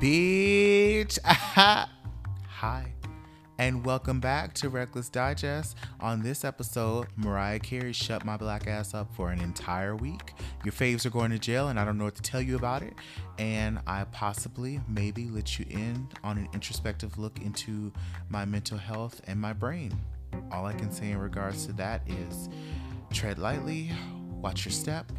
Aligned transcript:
bitch. 0.00 1.18
Hi, 1.24 2.92
and 3.58 3.84
welcome 3.84 4.20
back 4.20 4.52
to 4.54 4.68
Reckless 4.68 5.08
Digest. 5.08 5.76
On 6.00 6.22
this 6.22 6.44
episode, 6.44 7.06
Mariah 7.16 7.58
Carey 7.58 7.94
shut 7.94 8.24
my 8.24 8.36
black 8.36 8.66
ass 8.66 8.92
up 8.92 9.14
for 9.14 9.30
an 9.30 9.40
entire 9.40 9.96
week. 9.96 10.34
Your 10.64 10.72
faves 10.72 11.06
are 11.06 11.10
going 11.10 11.30
to 11.30 11.38
jail, 11.38 11.68
and 11.68 11.80
I 11.80 11.84
don't 11.86 11.96
know 11.96 12.04
what 12.04 12.14
to 12.16 12.22
tell 12.22 12.42
you 12.42 12.56
about 12.56 12.82
it. 12.82 12.92
And 13.38 13.80
I 13.86 14.04
possibly, 14.12 14.80
maybe, 14.86 15.30
let 15.30 15.58
you 15.58 15.64
in 15.70 16.08
on 16.22 16.36
an 16.36 16.48
introspective 16.52 17.16
look 17.16 17.40
into 17.40 17.90
my 18.28 18.44
mental 18.44 18.76
health 18.76 19.22
and 19.26 19.40
my 19.40 19.54
brain. 19.54 19.98
All 20.52 20.66
I 20.66 20.74
can 20.74 20.92
say 20.92 21.10
in 21.10 21.18
regards 21.18 21.64
to 21.66 21.72
that 21.74 22.02
is 22.06 22.50
tread 23.10 23.38
lightly, 23.38 23.90
watch 24.42 24.66
your 24.66 24.72
step, 24.72 25.10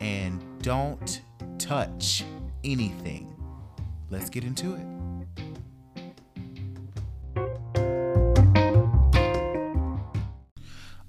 and 0.00 0.44
don't 0.60 1.22
touch 1.58 2.24
anything. 2.62 3.37
Let's 4.10 4.30
get 4.30 4.44
into 4.44 4.74
it. 4.74 4.86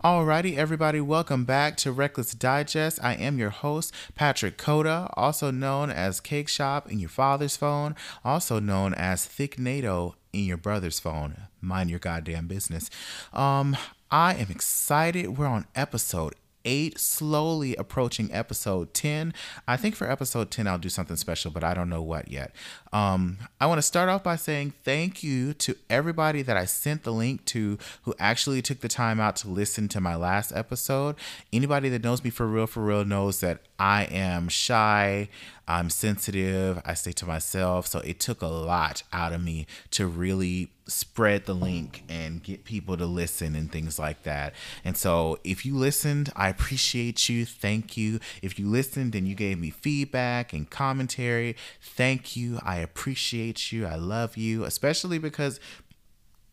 Alrighty, 0.03 0.55
everybody, 0.55 1.01
welcome 1.01 1.43
back 1.43 1.75
to 1.77 1.91
Reckless 1.91 2.31
Digest. 2.31 2.99
I 3.03 3.15
am 3.15 3.37
your 3.37 3.49
host, 3.49 3.93
Patrick 4.15 4.57
Coda, 4.57 5.09
also 5.17 5.51
known 5.51 5.89
as 5.89 6.21
Cake 6.21 6.47
Shop 6.47 6.89
in 6.89 6.99
your 6.99 7.09
father's 7.09 7.57
phone, 7.57 7.95
also 8.23 8.59
known 8.59 8.93
as 8.93 9.25
Thick 9.25 9.59
NATO 9.59 10.15
in 10.31 10.45
your 10.45 10.55
brother's 10.55 11.01
phone. 11.01 11.47
Mind 11.59 11.89
your 11.89 11.99
goddamn 11.99 12.47
business. 12.47 12.89
Um, 13.33 13.75
I 14.09 14.35
am 14.35 14.47
excited. 14.49 15.37
We're 15.37 15.47
on 15.47 15.67
episode 15.75 16.35
eight, 16.65 16.99
slowly 16.99 17.75
approaching 17.75 18.29
episode 18.31 18.93
10. 18.93 19.33
I 19.67 19.77
think 19.77 19.95
for 19.95 20.09
episode 20.09 20.51
10, 20.51 20.67
I'll 20.67 20.77
do 20.77 20.89
something 20.89 21.15
special, 21.15 21.51
but 21.51 21.63
I 21.63 21.73
don't 21.73 21.89
know 21.89 22.01
what 22.01 22.29
yet. 22.29 22.53
Um, 22.91 23.37
I 23.59 23.65
want 23.65 23.77
to 23.77 23.83
start 23.83 24.09
off 24.09 24.23
by 24.23 24.35
saying 24.35 24.73
thank 24.83 25.23
you 25.23 25.53
to 25.55 25.75
everybody 25.89 26.41
that 26.41 26.57
I 26.57 26.65
sent 26.65 27.03
the 27.03 27.13
link 27.13 27.45
to 27.45 27.77
who 28.03 28.13
actually 28.19 28.61
took 28.61 28.81
the 28.81 28.87
time 28.87 29.19
out 29.19 29.35
to 29.37 29.49
listen 29.49 29.87
to 29.89 30.01
my 30.01 30.15
last 30.15 30.51
episode. 30.53 31.15
Anybody 31.53 31.89
that 31.89 32.03
knows 32.03 32.23
me 32.23 32.29
for 32.29 32.47
real, 32.47 32.67
for 32.67 32.83
real, 32.83 33.05
knows 33.05 33.39
that 33.39 33.61
I 33.79 34.03
am 34.03 34.49
shy. 34.49 35.29
I'm 35.67 35.89
sensitive. 35.89 36.81
I 36.83 36.95
stay 36.95 37.11
to 37.13 37.25
myself. 37.25 37.87
So 37.87 37.99
it 37.99 38.19
took 38.19 38.41
a 38.41 38.47
lot 38.47 39.03
out 39.13 39.33
of 39.33 39.43
me 39.43 39.67
to 39.91 40.07
really 40.07 40.71
spread 40.87 41.45
the 41.45 41.53
link 41.53 42.03
and 42.09 42.43
get 42.43 42.65
people 42.65 42.97
to 42.97 43.05
listen 43.05 43.55
and 43.55 43.71
things 43.71 43.99
like 43.99 44.23
that. 44.23 44.53
And 44.83 44.97
so 44.97 45.39
if 45.43 45.65
you 45.65 45.75
listened, 45.75 46.31
I 46.35 46.49
appreciate 46.49 47.29
you. 47.29 47.45
Thank 47.45 47.95
you. 47.95 48.19
If 48.41 48.57
you 48.57 48.67
listened 48.67 49.13
and 49.15 49.27
you 49.27 49.35
gave 49.35 49.59
me 49.59 49.69
feedback 49.69 50.51
and 50.51 50.69
commentary, 50.69 51.55
thank 51.79 52.35
you. 52.35 52.59
I 52.63 52.77
appreciate 52.77 53.71
you. 53.71 53.85
I 53.85 53.95
love 53.95 54.35
you, 54.35 54.63
especially 54.63 55.19
because 55.19 55.59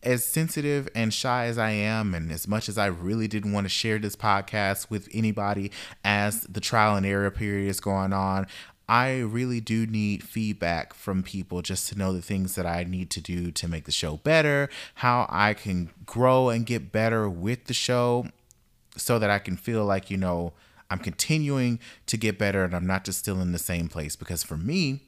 as 0.03 0.23
sensitive 0.23 0.87
and 0.95 1.13
shy 1.13 1.45
as 1.45 1.57
I 1.57 1.71
am, 1.71 2.13
and 2.13 2.31
as 2.31 2.47
much 2.47 2.69
as 2.69 2.77
I 2.77 2.85
really 2.87 3.27
didn't 3.27 3.51
want 3.51 3.65
to 3.65 3.69
share 3.69 3.99
this 3.99 4.15
podcast 4.15 4.89
with 4.89 5.09
anybody 5.13 5.71
as 6.03 6.41
the 6.41 6.61
trial 6.61 6.95
and 6.95 7.05
error 7.05 7.31
period 7.31 7.69
is 7.69 7.79
going 7.79 8.13
on, 8.13 8.47
I 8.89 9.19
really 9.19 9.59
do 9.59 9.85
need 9.85 10.23
feedback 10.23 10.93
from 10.93 11.21
people 11.21 11.61
just 11.61 11.89
to 11.89 11.97
know 11.97 12.13
the 12.13 12.21
things 12.21 12.55
that 12.55 12.65
I 12.65 12.85
need 12.85 13.09
to 13.11 13.21
do 13.21 13.51
to 13.51 13.67
make 13.67 13.83
the 13.83 13.91
show 13.91 14.17
better, 14.17 14.69
how 14.95 15.25
I 15.29 15.53
can 15.53 15.89
grow 16.05 16.49
and 16.49 16.65
get 16.65 16.91
better 16.91 17.29
with 17.29 17.65
the 17.65 17.73
show 17.73 18.27
so 18.95 19.19
that 19.19 19.29
I 19.29 19.39
can 19.39 19.57
feel 19.57 19.83
like, 19.83 20.09
you 20.09 20.17
know, 20.17 20.53
I'm 20.89 20.99
continuing 20.99 21.79
to 22.05 22.15
get 22.15 22.39
better 22.39 22.63
and 22.63 22.73
I'm 22.73 22.87
not 22.87 23.03
just 23.03 23.19
still 23.19 23.41
in 23.41 23.51
the 23.51 23.59
same 23.59 23.89
place. 23.89 24.15
Because 24.15 24.43
for 24.43 24.55
me, 24.55 25.01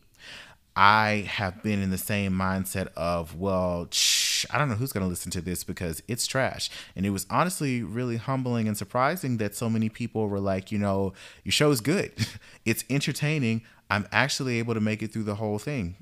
I 0.76 1.26
have 1.30 1.64
been 1.64 1.82
in 1.82 1.90
the 1.90 1.98
same 1.98 2.34
mindset 2.34 2.88
of, 2.98 3.36
well, 3.36 3.88
shh, 3.92 4.29
I 4.50 4.58
don't 4.58 4.70
know 4.70 4.76
who's 4.76 4.92
going 4.92 5.06
to 5.06 5.10
listen 5.10 5.32
to 5.32 5.42
this 5.42 5.64
because 5.64 6.02
it's 6.08 6.28
trash. 6.28 6.70
And 6.96 7.06
it 7.06 7.12
was 7.12 7.26
honestly 7.30 7.84
really 7.84 8.18
humbling 8.18 8.68
and 8.68 8.78
surprising 8.78 9.38
that 9.38 9.56
so 9.56 9.70
many 9.70 9.90
people 9.90 10.28
were 10.28 10.40
like, 10.40 10.72
you 10.72 10.78
know, 10.78 11.14
your 11.44 11.52
show 11.52 11.72
is 11.72 11.82
good. 11.82 12.12
it's 12.66 12.84
entertaining. 12.90 13.62
I'm 13.90 14.08
actually 14.12 14.60
able 14.60 14.74
to 14.74 14.80
make 14.80 15.02
it 15.02 15.12
through 15.12 15.24
the 15.24 15.36
whole 15.36 15.60
thing. 15.60 15.96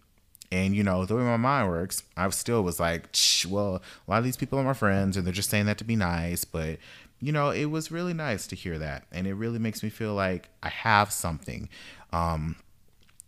And 0.52 0.76
you 0.76 0.84
know, 0.84 1.06
the 1.06 1.16
way 1.16 1.24
my 1.24 1.38
mind 1.38 1.70
works, 1.70 2.04
I 2.16 2.30
still 2.30 2.64
was 2.64 2.80
like, 2.80 3.10
well, 3.50 3.82
a 4.08 4.12
lot 4.12 4.20
of 4.20 4.24
these 4.24 4.38
people 4.38 4.58
are 4.60 4.64
my 4.64 4.74
friends 4.74 5.18
and 5.18 5.26
they're 5.26 5.34
just 5.34 5.50
saying 5.50 5.66
that 5.66 5.78
to 5.80 5.84
be 5.84 5.96
nice. 5.96 6.46
But, 6.46 6.78
you 7.20 7.32
know, 7.32 7.50
it 7.50 7.66
was 7.66 7.92
really 7.92 8.14
nice 8.14 8.48
to 8.48 8.56
hear 8.56 8.78
that. 8.80 9.04
And 9.12 9.28
it 9.28 9.34
really 9.34 9.60
makes 9.60 9.84
me 9.84 9.90
feel 9.90 10.14
like 10.14 10.50
I 10.64 10.70
have 10.70 11.12
something. 11.12 11.68
Um, 12.14 12.56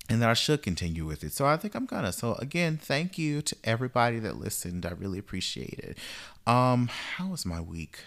and 0.09 0.21
that 0.21 0.29
I 0.29 0.33
should 0.33 0.63
continue 0.63 1.05
with 1.05 1.23
it. 1.23 1.33
So 1.33 1.45
I 1.45 1.55
think 1.55 1.75
I'm 1.75 1.85
gonna. 1.85 2.11
So 2.11 2.33
again, 2.35 2.77
thank 2.77 3.17
you 3.17 3.41
to 3.43 3.55
everybody 3.63 4.19
that 4.19 4.37
listened. 4.37 4.85
I 4.85 4.91
really 4.91 5.19
appreciate 5.19 5.79
it. 5.79 5.97
Um, 6.47 6.89
how 7.15 7.27
was 7.27 7.45
my 7.45 7.61
week? 7.61 7.99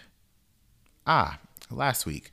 Ah, 1.07 1.39
last 1.71 2.05
week. 2.05 2.31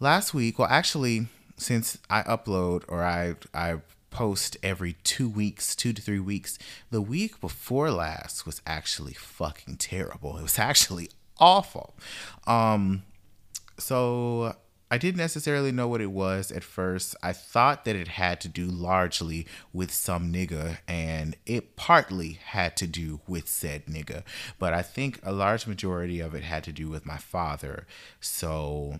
Last 0.00 0.32
week, 0.32 0.58
well, 0.58 0.68
actually, 0.70 1.26
since 1.58 1.98
I 2.08 2.22
upload 2.22 2.84
or 2.88 3.04
I 3.04 3.36
I 3.52 3.76
post 4.10 4.56
every 4.62 4.94
two 5.04 5.28
weeks, 5.28 5.76
two 5.76 5.92
to 5.92 6.02
three 6.02 6.18
weeks, 6.18 6.58
the 6.90 7.02
week 7.02 7.40
before 7.40 7.90
last 7.90 8.46
was 8.46 8.62
actually 8.66 9.12
fucking 9.12 9.76
terrible. 9.76 10.38
It 10.38 10.42
was 10.42 10.58
actually 10.58 11.10
awful. 11.38 11.94
Um, 12.46 13.02
so 13.78 14.56
I 14.90 14.98
didn't 14.98 15.18
necessarily 15.18 15.70
know 15.70 15.86
what 15.86 16.00
it 16.00 16.10
was 16.10 16.50
at 16.50 16.64
first. 16.64 17.14
I 17.22 17.32
thought 17.32 17.84
that 17.84 17.94
it 17.94 18.08
had 18.08 18.40
to 18.40 18.48
do 18.48 18.66
largely 18.66 19.46
with 19.72 19.92
some 19.92 20.32
nigga, 20.32 20.78
and 20.88 21.36
it 21.46 21.76
partly 21.76 22.40
had 22.44 22.76
to 22.78 22.88
do 22.88 23.20
with 23.28 23.48
said 23.48 23.86
nigga. 23.86 24.24
But 24.58 24.74
I 24.74 24.82
think 24.82 25.20
a 25.22 25.32
large 25.32 25.66
majority 25.66 26.18
of 26.18 26.34
it 26.34 26.42
had 26.42 26.64
to 26.64 26.72
do 26.72 26.88
with 26.88 27.06
my 27.06 27.18
father. 27.18 27.86
So, 28.20 28.98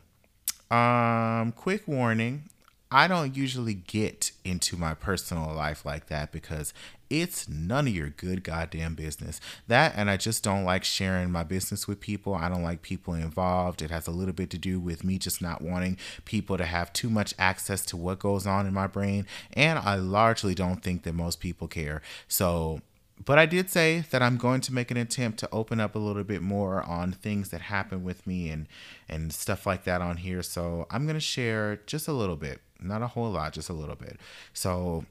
um, 0.71 1.53
quick 1.53 1.89
warning 1.89 2.45
I 2.93 3.06
don't 3.06 3.37
usually 3.37 3.75
get 3.75 4.33
into 4.45 4.77
my 4.77 4.95
personal 4.95 5.55
life 5.55 5.84
like 5.84 6.06
that 6.06 6.33
because 6.33 6.75
it's 7.09 7.49
none 7.49 7.87
of 7.87 7.95
your 7.95 8.11
good 8.11 8.43
goddamn 8.43 8.95
business. 8.95 9.41
That 9.69 9.93
and 9.97 10.11
I 10.11 10.17
just 10.17 10.43
don't 10.43 10.65
like 10.65 10.83
sharing 10.83 11.31
my 11.31 11.45
business 11.45 11.87
with 11.87 12.00
people. 12.00 12.34
I 12.34 12.49
don't 12.49 12.65
like 12.65 12.83
people 12.83 13.15
involved. 13.15 13.83
It 13.83 13.91
has 13.91 14.06
a 14.06 14.12
little 14.12 14.34
bit 14.34 14.50
to 14.50 14.59
do 14.59 14.81
with 14.81 15.05
me 15.05 15.19
just 15.19 15.41
not 15.41 15.62
wanting 15.62 15.99
people 16.25 16.56
to 16.56 16.65
have 16.65 16.93
too 16.93 17.11
much 17.11 17.34
access 17.39 17.84
to 17.87 17.97
what 17.97 18.19
goes 18.19 18.47
on 18.47 18.67
in 18.67 18.75
my 18.75 18.89
brain. 18.89 19.27
And 19.53 19.79
I 19.79 19.97
largely 19.97 20.55
don't 20.55 20.83
think 20.83 21.05
that 21.05 21.15
most 21.15 21.39
people 21.39 21.69
care. 21.69 22.03
So 22.27 22.81
but 23.25 23.38
I 23.38 23.47
did 23.47 23.69
say 23.69 24.04
that 24.10 24.22
I'm 24.22 24.36
going 24.36 24.60
to 24.62 24.75
make 24.75 24.91
an 24.91 24.97
attempt 24.97 25.38
to 25.41 25.48
open 25.53 25.81
up 25.81 25.94
a 25.94 25.98
little 25.98 26.25
bit 26.25 26.42
more 26.42 26.82
on 26.82 27.12
things 27.12 27.50
that 27.50 27.62
happen 27.62 28.03
with 28.03 28.26
me 28.26 28.48
and 28.48 28.66
and 29.08 29.32
stuff 29.32 29.66
like 29.66 29.84
that 29.84 30.00
on 30.00 30.19
here. 30.19 30.42
So 30.42 30.86
I'm 30.91 31.04
to 31.06 31.20
share 31.20 31.81
just 31.86 32.08
a 32.08 32.12
little 32.12 32.36
bit, 32.36 32.60
not 32.81 33.03
a 33.03 33.08
whole 33.08 33.31
lot, 33.31 33.53
just 33.53 33.69
a 33.69 33.75
little 33.75 33.97
bit. 33.97 34.19
So 34.54 35.04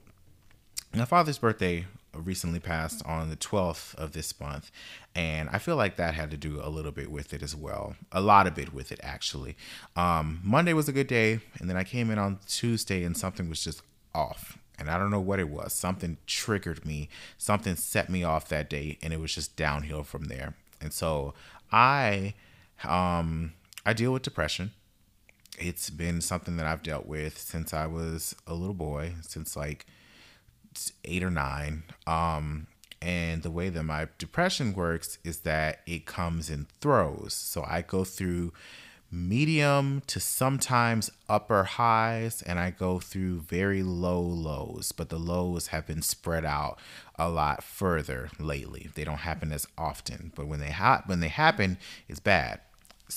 my 0.96 1.06
father's 1.06 1.38
birthday 1.38 1.86
recently 2.14 2.60
passed 2.60 3.06
on 3.06 3.30
the 3.30 3.36
12th 3.36 3.94
of 3.96 4.14
this 4.14 4.38
month 4.40 4.72
and 5.14 5.48
i 5.52 5.60
feel 5.60 5.76
like 5.76 5.96
that 5.96 6.16
had 6.16 6.32
to 6.32 6.38
do 6.38 6.60
a 6.62 6.68
little 6.68 6.92
bit 6.92 7.12
with 7.12 7.34
it 7.34 7.44
as 7.44 7.56
well 7.56 7.96
a 8.12 8.20
lot 8.20 8.48
of 8.48 8.58
it 8.58 8.74
with 8.74 8.92
it 8.92 9.00
actually 9.04 9.56
um, 9.96 10.40
monday 10.44 10.74
was 10.74 10.90
a 10.90 10.92
good 10.92 11.06
day 11.06 11.40
and 11.60 11.70
then 11.70 11.78
i 11.78 11.84
came 11.84 12.10
in 12.10 12.18
on 12.18 12.40
tuesday 12.48 13.04
and 13.04 13.16
something 13.16 13.48
was 13.48 13.64
just 13.64 13.84
off 14.16 14.58
and 14.80 14.90
I 14.90 14.98
don't 14.98 15.12
know 15.12 15.20
what 15.20 15.40
it 15.40 15.50
was. 15.50 15.74
Something 15.74 16.18
triggered 16.26 16.86
me, 16.86 17.10
something 17.38 17.76
set 17.76 18.10
me 18.10 18.24
off 18.24 18.48
that 18.50 18.70
day, 18.70 18.98
and 19.02 19.14
it 19.14 19.20
was 19.20 19.36
just 19.36 19.56
downhill 19.56 20.04
from 20.04 20.26
there. 20.26 20.56
And 20.82 20.94
so 20.94 21.34
I, 21.72 22.34
um, 22.84 23.54
I 23.86 23.94
deal 23.94 24.14
with 24.14 24.24
depression. 24.24 24.72
It's 25.58 25.90
been 25.90 26.22
something 26.22 26.56
that 26.58 26.66
I've 26.66 26.84
dealt 26.84 27.06
with 27.06 27.38
since 27.38 27.74
I 27.74 27.86
was 27.86 28.36
a 28.48 28.54
little 28.54 28.74
boy, 28.74 29.16
since 29.22 29.58
like 29.58 29.86
eight 31.04 31.24
or 31.24 31.30
nine. 31.30 31.84
Um, 32.08 32.68
and 33.02 33.44
the 33.44 33.52
way 33.52 33.70
that 33.70 33.84
my 33.84 34.08
depression 34.18 34.74
works 34.74 35.18
is 35.24 35.40
that 35.40 35.82
it 35.86 36.06
comes 36.06 36.50
in 36.50 36.68
throws. 36.82 37.34
So 37.34 37.66
I 37.68 37.82
go 37.82 38.04
through 38.04 38.54
medium 39.12 40.02
to 40.08 40.20
sometimes 40.20 41.10
upper 41.28 41.64
highs 41.64 42.42
and 42.44 42.60
I 42.60 42.70
go 42.70 43.00
through 43.00 43.42
very 43.42 43.82
low 43.84 44.22
lows, 44.22 44.92
but 44.92 45.10
the 45.10 45.18
lows 45.20 45.68
have 45.68 45.88
been 45.88 46.02
spread 46.02 46.46
out 46.46 46.78
a 47.18 47.30
lot 47.30 47.64
further 47.64 48.30
lately. 48.40 48.90
They 48.94 49.04
don't 49.04 49.18
happen 49.20 49.52
as 49.52 49.68
often, 49.78 50.32
but 50.36 50.48
when 50.48 50.60
they 50.60 50.72
ha- 50.72 51.04
when 51.06 51.20
they 51.20 51.28
happen, 51.30 51.78
it's 52.08 52.20
bad. 52.20 52.62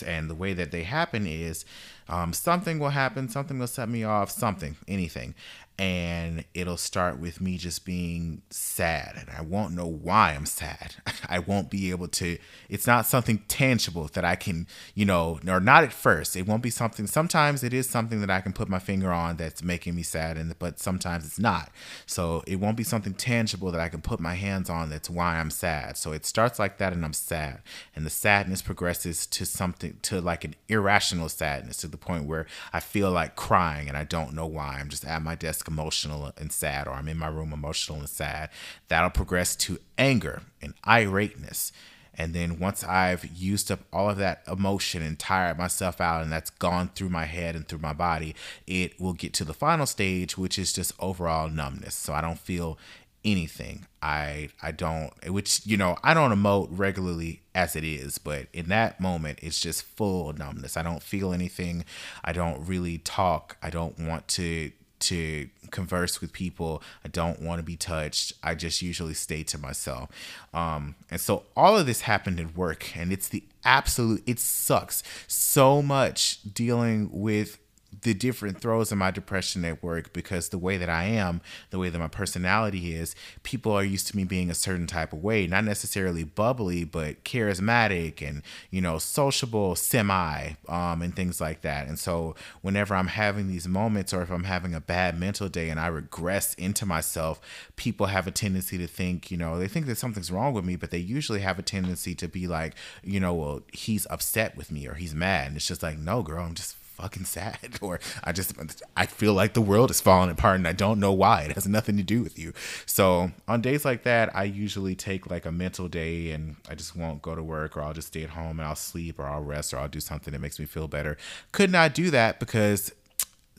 And 0.06 0.30
the 0.30 0.34
way 0.34 0.54
that 0.54 0.70
they 0.70 0.84
happen 0.84 1.26
is 1.26 1.64
Um, 2.08 2.32
something 2.32 2.78
will 2.78 2.90
happen, 2.90 3.28
something 3.28 3.58
will 3.58 3.68
set 3.68 3.88
me 3.88 4.02
off, 4.04 4.28
something, 4.30 4.76
anything 4.88 5.34
and 5.82 6.44
it'll 6.54 6.76
start 6.76 7.18
with 7.18 7.40
me 7.40 7.58
just 7.58 7.84
being 7.84 8.40
sad 8.50 9.16
and 9.18 9.28
I 9.36 9.42
won't 9.42 9.74
know 9.74 9.88
why 9.88 10.32
I'm 10.32 10.46
sad. 10.46 10.94
I 11.28 11.40
won't 11.40 11.70
be 11.70 11.90
able 11.90 12.06
to 12.06 12.38
it's 12.68 12.86
not 12.86 13.04
something 13.04 13.42
tangible 13.48 14.08
that 14.12 14.24
I 14.24 14.36
can, 14.36 14.68
you 14.94 15.04
know, 15.04 15.40
or 15.44 15.58
not 15.58 15.82
at 15.82 15.92
first. 15.92 16.36
It 16.36 16.46
won't 16.46 16.62
be 16.62 16.70
something 16.70 17.08
sometimes 17.08 17.64
it 17.64 17.74
is 17.74 17.90
something 17.90 18.20
that 18.20 18.30
I 18.30 18.40
can 18.40 18.52
put 18.52 18.68
my 18.68 18.78
finger 18.78 19.10
on 19.10 19.38
that's 19.38 19.60
making 19.60 19.96
me 19.96 20.04
sad 20.04 20.38
and 20.38 20.56
but 20.56 20.78
sometimes 20.78 21.26
it's 21.26 21.40
not. 21.40 21.72
So 22.06 22.44
it 22.46 22.60
won't 22.60 22.76
be 22.76 22.84
something 22.84 23.14
tangible 23.14 23.72
that 23.72 23.80
I 23.80 23.88
can 23.88 24.02
put 24.02 24.20
my 24.20 24.34
hands 24.34 24.70
on 24.70 24.88
that's 24.88 25.10
why 25.10 25.40
I'm 25.40 25.50
sad. 25.50 25.96
So 25.96 26.12
it 26.12 26.24
starts 26.24 26.60
like 26.60 26.78
that 26.78 26.92
and 26.92 27.04
I'm 27.04 27.12
sad. 27.12 27.60
And 27.96 28.06
the 28.06 28.10
sadness 28.10 28.62
progresses 28.62 29.26
to 29.26 29.44
something 29.44 29.98
to 30.02 30.20
like 30.20 30.44
an 30.44 30.54
irrational 30.68 31.28
sadness 31.28 31.78
to 31.78 31.88
the 31.88 31.96
point 31.96 32.26
where 32.26 32.46
I 32.72 32.78
feel 32.78 33.10
like 33.10 33.34
crying 33.34 33.88
and 33.88 33.96
I 33.96 34.04
don't 34.04 34.32
know 34.32 34.46
why. 34.46 34.78
I'm 34.78 34.88
just 34.88 35.04
at 35.04 35.22
my 35.22 35.34
desk 35.34 35.71
emotional 35.72 36.32
and 36.36 36.52
sad, 36.52 36.86
or 36.86 36.92
I'm 36.92 37.08
in 37.08 37.18
my 37.18 37.28
room 37.28 37.52
emotional 37.52 37.98
and 37.98 38.08
sad. 38.08 38.50
That'll 38.88 39.10
progress 39.10 39.56
to 39.56 39.78
anger 39.96 40.42
and 40.60 40.74
irateness. 40.86 41.72
And 42.14 42.34
then 42.34 42.58
once 42.58 42.84
I've 42.84 43.24
used 43.24 43.70
up 43.70 43.80
all 43.90 44.10
of 44.10 44.18
that 44.18 44.42
emotion 44.46 45.02
and 45.02 45.18
tired 45.18 45.56
myself 45.56 46.00
out, 46.00 46.22
and 46.22 46.30
that's 46.30 46.50
gone 46.50 46.90
through 46.94 47.08
my 47.08 47.24
head 47.24 47.56
and 47.56 47.66
through 47.66 47.78
my 47.78 47.94
body, 47.94 48.34
it 48.66 49.00
will 49.00 49.14
get 49.14 49.32
to 49.34 49.44
the 49.44 49.54
final 49.54 49.86
stage, 49.86 50.36
which 50.36 50.58
is 50.58 50.72
just 50.72 50.92
overall 51.00 51.48
numbness. 51.48 51.94
So 51.94 52.12
I 52.12 52.20
don't 52.20 52.38
feel 52.38 52.78
anything. 53.24 53.86
I 54.02 54.48
I 54.60 54.72
don't 54.72 55.12
which 55.30 55.64
you 55.64 55.76
know, 55.76 55.96
I 56.02 56.14
don't 56.14 56.32
emote 56.32 56.68
regularly 56.70 57.42
as 57.54 57.76
it 57.76 57.84
is, 57.84 58.18
but 58.18 58.46
in 58.52 58.68
that 58.68 59.00
moment 59.00 59.38
it's 59.42 59.60
just 59.60 59.82
full 59.82 60.32
numbness. 60.32 60.76
I 60.76 60.82
don't 60.82 61.02
feel 61.02 61.32
anything. 61.32 61.84
I 62.24 62.32
don't 62.32 62.66
really 62.66 62.98
talk. 62.98 63.56
I 63.62 63.70
don't 63.70 63.98
want 63.98 64.28
to 64.28 64.72
to 65.02 65.48
converse 65.70 66.20
with 66.20 66.32
people. 66.32 66.82
I 67.04 67.08
don't 67.08 67.40
want 67.40 67.58
to 67.58 67.62
be 67.62 67.76
touched. 67.76 68.32
I 68.42 68.54
just 68.54 68.82
usually 68.82 69.14
stay 69.14 69.42
to 69.44 69.58
myself. 69.58 70.10
Um, 70.52 70.94
and 71.10 71.20
so 71.20 71.44
all 71.56 71.76
of 71.76 71.86
this 71.86 72.02
happened 72.02 72.40
at 72.40 72.56
work, 72.56 72.96
and 72.96 73.12
it's 73.12 73.28
the 73.28 73.42
absolute, 73.64 74.22
it 74.26 74.38
sucks 74.38 75.02
so 75.26 75.82
much 75.82 76.40
dealing 76.52 77.10
with 77.12 77.58
the 78.02 78.14
different 78.14 78.60
throws 78.60 78.90
of 78.90 78.98
my 78.98 79.10
depression 79.10 79.64
at 79.64 79.82
work 79.82 80.12
because 80.12 80.48
the 80.48 80.58
way 80.58 80.76
that 80.76 80.88
I 80.88 81.04
am, 81.04 81.40
the 81.70 81.78
way 81.78 81.88
that 81.88 81.98
my 81.98 82.08
personality 82.08 82.94
is, 82.94 83.14
people 83.42 83.72
are 83.72 83.84
used 83.84 84.08
to 84.08 84.16
me 84.16 84.24
being 84.24 84.50
a 84.50 84.54
certain 84.54 84.88
type 84.88 85.12
of 85.12 85.22
way, 85.22 85.46
not 85.46 85.64
necessarily 85.64 86.24
bubbly, 86.24 86.84
but 86.84 87.24
charismatic 87.24 88.26
and, 88.26 88.42
you 88.70 88.80
know, 88.80 88.98
sociable, 88.98 89.76
semi, 89.76 90.52
um, 90.68 91.00
and 91.00 91.14
things 91.14 91.40
like 91.40 91.62
that. 91.62 91.86
And 91.86 91.98
so 91.98 92.34
whenever 92.60 92.94
I'm 92.94 93.06
having 93.06 93.46
these 93.46 93.68
moments 93.68 94.12
or 94.12 94.22
if 94.22 94.30
I'm 94.30 94.44
having 94.44 94.74
a 94.74 94.80
bad 94.80 95.18
mental 95.18 95.48
day 95.48 95.70
and 95.70 95.78
I 95.78 95.86
regress 95.86 96.54
into 96.54 96.84
myself, 96.84 97.40
people 97.76 98.06
have 98.06 98.26
a 98.26 98.32
tendency 98.32 98.78
to 98.78 98.88
think, 98.88 99.30
you 99.30 99.36
know, 99.36 99.58
they 99.58 99.68
think 99.68 99.86
that 99.86 99.98
something's 99.98 100.32
wrong 100.32 100.54
with 100.54 100.64
me, 100.64 100.74
but 100.74 100.90
they 100.90 100.98
usually 100.98 101.40
have 101.40 101.58
a 101.58 101.62
tendency 101.62 102.16
to 102.16 102.26
be 102.26 102.48
like, 102.48 102.74
you 103.04 103.20
know, 103.20 103.32
well, 103.32 103.62
he's 103.72 104.08
upset 104.10 104.56
with 104.56 104.72
me 104.72 104.88
or 104.88 104.94
he's 104.94 105.14
mad. 105.14 105.48
And 105.48 105.56
it's 105.56 105.68
just 105.68 105.84
like, 105.84 105.98
no, 105.98 106.22
girl, 106.22 106.44
I'm 106.44 106.54
just 106.54 106.76
fucking 106.92 107.24
sad 107.24 107.78
or 107.80 108.00
I 108.22 108.32
just 108.32 108.54
I 108.96 109.06
feel 109.06 109.34
like 109.34 109.54
the 109.54 109.60
world 109.60 109.90
is 109.90 110.00
falling 110.00 110.30
apart 110.30 110.56
and 110.56 110.68
I 110.68 110.72
don't 110.72 111.00
know 111.00 111.12
why. 111.12 111.42
It 111.42 111.52
has 111.52 111.66
nothing 111.66 111.96
to 111.96 112.02
do 112.02 112.22
with 112.22 112.38
you. 112.38 112.52
So 112.86 113.32
on 113.48 113.60
days 113.60 113.84
like 113.84 114.04
that, 114.04 114.34
I 114.34 114.44
usually 114.44 114.94
take 114.94 115.30
like 115.30 115.46
a 115.46 115.52
mental 115.52 115.88
day 115.88 116.30
and 116.30 116.56
I 116.68 116.74
just 116.74 116.96
won't 116.96 117.22
go 117.22 117.34
to 117.34 117.42
work 117.42 117.76
or 117.76 117.82
I'll 117.82 117.94
just 117.94 118.08
stay 118.08 118.22
at 118.22 118.30
home 118.30 118.58
and 118.60 118.68
I'll 118.68 118.76
sleep 118.76 119.18
or 119.18 119.26
I'll 119.26 119.42
rest 119.42 119.74
or 119.74 119.78
I'll 119.78 119.88
do 119.88 120.00
something 120.00 120.32
that 120.32 120.40
makes 120.40 120.58
me 120.58 120.66
feel 120.66 120.88
better. 120.88 121.16
Could 121.52 121.70
not 121.70 121.94
do 121.94 122.10
that 122.10 122.38
because 122.38 122.92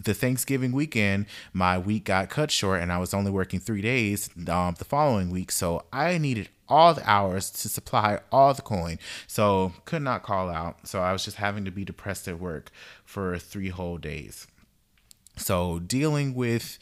the 0.01 0.13
Thanksgiving 0.13 0.71
weekend, 0.71 1.25
my 1.53 1.77
week 1.77 2.05
got 2.05 2.29
cut 2.29 2.51
short 2.51 2.81
and 2.81 2.91
I 2.91 2.97
was 2.97 3.13
only 3.13 3.31
working 3.31 3.59
three 3.59 3.81
days 3.81 4.29
um, 4.47 4.75
the 4.77 4.85
following 4.85 5.29
week. 5.29 5.51
So 5.51 5.85
I 5.91 6.17
needed 6.17 6.49
all 6.67 6.93
the 6.93 7.09
hours 7.09 7.49
to 7.51 7.69
supply 7.69 8.19
all 8.31 8.53
the 8.53 8.61
coin. 8.61 8.97
So 9.27 9.73
could 9.85 10.01
not 10.01 10.23
call 10.23 10.49
out. 10.49 10.87
So 10.87 11.01
I 11.01 11.11
was 11.11 11.23
just 11.23 11.37
having 11.37 11.65
to 11.65 11.71
be 11.71 11.85
depressed 11.85 12.27
at 12.27 12.39
work 12.39 12.71
for 13.05 13.37
three 13.37 13.69
whole 13.69 13.97
days. 13.97 14.47
So 15.37 15.79
dealing 15.79 16.33
with 16.33 16.77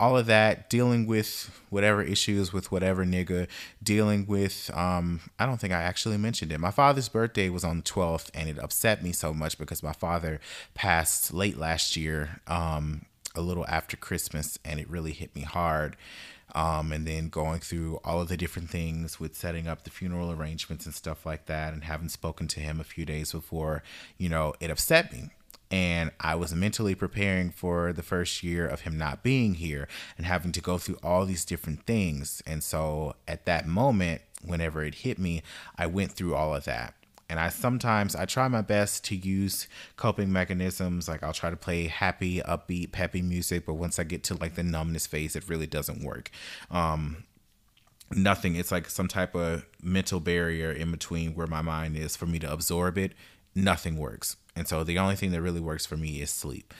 all 0.00 0.16
of 0.16 0.26
that, 0.26 0.70
dealing 0.70 1.06
with 1.06 1.60
whatever 1.68 2.02
issues 2.02 2.52
with 2.52 2.72
whatever 2.72 3.04
nigga, 3.04 3.46
dealing 3.82 4.26
with 4.26 4.70
um 4.74 5.20
I 5.38 5.46
don't 5.46 5.60
think 5.60 5.72
I 5.72 5.82
actually 5.82 6.16
mentioned 6.16 6.50
it. 6.50 6.58
My 6.58 6.70
father's 6.70 7.08
birthday 7.08 7.50
was 7.50 7.62
on 7.62 7.78
the 7.78 7.82
12th 7.82 8.30
and 8.34 8.48
it 8.48 8.58
upset 8.58 9.02
me 9.04 9.12
so 9.12 9.32
much 9.34 9.58
because 9.58 9.82
my 9.82 9.92
father 9.92 10.40
passed 10.74 11.32
late 11.34 11.58
last 11.58 11.96
year 11.96 12.40
um 12.46 13.02
a 13.36 13.42
little 13.42 13.66
after 13.68 13.96
Christmas 13.96 14.58
and 14.64 14.80
it 14.80 14.88
really 14.88 15.12
hit 15.12 15.34
me 15.36 15.42
hard. 15.42 15.96
Um, 16.52 16.90
and 16.90 17.06
then 17.06 17.28
going 17.28 17.60
through 17.60 18.00
all 18.02 18.20
of 18.20 18.26
the 18.26 18.36
different 18.36 18.70
things 18.70 19.20
with 19.20 19.36
setting 19.36 19.68
up 19.68 19.84
the 19.84 19.90
funeral 19.90 20.32
arrangements 20.32 20.84
and 20.84 20.92
stuff 20.92 21.24
like 21.24 21.46
that, 21.46 21.72
and 21.72 21.84
having 21.84 22.08
spoken 22.08 22.48
to 22.48 22.58
him 22.58 22.80
a 22.80 22.84
few 22.84 23.04
days 23.04 23.30
before, 23.30 23.84
you 24.18 24.28
know, 24.28 24.54
it 24.58 24.68
upset 24.68 25.12
me. 25.12 25.30
And 25.70 26.10
I 26.18 26.34
was 26.34 26.54
mentally 26.54 26.94
preparing 26.94 27.50
for 27.50 27.92
the 27.92 28.02
first 28.02 28.42
year 28.42 28.66
of 28.66 28.80
him 28.80 28.98
not 28.98 29.22
being 29.22 29.54
here 29.54 29.86
and 30.16 30.26
having 30.26 30.52
to 30.52 30.60
go 30.60 30.78
through 30.78 30.98
all 31.02 31.24
these 31.24 31.44
different 31.44 31.86
things. 31.86 32.42
And 32.46 32.64
so 32.64 33.14
at 33.28 33.46
that 33.46 33.68
moment, 33.68 34.22
whenever 34.44 34.82
it 34.84 34.96
hit 34.96 35.18
me, 35.18 35.42
I 35.78 35.86
went 35.86 36.12
through 36.12 36.34
all 36.34 36.54
of 36.54 36.64
that 36.64 36.94
and 37.30 37.38
I 37.38 37.48
sometimes 37.48 38.16
I 38.16 38.24
try 38.24 38.48
my 38.48 38.60
best 38.60 39.04
to 39.04 39.14
use 39.14 39.68
coping 39.96 40.32
mechanisms 40.32 41.08
like 41.08 41.22
I'll 41.22 41.32
try 41.32 41.48
to 41.48 41.56
play 41.56 41.86
happy, 41.86 42.40
upbeat, 42.40 42.90
peppy 42.90 43.22
music, 43.22 43.66
but 43.66 43.74
once 43.74 44.00
I 44.00 44.04
get 44.04 44.24
to 44.24 44.34
like 44.34 44.56
the 44.56 44.64
numbness 44.64 45.06
phase, 45.06 45.36
it 45.36 45.48
really 45.48 45.68
doesn't 45.68 46.02
work. 46.02 46.32
Um, 46.72 47.24
nothing. 48.10 48.56
It's 48.56 48.72
like 48.72 48.90
some 48.90 49.06
type 49.06 49.36
of 49.36 49.64
mental 49.80 50.18
barrier 50.18 50.72
in 50.72 50.90
between 50.90 51.36
where 51.36 51.46
my 51.46 51.62
mind 51.62 51.96
is 51.96 52.16
for 52.16 52.26
me 52.26 52.40
to 52.40 52.52
absorb 52.52 52.98
it. 52.98 53.12
Nothing 53.54 53.96
works, 53.96 54.36
and 54.56 54.66
so 54.66 54.84
the 54.84 54.98
only 54.98 55.16
thing 55.16 55.30
that 55.32 55.42
really 55.42 55.60
works 55.60 55.86
for 55.86 55.96
me 55.96 56.20
is 56.20 56.30
sleep. 56.30 56.74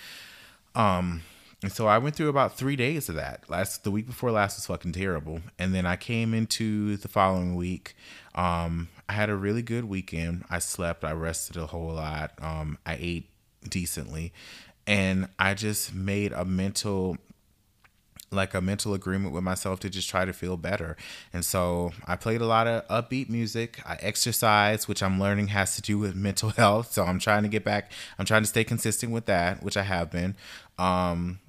Um, 0.75 1.23
and 1.63 1.71
so 1.71 1.87
I 1.87 1.99
went 1.99 2.17
through 2.17 2.29
about 2.29 2.57
three 2.57 2.77
days 2.77 3.09
of 3.09 3.17
that. 3.17 3.45
Last 3.49 3.85
the 3.85 3.91
week 3.91 4.07
before 4.07 4.31
last 4.31 4.57
was 4.57 4.67
fucking 4.67 4.93
terrible, 4.93 5.41
and 5.59 5.75
then 5.75 5.85
I 5.85 5.97
came 5.97 6.33
into 6.33 6.97
the 6.97 7.09
following 7.09 7.55
week. 7.55 7.95
Um, 8.35 8.89
I 9.09 9.13
had 9.13 9.29
a 9.29 9.37
really 9.37 9.63
good 9.63 9.85
weekend. 9.85 10.45
I 10.49 10.59
slept, 10.59 11.05
I 11.05 11.13
rested 11.13 11.57
a 11.57 11.67
whole 11.67 11.93
lot. 11.93 12.33
Um, 12.41 12.79
I 12.87 12.97
ate 12.99 13.29
decently, 13.69 14.33
and 14.87 15.29
I 15.39 15.53
just 15.55 15.95
made 15.95 16.33
a 16.33 16.45
mental 16.45 17.19
like 18.33 18.55
a 18.55 18.61
mental 18.61 18.95
agreement 18.95 19.35
with 19.35 19.43
myself 19.43 19.81
to 19.81 19.91
just 19.91 20.09
try 20.09 20.25
to 20.25 20.33
feel 20.33 20.57
better. 20.57 20.97
And 21.33 21.45
so 21.45 21.91
I 22.07 22.17
played 22.17 22.41
a 22.41 22.47
lot 22.47 22.67
of 22.67 22.87
upbeat 22.89 23.29
music. 23.29 23.81
I 23.85 23.97
exercise, 24.01 24.87
which 24.87 25.03
I'm 25.03 25.19
learning 25.19 25.49
has 25.49 25.75
to 25.77 25.83
do 25.83 25.99
with 25.99 26.15
mental 26.31 26.51
health. 26.51 26.93
So 26.93 27.05
I'm 27.05 27.19
trying 27.19 27.43
to 27.43 27.49
get 27.49 27.65
back, 27.65 27.91
I'm 28.19 28.25
trying 28.25 28.43
to 28.43 28.49
stay 28.49 28.65
consistent 28.65 29.13
with 29.13 29.27
that, 29.27 29.63
which 29.63 29.77
I 29.77 29.83
have 29.83 30.11
been. 30.11 30.37
Um, 30.79 31.41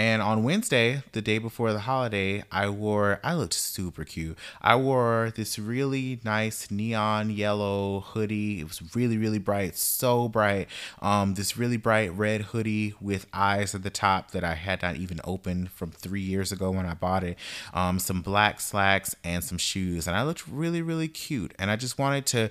and 0.00 0.22
on 0.22 0.44
Wednesday, 0.44 1.02
the 1.12 1.20
day 1.20 1.36
before 1.36 1.74
the 1.74 1.80
holiday, 1.80 2.42
I 2.50 2.70
wore, 2.70 3.20
I 3.22 3.34
looked 3.34 3.52
super 3.52 4.02
cute. 4.02 4.38
I 4.62 4.74
wore 4.76 5.30
this 5.36 5.58
really 5.58 6.20
nice 6.24 6.70
neon 6.70 7.28
yellow 7.28 8.00
hoodie. 8.00 8.60
It 8.60 8.64
was 8.64 8.96
really, 8.96 9.18
really 9.18 9.38
bright, 9.38 9.76
so 9.76 10.26
bright. 10.26 10.68
Um, 11.02 11.34
this 11.34 11.58
really 11.58 11.76
bright 11.76 12.14
red 12.14 12.40
hoodie 12.40 12.94
with 12.98 13.26
eyes 13.34 13.74
at 13.74 13.82
the 13.82 13.90
top 13.90 14.30
that 14.30 14.42
I 14.42 14.54
had 14.54 14.80
not 14.80 14.96
even 14.96 15.20
opened 15.22 15.70
from 15.70 15.90
three 15.90 16.22
years 16.22 16.50
ago 16.50 16.70
when 16.70 16.86
I 16.86 16.94
bought 16.94 17.22
it. 17.22 17.36
Um, 17.74 17.98
some 17.98 18.22
black 18.22 18.58
slacks 18.60 19.14
and 19.22 19.44
some 19.44 19.58
shoes. 19.58 20.06
And 20.06 20.16
I 20.16 20.22
looked 20.22 20.48
really, 20.48 20.80
really 20.80 21.08
cute. 21.08 21.52
And 21.58 21.70
I 21.70 21.76
just 21.76 21.98
wanted 21.98 22.24
to 22.28 22.50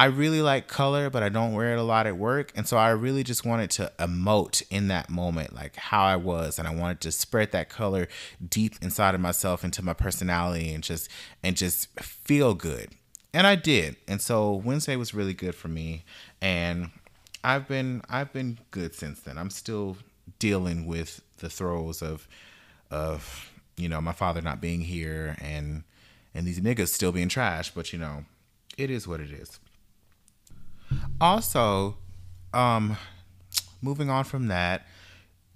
I 0.00 0.06
really 0.06 0.40
like 0.40 0.66
color, 0.66 1.10
but 1.10 1.22
I 1.22 1.28
don't 1.28 1.52
wear 1.52 1.74
it 1.74 1.78
a 1.78 1.82
lot 1.82 2.06
at 2.06 2.16
work. 2.16 2.52
And 2.56 2.66
so 2.66 2.78
I 2.78 2.88
really 2.88 3.22
just 3.22 3.44
wanted 3.44 3.68
to 3.72 3.92
emote 3.98 4.62
in 4.70 4.88
that 4.88 5.10
moment, 5.10 5.54
like 5.54 5.76
how 5.76 6.02
I 6.02 6.16
was. 6.16 6.58
And 6.58 6.66
I 6.66 6.74
wanted 6.74 7.02
to 7.02 7.12
spread 7.12 7.52
that 7.52 7.68
color 7.68 8.08
deep 8.48 8.76
inside 8.80 9.14
of 9.14 9.20
myself 9.20 9.62
into 9.62 9.82
my 9.82 9.92
personality 9.92 10.72
and 10.72 10.82
just 10.82 11.10
and 11.42 11.54
just 11.54 11.88
feel 12.00 12.54
good. 12.54 12.92
And 13.34 13.46
I 13.46 13.56
did. 13.56 13.96
And 14.08 14.22
so 14.22 14.54
Wednesday 14.54 14.96
was 14.96 15.12
really 15.12 15.34
good 15.34 15.54
for 15.54 15.68
me. 15.68 16.06
And 16.40 16.92
I've 17.44 17.68
been 17.68 18.00
I've 18.08 18.32
been 18.32 18.56
good 18.70 18.94
since 18.94 19.20
then. 19.20 19.36
I'm 19.36 19.50
still 19.50 19.98
dealing 20.38 20.86
with 20.86 21.20
the 21.40 21.50
throes 21.50 22.00
of 22.00 22.26
of, 22.90 23.52
you 23.76 23.90
know, 23.90 24.00
my 24.00 24.12
father 24.12 24.40
not 24.40 24.62
being 24.62 24.80
here 24.80 25.36
and 25.42 25.82
and 26.34 26.46
these 26.46 26.58
niggas 26.58 26.88
still 26.88 27.12
being 27.12 27.28
trash, 27.28 27.70
but 27.70 27.92
you 27.92 27.98
know, 27.98 28.24
it 28.78 28.90
is 28.90 29.06
what 29.06 29.20
it 29.20 29.30
is. 29.30 29.60
Also, 31.20 31.96
um, 32.54 32.96
moving 33.82 34.08
on 34.10 34.24
from 34.24 34.48
that, 34.48 34.86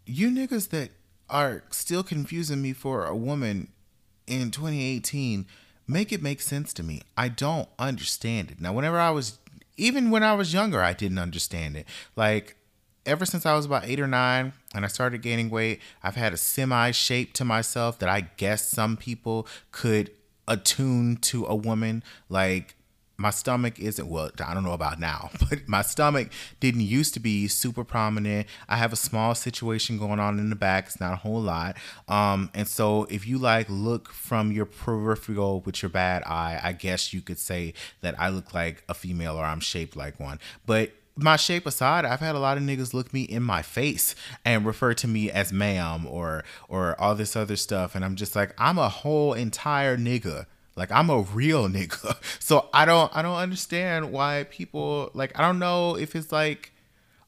you 0.06 0.30
niggas 0.30 0.68
that 0.70 0.90
are 1.30 1.64
still 1.70 2.02
confusing 2.02 2.60
me 2.60 2.72
for 2.72 3.06
a 3.06 3.16
woman 3.16 3.68
in 4.26 4.50
2018, 4.50 5.46
make 5.86 6.12
it 6.12 6.22
make 6.22 6.40
sense 6.40 6.72
to 6.74 6.82
me. 6.82 7.02
I 7.16 7.28
don't 7.28 7.68
understand 7.78 8.50
it. 8.50 8.60
Now, 8.60 8.72
whenever 8.72 8.98
I 8.98 9.10
was, 9.10 9.38
even 9.76 10.10
when 10.10 10.22
I 10.22 10.34
was 10.34 10.52
younger, 10.52 10.82
I 10.82 10.92
didn't 10.92 11.18
understand 11.18 11.76
it. 11.76 11.86
Like, 12.14 12.56
ever 13.06 13.26
since 13.26 13.46
I 13.46 13.54
was 13.54 13.66
about 13.66 13.86
eight 13.86 14.00
or 14.00 14.06
nine 14.06 14.52
and 14.74 14.84
I 14.84 14.88
started 14.88 15.22
gaining 15.22 15.50
weight, 15.50 15.80
I've 16.02 16.16
had 16.16 16.32
a 16.32 16.36
semi 16.36 16.90
shape 16.90 17.32
to 17.34 17.44
myself 17.44 17.98
that 17.98 18.08
I 18.08 18.22
guess 18.36 18.66
some 18.68 18.96
people 18.96 19.46
could 19.72 20.10
attune 20.46 21.16
to 21.16 21.46
a 21.46 21.54
woman. 21.54 22.02
Like 22.28 22.76
my 23.16 23.30
stomach 23.30 23.78
isn't 23.78 24.08
well 24.08 24.30
i 24.44 24.52
don't 24.54 24.64
know 24.64 24.72
about 24.72 24.98
now 24.98 25.30
but 25.48 25.68
my 25.68 25.82
stomach 25.82 26.30
didn't 26.60 26.82
used 26.82 27.14
to 27.14 27.20
be 27.20 27.48
super 27.48 27.84
prominent. 27.84 28.46
I 28.68 28.76
have 28.76 28.92
a 28.92 28.96
small 28.96 29.34
situation 29.34 29.98
going 29.98 30.20
on 30.20 30.38
in 30.38 30.50
the 30.50 30.56
back. 30.56 30.86
It's 30.86 31.00
not 31.00 31.12
a 31.12 31.16
whole 31.16 31.40
lot. 31.40 31.76
Um, 32.08 32.50
and 32.54 32.66
so 32.66 33.04
if 33.04 33.26
you 33.26 33.38
like 33.38 33.66
look 33.68 34.12
from 34.12 34.52
your 34.52 34.66
peripheral 34.66 35.60
with 35.60 35.82
your 35.82 35.90
bad 35.90 36.22
eye 36.24 36.60
i 36.62 36.72
guess 36.72 37.12
you 37.12 37.20
could 37.20 37.38
say 37.38 37.74
that 38.00 38.18
i 38.18 38.28
look 38.28 38.54
like 38.54 38.84
a 38.88 38.94
female 38.94 39.36
or 39.36 39.44
i'm 39.44 39.60
shaped 39.60 39.96
like 39.96 40.18
one. 40.20 40.38
But 40.66 40.92
my 41.16 41.36
shape 41.36 41.64
aside, 41.66 42.04
I've 42.04 42.20
had 42.20 42.34
a 42.34 42.40
lot 42.40 42.56
of 42.56 42.64
niggas 42.64 42.92
look 42.92 43.12
me 43.12 43.22
in 43.22 43.42
my 43.42 43.62
face 43.62 44.16
and 44.44 44.66
refer 44.66 44.94
to 44.94 45.06
me 45.06 45.30
as 45.30 45.52
ma'am 45.52 46.06
or 46.06 46.44
or 46.68 47.00
all 47.00 47.14
this 47.14 47.36
other 47.36 47.56
stuff, 47.56 47.94
and 47.94 48.04
I'm 48.04 48.16
just 48.16 48.34
like, 48.34 48.52
I'm 48.58 48.78
a 48.78 48.88
whole 48.88 49.32
entire 49.32 49.96
nigga. 49.96 50.46
Like 50.76 50.90
I'm 50.90 51.10
a 51.10 51.20
real 51.20 51.68
nigga. 51.68 52.16
So 52.40 52.68
I 52.72 52.84
don't 52.84 53.14
I 53.14 53.22
don't 53.22 53.36
understand 53.36 54.12
why 54.12 54.46
people 54.50 55.10
like 55.14 55.38
I 55.38 55.42
don't 55.42 55.58
know 55.58 55.96
if 55.96 56.14
it's 56.14 56.32
like 56.32 56.72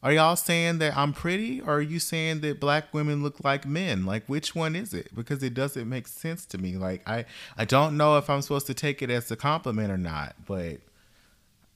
are 0.03 0.13
y'all 0.13 0.37
saying 0.37 0.79
that 0.79 0.97
I'm 0.97 1.13
pretty 1.13 1.61
or 1.61 1.77
are 1.77 1.81
you 1.81 1.99
saying 1.99 2.41
that 2.41 2.61
black 2.61 2.93
women 2.95 3.23
look 3.23 3.43
like 3.43 3.67
men? 3.67 4.07
Like 4.07 4.25
which 4.27 4.55
one 4.55 4.77
is 4.77 4.95
it? 4.95 5.15
Because 5.15 5.43
it 5.43 5.55
doesn't 5.55 5.89
make 5.89 6.07
sense 6.07 6.45
to 6.47 6.59
me. 6.59 6.77
Like 6.77 7.09
I 7.09 7.25
I 7.57 7.65
don't 7.65 7.97
know 7.97 8.19
if 8.19 8.31
I'm 8.31 8.43
supposed 8.43 8.67
to 8.69 8.75
take 8.75 9.03
it 9.03 9.11
as 9.11 9.31
a 9.31 9.37
compliment 9.37 9.91
or 9.91 9.99
not, 9.99 10.37
but 10.47 10.79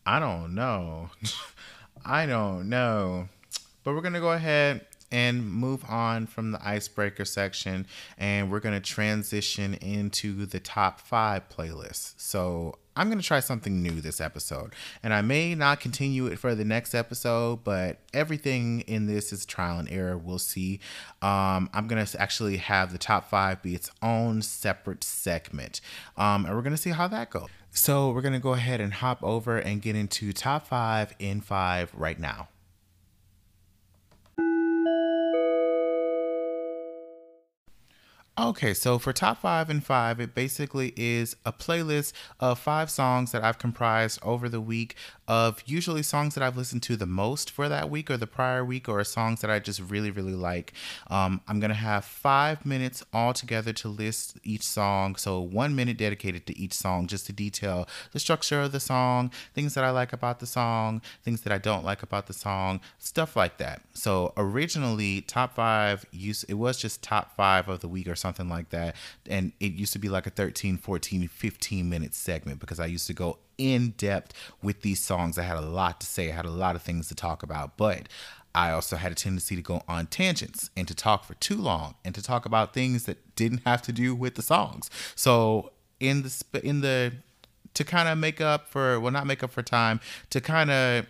I 0.07 0.19
don't 0.19 0.55
know. 0.55 1.11
I 2.05 2.27
don't 2.27 2.69
know. 2.69 3.29
But 3.85 3.95
we're 3.95 4.01
going 4.01 4.15
to 4.15 4.21
go 4.21 4.33
ahead 4.33 4.87
and 5.13 5.51
move 5.51 5.85
on 5.89 6.27
from 6.27 6.53
the 6.53 6.67
icebreaker 6.67 7.25
section 7.25 7.87
and 8.19 8.51
we're 8.51 8.61
going 8.61 8.75
to 8.75 8.81
transition 8.81 9.75
into 9.75 10.47
the 10.47 10.61
top 10.61 11.01
five 11.01 11.49
playlists. 11.49 12.15
So 12.17 12.77
I'm 12.97 13.09
going 13.09 13.19
to 13.19 13.27
try 13.27 13.41
something 13.41 13.83
new 13.83 14.01
this 14.01 14.21
episode. 14.21 14.75
And 15.03 15.15
I 15.15 15.23
may 15.23 15.55
not 15.55 15.81
continue 15.81 16.27
it 16.27 16.39
for 16.39 16.55
the 16.55 16.65
next 16.65 16.95
episode, 16.95 17.65
but 17.65 17.99
everything 18.13 18.81
in 18.83 19.07
this 19.07 19.33
is 19.33 19.47
trial 19.47 19.79
and 19.79 19.89
error. 19.91 20.19
We'll 20.19 20.39
see. 20.39 20.81
Um, 21.23 21.71
I'm 21.73 21.87
going 21.89 22.05
to 22.05 22.21
actually 22.21 22.59
have 22.59 22.93
the 22.93 22.99
top 22.99 23.31
five 23.31 23.63
be 23.63 23.75
its 23.75 23.91
own 24.03 24.43
separate 24.43 25.05
segment. 25.05 25.81
Um, 26.17 26.45
and 26.45 26.55
we're 26.55 26.63
going 26.63 26.77
to 26.77 26.83
see 26.83 26.91
how 26.91 27.09
that 27.09 27.31
goes. 27.31 27.49
So 27.71 28.11
we're 28.11 28.23
going 28.23 28.35
to 28.35 28.41
go 28.41 28.55
ahead 28.55 28.81
and 28.81 28.93
hop 28.93 29.23
over 29.23 29.57
and 29.57 29.81
get 29.81 29.95
into 29.95 30.33
top 30.33 30.67
five 30.67 31.15
in 31.19 31.41
five 31.41 31.93
right 31.95 32.19
now. 32.19 32.49
Okay, 38.41 38.73
so 38.73 38.99
for 38.99 39.13
top 39.13 39.43
five 39.43 39.69
and 39.69 39.85
five, 39.85 40.19
it 40.19 40.35
basically 40.35 40.95
is 40.97 41.37
a 41.45 41.53
playlist 41.53 42.15
of 42.41 42.59
five 42.59 42.89
songs 42.89 43.33
that 43.33 43.45
I've 43.45 43.59
comprised 43.59 44.19
over 44.23 44.49
the 44.49 44.63
week 44.63 44.97
of 45.29 45.63
usually 45.67 46.03
songs 46.03 46.35
that 46.35 46.43
I've 46.43 46.57
listened 46.57 46.83
to 46.85 46.97
the 46.97 47.05
most 47.05 47.51
for 47.51 47.69
that 47.69 47.91
week 47.91 48.11
or 48.11 48.17
the 48.17 48.27
prior 48.27 48.65
week 48.65 48.89
or 48.89 49.05
songs 49.05 49.43
that 49.43 49.51
I 49.51 49.59
just 49.59 49.79
really, 49.79 50.11
really 50.11 50.35
like. 50.35 50.73
Um, 51.09 51.43
I'm 51.47 51.61
going 51.61 51.69
to 51.69 51.75
have 51.75 52.07
five 52.07 52.65
minutes 52.65 53.05
all 53.13 53.35
together 53.35 53.75
to 53.75 53.89
list 53.89 54.39
each 54.43 54.63
song. 54.63 55.17
So 55.17 55.39
one 55.39 55.77
minute 55.77 55.99
dedicated 55.99 56.47
to 56.47 56.59
each 56.59 56.73
song 56.73 57.09
just 57.09 57.27
to 57.27 57.35
detail 57.35 57.87
the 58.13 58.19
structure 58.19 58.63
of 58.63 58.73
the 58.73 58.81
song, 58.81 59.31
things 59.55 59.75
that 59.75 59.85
I 59.85 59.91
like 59.91 60.15
about 60.15 60.41
the 60.41 60.47
song, 60.47 61.03
things 61.23 61.43
that 61.43 61.53
I 61.53 61.59
don't 61.59 61.85
like 61.85 62.03
about 62.03 62.27
the 62.27 62.33
song, 62.33 62.81
stuff 62.99 63.37
like 63.37 63.59
that. 63.59 63.83
So 63.93 64.33
originally, 64.39 65.21
top 65.21 65.55
five, 65.55 66.07
used, 66.11 66.47
it 66.49 66.55
was 66.55 66.79
just 66.79 67.03
top 67.03 67.37
five 67.37 67.69
of 67.69 67.81
the 67.81 67.89
week 67.89 68.09
or 68.09 68.17
something 68.17 68.30
like 68.39 68.71
that. 68.71 68.97
And 69.29 69.53
it 69.61 69.73
used 69.73 69.93
to 69.95 69.99
be 69.99 70.09
like 70.09 70.27
a 70.27 70.31
13, 70.31 70.77
14, 70.77 71.29
15 71.29 71.89
minute 71.89 72.15
segment 72.15 72.61
because 72.61 72.81
I 72.81 72.87
used 72.87 73.07
to 73.09 73.15
go 73.15 73.39
in 73.59 73.91
depth 73.91 74.33
with 74.63 74.83
these 74.83 75.01
songs. 75.01 75.39
I 75.39 75.43
had 75.43 75.59
a 75.59 75.63
lot 75.63 76.01
to 76.01 76.07
say, 76.07 76.31
I 76.31 76.35
had 76.35 76.47
a 76.47 76.51
lot 76.51 76.77
of 76.77 76.83
things 76.83 77.09
to 77.09 77.15
talk 77.15 77.43
about, 77.43 77.77
but 77.77 78.09
I 78.55 78.73
also 78.73 78.97
had 78.97 79.13
a 79.13 79.15
tendency 79.15 79.55
to 79.55 79.63
go 79.63 79.83
on 79.87 80.07
tangents 80.07 80.71
and 80.77 80.89
to 80.89 80.95
talk 80.95 81.25
for 81.25 81.35
too 81.35 81.57
long 81.57 81.95
and 82.05 82.15
to 82.15 82.23
talk 82.23 82.47
about 82.47 82.75
things 82.75 83.05
that 83.05 83.37
didn't 83.37 83.63
have 83.65 83.83
to 83.83 83.93
do 83.93 84.15
with 84.15 84.35
the 84.35 84.43
songs. 84.43 84.91
So 85.15 85.73
in 86.01 86.23
the 86.23 86.61
in 86.65 86.81
the 86.81 87.13
to 87.75 87.85
kind 87.85 88.09
of 88.09 88.19
make 88.19 88.41
up 88.41 88.69
for 88.69 88.99
well 88.99 89.13
not 89.13 89.27
make 89.27 89.43
up 89.43 89.51
for 89.51 89.63
time 89.63 90.01
to 90.31 90.41
kind 90.41 90.71
of 90.71 91.07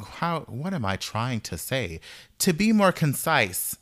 how 0.00 0.40
what 0.40 0.72
am 0.72 0.84
I 0.84 0.96
trying 0.96 1.40
to 1.42 1.58
say 1.58 2.00
to 2.38 2.52
be 2.52 2.72
more 2.72 2.92
concise 2.92 3.76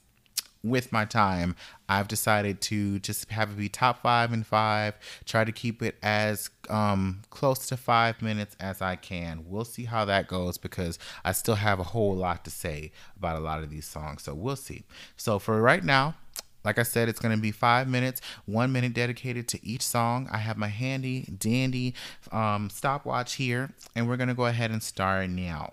with 0.62 0.92
my 0.92 1.04
time, 1.04 1.56
I've 1.88 2.08
decided 2.08 2.60
to 2.62 2.98
just 2.98 3.30
have 3.30 3.50
it 3.50 3.56
be 3.56 3.68
top 3.68 4.02
five 4.02 4.32
and 4.32 4.46
five. 4.46 4.94
Try 5.24 5.44
to 5.44 5.52
keep 5.52 5.82
it 5.82 5.96
as 6.02 6.50
um, 6.68 7.22
close 7.30 7.66
to 7.68 7.76
five 7.76 8.20
minutes 8.20 8.56
as 8.60 8.82
I 8.82 8.96
can. 8.96 9.44
We'll 9.46 9.64
see 9.64 9.84
how 9.84 10.04
that 10.04 10.28
goes 10.28 10.58
because 10.58 10.98
I 11.24 11.32
still 11.32 11.56
have 11.56 11.80
a 11.80 11.84
whole 11.84 12.14
lot 12.14 12.44
to 12.44 12.50
say 12.50 12.92
about 13.16 13.36
a 13.36 13.40
lot 13.40 13.62
of 13.62 13.70
these 13.70 13.86
songs. 13.86 14.22
So 14.22 14.34
we'll 14.34 14.56
see. 14.56 14.84
So 15.16 15.38
for 15.38 15.60
right 15.60 15.84
now, 15.84 16.14
like 16.62 16.78
I 16.78 16.82
said, 16.82 17.08
it's 17.08 17.20
going 17.20 17.34
to 17.34 17.40
be 17.40 17.52
five 17.52 17.88
minutes, 17.88 18.20
one 18.44 18.70
minute 18.70 18.92
dedicated 18.92 19.48
to 19.48 19.66
each 19.66 19.82
song. 19.82 20.28
I 20.30 20.38
have 20.38 20.58
my 20.58 20.68
handy 20.68 21.22
dandy 21.38 21.94
um, 22.32 22.68
stopwatch 22.68 23.34
here, 23.34 23.70
and 23.94 24.06
we're 24.06 24.18
going 24.18 24.28
to 24.28 24.34
go 24.34 24.44
ahead 24.44 24.70
and 24.70 24.82
start 24.82 25.30
now. 25.30 25.72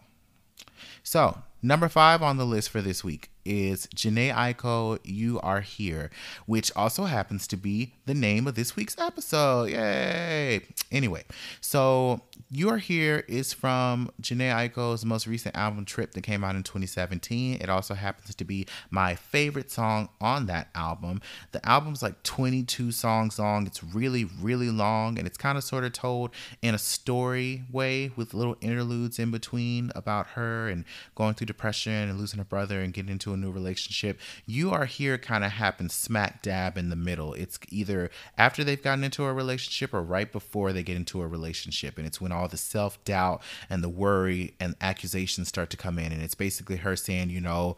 So, 1.03 1.39
number 1.62 1.89
five 1.89 2.22
on 2.22 2.38
the 2.38 2.46
list 2.46 2.70
for 2.70 2.82
this 2.82 3.03
week 3.03 3.29
is 3.48 3.88
Jhené 3.88 4.34
Aiko, 4.34 5.00
You 5.04 5.39
Are 5.39 5.62
Here, 5.62 6.12
which 6.46 6.72
also 6.75 7.06
happens 7.06 7.48
to 7.48 7.58
be 7.58 7.94
the 8.06 8.13
name 8.13 8.46
of 8.46 8.56
this 8.56 8.75
week's 8.75 8.98
episode. 9.00 9.70
Yay! 9.70 10.62
Anyway, 10.92 11.24
so 11.62 12.22
You 12.50 12.70
Are 12.70 12.77
Here 12.77 13.24
is 13.27 13.54
from 13.54 14.12
Jhené 14.22 14.54
Aiko's 14.54 15.06
most 15.06 15.27
recent 15.27 15.56
album, 15.56 15.86
Trip, 15.86 16.12
that 16.12 16.22
came 16.22 16.44
out 16.44 16.56
in 16.56 16.63
2017. 16.63 17.60
It 17.62 17.70
also 17.70 17.94
happens 17.94 18.36
to 18.36 18.44
be 18.44 18.68
my 18.89 19.16
favorite 19.16 19.72
song 19.72 20.10
on 20.20 20.48
that 20.48 20.68
album. 20.75 21.22
The 21.54 21.66
album's 21.68 22.04
like 22.04 22.22
22 22.24 22.92
songs 22.92 23.39
long. 23.39 23.66
It's 23.66 23.84
really, 23.84 24.25
really 24.42 24.70
long, 24.70 25.18
and 25.18 25.25
it's 25.25 25.38
kind 25.38 25.58
of 25.58 25.63
sort 25.63 25.86
of 25.86 25.94
told 25.94 26.32
in 26.62 26.75
a 26.75 26.80
story 26.80 27.63
way 27.72 28.12
with 28.16 28.34
little 28.34 28.58
interludes 28.60 29.20
in 29.20 29.32
between 29.32 29.92
about 29.96 30.27
her 30.27 30.68
and 30.68 30.84
going 31.16 31.34
through 31.34 31.48
depression 31.48 31.94
and 31.94 32.20
losing 32.20 32.39
her 32.39 32.46
brother 32.46 32.82
and 32.82 32.94
getting 32.94 33.12
into 33.12 33.37
a 33.38 33.46
new 33.46 33.51
relationship. 33.51 34.20
You 34.46 34.72
are 34.72 34.86
here 34.86 35.17
kind 35.17 35.44
of 35.44 35.51
happens 35.51 35.94
smack 35.94 36.41
dab 36.41 36.77
in 36.77 36.89
the 36.89 36.96
middle. 36.96 37.34
It's 37.34 37.60
either 37.70 38.10
after 38.38 38.63
they've 38.63 38.82
gotten 38.82 39.03
into 39.03 39.24
a 39.24 39.34
relationship 39.34 39.94
or 39.94 40.01
right 40.01 40.32
before 40.32 40.74
they 40.74 40.84
get 40.84 40.98
into 40.98 41.22
a 41.22 41.27
relationship. 41.27 41.98
And 41.98 42.06
it's 42.06 42.20
when 42.20 42.32
all 42.32 42.48
the 42.48 42.58
self 42.58 43.03
doubt 43.06 43.41
and 43.70 43.84
the 43.84 43.89
worry 43.89 44.53
and 44.60 44.75
accusations 44.82 45.48
start 45.48 45.70
to 45.72 45.77
come 45.77 46.00
in. 46.00 46.12
And 46.12 46.22
it's 46.22 46.36
basically 46.36 46.77
her 46.77 46.96
saying, 46.96 47.29
you 47.29 47.41
know, 47.41 47.77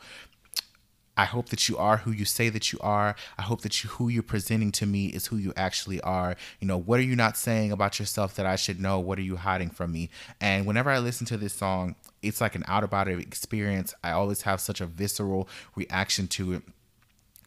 I 1.20 1.26
hope 1.26 1.50
that 1.50 1.68
you 1.68 1.78
are 1.78 1.98
who 1.98 2.12
you 2.12 2.24
say 2.24 2.48
that 2.48 2.72
you 2.72 2.80
are. 2.82 3.14
I 3.38 3.42
hope 3.42 3.60
that 3.62 3.84
you 3.84 3.90
who 3.90 4.08
you're 4.08 4.24
presenting 4.24 4.72
to 4.72 4.86
me 4.86 5.08
is 5.08 5.28
who 5.28 5.36
you 5.36 5.52
actually 5.58 6.00
are. 6.00 6.38
You 6.62 6.68
know, 6.68 6.78
what 6.78 6.98
are 6.98 7.04
you 7.04 7.18
not 7.18 7.36
saying 7.36 7.74
about 7.74 8.00
yourself 8.00 8.36
that 8.36 8.46
I 8.46 8.56
should 8.56 8.80
know? 8.80 9.00
What 9.00 9.20
are 9.20 9.24
you 9.24 9.36
hiding 9.36 9.70
from 9.70 9.92
me? 9.92 10.10
And 10.40 10.66
whenever 10.66 10.90
I 10.90 11.00
listen 11.00 11.26
to 11.28 11.36
this 11.36 11.52
song, 11.52 11.96
it's 12.22 12.42
like 12.42 12.56
an 12.56 12.64
out 12.68 12.84
of 12.84 12.90
body 12.90 13.14
experience. 13.14 13.94
I 14.04 14.12
always 14.12 14.44
have 14.44 14.62
such 14.62 14.82
a 14.82 14.86
visceral 14.86 15.48
reaction 15.76 16.28
to 16.30 16.54
it 16.54 16.64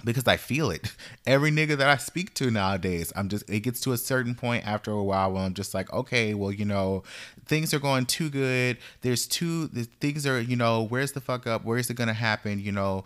because 0.05 0.26
I 0.26 0.37
feel 0.37 0.71
it. 0.71 0.95
Every 1.26 1.50
nigga 1.50 1.76
that 1.76 1.88
I 1.88 1.97
speak 1.97 2.35
to 2.35 2.50
nowadays, 2.50 3.12
I'm 3.17 3.29
just 3.29 3.49
it 3.49 3.61
gets 3.61 3.81
to 3.83 3.93
a 3.93 3.99
certain 3.99 4.35
point 4.35 4.67
after 4.67 4.91
a 4.91 5.02
while 5.02 5.33
where 5.33 5.43
I'm 5.43 5.55
just 5.55 5.75
like, 5.75 5.93
okay, 5.93 6.35
well, 6.35 6.52
you 6.52 6.64
know, 6.64 7.02
things 7.47 7.73
are 7.75 7.79
going 7.79 8.07
too 8.07 8.31
good. 8.31 8.79
There's 9.02 9.26
too 9.26 9.69
things 9.69 10.26
are, 10.26 10.41
you 10.41 10.57
know, 10.57 10.83
where's 10.83 11.12
the 11.12 11.21
fuck 11.21 11.47
up? 11.47 11.64
Where 11.64 11.79
is 11.79 11.91
it 11.91 11.95
gonna 11.95 12.12
happen? 12.12 12.59
You 12.61 12.73
know, 12.73 13.05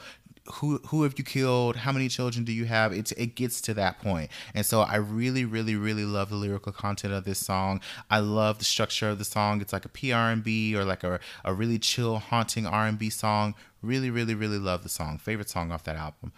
who 0.55 0.79
who 0.87 1.03
have 1.03 1.15
you 1.19 1.25
killed? 1.25 1.77
How 1.77 1.93
many 1.93 2.09
children 2.09 2.45
do 2.45 2.53
you 2.53 2.65
have? 2.65 2.93
It's 2.93 3.13
it 3.13 3.35
gets 3.35 3.61
to 3.63 3.75
that 3.75 4.01
point. 4.01 4.31
And 4.55 4.65
so 4.65 4.81
i 4.81 4.97
really 4.97 5.45
really 5.45 5.77
really 5.77 6.05
love 6.05 6.31
the 6.31 6.37
lyrical 6.37 6.73
content 6.73 7.13
of 7.15 7.25
this 7.25 7.39
song. 7.39 7.81
I 8.11 8.21
love 8.21 8.59
the 8.59 8.65
structure 8.65 9.09
of 9.09 9.19
the 9.19 9.25
song. 9.25 9.61
It's 9.61 9.73
like 9.73 9.85
a 9.85 9.89
PBR&B 9.89 10.77
or 10.77 10.85
like 10.85 11.05
a, 11.05 11.21
a 11.45 11.53
really 11.53 11.79
chill 11.79 12.19
haunting 12.19 12.67
r&b 12.67 13.11
song. 13.11 13.55
Really 13.83 14.11
really 14.11 14.35
really 14.35 14.59
love 14.59 14.83
the 14.83 14.89
song. 14.89 15.19
Favorite 15.19 15.51
song 15.51 15.73
off 15.73 15.85
that 15.85 15.97
album. 15.97 16.33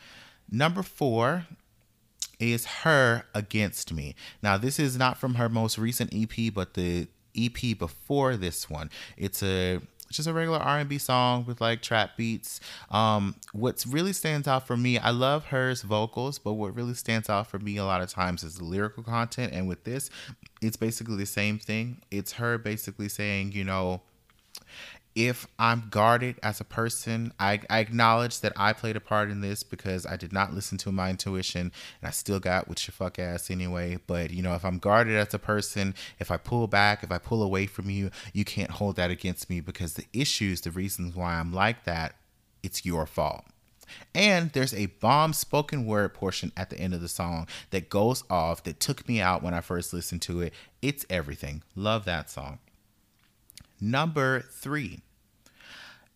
Number 0.51 0.83
four 0.83 1.47
is 2.39 2.65
her 2.83 3.25
against 3.35 3.93
me. 3.93 4.15
Now 4.43 4.57
this 4.57 4.79
is 4.79 4.97
not 4.97 5.19
from 5.19 5.35
her 5.35 5.49
most 5.49 5.79
recent 5.79 6.15
ep 6.15 6.55
but 6.55 6.75
the 6.75 7.09
ep 7.37 7.79
before 7.79 8.37
this 8.37 8.71
one. 8.71 8.91
It's 9.17 9.43
a 9.43 9.81
just 10.11 10.29
a 10.29 10.33
regular 10.33 10.59
R&B 10.59 10.99
song 10.99 11.45
with 11.47 11.61
like 11.61 11.83
trap 11.83 12.17
beats. 12.17 12.61
Um, 12.91 13.37
what 13.53 13.85
really 13.89 14.13
stands 14.13 14.49
out 14.49 14.67
for 14.67 14.77
me, 14.77 14.99
I 14.99 15.11
love 15.11 15.47
hers 15.47 15.83
vocals, 15.83 16.39
but 16.39 16.55
what 16.55 16.75
really 16.75 16.95
stands 16.95 17.29
out 17.29 17.47
for 17.47 17.59
me 17.59 17.77
a 17.77 17.85
lot 17.85 18.01
of 18.01 18.11
times 18.11 18.43
is 18.43 18.57
the 18.57 18.65
lyrical 18.65 19.03
content. 19.03 19.53
And 19.53 19.69
with 19.69 19.85
this, 19.85 20.11
it's 20.63 20.77
basically 20.77 21.17
the 21.17 21.27
same 21.27 21.59
thing. 21.59 21.99
It's 22.11 22.33
her 22.33 22.59
basically 22.59 23.09
saying, 23.09 23.53
you 23.53 23.65
know, 23.65 24.03
if 25.19 25.49
I'm 25.59 25.89
guarded 25.91 26.37
as 26.45 26.61
a 26.61 26.65
person, 26.65 27.33
I, 27.41 27.61
I 27.69 27.81
acknowledge 27.81 28.39
that 28.39 28.53
I 28.57 28.73
played 28.73 28.95
a 28.95 29.01
part 29.01 29.31
in 29.31 29.41
this 29.41 29.65
because 29.65 30.07
I 30.07 30.15
did 30.15 30.33
not 30.33 30.55
listen 30.55 30.79
to 30.79 30.93
my 30.93 31.11
intuition 31.11 31.73
and 32.01 32.09
I 32.09 32.11
still 32.11 32.39
got 32.39 32.69
with 32.69 32.87
your 32.87 32.93
fuck 32.93 33.19
ass 33.19 33.51
anyway. 33.51 33.99
But 34.07 34.31
you 34.31 34.43
know, 34.43 34.55
if 34.55 34.65
I'm 34.65 34.79
guarded 34.79 35.17
as 35.17 35.35
a 35.35 35.39
person, 35.41 35.97
if 36.21 36.31
I 36.31 36.37
pull 36.37 36.69
back, 36.69 37.03
if 37.03 37.11
I 37.11 37.19
pull 37.19 37.43
away 37.43 37.67
from 37.67 37.91
you, 37.91 38.13
you 38.33 38.45
can't 38.45 38.71
hold 38.71 38.95
that 38.95 39.11
against 39.11 39.51
me 39.51 39.61
because 39.61 39.95
the 39.95 40.07
issues, 40.13 40.61
the 40.61 40.71
reasons 40.71 41.17
why 41.17 41.35
I'm 41.35 41.53
like 41.53 41.83
that, 41.83 42.15
it's 42.63 42.87
your 42.87 43.05
fault. 43.05 43.45
And 44.15 44.53
there's 44.53 44.73
a 44.75 44.87
bomb 44.87 45.33
spoken 45.33 45.85
word 45.85 46.15
portion 46.15 46.53
at 46.57 46.71
the 46.71 46.79
end 46.79 46.95
of 46.95 47.01
the 47.01 47.09
song 47.09 47.49
that 47.71 47.89
goes 47.89 48.23
off 48.31 48.63
that 48.63 48.79
took 48.79 49.09
me 49.09 49.21
out 49.21 49.43
when 49.43 49.53
I 49.55 49.63
first 49.63 49.93
listened 49.93 50.23
to 50.23 50.43
it. 50.43 50.55
It's 50.81 51.05
everything. 51.11 51.65
Love 51.75 52.05
that 52.05 52.31
song. 52.31 52.61
Number 53.81 54.43
three. 54.43 55.01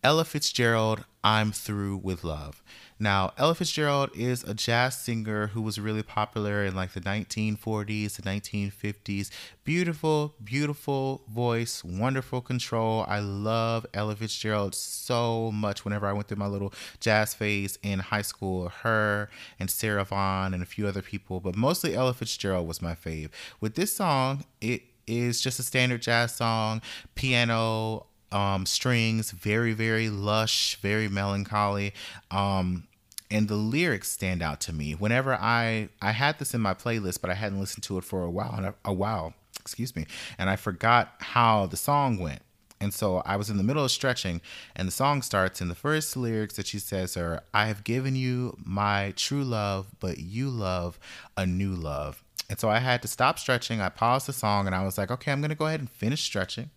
Ella 0.03 0.25
Fitzgerald, 0.25 1.05
I'm 1.23 1.53
Through 1.53 2.01
with 2.03 2.25
Love. 2.25 2.61
Now, 2.99 3.31
Ella 3.37 3.55
Fitzgerald 3.55 4.09
is 4.13 4.43
a 4.43 4.53
jazz 4.53 4.97
singer 4.97 5.47
who 5.47 5.61
was 5.61 5.79
really 5.79 6.03
popular 6.03 6.65
in 6.65 6.75
like 6.75 6.91
the 6.91 6.99
1940s, 6.99 8.17
the 8.17 8.21
1950s. 8.21 9.29
Beautiful, 9.63 10.35
beautiful 10.43 11.23
voice, 11.29 11.85
wonderful 11.85 12.41
control. 12.41 13.05
I 13.07 13.19
love 13.19 13.85
Ella 13.93 14.17
Fitzgerald 14.17 14.75
so 14.75 15.53
much 15.53 15.85
whenever 15.85 16.05
I 16.05 16.11
went 16.11 16.27
through 16.27 16.35
my 16.35 16.47
little 16.47 16.73
jazz 16.99 17.33
phase 17.33 17.79
in 17.81 17.99
high 17.99 18.23
school. 18.23 18.67
Her 18.67 19.29
and 19.57 19.69
Sarah 19.69 20.03
Vaughan 20.03 20.53
and 20.53 20.61
a 20.61 20.65
few 20.65 20.85
other 20.85 21.01
people, 21.01 21.39
but 21.39 21.55
mostly 21.55 21.95
Ella 21.95 22.13
Fitzgerald 22.13 22.67
was 22.67 22.81
my 22.81 22.93
fave. 22.93 23.29
With 23.61 23.75
this 23.75 23.95
song, 23.95 24.43
it 24.59 24.81
is 25.07 25.39
just 25.39 25.59
a 25.59 25.63
standard 25.63 26.01
jazz 26.01 26.35
song, 26.35 26.81
piano, 27.15 28.07
um, 28.33 28.65
strings, 28.65 29.31
very, 29.31 29.73
very 29.73 30.09
lush, 30.09 30.75
very 30.81 31.07
melancholy. 31.07 31.93
Um, 32.31 32.87
and 33.31 33.47
the 33.47 33.55
lyrics 33.55 34.11
stand 34.11 34.41
out 34.41 34.59
to 34.61 34.73
me. 34.73 34.93
Whenever 34.93 35.33
I 35.33 35.89
I 36.01 36.11
had 36.11 36.39
this 36.39 36.53
in 36.53 36.61
my 36.61 36.73
playlist, 36.73 37.21
but 37.21 37.29
I 37.29 37.35
hadn't 37.35 37.59
listened 37.59 37.83
to 37.83 37.97
it 37.97 38.03
for 38.03 38.23
a 38.23 38.29
while, 38.29 38.75
a 38.83 38.93
while, 38.93 39.33
excuse 39.59 39.95
me, 39.95 40.05
and 40.37 40.49
I 40.49 40.55
forgot 40.55 41.15
how 41.19 41.65
the 41.65 41.77
song 41.77 42.19
went. 42.19 42.41
And 42.79 42.93
so 42.93 43.23
I 43.25 43.37
was 43.37 43.49
in 43.49 43.55
the 43.55 43.63
middle 43.63 43.85
of 43.85 43.91
stretching, 43.91 44.41
and 44.75 44.87
the 44.87 44.91
song 44.91 45.21
starts, 45.21 45.61
and 45.61 45.71
the 45.71 45.75
first 45.75 46.17
lyrics 46.17 46.57
that 46.57 46.67
she 46.67 46.79
says 46.79 47.15
are, 47.15 47.41
I 47.53 47.67
have 47.67 47.85
given 47.85 48.15
you 48.15 48.57
my 48.61 49.13
true 49.15 49.45
love, 49.45 49.87
but 50.01 50.17
you 50.17 50.49
love 50.49 50.99
a 51.37 51.45
new 51.45 51.73
love. 51.73 52.23
And 52.49 52.59
so 52.59 52.67
I 52.69 52.79
had 52.79 53.01
to 53.03 53.07
stop 53.07 53.39
stretching. 53.39 53.79
I 53.79 53.87
paused 53.87 54.27
the 54.27 54.33
song, 54.33 54.65
and 54.67 54.75
I 54.75 54.83
was 54.83 54.97
like, 54.97 55.09
okay, 55.11 55.31
I'm 55.31 55.39
going 55.39 55.49
to 55.49 55.55
go 55.55 55.67
ahead 55.67 55.79
and 55.79 55.89
finish 55.89 56.23
stretching 56.23 56.71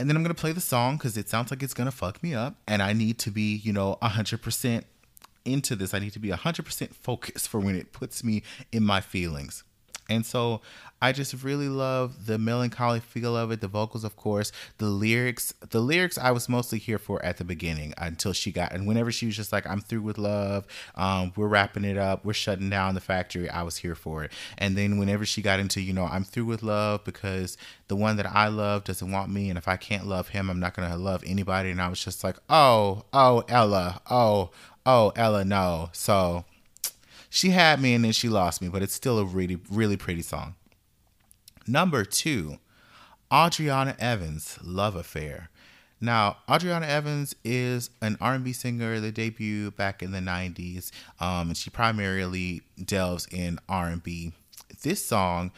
and 0.00 0.08
then 0.08 0.16
I'm 0.16 0.22
gonna 0.22 0.34
play 0.34 0.52
the 0.52 0.62
song 0.62 0.96
because 0.96 1.18
it 1.18 1.28
sounds 1.28 1.50
like 1.50 1.62
it's 1.62 1.74
gonna 1.74 1.90
fuck 1.90 2.22
me 2.22 2.34
up, 2.34 2.56
and 2.66 2.82
I 2.82 2.94
need 2.94 3.18
to 3.18 3.30
be, 3.30 3.56
you 3.56 3.72
know, 3.72 3.98
hundred 4.00 4.40
percent 4.40 4.86
into 5.44 5.76
this. 5.76 5.92
I 5.92 5.98
need 5.98 6.14
to 6.14 6.18
be 6.18 6.30
hundred 6.30 6.64
percent 6.64 6.96
focused 6.96 7.48
for 7.48 7.60
when 7.60 7.76
it 7.76 7.92
puts 7.92 8.24
me 8.24 8.42
in 8.72 8.82
my 8.82 9.02
feelings. 9.02 9.62
And 10.10 10.26
so 10.26 10.60
I 11.02 11.12
just 11.12 11.42
really 11.42 11.68
love 11.68 12.26
the 12.26 12.36
melancholy 12.36 13.00
feel 13.00 13.34
of 13.34 13.50
it, 13.50 13.62
the 13.62 13.68
vocals, 13.68 14.04
of 14.04 14.16
course, 14.16 14.52
the 14.76 14.86
lyrics. 14.86 15.54
The 15.70 15.80
lyrics 15.80 16.18
I 16.18 16.30
was 16.30 16.48
mostly 16.48 16.78
here 16.78 16.98
for 16.98 17.24
at 17.24 17.38
the 17.38 17.44
beginning 17.44 17.94
until 17.96 18.34
she 18.34 18.52
got, 18.52 18.72
and 18.72 18.86
whenever 18.86 19.10
she 19.10 19.26
was 19.26 19.36
just 19.36 19.52
like, 19.52 19.66
I'm 19.66 19.80
through 19.80 20.02
with 20.02 20.18
love, 20.18 20.66
um, 20.96 21.32
we're 21.36 21.46
wrapping 21.46 21.84
it 21.84 21.96
up, 21.96 22.24
we're 22.24 22.34
shutting 22.34 22.68
down 22.68 22.94
the 22.94 23.00
factory, 23.00 23.48
I 23.48 23.62
was 23.62 23.78
here 23.78 23.94
for 23.94 24.24
it. 24.24 24.32
And 24.58 24.76
then 24.76 24.98
whenever 24.98 25.24
she 25.24 25.40
got 25.40 25.58
into, 25.58 25.80
you 25.80 25.94
know, 25.94 26.04
I'm 26.04 26.24
through 26.24 26.46
with 26.46 26.62
love 26.62 27.04
because 27.04 27.56
the 27.88 27.96
one 27.96 28.16
that 28.16 28.26
I 28.26 28.48
love 28.48 28.84
doesn't 28.84 29.10
want 29.10 29.30
me, 29.30 29.48
and 29.48 29.56
if 29.56 29.68
I 29.68 29.78
can't 29.78 30.06
love 30.06 30.28
him, 30.28 30.50
I'm 30.50 30.60
not 30.60 30.74
going 30.74 30.90
to 30.90 30.96
love 30.96 31.24
anybody. 31.26 31.70
And 31.70 31.80
I 31.80 31.88
was 31.88 32.04
just 32.04 32.22
like, 32.22 32.36
oh, 32.50 33.04
oh, 33.14 33.42
Ella, 33.48 34.02
oh, 34.10 34.50
oh, 34.84 35.12
Ella, 35.16 35.46
no. 35.46 35.88
So 35.92 36.44
she 37.30 37.50
had 37.50 37.80
me 37.80 37.94
and 37.94 38.04
then 38.04 38.12
she 38.12 38.28
lost 38.28 38.60
me, 38.60 38.68
but 38.68 38.82
it's 38.82 38.92
still 38.92 39.18
a 39.18 39.24
really, 39.24 39.58
really 39.70 39.96
pretty 39.96 40.20
song. 40.20 40.56
Number 41.66 42.04
two, 42.04 42.58
Adriana 43.32 43.94
Evans, 43.98 44.58
Love 44.62 44.96
Affair. 44.96 45.48
Now, 46.00 46.38
Adriana 46.50 46.86
Evans 46.86 47.36
is 47.44 47.90
an 48.02 48.16
R&B 48.20 48.52
singer 48.52 48.98
that 49.00 49.14
debuted 49.14 49.76
back 49.76 50.02
in 50.02 50.10
the 50.12 50.18
90s, 50.18 50.90
um, 51.20 51.48
and 51.48 51.56
she 51.56 51.70
primarily 51.70 52.62
delves 52.82 53.28
in 53.30 53.58
R&B. 53.68 54.32
This 54.82 55.04
song 55.04 55.52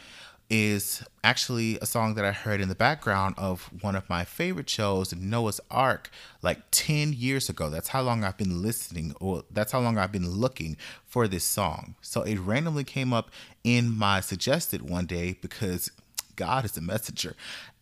is 0.49 1.03
actually 1.23 1.79
a 1.79 1.85
song 1.85 2.15
that 2.15 2.25
I 2.25 2.31
heard 2.31 2.61
in 2.61 2.69
the 2.69 2.75
background 2.75 3.35
of 3.37 3.69
one 3.81 3.95
of 3.95 4.07
my 4.09 4.23
favorite 4.23 4.69
shows, 4.69 5.13
Noah's 5.13 5.59
Arc, 5.71 6.09
like 6.41 6.59
10 6.71 7.13
years 7.13 7.49
ago. 7.49 7.69
That's 7.69 7.89
how 7.89 8.01
long 8.01 8.23
I've 8.23 8.37
been 8.37 8.61
listening, 8.61 9.15
or 9.19 9.43
that's 9.51 9.71
how 9.71 9.79
long 9.79 9.97
I've 9.97 10.11
been 10.11 10.29
looking 10.29 10.77
for 11.05 11.27
this 11.27 11.43
song. 11.43 11.95
So 12.01 12.21
it 12.21 12.39
randomly 12.39 12.83
came 12.83 13.13
up 13.13 13.31
in 13.63 13.91
my 13.91 14.19
suggested 14.19 14.87
one 14.87 15.05
day 15.05 15.37
because 15.41 15.89
God 16.35 16.65
is 16.65 16.77
a 16.77 16.81
messenger. 16.81 17.35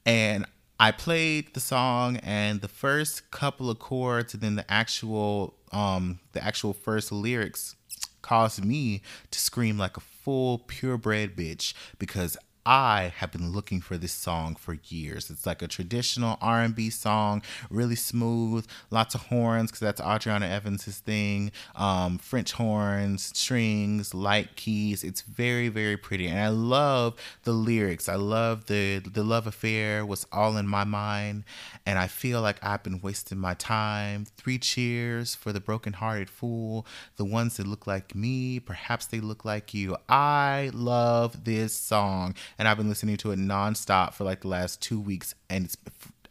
And 0.06 0.45
I 0.80 0.91
played 0.91 1.54
the 1.54 1.60
song 1.60 2.17
and 2.17 2.62
the 2.62 2.67
first 2.67 3.30
couple 3.30 3.69
of 3.69 3.78
chords 3.80 4.34
and 4.34 4.41
then 4.41 4.56
the 4.56 4.71
actual 4.71 5.54
um 5.71 6.19
the 6.34 6.43
actual 6.43 6.74
first 6.74 7.12
lyrics 7.12 7.76
caused 8.24 8.65
me 8.65 9.02
to 9.30 9.39
scream 9.39 9.78
like 9.78 9.95
a 9.95 10.00
full 10.00 10.58
purebred 10.58 11.36
bitch 11.36 11.74
because 12.00 12.36
I 12.65 13.13
have 13.17 13.32
been 13.32 13.52
looking 13.52 13.82
for 13.82 13.97
this 13.97 14.12
song 14.12 14.56
for 14.56 14.78
years. 14.86 15.30
It's 15.30 15.45
like 15.45 15.62
a 15.62 15.67
traditional 15.67 16.38
R&B 16.41 16.91
song, 16.91 17.41
really 17.69 17.95
smooth, 17.95 18.67
lots 18.91 19.15
of 19.15 19.24
horns 19.28 19.71
because 19.71 19.80
that's 19.80 20.02
Adriana 20.02 20.45
Evans's 20.47 21.00
thing. 21.00 21.52
Um, 21.76 22.17
French 22.19 22.52
horns, 22.54 23.32
strings, 23.34 24.13
light 24.13 24.56
keys. 24.56 25.04
It's 25.04 25.21
very 25.21 25.69
very 25.69 25.97
pretty, 25.97 26.28
and 26.28 26.39
I 26.39 26.50
love 26.50 27.15
the 27.43 27.54
lyrics. 27.54 28.08
I 28.08 28.15
love 28.15 28.67
the 28.67 29.00
the 29.00 29.24
love 29.24 29.47
affair 29.47 30.06
was 30.06 30.28
all 30.32 30.58
in 30.58 30.67
my 30.67 30.84
mind, 30.84 31.45
and 31.86 31.97
I 31.97 32.08
feel 32.08 32.41
like 32.41 32.63
I've 32.63 32.84
been 32.84 33.02
wasting 33.02 33.39
my 33.39 33.56
time. 33.56 34.26
Three 34.38 34.60
cheers 34.60 35.34
for 35.34 35.52
the 35.52 35.60
broken-hearted 35.60 36.30
fool, 36.30 36.86
the 37.15 37.26
ones 37.26 37.58
that 37.58 37.67
look 37.67 37.88
like 37.88 38.13
me. 38.15 38.60
Perhaps 38.60 39.08
they 39.08 39.19
look 39.19 39.45
like 39.45 39.74
you. 39.74 39.97
I 40.08 40.69
love 40.74 41.43
this 41.43 41.74
song 41.74 42.36
and 42.57 42.67
I've 42.67 42.77
been 42.77 42.89
listening 42.89 43.17
to 43.17 43.31
it 43.31 43.39
nonstop 43.39 44.13
for 44.13 44.23
like 44.23 44.41
the 44.41 44.47
last 44.47 44.81
two 44.81 44.99
weeks, 44.99 45.35
and 45.49 45.65
it's 45.65 45.77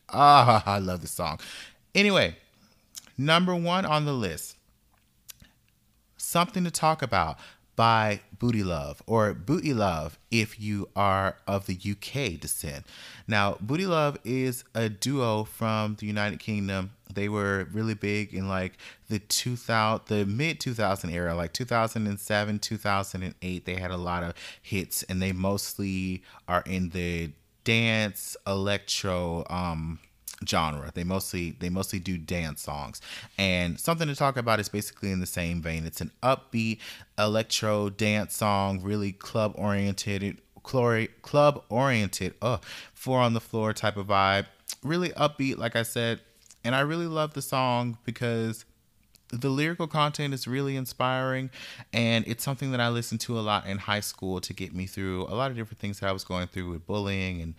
ah, 0.08 0.62
I 0.66 0.78
love 0.78 1.00
this 1.00 1.12
song. 1.12 1.40
Anyway, 1.94 2.36
number 3.18 3.54
one 3.54 3.84
on 3.84 4.04
the 4.04 4.12
list, 4.12 4.56
something 6.16 6.64
to 6.64 6.70
talk 6.70 7.02
about 7.02 7.38
by 7.76 8.20
Booty 8.38 8.62
Luv 8.62 9.02
or 9.06 9.32
Booty 9.32 9.72
Luv 9.72 10.18
if 10.30 10.60
you 10.60 10.88
are 10.94 11.36
of 11.46 11.66
the 11.66 11.74
UK 11.74 12.38
descent. 12.38 12.84
Now, 13.26 13.56
Booty 13.60 13.86
Luv 13.86 14.18
is 14.22 14.64
a 14.74 14.88
duo 14.88 15.44
from 15.44 15.96
the 15.98 16.06
United 16.06 16.40
Kingdom. 16.40 16.90
They 17.12 17.28
were 17.28 17.68
really 17.72 17.94
big 17.94 18.34
in 18.34 18.48
like 18.48 18.76
the 19.10 19.18
2000 19.18 20.06
the 20.06 20.24
mid 20.24 20.60
2000 20.60 21.10
era, 21.10 21.34
like 21.34 21.52
2007, 21.52 22.58
2008. 22.58 23.64
They 23.66 23.74
had 23.74 23.90
a 23.90 23.96
lot 23.96 24.22
of 24.22 24.34
hits 24.62 25.02
and 25.04 25.20
they 25.20 25.32
mostly 25.32 26.22
are 26.48 26.62
in 26.64 26.90
the 26.90 27.30
dance 27.64 28.36
electro 28.46 29.44
um 29.50 29.98
genre. 30.48 30.90
They 30.94 31.04
mostly 31.04 31.56
they 31.58 31.68
mostly 31.68 31.98
do 31.98 32.16
dance 32.16 32.62
songs. 32.62 33.00
And 33.36 33.78
something 33.78 34.08
to 34.08 34.14
talk 34.14 34.36
about 34.36 34.60
is 34.60 34.68
basically 34.68 35.10
in 35.10 35.20
the 35.20 35.26
same 35.26 35.60
vein. 35.60 35.84
It's 35.84 36.00
an 36.00 36.12
upbeat 36.22 36.78
electro 37.18 37.90
dance 37.90 38.36
song, 38.36 38.80
really 38.80 39.12
club 39.12 39.52
oriented, 39.56 40.38
club 40.62 41.64
oriented, 41.68 42.34
uh, 42.40 42.58
four 42.94 43.20
on 43.20 43.34
the 43.34 43.40
floor 43.40 43.72
type 43.72 43.96
of 43.96 44.06
vibe. 44.06 44.46
Really 44.82 45.10
upbeat, 45.10 45.58
like 45.58 45.76
I 45.76 45.82
said. 45.82 46.20
And 46.62 46.74
I 46.74 46.80
really 46.80 47.06
love 47.06 47.34
the 47.34 47.42
song 47.42 47.98
because 48.04 48.64
the 49.32 49.48
lyrical 49.48 49.86
content 49.86 50.34
is 50.34 50.46
really 50.46 50.76
inspiring 50.76 51.50
and 51.92 52.26
it's 52.26 52.42
something 52.42 52.72
that 52.72 52.80
I 52.80 52.88
listened 52.88 53.20
to 53.22 53.38
a 53.38 53.40
lot 53.40 53.66
in 53.66 53.78
high 53.78 54.00
school 54.00 54.40
to 54.40 54.52
get 54.52 54.74
me 54.74 54.86
through 54.86 55.22
a 55.24 55.34
lot 55.34 55.50
of 55.50 55.56
different 55.56 55.78
things 55.78 56.00
that 56.00 56.08
I 56.08 56.12
was 56.12 56.24
going 56.24 56.48
through 56.48 56.70
with 56.70 56.86
bullying 56.86 57.40
and 57.40 57.54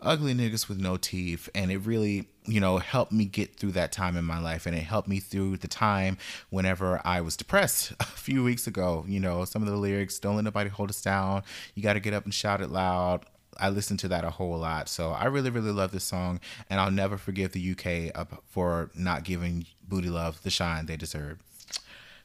ugly 0.00 0.34
niggas 0.34 0.68
with 0.68 0.80
no 0.80 0.96
teeth 0.96 1.48
and 1.54 1.70
it 1.70 1.78
really 1.78 2.28
you 2.44 2.58
know 2.58 2.78
helped 2.78 3.12
me 3.12 3.24
get 3.24 3.54
through 3.54 3.70
that 3.70 3.92
time 3.92 4.16
in 4.16 4.24
my 4.24 4.40
life 4.40 4.66
and 4.66 4.76
it 4.76 4.80
helped 4.80 5.06
me 5.06 5.20
through 5.20 5.56
the 5.58 5.68
time 5.68 6.18
whenever 6.50 7.00
i 7.04 7.20
was 7.20 7.36
depressed 7.36 7.92
a 8.00 8.04
few 8.04 8.42
weeks 8.42 8.66
ago. 8.66 9.04
You 9.06 9.20
know 9.20 9.44
some 9.44 9.62
of 9.62 9.68
the 9.68 9.76
lyrics 9.76 10.18
don't 10.18 10.36
let 10.36 10.44
nobody 10.44 10.70
hold 10.70 10.90
us 10.90 11.02
down. 11.02 11.42
You 11.74 11.82
got 11.82 11.94
to 11.94 12.00
get 12.00 12.14
up 12.14 12.24
and 12.24 12.32
shout 12.32 12.60
it 12.60 12.70
loud 12.70 13.26
I 13.58 13.68
listened 13.68 14.00
to 14.00 14.08
that 14.08 14.24
a 14.24 14.30
whole 14.30 14.58
lot. 14.58 14.88
So 14.88 15.10
I 15.10 15.26
really, 15.26 15.50
really 15.50 15.72
love 15.72 15.92
this 15.92 16.04
song. 16.04 16.40
And 16.70 16.80
I'll 16.80 16.90
never 16.90 17.16
forgive 17.16 17.52
the 17.52 17.72
UK 17.72 18.28
for 18.46 18.90
not 18.94 19.24
giving 19.24 19.66
Booty 19.86 20.08
Luv 20.08 20.42
the 20.42 20.50
shine 20.50 20.86
they 20.86 20.96
deserve. 20.96 21.38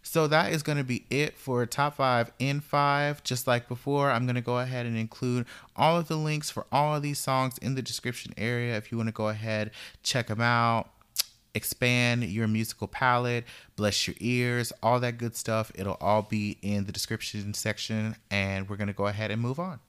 So 0.03 0.25
that 0.27 0.53
is 0.53 0.63
going 0.63 0.77
to 0.77 0.85
be 0.85 1.05
it 1.09 1.35
for 1.37 1.65
top 1.65 1.97
five 1.97 2.31
in 2.39 2.61
five. 2.61 3.21
Just 3.25 3.45
like 3.45 3.67
before, 3.67 4.09
I'm 4.09 4.25
going 4.25 4.35
to 4.35 4.41
go 4.41 4.59
ahead 4.59 4.85
and 4.85 4.97
include 4.97 5.45
all 5.75 5.97
of 5.97 6.07
the 6.07 6.15
links 6.15 6.49
for 6.49 6.65
all 6.71 6.95
of 6.95 7.01
these 7.01 7.19
songs 7.19 7.57
in 7.57 7.75
the 7.75 7.81
description 7.81 8.33
area 8.37 8.77
if 8.77 8.89
you 8.89 8.97
want 8.97 9.09
to 9.09 9.13
go 9.13 9.27
ahead, 9.27 9.71
check 10.03 10.27
them 10.27 10.39
out. 10.39 10.89
expand 11.53 12.23
your 12.23 12.47
musical 12.47 12.87
palette, 12.87 13.43
bless 13.75 14.07
your 14.07 14.15
ears, 14.19 14.71
all 14.81 14.99
that 15.01 15.17
good 15.17 15.35
stuff. 15.35 15.71
It'll 15.75 15.97
all 15.99 16.21
be 16.21 16.57
in 16.61 16.85
the 16.85 16.91
description 16.91 17.53
section, 17.53 18.15
and 18.31 18.69
we're 18.69 18.77
going 18.77 18.87
to 18.87 18.93
go 18.93 19.07
ahead 19.07 19.31
and 19.31 19.41
move 19.41 19.59
on. 19.59 19.79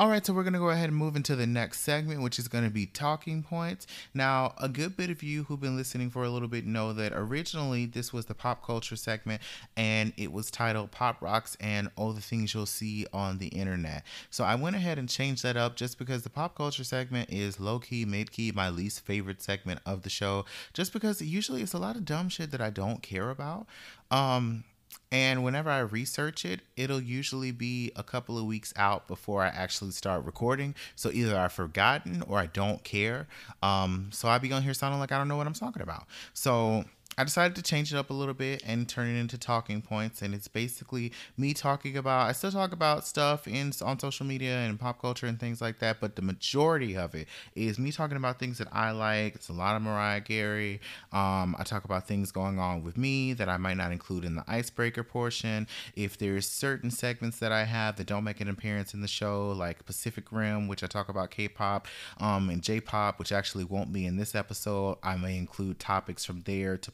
All 0.00 0.08
right, 0.08 0.24
so 0.24 0.32
we're 0.32 0.44
going 0.44 0.52
to 0.52 0.60
go 0.60 0.68
ahead 0.68 0.90
and 0.90 0.96
move 0.96 1.16
into 1.16 1.34
the 1.34 1.44
next 1.44 1.80
segment, 1.80 2.22
which 2.22 2.38
is 2.38 2.46
going 2.46 2.62
to 2.62 2.70
be 2.70 2.86
talking 2.86 3.42
points. 3.42 3.84
Now, 4.14 4.54
a 4.56 4.68
good 4.68 4.96
bit 4.96 5.10
of 5.10 5.24
you 5.24 5.42
who've 5.42 5.58
been 5.58 5.76
listening 5.76 6.08
for 6.10 6.22
a 6.22 6.30
little 6.30 6.46
bit 6.46 6.64
know 6.64 6.92
that 6.92 7.12
originally 7.16 7.84
this 7.84 8.12
was 8.12 8.26
the 8.26 8.34
pop 8.34 8.64
culture 8.64 8.94
segment 8.94 9.42
and 9.76 10.12
it 10.16 10.32
was 10.32 10.52
titled 10.52 10.92
Pop 10.92 11.20
Rocks 11.20 11.56
and 11.58 11.90
All 11.96 12.12
the 12.12 12.20
Things 12.20 12.54
You'll 12.54 12.66
See 12.66 13.06
on 13.12 13.38
the 13.38 13.48
Internet. 13.48 14.04
So 14.30 14.44
I 14.44 14.54
went 14.54 14.76
ahead 14.76 15.00
and 15.00 15.08
changed 15.08 15.42
that 15.42 15.56
up 15.56 15.74
just 15.74 15.98
because 15.98 16.22
the 16.22 16.30
pop 16.30 16.54
culture 16.54 16.84
segment 16.84 17.30
is 17.32 17.58
low 17.58 17.80
key, 17.80 18.04
mid 18.04 18.30
key, 18.30 18.52
my 18.54 18.70
least 18.70 19.04
favorite 19.04 19.42
segment 19.42 19.80
of 19.84 20.02
the 20.02 20.10
show, 20.10 20.44
just 20.72 20.92
because 20.92 21.20
usually 21.20 21.60
it's 21.60 21.72
a 21.72 21.78
lot 21.78 21.96
of 21.96 22.04
dumb 22.04 22.28
shit 22.28 22.52
that 22.52 22.60
I 22.60 22.70
don't 22.70 23.02
care 23.02 23.30
about. 23.30 23.66
Um, 24.12 24.62
and 25.10 25.42
whenever 25.42 25.70
I 25.70 25.78
research 25.80 26.44
it, 26.44 26.60
it'll 26.76 27.00
usually 27.00 27.50
be 27.50 27.92
a 27.96 28.02
couple 28.02 28.38
of 28.38 28.44
weeks 28.44 28.74
out 28.76 29.08
before 29.08 29.42
I 29.42 29.48
actually 29.48 29.92
start 29.92 30.24
recording. 30.24 30.74
So 30.96 31.10
either 31.10 31.38
I've 31.38 31.52
forgotten 31.52 32.22
or 32.28 32.38
I 32.38 32.46
don't 32.46 32.84
care. 32.84 33.26
Um, 33.62 34.10
so 34.12 34.28
I'll 34.28 34.38
be 34.38 34.52
on 34.52 34.62
here 34.62 34.74
sounding 34.74 35.00
like 35.00 35.10
I 35.10 35.18
don't 35.18 35.28
know 35.28 35.36
what 35.36 35.46
I'm 35.46 35.54
talking 35.54 35.82
about. 35.82 36.04
So 36.34 36.84
I 37.18 37.24
decided 37.24 37.56
to 37.56 37.62
change 37.62 37.92
it 37.92 37.96
up 37.96 38.10
a 38.10 38.14
little 38.14 38.32
bit 38.32 38.62
and 38.64 38.88
turn 38.88 39.08
it 39.08 39.18
into 39.18 39.36
talking 39.36 39.82
points. 39.82 40.22
And 40.22 40.32
it's 40.34 40.46
basically 40.46 41.10
me 41.36 41.52
talking 41.52 41.96
about, 41.96 42.28
I 42.28 42.32
still 42.32 42.52
talk 42.52 42.70
about 42.70 43.04
stuff 43.04 43.48
in 43.48 43.72
on 43.82 43.98
social 43.98 44.24
media 44.24 44.58
and 44.58 44.78
pop 44.78 45.00
culture 45.00 45.26
and 45.26 45.38
things 45.38 45.60
like 45.60 45.80
that, 45.80 46.00
but 46.00 46.14
the 46.14 46.22
majority 46.22 46.96
of 46.96 47.16
it 47.16 47.26
is 47.56 47.76
me 47.76 47.90
talking 47.90 48.16
about 48.16 48.38
things 48.38 48.58
that 48.58 48.68
I 48.70 48.92
like. 48.92 49.34
It's 49.34 49.48
a 49.48 49.52
lot 49.52 49.74
of 49.74 49.82
Mariah 49.82 50.20
Carey. 50.20 50.80
Um, 51.12 51.56
I 51.58 51.64
talk 51.64 51.84
about 51.84 52.06
things 52.06 52.30
going 52.30 52.60
on 52.60 52.84
with 52.84 52.96
me 52.96 53.32
that 53.32 53.48
I 53.48 53.56
might 53.56 53.76
not 53.76 53.90
include 53.90 54.24
in 54.24 54.36
the 54.36 54.44
icebreaker 54.46 55.02
portion. 55.02 55.66
If 55.96 56.18
there's 56.18 56.46
certain 56.46 56.92
segments 56.92 57.40
that 57.40 57.50
I 57.50 57.64
have 57.64 57.96
that 57.96 58.06
don't 58.06 58.22
make 58.22 58.40
an 58.40 58.48
appearance 58.48 58.94
in 58.94 59.00
the 59.00 59.08
show, 59.08 59.50
like 59.50 59.84
Pacific 59.84 60.30
Rim, 60.30 60.68
which 60.68 60.84
I 60.84 60.86
talk 60.86 61.08
about 61.08 61.32
K-pop, 61.32 61.88
um, 62.20 62.48
and 62.48 62.62
J-pop, 62.62 63.18
which 63.18 63.32
actually 63.32 63.64
won't 63.64 63.92
be 63.92 64.06
in 64.06 64.18
this 64.18 64.36
episode, 64.36 64.98
I 65.02 65.16
may 65.16 65.36
include 65.36 65.80
topics 65.80 66.24
from 66.24 66.42
there 66.42 66.76
to 66.76 66.92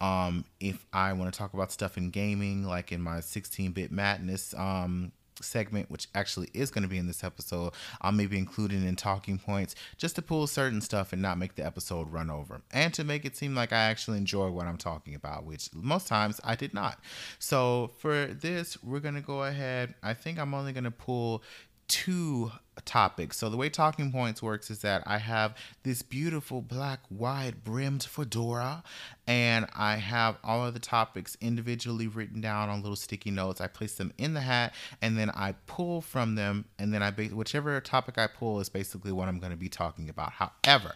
Um, 0.00 0.44
if 0.60 0.86
I 0.92 1.12
want 1.12 1.32
to 1.32 1.38
talk 1.38 1.54
about 1.54 1.72
stuff 1.72 1.96
in 1.96 2.10
gaming, 2.10 2.64
like 2.64 2.92
in 2.92 3.00
my 3.00 3.20
16 3.20 3.72
bit 3.72 3.92
madness 3.92 4.54
um, 4.54 5.12
segment, 5.42 5.90
which 5.90 6.08
actually 6.14 6.48
is 6.54 6.70
going 6.70 6.82
to 6.82 6.88
be 6.88 6.98
in 6.98 7.06
this 7.06 7.24
episode, 7.24 7.72
I'll 8.00 8.12
maybe 8.12 8.38
include 8.38 8.72
it 8.72 8.84
in 8.84 8.96
talking 8.96 9.38
points 9.38 9.74
just 9.96 10.16
to 10.16 10.22
pull 10.22 10.46
certain 10.46 10.80
stuff 10.80 11.12
and 11.12 11.22
not 11.22 11.38
make 11.38 11.54
the 11.54 11.64
episode 11.64 12.12
run 12.12 12.30
over. 12.30 12.60
And 12.72 12.92
to 12.94 13.04
make 13.04 13.24
it 13.24 13.36
seem 13.36 13.54
like 13.54 13.72
I 13.72 13.82
actually 13.84 14.18
enjoy 14.18 14.50
what 14.50 14.66
I'm 14.66 14.76
talking 14.76 15.14
about, 15.14 15.44
which 15.44 15.70
most 15.74 16.06
times 16.06 16.40
I 16.44 16.54
did 16.54 16.74
not. 16.74 16.98
So 17.38 17.90
for 17.98 18.26
this, 18.26 18.82
we're 18.82 19.00
going 19.00 19.14
to 19.14 19.20
go 19.20 19.44
ahead. 19.44 19.94
I 20.02 20.14
think 20.14 20.38
I'm 20.38 20.54
only 20.54 20.72
going 20.72 20.84
to 20.84 20.90
pull 20.90 21.42
two 21.90 22.52
topics. 22.84 23.36
So 23.36 23.50
the 23.50 23.56
way 23.56 23.68
talking 23.68 24.12
points 24.12 24.40
works 24.40 24.70
is 24.70 24.78
that 24.80 25.02
I 25.04 25.18
have 25.18 25.56
this 25.82 26.02
beautiful 26.02 26.62
black 26.62 27.00
wide 27.10 27.64
brimmed 27.64 28.04
fedora 28.04 28.84
and 29.26 29.66
I 29.74 29.96
have 29.96 30.38
all 30.44 30.64
of 30.64 30.72
the 30.72 30.80
topics 30.80 31.36
individually 31.40 32.06
written 32.06 32.40
down 32.40 32.68
on 32.68 32.80
little 32.80 32.96
sticky 32.96 33.32
notes. 33.32 33.60
I 33.60 33.66
place 33.66 33.96
them 33.96 34.12
in 34.18 34.34
the 34.34 34.40
hat 34.40 34.72
and 35.02 35.18
then 35.18 35.30
I 35.30 35.56
pull 35.66 36.00
from 36.00 36.36
them 36.36 36.66
and 36.78 36.94
then 36.94 37.02
I 37.02 37.10
whichever 37.10 37.78
topic 37.80 38.16
I 38.16 38.28
pull 38.28 38.60
is 38.60 38.68
basically 38.68 39.12
what 39.12 39.28
I'm 39.28 39.40
going 39.40 39.52
to 39.52 39.58
be 39.58 39.68
talking 39.68 40.08
about. 40.08 40.32
However, 40.32 40.94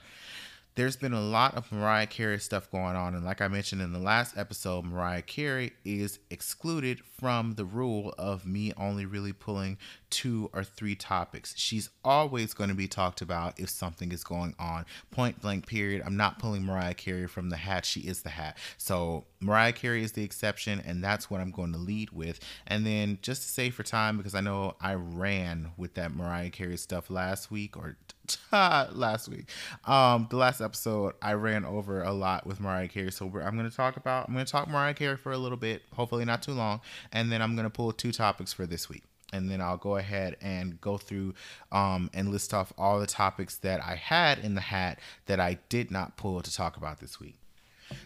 there's 0.76 0.96
been 0.96 1.12
a 1.12 1.20
lot 1.20 1.54
of 1.54 1.70
Mariah 1.70 2.06
Carey 2.06 2.38
stuff 2.40 2.68
going 2.70 2.96
on. 2.96 3.14
And 3.14 3.24
like 3.24 3.40
I 3.40 3.46
mentioned 3.46 3.80
in 3.80 3.92
the 3.92 4.00
last 4.00 4.36
episode, 4.36 4.84
Mariah 4.84 5.22
Carey 5.22 5.72
is 5.84 6.18
excluded 6.30 7.00
from 7.00 7.54
the 7.54 7.64
rule 7.64 8.12
of 8.18 8.44
me 8.44 8.72
only 8.76 9.06
really 9.06 9.32
pulling 9.32 9.78
two 10.10 10.50
or 10.52 10.64
three 10.64 10.96
topics. 10.96 11.54
She's 11.56 11.90
always 12.04 12.54
going 12.54 12.70
to 12.70 12.74
be 12.74 12.88
talked 12.88 13.20
about 13.22 13.58
if 13.58 13.70
something 13.70 14.10
is 14.10 14.24
going 14.24 14.56
on. 14.58 14.84
Point 15.12 15.40
blank, 15.40 15.66
period. 15.66 16.02
I'm 16.04 16.16
not 16.16 16.40
pulling 16.40 16.64
Mariah 16.64 16.94
Carey 16.94 17.28
from 17.28 17.50
the 17.50 17.56
hat. 17.56 17.84
She 17.84 18.00
is 18.00 18.22
the 18.22 18.30
hat. 18.30 18.58
So 18.76 19.26
Mariah 19.40 19.72
Carey 19.72 20.02
is 20.02 20.12
the 20.12 20.24
exception, 20.24 20.82
and 20.84 21.04
that's 21.04 21.30
what 21.30 21.40
I'm 21.40 21.52
going 21.52 21.72
to 21.72 21.78
lead 21.78 22.10
with. 22.10 22.40
And 22.66 22.84
then 22.84 23.18
just 23.22 23.42
to 23.42 23.48
save 23.48 23.74
for 23.74 23.84
time, 23.84 24.16
because 24.16 24.34
I 24.34 24.40
know 24.40 24.74
I 24.80 24.94
ran 24.94 25.70
with 25.76 25.94
that 25.94 26.14
Mariah 26.14 26.50
Carey 26.50 26.76
stuff 26.76 27.10
last 27.10 27.50
week 27.50 27.76
or 27.76 27.96
last 28.52 29.28
week. 29.28 29.46
Um, 29.84 30.26
the 30.30 30.36
last 30.36 30.60
episode, 30.60 31.14
I 31.20 31.34
ran 31.34 31.64
over 31.64 32.02
a 32.02 32.12
lot 32.12 32.46
with 32.46 32.60
Mariah 32.60 32.88
Carey. 32.88 33.12
So 33.12 33.26
I'm 33.26 33.56
going 33.56 33.68
to 33.68 33.76
talk 33.76 33.96
about, 33.96 34.28
I'm 34.28 34.34
going 34.34 34.46
to 34.46 34.50
talk 34.52 34.68
Mariah 34.68 34.94
Carey 34.94 35.16
for 35.16 35.32
a 35.32 35.38
little 35.38 35.58
bit, 35.58 35.82
hopefully 35.92 36.24
not 36.24 36.42
too 36.42 36.52
long. 36.52 36.80
And 37.12 37.30
then 37.30 37.42
I'm 37.42 37.54
going 37.54 37.64
to 37.64 37.70
pull 37.70 37.92
two 37.92 38.12
topics 38.12 38.52
for 38.52 38.66
this 38.66 38.88
week. 38.88 39.02
And 39.32 39.50
then 39.50 39.60
I'll 39.60 39.76
go 39.76 39.96
ahead 39.96 40.36
and 40.40 40.80
go 40.80 40.96
through 40.96 41.34
um, 41.72 42.08
and 42.14 42.30
list 42.30 42.54
off 42.54 42.72
all 42.78 43.00
the 43.00 43.06
topics 43.06 43.56
that 43.58 43.82
I 43.82 43.96
had 43.96 44.38
in 44.38 44.54
the 44.54 44.60
hat 44.60 45.00
that 45.26 45.40
I 45.40 45.58
did 45.68 45.90
not 45.90 46.16
pull 46.16 46.40
to 46.40 46.54
talk 46.54 46.76
about 46.76 47.00
this 47.00 47.18
week. 47.18 47.34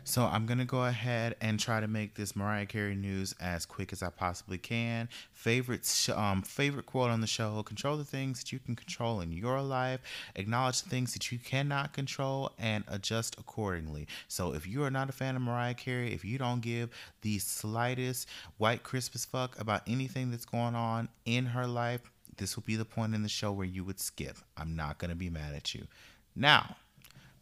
So 0.05 0.25
I'm 0.25 0.47
gonna 0.47 0.65
go 0.65 0.85
ahead 0.85 1.37
and 1.41 1.59
try 1.59 1.81
to 1.81 1.89
make 1.89 2.15
this 2.15 2.35
Mariah 2.35 2.67
Carey 2.67 2.95
news 2.95 3.35
as 3.41 3.67
quick 3.67 3.93
as 3.93 4.03
I 4.03 4.11
possibly 4.11 4.59
can. 4.59 5.09
Favorite, 5.33 6.09
um, 6.15 6.43
favorite 6.43 6.87
quote 6.87 7.11
on 7.11 7.21
the 7.21 7.27
show: 7.27 7.63
"Control 7.63 7.97
the 7.97 8.05
things 8.05 8.41
that 8.41 8.53
you 8.53 8.59
can 8.59 8.77
control 8.77 9.21
in 9.21 9.33
your 9.33 9.63
life. 9.63 10.01
Acknowledge 10.35 10.83
the 10.83 10.91
things 10.91 11.13
that 11.13 11.31
you 11.31 11.39
cannot 11.39 11.93
control, 11.93 12.53
and 12.59 12.85
adjust 12.89 13.39
accordingly." 13.39 14.07
So 14.29 14.55
if 14.55 14.67
you 14.67 14.83
are 14.83 14.91
not 14.91 15.09
a 15.09 15.13
fan 15.13 15.37
of 15.37 15.43
Mariah 15.43 15.75
Carey, 15.75 16.13
if 16.13 16.25
you 16.25 16.39
don't 16.39 16.61
give 16.61 16.91
the 17.23 17.39
slightest 17.39 18.29
white 18.57 18.83
Christmas 18.83 19.25
fuck 19.25 19.59
about 19.61 19.83
anything 19.87 20.31
that's 20.31 20.45
going 20.45 20.75
on 20.75 21.09
in 21.25 21.47
her 21.47 21.67
life, 21.67 22.03
this 22.37 22.57
will 22.57 22.65
be 22.65 22.77
the 22.77 22.85
point 22.85 23.15
in 23.15 23.23
the 23.23 23.29
show 23.29 23.53
where 23.53 23.67
you 23.67 23.85
would 23.85 24.01
skip. 24.01 24.39
I'm 24.57 24.77
not 24.77 24.99
gonna 24.99 25.17
be 25.17 25.31
mad 25.31 25.55
at 25.55 25.75
you. 25.75 25.87
Now 26.35 26.77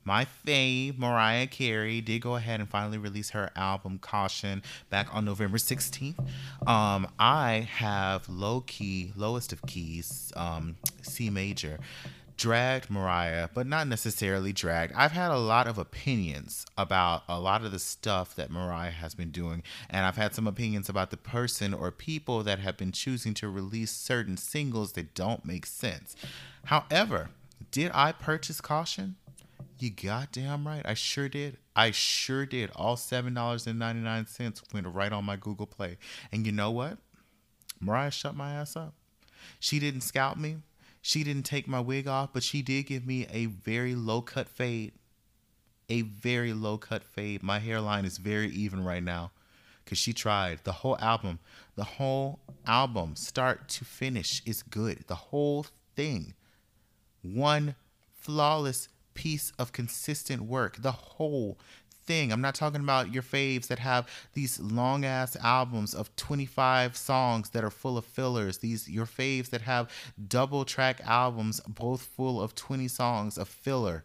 my 0.07 0.27
fave, 0.47 0.97
Mariah 0.99 1.49
Carey, 1.49 2.01
did 2.01 2.23
go 2.23 2.37
ahead 2.37 2.61
and 2.61 2.69
finally 2.69 2.97
release 2.97 3.31
her 3.31 3.51
album 3.57 3.99
Caution 3.99 4.62
back 4.88 5.12
on 5.14 5.25
November 5.25 5.59
16th. 5.59 6.19
Um, 6.66 7.09
I 7.19 7.69
have 7.71 8.29
low 8.29 8.62
key, 8.66 9.12
lowest 9.16 9.53
of 9.53 9.61
keys, 9.66 10.33
um, 10.37 10.77
C 11.03 11.29
major 11.29 11.79
dragged 12.37 12.90
Mariah, 12.90 13.49
but 13.55 13.66
not 13.66 13.88
necessarily 13.88 14.53
dragged. 14.53 14.92
I've 14.95 15.12
had 15.12 15.31
a 15.31 15.38
lot 15.38 15.66
of 15.66 15.79
opinions 15.79 16.66
about 16.77 17.23
a 17.29 17.40
lot 17.40 17.64
of 17.64 17.73
the 17.73 17.79
stuff 17.79 18.37
that 18.37 18.51
Mariah 18.51 18.90
has 18.90 19.14
been 19.14 19.31
doing, 19.31 19.62
and 19.88 20.05
I've 20.05 20.16
had 20.16 20.35
some 20.35 20.47
opinions 20.47 20.88
about 20.88 21.11
the 21.11 21.16
person 21.16 21.73
or 21.73 21.90
people 21.90 22.42
that 22.42 22.59
have 22.59 22.77
been 22.77 22.92
choosing 22.92 23.35
to 23.35 23.49
release 23.49 23.90
certain 23.90 24.37
singles 24.37 24.92
that 24.92 25.14
don't 25.14 25.45
make 25.45 25.66
sense. 25.66 26.14
However, 26.66 27.31
did 27.71 27.90
I 27.95 28.12
purchase 28.12 28.61
Caution? 28.61 29.16
You 29.79 29.91
goddamn 29.91 30.67
right. 30.67 30.83
I 30.85 30.95
sure 30.95 31.29
did. 31.29 31.59
I 31.75 31.91
sure 31.91 32.47
did. 32.47 32.71
All 32.75 32.97
$7.99 32.97 34.73
went 34.73 34.87
right 34.87 35.12
on 35.12 35.25
my 35.25 35.37
Google 35.37 35.67
Play. 35.67 35.99
And 36.33 36.47
you 36.47 36.53
know 36.53 36.71
what? 36.71 36.99
Mariah 37.81 38.11
shut 38.11 38.35
my 38.35 38.53
ass 38.53 38.75
up. 38.75 38.95
She 39.61 39.79
didn't 39.79 40.01
scalp 40.01 40.39
me. 40.39 40.57
She 41.03 41.23
didn't 41.23 41.45
take 41.45 41.69
my 41.69 41.81
wig 41.81 42.09
off, 42.09 42.31
but 42.33 42.43
she 42.43 42.62
did 42.62 42.87
give 42.87 43.07
me 43.07 43.27
a 43.31 43.47
very 43.47 43.95
low 43.95 44.23
cut 44.23 44.49
fade. 44.49 44.93
A 45.89 46.03
very 46.03 46.53
low 46.53 46.79
cut 46.79 47.05
fade. 47.05 47.43
My 47.43 47.59
hairline 47.59 48.05
is 48.05 48.19
very 48.19 48.49
even 48.49 48.83
right 48.83 49.03
now 49.03 49.31
because 49.85 49.99
she 49.99 50.12
tried. 50.12 50.65
The 50.65 50.73
whole 50.73 50.99
album, 50.99 51.39
the 51.77 51.85
whole 51.85 52.41
album, 52.67 53.15
start 53.15 53.69
to 53.69 53.85
finish, 53.85 54.43
is 54.45 54.62
good. 54.62 55.05
The 55.07 55.15
whole 55.15 55.67
thing. 55.95 56.35
One 57.23 57.77
flawless 58.19 58.89
piece 59.16 59.52
of 59.59 59.72
consistent 59.72 60.42
work. 60.42 60.76
The 60.81 60.92
whole 60.92 61.59
thing. 62.07 62.33
I'm 62.33 62.40
not 62.40 62.55
talking 62.55 62.81
about 62.81 63.12
your 63.12 63.22
faves 63.22 63.66
that 63.66 63.81
have 63.81 64.09
these 64.35 64.61
long 64.61 65.05
ass 65.05 65.37
albums 65.42 65.94
of 65.94 66.14
25 66.16 66.96
songs 66.96 67.50
that 67.50 67.64
are 67.64 67.70
full 67.70 67.98
of 67.98 68.05
fillers. 68.05 68.59
These 68.59 68.88
your 68.88 69.07
faves 69.07 69.50
that 69.50 69.62
have 69.62 69.90
double 70.29 70.64
track 70.64 71.00
albums 71.05 71.61
both 71.66 72.02
full 72.02 72.40
of 72.40 72.55
20 72.55 72.87
songs 72.88 73.37
of 73.37 73.48
filler. 73.48 74.05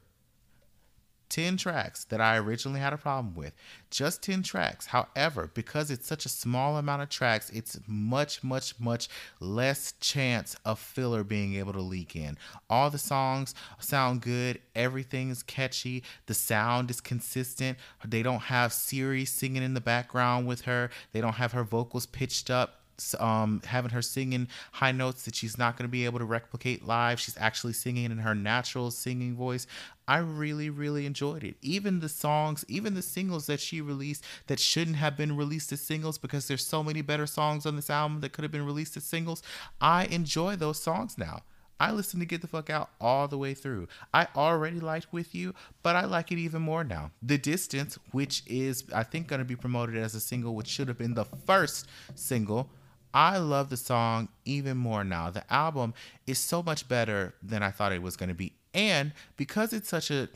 10 1.32 1.56
tracks 1.56 2.04
that 2.06 2.20
I 2.20 2.38
originally 2.38 2.82
had 2.82 2.92
a 2.92 2.98
problem 2.98 3.34
with. 3.36 3.54
Just 3.90 4.22
10 4.22 4.44
tracks. 4.44 4.88
However, 4.88 5.50
because 5.54 5.90
it's 5.90 6.06
such 6.06 6.26
a 6.26 6.30
small 6.30 6.78
amount 6.78 7.02
of 7.02 7.10
tracks, 7.10 7.50
it's 7.52 7.80
much, 7.88 8.44
much, 8.44 8.78
much 8.80 9.08
less 9.40 9.94
chance 10.02 10.58
of 10.66 10.78
filler 10.78 11.24
being 11.24 11.56
able 11.56 11.72
to 11.74 11.80
leak 11.80 12.18
in. 12.18 12.38
All 12.70 12.90
the 12.90 12.98
songs 12.98 13.56
sound 13.80 14.22
good, 14.22 14.60
everything 14.76 15.30
is 15.30 15.42
catchy, 15.42 16.04
the 16.26 16.34
sound 16.34 16.92
is 16.92 17.00
consistent. 17.00 17.78
They 18.06 18.24
don't 18.24 18.42
have 18.42 18.74
Siri 18.74 19.24
singing 19.24 19.64
in 19.64 19.74
the 19.74 19.82
background 19.82 20.48
with 20.48 20.62
her, 20.62 20.90
they 21.14 21.22
don't 21.22 21.34
have 21.34 21.54
her 21.54 21.64
vocals 21.64 22.06
pitched 22.06 22.50
up 22.50 22.81
um, 23.20 23.62
having 23.66 23.92
her 23.92 24.02
singing 24.02 24.48
high 24.74 24.92
notes 24.92 25.24
that 25.24 25.36
she's 25.36 25.58
not 25.58 25.78
going 25.78 25.88
to 25.88 25.92
be 25.92 26.06
able 26.06 26.20
to 26.20 26.26
replicate 26.26 26.86
live. 26.86 27.20
She's 27.20 27.38
actually 27.38 27.74
singing 27.74 28.06
in 28.06 28.20
her 28.20 28.36
natural 28.36 28.92
singing 28.92 29.36
voice. 29.36 29.68
I 30.08 30.18
really, 30.18 30.70
really 30.70 31.06
enjoyed 31.06 31.44
it. 31.44 31.56
Even 31.62 32.00
the 32.00 32.10
songs, 32.10 32.66
even 32.68 32.96
the 32.96 33.02
singles 33.02 33.46
that 33.48 33.60
she 33.60 33.82
released 33.82 34.24
that 34.48 34.60
shouldn't 34.60 34.98
have 34.98 35.16
been 35.16 35.38
released 35.38 35.72
as 35.72 35.82
singles 35.82 36.18
because 36.18 36.48
there's 36.48 36.66
so 36.66 36.84
many 36.84 37.02
better 37.02 37.28
songs 37.28 37.66
on 37.66 37.76
this 37.76 37.90
album 37.90 38.22
that 38.22 38.34
could 38.34 38.44
have 38.44 38.52
been 38.52 38.66
released 38.66 38.98
as 38.98 39.04
singles. 39.04 39.42
I 39.80 40.06
enjoy 40.06 40.56
those 40.56 40.82
songs 40.82 41.18
now. 41.18 41.44
I 41.82 41.92
listen 41.92 42.20
to 42.20 42.28
Get 42.28 42.42
the 42.42 42.48
Fuck 42.48 42.70
Out 42.70 42.92
all 43.02 43.28
the 43.28 43.40
way 43.40 43.56
through. 43.56 43.88
I 44.14 44.28
already 44.36 44.80
liked 44.80 45.12
With 45.12 45.34
You, 45.34 45.56
but 45.82 45.96
I 45.96 46.06
like 46.06 46.32
it 46.32 46.38
even 46.38 46.62
more 46.62 46.84
now. 46.84 47.10
The 47.24 47.40
Distance, 47.40 47.98
which 48.12 48.44
is, 48.46 48.84
I 48.94 49.02
think, 49.02 49.28
going 49.28 49.40
to 49.40 49.46
be 49.46 49.56
promoted 49.56 49.98
as 49.98 50.14
a 50.14 50.20
single, 50.20 50.54
which 50.54 50.68
should 50.68 50.90
have 50.90 51.00
been 51.00 51.16
the 51.16 51.26
first 51.26 51.88
single. 52.14 52.70
I 53.14 53.38
love 53.38 53.70
the 53.70 53.78
song 53.78 54.30
even 54.46 54.78
more 54.78 55.04
now. 55.04 55.30
The 55.30 55.52
album 55.52 55.94
is 56.28 56.40
so 56.40 56.64
much 56.64 56.88
better 56.88 57.36
than 57.42 57.64
I 57.64 57.72
thought 57.72 57.92
it 57.92 58.02
was 58.02 58.16
going 58.16 58.30
to 58.30 58.36
be. 58.36 58.54
And 58.74 59.14
because 59.36 59.74
it's 59.74 59.90
such 59.90 60.12
a 60.12 60.30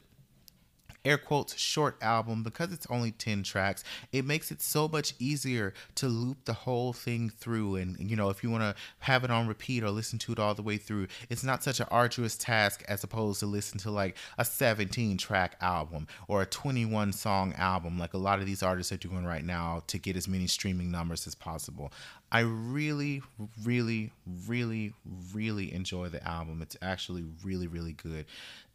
air 1.06 1.18
quotes 1.18 1.56
short 1.56 1.98
album 2.02 2.44
because 2.44 2.74
it's 2.74 2.88
only 2.90 3.12
10 3.12 3.44
tracks 3.44 3.84
it 4.12 4.26
makes 4.26 4.52
it 4.52 4.62
so 4.62 4.88
much 4.88 5.14
easier 5.20 5.74
to 5.94 6.08
loop 6.08 6.44
the 6.46 6.54
whole 6.54 6.92
thing 6.92 7.30
through 7.30 7.76
and 7.76 7.98
you 8.00 8.16
know 8.16 8.30
if 8.30 8.44
you 8.44 8.50
want 8.50 8.64
to 8.64 8.76
have 9.00 9.24
it 9.24 9.30
on 9.30 9.48
repeat 9.48 9.84
or 9.84 9.92
listen 9.92 10.18
to 10.18 10.32
it 10.32 10.40
all 10.40 10.56
the 10.56 10.64
way 10.64 10.78
through 10.78 11.08
it's 11.30 11.44
not 11.44 11.64
such 11.64 11.80
an 11.80 11.86
arduous 11.92 12.36
task 12.36 12.84
as 12.88 13.04
opposed 13.04 13.40
to 13.40 13.46
listen 13.46 13.78
to 13.78 13.92
like 13.92 14.18
a 14.38 14.44
17 14.44 15.18
track 15.18 15.56
album 15.62 16.08
or 16.28 16.42
a 16.42 16.46
21 16.46 17.14
song 17.14 17.54
album 17.54 18.00
like 18.00 18.14
a 18.16 18.18
lot 18.18 18.40
of 18.40 18.46
these 18.46 18.64
artists 18.64 18.92
are 18.92 18.98
doing 18.98 19.26
right 19.26 19.46
now 19.46 19.84
to 19.88 20.00
get 20.00 20.18
as 20.18 20.28
many 20.28 20.48
streaming 20.48 20.90
numbers 20.90 21.28
as 21.28 21.36
possible 21.36 21.94
I 22.32 22.40
really, 22.40 23.22
really, 23.64 24.12
really, 24.48 24.94
really 25.34 25.74
enjoy 25.74 26.10
the 26.10 26.26
album. 26.28 26.62
It's 26.62 26.76
actually 26.82 27.24
really, 27.44 27.68
really 27.68 27.94
good. 27.94 28.26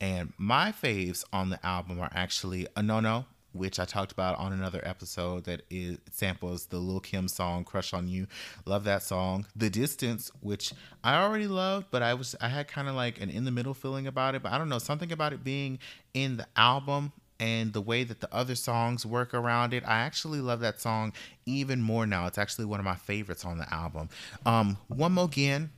And 0.01 0.33
my 0.39 0.73
faves 0.73 1.25
on 1.33 1.51
the 1.51 1.65
album 1.67 2.01
are 2.01 2.11
actually 2.15 2.67
a 2.77 2.83
no 2.83 3.01
no, 3.01 3.27
which 3.53 3.81
I 3.81 3.85
talked 3.85 4.13
about 4.13 4.39
on 4.39 4.53
another 4.53 4.81
episode 4.85 5.45
that 5.45 5.63
is 5.69 5.99
samples 6.11 6.67
the 6.67 6.79
Lil 6.79 7.01
Kim 7.01 7.29
song 7.29 7.65
Crush 7.65 7.93
on 7.93 8.09
You. 8.09 8.27
Love 8.65 8.85
that 8.85 9.03
song. 9.03 9.47
The 9.57 9.69
Distance, 9.69 10.31
which 10.41 10.73
I 11.03 11.21
already 11.21 11.49
loved, 11.49 11.87
but 11.91 12.03
I 12.03 12.15
was 12.15 12.37
I 12.41 12.49
had 12.49 12.69
kind 12.69 12.89
of 12.89 12.95
like 12.95 13.21
an 13.21 13.31
in 13.31 13.45
the 13.45 13.51
middle 13.51 13.75
feeling 13.75 14.07
about 14.07 14.35
it, 14.35 14.43
but 14.43 14.53
I 14.53 14.59
don't 14.59 14.69
know, 14.69 14.79
something 14.79 15.13
about 15.13 15.33
it 15.33 15.43
being 15.43 15.79
in 16.15 16.37
the 16.37 16.47
album 16.57 17.13
and 17.41 17.73
the 17.73 17.81
way 17.81 18.05
that 18.05 18.21
the 18.21 18.33
other 18.33 18.55
songs 18.55 19.05
work 19.05 19.35
around 19.35 19.73
it. 19.75 19.83
I 19.87 20.01
actually 20.01 20.41
love 20.41 20.61
that 20.61 20.81
song 20.81 21.15
even 21.47 21.81
more 21.81 22.07
now. 22.07 22.27
It's 22.27 22.39
actually 22.39 22.67
one 22.67 22.79
of 22.79 22.85
my 22.85 22.95
favorites 22.95 23.45
on 23.45 23.59
the 23.59 23.73
album. 23.73 24.11
Um, 24.47 24.77
one 24.89 25.13
More 25.13 25.25
Again 25.25 25.71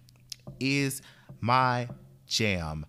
is 0.60 1.00
my 1.40 1.88
jam. 2.26 2.84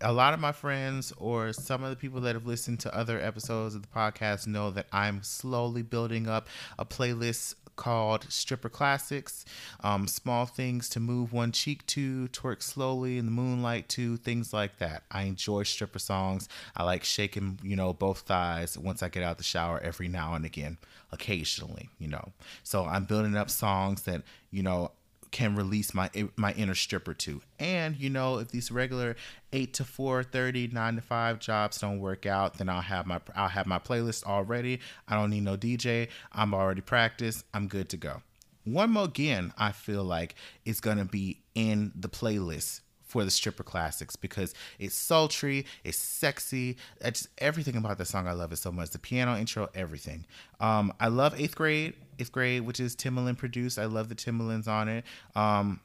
A 0.00 0.12
lot 0.12 0.32
of 0.32 0.40
my 0.40 0.52
friends 0.52 1.12
or 1.18 1.52
some 1.52 1.82
of 1.82 1.90
the 1.90 1.96
people 1.96 2.20
that 2.22 2.34
have 2.34 2.46
listened 2.46 2.80
to 2.80 2.96
other 2.96 3.20
episodes 3.20 3.74
of 3.74 3.82
the 3.82 3.88
podcast 3.88 4.46
know 4.46 4.70
that 4.70 4.86
I'm 4.92 5.22
slowly 5.22 5.82
building 5.82 6.28
up 6.28 6.48
a 6.78 6.86
playlist 6.86 7.56
called 7.76 8.26
Stripper 8.28 8.68
Classics. 8.68 9.44
Um, 9.80 10.08
small 10.08 10.46
things 10.46 10.88
to 10.90 11.00
move 11.00 11.32
one 11.32 11.52
cheek 11.52 11.86
to, 11.86 12.28
twerk 12.28 12.62
slowly 12.62 13.18
in 13.18 13.26
the 13.26 13.32
moonlight 13.32 13.88
to, 13.90 14.16
things 14.16 14.52
like 14.52 14.78
that. 14.78 15.04
I 15.10 15.22
enjoy 15.22 15.62
stripper 15.62 15.98
songs. 15.98 16.48
I 16.76 16.82
like 16.82 17.04
shaking, 17.04 17.58
you 17.62 17.76
know, 17.76 17.92
both 17.92 18.20
thighs 18.20 18.76
once 18.76 19.02
I 19.02 19.08
get 19.08 19.22
out 19.22 19.38
the 19.38 19.44
shower 19.44 19.78
every 19.80 20.08
now 20.08 20.34
and 20.34 20.44
again, 20.44 20.78
occasionally, 21.12 21.90
you 21.98 22.08
know. 22.08 22.32
So 22.62 22.84
I'm 22.84 23.04
building 23.04 23.36
up 23.36 23.50
songs 23.50 24.02
that, 24.02 24.22
you 24.50 24.62
know, 24.62 24.90
can 25.36 25.54
release 25.54 25.92
my 25.92 26.08
my 26.36 26.54
inner 26.54 26.74
stripper 26.74 27.12
to. 27.12 27.42
And 27.58 27.94
you 27.94 28.08
know, 28.08 28.38
if 28.38 28.48
these 28.48 28.70
regular 28.70 29.16
eight 29.52 29.74
to 29.74 29.84
four, 29.84 30.22
30, 30.22 30.68
nine 30.68 30.96
to 30.96 31.02
five 31.02 31.40
jobs 31.40 31.78
don't 31.78 32.00
work 32.00 32.24
out, 32.24 32.56
then 32.56 32.70
I'll 32.70 32.80
have 32.80 33.06
my 33.06 33.20
I'll 33.34 33.50
have 33.50 33.66
my 33.66 33.78
playlist 33.78 34.24
already. 34.24 34.80
I 35.06 35.14
don't 35.14 35.28
need 35.28 35.42
no 35.42 35.58
DJ. 35.58 36.08
I'm 36.32 36.54
already 36.54 36.80
practiced. 36.80 37.44
I'm 37.52 37.68
good 37.68 37.90
to 37.90 37.98
go. 37.98 38.22
One 38.64 38.92
more 38.92 39.04
again, 39.04 39.52
I 39.58 39.72
feel 39.72 40.04
like 40.04 40.36
it's 40.64 40.80
gonna 40.80 41.04
be 41.04 41.42
in 41.54 41.92
the 41.94 42.08
playlist 42.08 42.80
for 43.16 43.24
the 43.24 43.30
stripper 43.30 43.62
classics 43.62 44.14
because 44.14 44.52
it's 44.78 44.94
sultry, 44.94 45.64
it's 45.84 45.96
sexy. 45.96 46.76
It's 47.00 47.26
everything 47.38 47.74
about 47.76 47.96
the 47.96 48.04
song 48.04 48.28
I 48.28 48.32
love 48.32 48.52
it 48.52 48.56
so 48.56 48.70
much. 48.70 48.90
The 48.90 48.98
piano 48.98 49.38
intro, 49.38 49.70
everything. 49.74 50.26
Um, 50.60 50.92
I 51.00 51.08
love 51.08 51.40
eighth 51.40 51.56
grade, 51.56 51.94
eighth 52.18 52.30
grade, 52.30 52.60
which 52.66 52.78
is 52.78 52.94
Timbaland 52.94 53.38
produced. 53.38 53.78
I 53.78 53.86
love 53.86 54.10
the 54.10 54.14
Timbalands 54.14 54.68
on 54.68 54.88
it. 54.88 55.04
Um, 55.34 55.80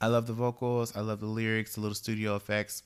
I 0.00 0.06
love 0.06 0.26
the 0.26 0.32
vocals. 0.32 0.96
I 0.96 1.00
love 1.00 1.20
the 1.20 1.26
lyrics, 1.26 1.74
the 1.74 1.82
little 1.82 1.94
studio 1.94 2.36
effects. 2.36 2.84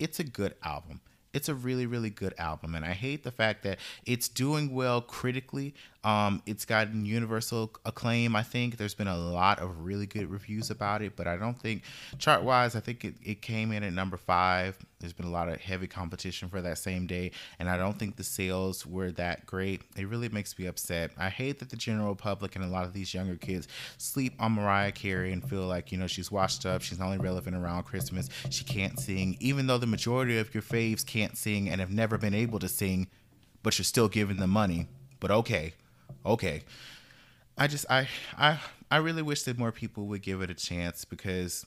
It's 0.00 0.18
a 0.18 0.24
good 0.24 0.56
album 0.64 1.00
it's 1.32 1.48
a 1.48 1.54
really 1.54 1.86
really 1.86 2.10
good 2.10 2.34
album 2.38 2.74
and 2.74 2.84
i 2.84 2.90
hate 2.90 3.22
the 3.22 3.30
fact 3.30 3.62
that 3.62 3.78
it's 4.04 4.28
doing 4.28 4.74
well 4.74 5.00
critically 5.00 5.72
um, 6.04 6.42
it's 6.46 6.64
gotten 6.64 7.04
universal 7.04 7.70
acclaim 7.84 8.34
i 8.36 8.42
think. 8.42 8.76
There's 8.76 8.94
been 8.94 9.08
a 9.08 9.18
lot 9.18 9.58
of 9.58 9.84
really 9.84 10.06
good 10.06 10.30
reviews 10.30 10.70
about 10.70 11.02
it 11.02 11.16
but 11.16 11.26
i 11.26 11.36
don't 11.36 11.58
think 11.58 11.82
chart 12.18 12.42
wise 12.42 12.74
i 12.74 12.80
think 12.80 13.04
it, 13.04 13.14
it 13.22 13.42
came 13.42 13.72
in 13.72 13.82
at 13.82 13.92
number 13.92 14.16
five. 14.16 14.78
There's 14.98 15.12
been 15.14 15.26
a 15.26 15.30
lot 15.30 15.48
of 15.48 15.58
heavy 15.60 15.86
competition 15.86 16.48
for 16.48 16.60
that 16.60 16.78
same 16.78 17.06
day 17.06 17.32
and 17.58 17.68
i 17.68 17.76
don't 17.76 17.98
think 17.98 18.16
the 18.16 18.24
sales 18.24 18.86
were 18.86 19.10
that 19.12 19.46
great. 19.46 19.82
It 19.96 20.08
really 20.08 20.28
makes 20.28 20.58
me 20.58 20.66
upset. 20.66 21.10
I 21.18 21.28
hate 21.28 21.58
that 21.58 21.70
the 21.70 21.76
general 21.76 22.14
public 22.14 22.56
and 22.56 22.64
a 22.64 22.68
lot 22.68 22.84
of 22.84 22.92
these 22.92 23.12
younger 23.14 23.36
kids 23.36 23.68
sleep 23.98 24.34
on 24.38 24.52
mariah 24.52 24.92
carey 24.92 25.32
and 25.32 25.46
feel 25.48 25.66
like 25.66 25.92
you 25.92 25.98
know 25.98 26.06
she's 26.06 26.30
washed 26.30 26.66
up 26.66 26.82
she's 26.82 27.00
only 27.00 27.18
relevant 27.18 27.56
around 27.56 27.84
christmas 27.84 28.28
she 28.50 28.64
can't 28.64 28.98
sing 28.98 29.36
even 29.40 29.66
though 29.66 29.78
the 29.78 29.86
majority 29.86 30.38
of 30.38 30.54
your 30.54 30.62
faves 30.62 31.04
can't 31.04 31.36
sing 31.36 31.68
and 31.68 31.80
have 31.80 31.90
never 31.90 32.18
been 32.18 32.34
able 32.34 32.58
to 32.58 32.68
sing, 32.68 33.08
but 33.62 33.78
you're 33.78 33.84
still 33.84 34.08
giving 34.08 34.36
them 34.36 34.50
money. 34.50 34.86
But 35.18 35.30
okay, 35.30 35.74
okay. 36.24 36.62
I 37.56 37.66
just 37.66 37.86
I 37.90 38.08
I 38.36 38.58
I 38.90 38.96
really 38.98 39.22
wish 39.22 39.42
that 39.42 39.58
more 39.58 39.72
people 39.72 40.06
would 40.06 40.22
give 40.22 40.42
it 40.42 40.50
a 40.50 40.54
chance 40.54 41.04
because 41.04 41.66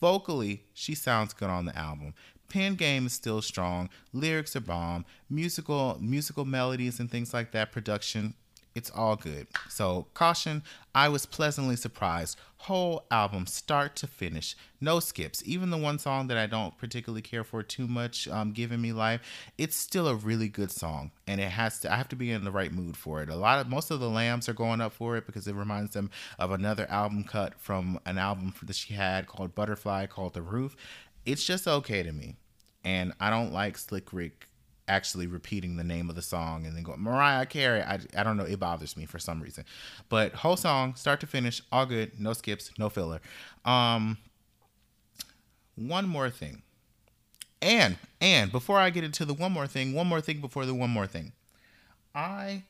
vocally 0.00 0.64
she 0.74 0.94
sounds 0.94 1.32
good 1.32 1.50
on 1.50 1.66
the 1.66 1.76
album. 1.78 2.14
Pen 2.48 2.74
game 2.74 3.06
is 3.06 3.12
still 3.12 3.40
strong, 3.40 3.88
lyrics 4.12 4.54
are 4.54 4.60
bomb, 4.60 5.04
musical 5.30 5.98
musical 6.00 6.44
melodies 6.44 7.00
and 7.00 7.10
things 7.10 7.32
like 7.32 7.52
that, 7.52 7.72
production 7.72 8.34
it's 8.74 8.90
all 8.90 9.16
good. 9.16 9.46
So, 9.68 10.06
caution, 10.14 10.62
I 10.94 11.08
was 11.08 11.26
pleasantly 11.26 11.76
surprised. 11.76 12.38
Whole 12.58 13.04
album, 13.10 13.46
start 13.46 13.94
to 13.96 14.06
finish, 14.06 14.56
no 14.80 14.98
skips. 14.98 15.42
Even 15.44 15.70
the 15.70 15.76
one 15.76 15.98
song 15.98 16.28
that 16.28 16.38
I 16.38 16.46
don't 16.46 16.76
particularly 16.78 17.20
care 17.20 17.44
for 17.44 17.62
too 17.62 17.86
much, 17.86 18.26
um, 18.28 18.52
"Giving 18.52 18.80
Me 18.80 18.92
Life," 18.92 19.20
it's 19.58 19.76
still 19.76 20.08
a 20.08 20.14
really 20.14 20.48
good 20.48 20.70
song, 20.70 21.10
and 21.26 21.40
it 21.40 21.50
has 21.50 21.80
to. 21.80 21.92
I 21.92 21.96
have 21.96 22.08
to 22.08 22.16
be 22.16 22.30
in 22.30 22.44
the 22.44 22.50
right 22.50 22.72
mood 22.72 22.96
for 22.96 23.22
it. 23.22 23.28
A 23.28 23.36
lot 23.36 23.60
of 23.60 23.68
most 23.68 23.90
of 23.90 24.00
the 24.00 24.08
lambs 24.08 24.48
are 24.48 24.54
going 24.54 24.80
up 24.80 24.92
for 24.92 25.16
it 25.16 25.26
because 25.26 25.46
it 25.46 25.54
reminds 25.54 25.92
them 25.92 26.10
of 26.38 26.50
another 26.50 26.90
album 26.90 27.24
cut 27.24 27.60
from 27.60 28.00
an 28.06 28.16
album 28.16 28.54
that 28.62 28.76
she 28.76 28.94
had 28.94 29.26
called 29.26 29.54
Butterfly, 29.54 30.06
called 30.06 30.32
The 30.34 30.42
Roof. 30.42 30.74
It's 31.26 31.44
just 31.44 31.68
okay 31.68 32.02
to 32.02 32.12
me, 32.12 32.36
and 32.82 33.12
I 33.20 33.28
don't 33.30 33.52
like 33.52 33.76
Slick 33.76 34.12
Rick 34.12 34.48
actually 34.88 35.26
repeating 35.26 35.76
the 35.76 35.84
name 35.84 36.10
of 36.10 36.16
the 36.16 36.22
song 36.22 36.66
and 36.66 36.76
then 36.76 36.82
go 36.82 36.94
Mariah 36.96 37.46
Carey. 37.46 37.82
I, 37.82 37.98
I 38.16 38.22
don't 38.22 38.36
know. 38.36 38.44
It 38.44 38.60
bothers 38.60 38.96
me 38.96 39.06
for 39.06 39.18
some 39.18 39.40
reason. 39.40 39.64
But 40.08 40.32
whole 40.32 40.56
song, 40.56 40.94
start 40.94 41.20
to 41.20 41.26
finish, 41.26 41.62
all 41.72 41.86
good. 41.86 42.20
No 42.20 42.32
skips, 42.32 42.70
no 42.78 42.88
filler. 42.88 43.20
Um, 43.64 44.18
one 45.76 46.08
more 46.08 46.30
thing. 46.30 46.62
And 47.62 47.96
and 48.20 48.52
before 48.52 48.78
I 48.78 48.90
get 48.90 49.04
into 49.04 49.24
the 49.24 49.34
one 49.34 49.52
more 49.52 49.66
thing, 49.66 49.94
one 49.94 50.06
more 50.06 50.20
thing 50.20 50.40
before 50.40 50.66
the 50.66 50.74
one 50.74 50.90
more 50.90 51.06
thing. 51.06 51.32
I 52.14 52.64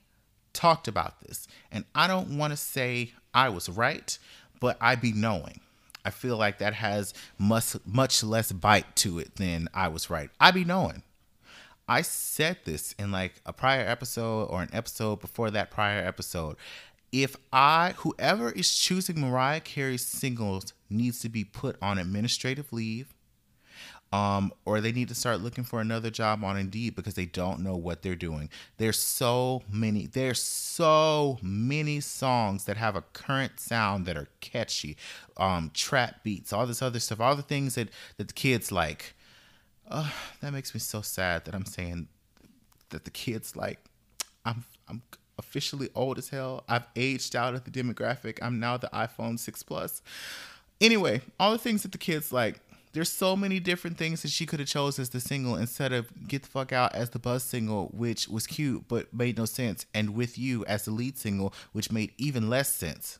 talked 0.52 0.86
about 0.86 1.20
this, 1.20 1.48
and 1.72 1.84
I 1.94 2.06
don't 2.06 2.38
want 2.38 2.52
to 2.52 2.56
say 2.56 3.12
I 3.34 3.48
was 3.48 3.68
right, 3.68 4.16
but 4.60 4.76
I 4.80 4.94
be 4.94 5.12
knowing. 5.12 5.60
I 6.04 6.10
feel 6.10 6.36
like 6.36 6.58
that 6.58 6.74
has 6.74 7.12
much 7.38 7.76
much 7.84 8.22
less 8.22 8.52
bite 8.52 8.94
to 8.96 9.18
it 9.18 9.36
than 9.36 9.68
I 9.74 9.88
was 9.88 10.10
right. 10.10 10.30
I 10.38 10.52
be 10.52 10.64
knowing. 10.64 11.02
I 11.88 12.02
said 12.02 12.58
this 12.64 12.94
in 12.98 13.12
like 13.12 13.34
a 13.44 13.52
prior 13.52 13.86
episode 13.86 14.46
or 14.46 14.62
an 14.62 14.70
episode 14.72 15.20
before 15.20 15.50
that 15.50 15.70
prior 15.70 16.04
episode. 16.04 16.56
If 17.12 17.36
I, 17.52 17.94
whoever 17.98 18.50
is 18.50 18.74
choosing 18.74 19.20
Mariah 19.20 19.60
Carey's 19.60 20.04
singles, 20.04 20.72
needs 20.90 21.20
to 21.20 21.28
be 21.28 21.44
put 21.44 21.76
on 21.80 21.98
administrative 21.98 22.72
leave, 22.72 23.14
um, 24.12 24.52
or 24.64 24.80
they 24.80 24.92
need 24.92 25.08
to 25.08 25.14
start 25.14 25.40
looking 25.40 25.64
for 25.64 25.80
another 25.80 26.10
job 26.10 26.42
on 26.42 26.56
Indeed 26.56 26.94
because 26.94 27.14
they 27.14 27.26
don't 27.26 27.60
know 27.60 27.76
what 27.76 28.02
they're 28.02 28.14
doing. 28.14 28.48
There's 28.78 28.98
so 28.98 29.62
many, 29.70 30.06
there's 30.06 30.42
so 30.42 31.38
many 31.42 32.00
songs 32.00 32.64
that 32.64 32.76
have 32.76 32.96
a 32.96 33.02
current 33.02 33.60
sound 33.60 34.06
that 34.06 34.16
are 34.16 34.28
catchy, 34.40 34.96
um, 35.36 35.70
trap 35.74 36.22
beats, 36.24 36.52
all 36.52 36.66
this 36.66 36.82
other 36.82 37.00
stuff, 37.00 37.20
all 37.20 37.36
the 37.36 37.42
things 37.42 37.74
that 37.74 37.90
that 38.16 38.28
the 38.28 38.34
kids 38.34 38.72
like 38.72 39.14
uh, 39.90 40.10
that 40.40 40.52
makes 40.52 40.74
me 40.74 40.80
so 40.80 41.02
sad 41.02 41.44
that 41.44 41.54
I'm 41.54 41.66
saying 41.66 42.08
that 42.90 43.04
the 43.04 43.10
kids 43.10 43.56
like 43.56 43.78
I'm 44.44 44.64
I'm 44.88 45.02
officially 45.38 45.88
old 45.94 46.18
as 46.18 46.28
hell. 46.28 46.64
I've 46.68 46.86
aged 46.94 47.34
out 47.34 47.54
of 47.54 47.64
the 47.64 47.70
demographic. 47.70 48.38
I'm 48.40 48.60
now 48.60 48.76
the 48.76 48.88
iPhone 48.92 49.38
6 49.38 49.62
Plus. 49.64 50.02
Anyway, 50.80 51.22
all 51.40 51.52
the 51.52 51.58
things 51.58 51.82
that 51.82 51.92
the 51.92 51.98
kids 51.98 52.32
like. 52.32 52.60
There's 52.92 53.10
so 53.10 53.34
many 53.34 53.58
different 53.58 53.98
things 53.98 54.22
that 54.22 54.30
she 54.30 54.46
could 54.46 54.60
have 54.60 54.68
chose 54.68 55.00
as 55.00 55.08
the 55.08 55.18
single 55.18 55.56
instead 55.56 55.92
of 55.92 56.28
"Get 56.28 56.42
the 56.42 56.48
Fuck 56.48 56.72
Out" 56.72 56.94
as 56.94 57.10
the 57.10 57.18
buzz 57.18 57.42
single, 57.42 57.86
which 57.92 58.28
was 58.28 58.46
cute 58.46 58.84
but 58.86 59.12
made 59.12 59.36
no 59.36 59.46
sense, 59.46 59.84
and 59.92 60.14
"With 60.14 60.38
You" 60.38 60.64
as 60.66 60.84
the 60.84 60.92
lead 60.92 61.18
single, 61.18 61.52
which 61.72 61.90
made 61.90 62.12
even 62.18 62.48
less 62.48 62.72
sense. 62.72 63.18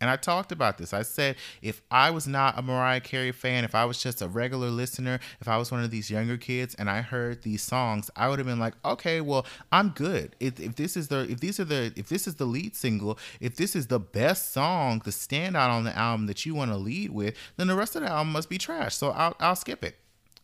And 0.00 0.10
I 0.10 0.16
talked 0.16 0.52
about 0.52 0.78
this. 0.78 0.92
I 0.92 1.02
said 1.02 1.36
if 1.62 1.82
I 1.90 2.10
was 2.10 2.26
not 2.26 2.58
a 2.58 2.62
Mariah 2.62 3.00
Carey 3.00 3.32
fan, 3.32 3.64
if 3.64 3.74
I 3.74 3.84
was 3.84 4.02
just 4.02 4.22
a 4.22 4.28
regular 4.28 4.68
listener, 4.68 5.18
if 5.40 5.48
I 5.48 5.56
was 5.56 5.70
one 5.70 5.82
of 5.82 5.90
these 5.90 6.10
younger 6.10 6.36
kids 6.36 6.74
and 6.74 6.90
I 6.90 7.00
heard 7.00 7.42
these 7.42 7.62
songs, 7.62 8.10
I 8.16 8.28
would 8.28 8.38
have 8.38 8.46
been 8.46 8.58
like, 8.58 8.74
okay, 8.84 9.20
well, 9.20 9.46
I'm 9.72 9.90
good. 9.90 10.36
If, 10.40 10.60
if 10.60 10.76
this 10.76 10.96
is 10.96 11.08
the 11.08 11.20
if 11.30 11.40
these 11.40 11.58
are 11.60 11.64
the 11.64 11.92
if 11.96 12.08
this 12.08 12.26
is 12.26 12.36
the 12.36 12.44
lead 12.44 12.76
single, 12.76 13.18
if 13.40 13.56
this 13.56 13.74
is 13.74 13.86
the 13.86 14.00
best 14.00 14.52
song, 14.52 15.02
the 15.04 15.10
standout 15.10 15.70
on 15.70 15.84
the 15.84 15.96
album 15.96 16.26
that 16.26 16.44
you 16.44 16.54
want 16.54 16.70
to 16.70 16.76
lead 16.76 17.10
with, 17.10 17.34
then 17.56 17.66
the 17.66 17.76
rest 17.76 17.96
of 17.96 18.02
the 18.02 18.08
album 18.08 18.32
must 18.32 18.48
be 18.48 18.58
trash. 18.58 18.94
So 18.94 19.10
I'll 19.10 19.36
I'll 19.40 19.56
skip 19.56 19.82
it. 19.84 19.96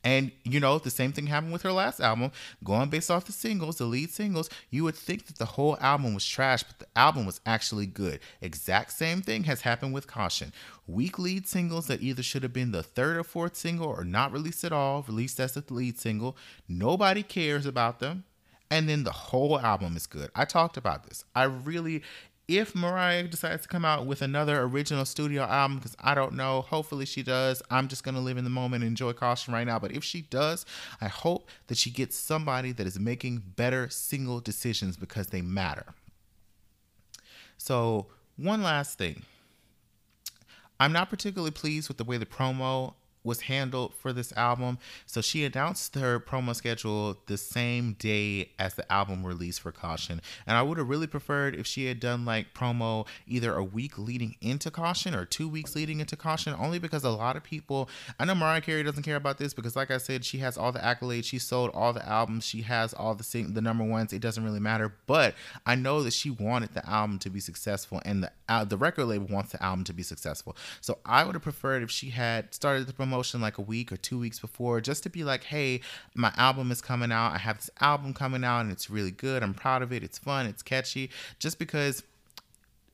And 0.04 0.32
you 0.44 0.58
know, 0.60 0.78
the 0.78 0.90
same 0.90 1.12
thing 1.12 1.26
happened 1.26 1.52
with 1.52 1.62
her 1.62 1.72
last 1.72 2.00
album. 2.00 2.32
Going 2.64 2.90
based 2.90 3.10
off 3.10 3.24
the 3.24 3.32
singles, 3.32 3.76
the 3.76 3.84
lead 3.84 4.10
singles, 4.10 4.50
you 4.70 4.84
would 4.84 4.96
think 4.96 5.26
that 5.26 5.38
the 5.38 5.44
whole 5.44 5.76
album 5.80 6.14
was 6.14 6.26
trash, 6.26 6.62
but 6.62 6.78
the 6.78 6.86
album 6.96 7.26
was 7.26 7.40
actually 7.46 7.86
good. 7.86 8.20
Exact 8.40 8.92
same 8.92 9.22
thing 9.22 9.44
has 9.44 9.62
happened 9.62 9.94
with 9.94 10.06
Caution. 10.06 10.52
Weak 10.86 11.18
lead 11.18 11.46
singles 11.46 11.86
that 11.86 12.02
either 12.02 12.22
should 12.22 12.42
have 12.42 12.52
been 12.52 12.72
the 12.72 12.82
third 12.82 13.16
or 13.16 13.24
fourth 13.24 13.56
single 13.56 13.86
or 13.86 14.04
not 14.04 14.32
released 14.32 14.64
at 14.64 14.72
all, 14.72 15.02
released 15.02 15.38
as 15.38 15.52
the 15.54 15.64
lead 15.70 15.98
single. 15.98 16.36
Nobody 16.68 17.22
cares 17.22 17.66
about 17.66 18.00
them 18.00 18.24
and 18.72 18.88
then 18.88 19.04
the 19.04 19.12
whole 19.12 19.60
album 19.60 19.98
is 19.98 20.06
good. 20.06 20.30
I 20.34 20.46
talked 20.46 20.78
about 20.78 21.04
this. 21.04 21.26
I 21.34 21.42
really 21.42 22.02
if 22.48 22.74
Mariah 22.74 23.28
decides 23.28 23.62
to 23.62 23.68
come 23.68 23.84
out 23.84 24.06
with 24.06 24.20
another 24.20 24.60
original 24.62 25.04
studio 25.04 25.42
album, 25.44 25.78
because 25.78 25.96
I 26.00 26.14
don't 26.14 26.34
know, 26.34 26.62
hopefully 26.62 27.06
she 27.06 27.22
does. 27.22 27.62
I'm 27.70 27.88
just 27.88 28.04
going 28.04 28.14
to 28.14 28.20
live 28.20 28.36
in 28.36 28.44
the 28.44 28.50
moment 28.50 28.82
and 28.82 28.90
enjoy 28.90 29.12
caution 29.12 29.54
right 29.54 29.66
now. 29.66 29.78
But 29.78 29.92
if 29.92 30.02
she 30.02 30.22
does, 30.22 30.66
I 31.00 31.08
hope 31.08 31.48
that 31.68 31.78
she 31.78 31.90
gets 31.90 32.16
somebody 32.16 32.72
that 32.72 32.86
is 32.86 32.98
making 32.98 33.42
better 33.56 33.88
single 33.88 34.40
decisions 34.40 34.96
because 34.96 35.28
they 35.28 35.40
matter. 35.40 35.94
So, 37.56 38.06
one 38.36 38.62
last 38.62 38.98
thing. 38.98 39.22
I'm 40.80 40.92
not 40.92 41.10
particularly 41.10 41.52
pleased 41.52 41.86
with 41.86 41.96
the 41.96 42.04
way 42.04 42.16
the 42.16 42.26
promo 42.26 42.94
was 43.24 43.42
handled 43.42 43.94
for 43.94 44.12
this 44.12 44.32
album. 44.36 44.78
So 45.06 45.20
she 45.20 45.44
announced 45.44 45.94
her 45.94 46.18
promo 46.20 46.54
schedule 46.54 47.18
the 47.26 47.36
same 47.36 47.94
day 47.94 48.50
as 48.58 48.74
the 48.74 48.90
album 48.92 49.24
release 49.24 49.58
for 49.58 49.72
Caution. 49.72 50.20
And 50.46 50.56
I 50.56 50.62
would 50.62 50.78
have 50.78 50.88
really 50.88 51.06
preferred 51.06 51.54
if 51.54 51.66
she 51.66 51.86
had 51.86 52.00
done 52.00 52.24
like 52.24 52.54
promo 52.54 53.06
either 53.26 53.54
a 53.54 53.64
week 53.64 53.98
leading 53.98 54.36
into 54.40 54.70
Caution 54.70 55.14
or 55.14 55.24
two 55.24 55.48
weeks 55.48 55.74
leading 55.74 56.00
into 56.00 56.16
Caution, 56.16 56.54
only 56.58 56.78
because 56.78 57.04
a 57.04 57.10
lot 57.10 57.36
of 57.36 57.42
people, 57.42 57.88
I 58.18 58.24
know 58.24 58.34
Mariah 58.34 58.60
Carey 58.60 58.82
doesn't 58.82 59.02
care 59.02 59.16
about 59.16 59.38
this 59.38 59.54
because, 59.54 59.76
like 59.76 59.90
I 59.90 59.98
said, 59.98 60.24
she 60.24 60.38
has 60.38 60.56
all 60.58 60.72
the 60.72 60.80
accolades, 60.80 61.24
she 61.24 61.38
sold 61.38 61.70
all 61.74 61.92
the 61.92 62.06
albums, 62.06 62.44
she 62.44 62.62
has 62.62 62.92
all 62.92 63.14
the 63.14 63.24
sing- 63.24 63.54
the 63.54 63.60
number 63.60 63.84
ones. 63.84 64.12
It 64.12 64.20
doesn't 64.20 64.44
really 64.44 64.60
matter. 64.60 64.94
But 65.06 65.34
I 65.66 65.74
know 65.74 66.02
that 66.02 66.12
she 66.12 66.30
wanted 66.30 66.74
the 66.74 66.88
album 66.88 67.18
to 67.20 67.30
be 67.30 67.40
successful, 67.40 68.00
and 68.04 68.24
the 68.24 68.32
uh, 68.48 68.64
the 68.64 68.76
record 68.76 69.06
label 69.06 69.26
wants 69.26 69.52
the 69.52 69.62
album 69.62 69.84
to 69.84 69.94
be 69.94 70.02
successful. 70.02 70.56
So 70.80 70.98
I 71.06 71.24
would 71.24 71.34
have 71.34 71.42
preferred 71.42 71.82
if 71.82 71.90
she 71.90 72.10
had 72.10 72.52
started 72.52 72.86
the 72.86 72.92
promo 72.92 73.11
promotion 73.12 73.42
like 73.42 73.58
a 73.58 73.62
week 73.62 73.92
or 73.92 73.98
two 73.98 74.18
weeks 74.18 74.38
before 74.38 74.80
just 74.80 75.02
to 75.02 75.10
be 75.10 75.22
like, 75.22 75.44
hey, 75.44 75.82
my 76.14 76.32
album 76.38 76.70
is 76.70 76.80
coming 76.80 77.12
out. 77.12 77.32
I 77.32 77.36
have 77.36 77.58
this 77.58 77.68
album 77.82 78.14
coming 78.14 78.42
out 78.42 78.60
and 78.60 78.72
it's 78.72 78.88
really 78.88 79.10
good. 79.10 79.42
I'm 79.42 79.52
proud 79.52 79.82
of 79.82 79.92
it. 79.92 80.02
It's 80.02 80.16
fun. 80.16 80.46
It's 80.46 80.62
catchy. 80.62 81.10
Just 81.38 81.58
because 81.58 82.02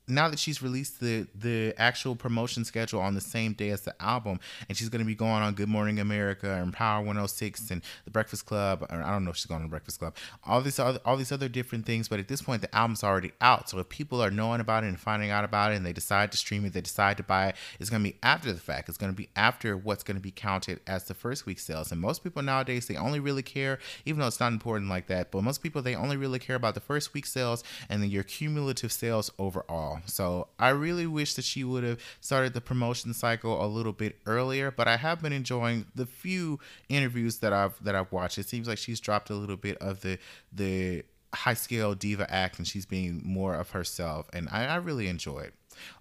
now 0.09 0.29
that 0.29 0.39
she's 0.39 0.61
released 0.61 0.99
the 0.99 1.27
the 1.35 1.73
actual 1.77 2.15
promotion 2.15 2.65
schedule 2.65 2.99
on 2.99 3.15
the 3.15 3.21
same 3.21 3.53
day 3.53 3.69
as 3.69 3.81
the 3.81 3.95
album, 4.01 4.39
and 4.67 4.77
she's 4.77 4.89
going 4.89 4.99
to 4.99 5.05
be 5.05 5.15
going 5.15 5.41
on 5.43 5.53
Good 5.53 5.69
Morning 5.69 5.99
America 5.99 6.51
and 6.51 6.73
Power 6.73 6.99
106 6.99 7.71
and 7.71 7.81
The 8.05 8.11
Breakfast 8.11 8.45
Club, 8.45 8.85
or 8.89 9.01
I 9.01 9.11
don't 9.11 9.23
know 9.23 9.31
if 9.31 9.37
she's 9.37 9.45
going 9.45 9.61
The 9.61 9.67
Breakfast 9.67 9.99
Club, 9.99 10.15
all 10.45 10.61
these 10.61 10.79
other 10.79 10.99
all 11.05 11.17
these 11.17 11.31
other 11.31 11.49
different 11.49 11.85
things. 11.85 12.07
But 12.07 12.19
at 12.19 12.27
this 12.27 12.41
point, 12.41 12.61
the 12.61 12.75
album's 12.75 13.03
already 13.03 13.31
out. 13.41 13.69
So 13.69 13.79
if 13.79 13.89
people 13.89 14.21
are 14.21 14.31
knowing 14.31 14.61
about 14.61 14.83
it 14.83 14.87
and 14.87 14.99
finding 14.99 15.31
out 15.31 15.43
about 15.43 15.71
it, 15.71 15.75
and 15.75 15.85
they 15.85 15.93
decide 15.93 16.31
to 16.31 16.37
stream 16.37 16.65
it, 16.65 16.73
they 16.73 16.81
decide 16.81 17.17
to 17.17 17.23
buy 17.23 17.49
it, 17.49 17.55
it's 17.79 17.89
going 17.89 18.03
to 18.03 18.09
be 18.09 18.17
after 18.23 18.51
the 18.51 18.59
fact. 18.59 18.89
It's 18.89 18.97
going 18.97 19.11
to 19.11 19.17
be 19.17 19.29
after 19.35 19.77
what's 19.77 20.03
going 20.03 20.17
to 20.17 20.23
be 20.23 20.31
counted 20.31 20.79
as 20.87 21.05
the 21.05 21.13
first 21.13 21.45
week 21.45 21.59
sales. 21.59 21.91
And 21.91 22.01
most 22.01 22.23
people 22.23 22.41
nowadays 22.41 22.87
they 22.87 22.95
only 22.95 23.19
really 23.19 23.43
care, 23.43 23.79
even 24.05 24.19
though 24.19 24.27
it's 24.27 24.39
not 24.39 24.51
important 24.51 24.89
like 24.89 25.07
that. 25.07 25.31
But 25.31 25.43
most 25.43 25.61
people 25.61 25.81
they 25.81 25.95
only 25.95 26.17
really 26.17 26.39
care 26.39 26.55
about 26.55 26.73
the 26.73 26.79
first 26.79 27.13
week 27.13 27.25
sales 27.25 27.63
and 27.89 28.01
then 28.01 28.09
your 28.09 28.23
cumulative 28.23 28.91
sales 28.91 29.31
overall. 29.37 29.98
So 30.05 30.47
I 30.57 30.69
really 30.69 31.07
wish 31.07 31.33
that 31.35 31.45
she 31.45 31.63
would 31.63 31.83
have 31.83 31.99
started 32.21 32.53
the 32.53 32.61
promotion 32.61 33.13
cycle 33.13 33.63
a 33.63 33.67
little 33.67 33.93
bit 33.93 34.17
earlier. 34.25 34.71
But 34.71 34.87
I 34.87 34.97
have 34.97 35.21
been 35.21 35.33
enjoying 35.33 35.85
the 35.95 36.05
few 36.05 36.59
interviews 36.87 37.39
that 37.39 37.53
I've 37.53 37.81
that 37.83 37.95
I've 37.95 38.11
watched. 38.11 38.37
It 38.37 38.47
seems 38.47 38.67
like 38.67 38.77
she's 38.77 38.99
dropped 38.99 39.29
a 39.29 39.35
little 39.35 39.57
bit 39.57 39.77
of 39.77 40.01
the 40.01 40.17
the 40.51 41.03
high 41.33 41.53
scale 41.53 41.93
diva 41.93 42.31
act 42.33 42.57
and 42.57 42.67
she's 42.67 42.87
being 42.87 43.21
more 43.23 43.53
of 43.53 43.69
herself 43.69 44.27
and 44.33 44.49
I, 44.51 44.65
I 44.65 44.75
really 44.77 45.07
enjoy 45.07 45.41
it. 45.41 45.53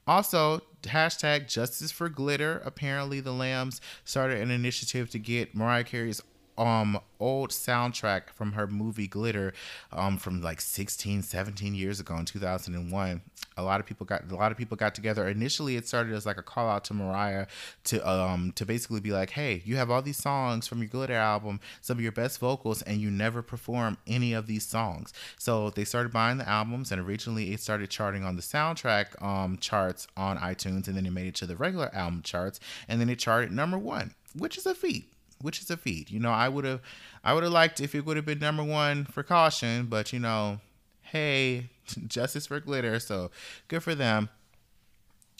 Also, 0.07 0.63
hashtag 0.83 1.49
justice 1.49 1.93
for 1.93 2.09
glitter. 2.09 2.63
Apparently, 2.65 3.21
the 3.21 3.33
Lambs 3.33 3.81
started 4.05 4.41
an 4.41 4.51
initiative 4.51 5.11
to 5.11 5.19
get 5.19 5.55
Mariah 5.55 5.85
Carey's 5.85 6.23
um 6.59 6.99
old 7.21 7.51
soundtrack 7.51 8.31
from 8.31 8.53
her 8.53 8.67
movie 8.67 9.09
Glitter 9.09 9.53
um 9.93 10.19
from 10.19 10.41
like 10.41 10.61
16 10.61 11.23
17 11.23 11.75
years 11.75 12.01
ago 12.01 12.17
in 12.17 12.25
2001 12.25 13.23
a 13.59 13.63
lot 13.63 13.81
of 13.81 13.87
people 13.87 14.07
got 14.07 14.31
a 14.31 14.35
lot 14.35 14.53
of 14.53 14.57
people 14.57 14.77
got 14.77 14.95
together. 14.95 15.29
Initially 15.29 15.77
it 15.77 15.87
started 15.87 16.15
as 16.15 16.25
like 16.25 16.39
a 16.39 16.43
call 16.43 16.69
out 16.69 16.85
to 16.85 16.95
Mariah 16.95 17.47
to 17.85 18.09
um 18.09 18.53
to 18.53 18.65
basically 18.65 19.01
be 19.01 19.11
like 19.11 19.31
hey 19.31 19.63
you 19.65 19.77
have 19.77 19.91
all 19.91 20.01
these 20.01 20.17
songs 20.17 20.67
from 20.67 20.79
your 20.79 20.89
Glitter 20.89 21.15
album 21.15 21.61
some 21.81 21.99
of 21.99 22.03
your 22.03 22.13
best 22.13 22.39
vocals 22.39 22.83
and 22.83 23.01
you 23.01 23.11
never 23.11 23.43
perform 23.43 23.99
any 24.07 24.33
of 24.33 24.47
these 24.47 24.65
songs. 24.65 25.13
So 25.39 25.71
they 25.71 25.85
started 25.85 26.13
buying 26.13 26.39
the 26.39 26.49
albums 26.49 26.93
and 26.93 27.01
originally 27.01 27.53
it 27.53 27.61
started 27.61 27.91
charting 27.91 28.25
on 28.25 28.37
the 28.37 28.43
soundtrack 28.43 29.21
um 29.23 29.59
charts 29.59 30.07
on 30.17 30.39
iTunes 30.39 30.87
and 30.87 30.97
then 30.97 31.05
it 31.07 31.13
made 31.13 31.27
it 31.27 31.35
to 31.37 31.47
the 31.47 31.57
regular 31.57 31.91
album 31.95 32.23
charts 32.23 32.61
and 32.87 33.01
then 33.01 33.09
it 33.09 33.19
charted 33.19 33.51
number 33.51 33.79
1 33.79 34.15
which 34.37 34.57
is 34.57 34.67
a 34.67 34.75
feat 34.75 35.11
which 35.41 35.61
is 35.61 35.71
a 35.71 35.77
feat. 35.77 36.11
You 36.11 36.21
know, 36.21 36.31
I 36.31 36.49
would 36.49 36.65
have, 36.65 36.81
I 37.25 37.35
would 37.35 37.43
have 37.43 37.53
liked 37.53 37.81
if 37.81 37.95
it 37.95 38.05
would 38.05 38.17
have 38.17 38.27
been 38.27 38.39
number 38.39 38.65
one 38.65 39.05
for 39.05 39.23
caution, 39.23 39.87
but 39.87 40.13
you 40.13 40.19
know, 40.19 40.61
hey, 41.03 41.69
justice 42.07 42.47
for 42.47 42.61
glitter. 42.61 42.99
So 43.01 43.31
good 43.69 43.83
for 43.83 43.95
them. 43.95 44.29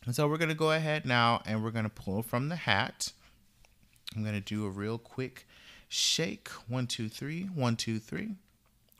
And 0.07 0.15
so 0.15 0.29
we're 0.29 0.39
gonna 0.39 0.55
go 0.55 0.73
ahead 0.73 1.05
now 1.05 1.43
and 1.45 1.63
we're 1.63 1.71
gonna 1.71 1.89
pull 1.89 2.23
from 2.23 2.49
the 2.49 2.57
hat. 2.57 3.13
I'm 4.17 4.25
gonna 4.25 4.41
do 4.41 4.65
a 4.65 4.71
real 4.71 4.99
quick 4.99 5.47
shake. 5.89 6.49
One, 6.69 6.87
two, 6.87 7.09
three. 7.09 7.43
One, 7.43 7.77
two, 7.77 7.99
three. 7.99 8.37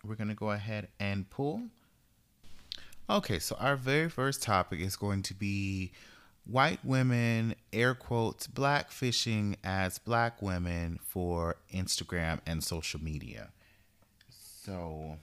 We're 0.05 0.17
gonna 0.17 0.35
go 0.35 0.51
ahead 0.51 0.89
and 1.01 1.29
pull. 1.31 1.63
Okay, 3.11 3.39
so 3.39 3.57
our 3.59 3.75
very 3.75 4.11
first 4.11 4.43
topic 4.43 4.81
is 4.81 4.97
going 4.97 5.23
to 5.23 5.35
be 5.35 5.93
white 6.49 6.83
women, 6.85 7.55
air 7.73 7.95
quotes, 7.95 8.47
black 8.47 8.91
fishing 8.91 9.57
as 9.63 9.99
black 9.99 10.41
women 10.43 10.99
for 11.03 11.57
Instagram 11.73 12.41
and 12.47 12.65
social 12.65 13.01
media. 13.01 13.51
So, 14.31 15.19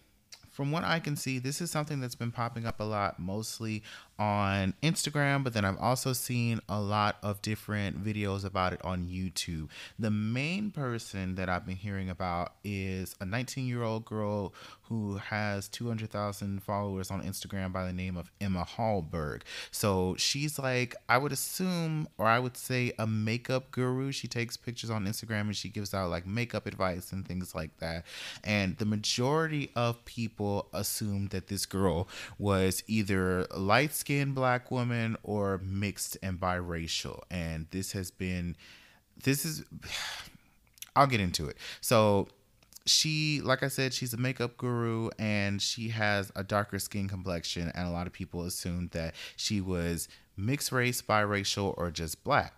from 0.52 0.72
what 0.72 0.84
I 0.84 1.00
can 1.00 1.16
see, 1.16 1.40
this 1.40 1.60
is 1.62 1.70
something 1.70 2.00
that's 2.00 2.16
been 2.16 2.32
popping 2.32 2.66
up 2.66 2.80
a 2.80 2.84
lot, 2.84 3.20
mostly 3.20 3.84
on 4.18 4.74
Instagram, 4.82 5.44
but 5.44 5.54
then 5.54 5.66
I've 5.66 5.78
also 5.78 6.14
seen 6.14 6.62
a 6.70 6.80
lot 6.80 7.18
of 7.22 7.42
different 7.42 8.04
videos 8.04 8.46
about 8.46 8.74
it 8.74 8.84
on 8.84 9.08
YouTube. 9.08 9.70
The 10.00 10.12
main 10.12 10.72
person 10.72 11.36
that 11.36 11.50
I've 11.50 11.66
been 11.66 11.76
hearing 11.76 12.10
about 12.10 12.54
is 12.64 13.16
a 13.20 13.26
19 13.26 13.68
year 13.68 13.84
old 13.84 14.06
girl 14.06 14.54
who 14.84 15.18
has 15.18 15.68
200,000 15.70 16.62
followers 16.62 17.10
on 17.10 17.24
Instagram 17.24 17.74
by 17.74 17.86
the 17.86 17.94
name 17.94 18.18
of 18.18 18.32
Emma 18.40 18.66
Hallberg. 18.78 19.42
So 19.72 20.16
she's 20.18 20.60
like, 20.60 20.96
I 21.10 21.18
would 21.18 21.32
assume, 21.32 22.08
or 22.18 22.28
I 22.28 22.40
would 22.40 22.56
say, 22.56 22.94
a 23.00 23.08
makeup 23.08 23.72
guru. 23.72 24.12
She 24.12 24.28
takes 24.28 24.58
pictures 24.58 24.90
on 24.90 25.06
Instagram 25.06 25.42
and 25.42 25.56
she 25.56 25.70
gives 25.70 25.94
out 25.94 26.10
like 26.10 26.28
makeup 26.28 26.68
advice 26.68 27.12
and 27.12 27.28
things 27.28 27.56
like 27.56 27.76
that. 27.80 28.06
And 28.44 28.78
the 28.78 28.86
majority 28.86 29.72
of 29.76 30.06
people 30.06 30.68
assumed 30.72 31.32
that 31.32 31.48
this 31.48 31.66
girl 31.66 32.08
was 32.38 32.84
either 32.88 33.48
light 33.56 33.94
skinned 34.06 34.36
black 34.36 34.70
woman 34.70 35.18
or 35.24 35.60
mixed 35.64 36.16
and 36.22 36.40
biracial. 36.40 37.22
And 37.32 37.66
this 37.72 37.94
has 37.94 38.12
been, 38.12 38.56
this 39.24 39.44
is, 39.46 39.64
I'll 40.96 41.08
get 41.08 41.20
into 41.20 41.48
it. 41.48 41.58
So 41.82 42.28
she, 42.86 43.42
like 43.42 43.64
I 43.64 43.68
said, 43.68 43.96
she's 43.96 44.14
a 44.14 44.18
makeup 44.18 44.58
guru 44.58 45.10
and 45.18 45.60
she 45.60 45.90
has 45.90 46.32
a 46.36 46.44
darker 46.44 46.78
skin 46.78 47.10
complexion. 47.10 47.72
And 47.74 47.88
a 47.88 47.92
lot 47.92 48.06
of 48.06 48.14
people 48.14 48.44
assumed 48.44 48.92
that 48.92 49.16
she 49.36 49.60
was 49.60 50.08
mixed 50.38 50.72
race, 50.72 51.02
biracial, 51.02 51.74
or 51.76 51.90
just 51.90 52.24
black. 52.24 52.54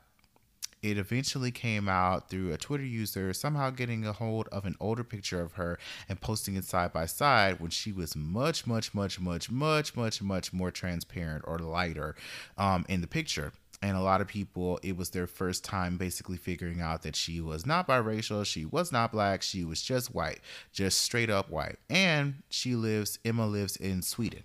It 0.81 0.97
eventually 0.97 1.51
came 1.51 1.89
out 1.89 2.29
through 2.29 2.51
a 2.51 2.57
Twitter 2.57 2.85
user 2.85 3.33
somehow 3.33 3.69
getting 3.69 4.05
a 4.05 4.13
hold 4.13 4.47
of 4.49 4.65
an 4.65 4.75
older 4.79 5.03
picture 5.03 5.41
of 5.41 5.53
her 5.53 5.79
and 6.07 6.21
posting 6.21 6.55
it 6.55 6.65
side 6.65 6.93
by 6.93 7.05
side 7.05 7.59
when 7.59 7.71
she 7.71 7.91
was 7.91 8.15
much, 8.15 8.67
much, 8.67 8.93
much, 8.93 9.19
much, 9.19 9.49
much, 9.49 9.95
much, 9.95 10.21
much 10.21 10.53
more 10.53 10.71
transparent 10.71 11.43
or 11.47 11.59
lighter 11.59 12.15
um, 12.57 12.85
in 12.87 13.01
the 13.01 13.07
picture. 13.07 13.53
And 13.81 13.95
a 13.95 14.01
lot 14.01 14.21
of 14.21 14.27
people, 14.27 14.79
it 14.81 14.97
was 14.97 15.11
their 15.11 15.27
first 15.27 15.63
time 15.63 15.97
basically 15.97 16.37
figuring 16.37 16.81
out 16.81 17.03
that 17.03 17.15
she 17.15 17.39
was 17.39 17.65
not 17.65 17.87
biracial, 17.87 18.43
she 18.45 18.65
was 18.65 18.91
not 18.91 19.11
black, 19.11 19.43
she 19.43 19.63
was 19.63 19.81
just 19.81 20.15
white, 20.15 20.39
just 20.73 21.01
straight 21.01 21.29
up 21.29 21.51
white. 21.51 21.77
And 21.89 22.41
she 22.49 22.75
lives, 22.75 23.19
Emma 23.23 23.45
lives 23.45 23.75
in 23.75 24.01
Sweden. 24.01 24.43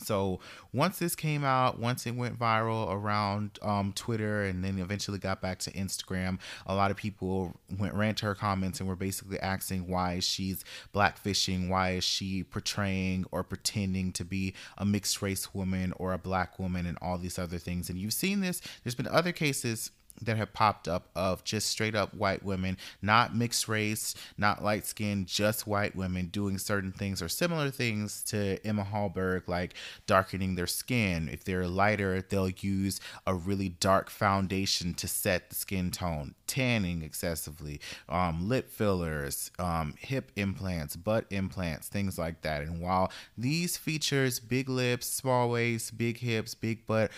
So 0.00 0.40
once 0.72 0.98
this 0.98 1.14
came 1.14 1.44
out, 1.44 1.78
once 1.78 2.06
it 2.06 2.14
went 2.14 2.38
viral 2.38 2.90
around 2.90 3.58
um, 3.62 3.92
Twitter 3.94 4.44
and 4.44 4.64
then 4.64 4.78
eventually 4.78 5.18
got 5.18 5.40
back 5.40 5.58
to 5.60 5.72
Instagram, 5.72 6.38
a 6.66 6.74
lot 6.74 6.90
of 6.90 6.96
people 6.96 7.54
went 7.78 7.94
ran 7.94 8.14
to 8.16 8.26
her 8.26 8.34
comments 8.34 8.80
and 8.80 8.88
were 8.88 8.96
basically 8.96 9.38
asking 9.40 9.88
why 9.88 10.20
she's 10.20 10.64
blackfishing, 10.94 11.68
why 11.68 11.90
is 11.90 12.04
she 12.04 12.42
portraying 12.42 13.24
or 13.32 13.42
pretending 13.42 14.12
to 14.12 14.24
be 14.24 14.54
a 14.76 14.84
mixed 14.84 15.22
race 15.22 15.54
woman 15.54 15.92
or 15.96 16.12
a 16.12 16.18
black 16.18 16.58
woman 16.58 16.86
and 16.86 16.98
all 17.00 17.18
these 17.18 17.38
other 17.38 17.58
things. 17.58 17.90
And 17.90 17.98
you've 17.98 18.12
seen 18.12 18.40
this. 18.40 18.60
There's 18.82 18.94
been 18.94 19.08
other 19.08 19.32
cases 19.32 19.90
that 20.22 20.36
have 20.36 20.52
popped 20.52 20.88
up 20.88 21.08
of 21.14 21.44
just 21.44 21.68
straight 21.68 21.94
up 21.94 22.14
white 22.14 22.44
women, 22.44 22.76
not 23.02 23.34
mixed 23.34 23.68
race, 23.68 24.14
not 24.36 24.62
light 24.62 24.86
skin, 24.86 25.24
just 25.26 25.66
white 25.66 25.94
women 25.94 26.26
doing 26.26 26.58
certain 26.58 26.92
things 26.92 27.22
or 27.22 27.28
similar 27.28 27.70
things 27.70 28.22
to 28.24 28.58
Emma 28.66 28.86
Hallberg, 28.90 29.46
like 29.46 29.74
darkening 30.06 30.54
their 30.54 30.66
skin. 30.66 31.28
If 31.30 31.44
they're 31.44 31.66
lighter, 31.66 32.22
they'll 32.22 32.50
use 32.50 33.00
a 33.26 33.34
really 33.34 33.68
dark 33.68 34.10
foundation 34.10 34.94
to 34.94 35.08
set 35.08 35.50
the 35.50 35.54
skin 35.54 35.90
tone, 35.90 36.34
tanning 36.46 37.02
excessively, 37.02 37.80
um, 38.08 38.48
lip 38.48 38.70
fillers, 38.70 39.50
um, 39.58 39.94
hip 39.98 40.32
implants, 40.36 40.96
butt 40.96 41.26
implants, 41.30 41.88
things 41.88 42.18
like 42.18 42.42
that. 42.42 42.62
And 42.62 42.80
while 42.80 43.10
these 43.36 43.76
features, 43.76 44.40
big 44.40 44.68
lips, 44.68 45.06
small 45.06 45.50
waist, 45.50 45.96
big 45.96 46.18
hips, 46.18 46.54
big 46.54 46.86
butt, 46.86 47.10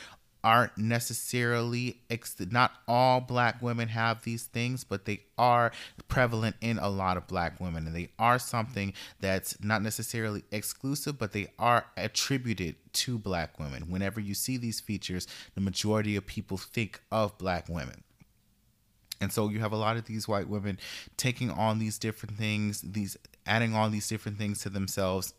aren't 0.42 0.76
necessarily 0.76 2.00
not 2.50 2.72
all 2.88 3.20
black 3.20 3.60
women 3.60 3.88
have 3.88 4.22
these 4.22 4.44
things 4.44 4.84
but 4.84 5.04
they 5.04 5.20
are 5.38 5.70
prevalent 6.08 6.56
in 6.60 6.78
a 6.78 6.88
lot 6.88 7.16
of 7.16 7.26
black 7.26 7.60
women. 7.60 7.86
And 7.86 7.94
they 7.94 8.10
are 8.18 8.38
something 8.38 8.92
that's 9.20 9.62
not 9.62 9.82
necessarily 9.82 10.44
exclusive 10.50 11.18
but 11.18 11.32
they 11.32 11.48
are 11.58 11.86
attributed 11.96 12.76
to 12.92 13.18
black 13.18 13.58
women. 13.58 13.90
Whenever 13.90 14.20
you 14.20 14.34
see 14.34 14.56
these 14.56 14.80
features 14.80 15.26
the 15.54 15.60
majority 15.60 16.16
of 16.16 16.26
people 16.26 16.56
think 16.56 17.00
of 17.10 17.36
black 17.38 17.68
women. 17.68 18.02
And 19.20 19.30
so 19.30 19.50
you 19.50 19.60
have 19.60 19.72
a 19.72 19.76
lot 19.76 19.98
of 19.98 20.06
these 20.06 20.26
white 20.26 20.48
women 20.48 20.78
taking 21.18 21.50
on 21.50 21.78
these 21.78 21.98
different 21.98 22.36
things 22.36 22.80
these 22.80 23.16
adding 23.46 23.74
all 23.74 23.90
these 23.90 24.08
different 24.08 24.38
things 24.38 24.60
to 24.62 24.70
themselves 24.70 25.34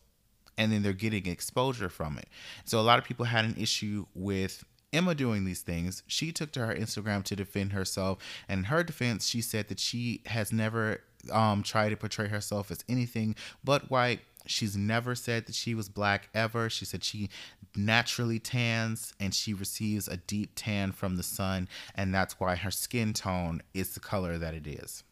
and 0.58 0.72
then 0.72 0.84
they're 0.84 0.94
getting 0.94 1.28
exposure 1.28 1.90
from 1.90 2.18
it. 2.18 2.28
So 2.66 2.80
a 2.80 2.82
lot 2.82 3.00
of 3.00 3.06
people 3.06 3.26
had 3.26 3.46
an 3.46 3.56
issue 3.58 4.06
with 4.14 4.64
Emma 4.94 5.16
doing 5.16 5.46
these 5.46 5.62
things, 5.62 6.04
she 6.08 6.32
took 6.32 6.52
to 6.52 6.66
her 6.66 6.76
Instagram 6.76 7.24
to 7.24 7.36
defend 7.36 7.74
herself. 7.74 8.18
And 8.50 8.60
in 8.60 8.64
her 8.66 8.84
defense, 8.84 9.28
she 9.28 9.42
said 9.42 9.68
that 9.70 9.80
she 9.80 10.22
has 10.26 10.52
never 10.52 11.02
um, 11.32 11.64
tried 11.64 11.90
to 11.90 11.98
portray 11.98 12.28
herself 12.28 12.72
as 12.72 12.84
anything 12.90 13.36
but 13.64 13.90
white. 13.90 14.22
She's 14.48 14.76
never 14.76 15.14
said 15.14 15.46
that 15.46 15.56
she 15.56 15.76
was 15.76 15.88
black 15.88 16.30
ever. 16.34 16.70
She 16.70 16.84
said 16.84 17.04
she 17.04 17.30
naturally 17.76 18.40
tans 18.40 19.14
and 19.20 19.34
she 19.34 19.54
receives 19.54 20.08
a 20.08 20.18
deep 20.18 20.52
tan 20.56 20.92
from 20.92 21.16
the 21.16 21.24
sun, 21.24 21.70
and 21.96 22.14
that's 22.14 22.40
why 22.40 22.56
her 22.56 22.72
skin 22.72 23.14
tone 23.14 23.62
is 23.74 23.94
the 23.94 24.00
color 24.00 24.38
that 24.38 24.54
it 24.54 24.68
is. 24.68 25.04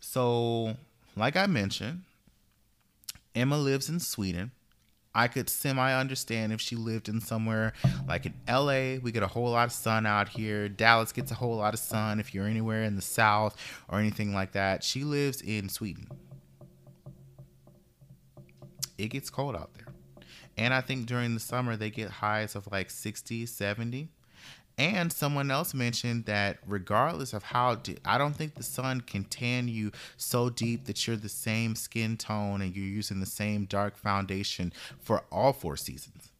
So, 0.00 0.76
like 1.16 1.36
I 1.36 1.46
mentioned, 1.46 2.02
Emma 3.34 3.58
lives 3.58 3.88
in 3.88 4.00
Sweden. 4.00 4.50
I 5.16 5.28
could 5.28 5.48
semi 5.48 5.98
understand 5.98 6.52
if 6.52 6.60
she 6.60 6.76
lived 6.76 7.08
in 7.08 7.22
somewhere 7.22 7.72
like 8.06 8.26
in 8.26 8.34
LA, 8.46 8.98
we 9.02 9.12
get 9.12 9.22
a 9.22 9.26
whole 9.26 9.50
lot 9.50 9.64
of 9.64 9.72
sun 9.72 10.04
out 10.04 10.28
here. 10.28 10.68
Dallas 10.68 11.10
gets 11.10 11.30
a 11.30 11.34
whole 11.34 11.56
lot 11.56 11.72
of 11.72 11.80
sun 11.80 12.20
if 12.20 12.34
you're 12.34 12.46
anywhere 12.46 12.82
in 12.82 12.96
the 12.96 13.02
south 13.02 13.56
or 13.88 13.98
anything 13.98 14.34
like 14.34 14.52
that. 14.52 14.84
She 14.84 15.04
lives 15.04 15.40
in 15.40 15.70
Sweden. 15.70 16.06
It 18.98 19.08
gets 19.08 19.30
cold 19.30 19.56
out 19.56 19.72
there. 19.72 19.86
And 20.58 20.74
I 20.74 20.82
think 20.82 21.06
during 21.06 21.32
the 21.32 21.40
summer 21.40 21.76
they 21.76 21.88
get 21.88 22.10
highs 22.10 22.54
of 22.54 22.70
like 22.70 22.90
60, 22.90 23.46
70. 23.46 24.10
And 24.78 25.10
someone 25.10 25.50
else 25.50 25.72
mentioned 25.72 26.26
that 26.26 26.58
regardless 26.66 27.32
of 27.32 27.42
how, 27.42 27.80
I 28.04 28.18
don't 28.18 28.36
think 28.36 28.54
the 28.54 28.62
sun 28.62 29.00
can 29.00 29.24
tan 29.24 29.68
you 29.68 29.90
so 30.18 30.50
deep 30.50 30.84
that 30.84 31.06
you're 31.06 31.16
the 31.16 31.30
same 31.30 31.74
skin 31.74 32.18
tone 32.18 32.60
and 32.60 32.76
you're 32.76 32.84
using 32.84 33.20
the 33.20 33.26
same 33.26 33.64
dark 33.64 33.96
foundation 33.96 34.74
for 35.00 35.24
all 35.32 35.54
four 35.54 35.78
seasons. 35.78 36.30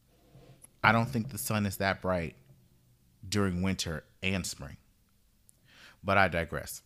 I 0.83 0.91
don't 0.91 1.09
think 1.09 1.29
the 1.29 1.39
sun 1.39 1.65
is 1.65 1.77
that 1.77 2.01
bright 2.01 2.35
during 3.27 3.63
winter 3.63 4.03
and 4.21 4.45
spring. 4.45 4.77
But 6.03 6.19
I 6.19 6.27
digress. 6.27 6.83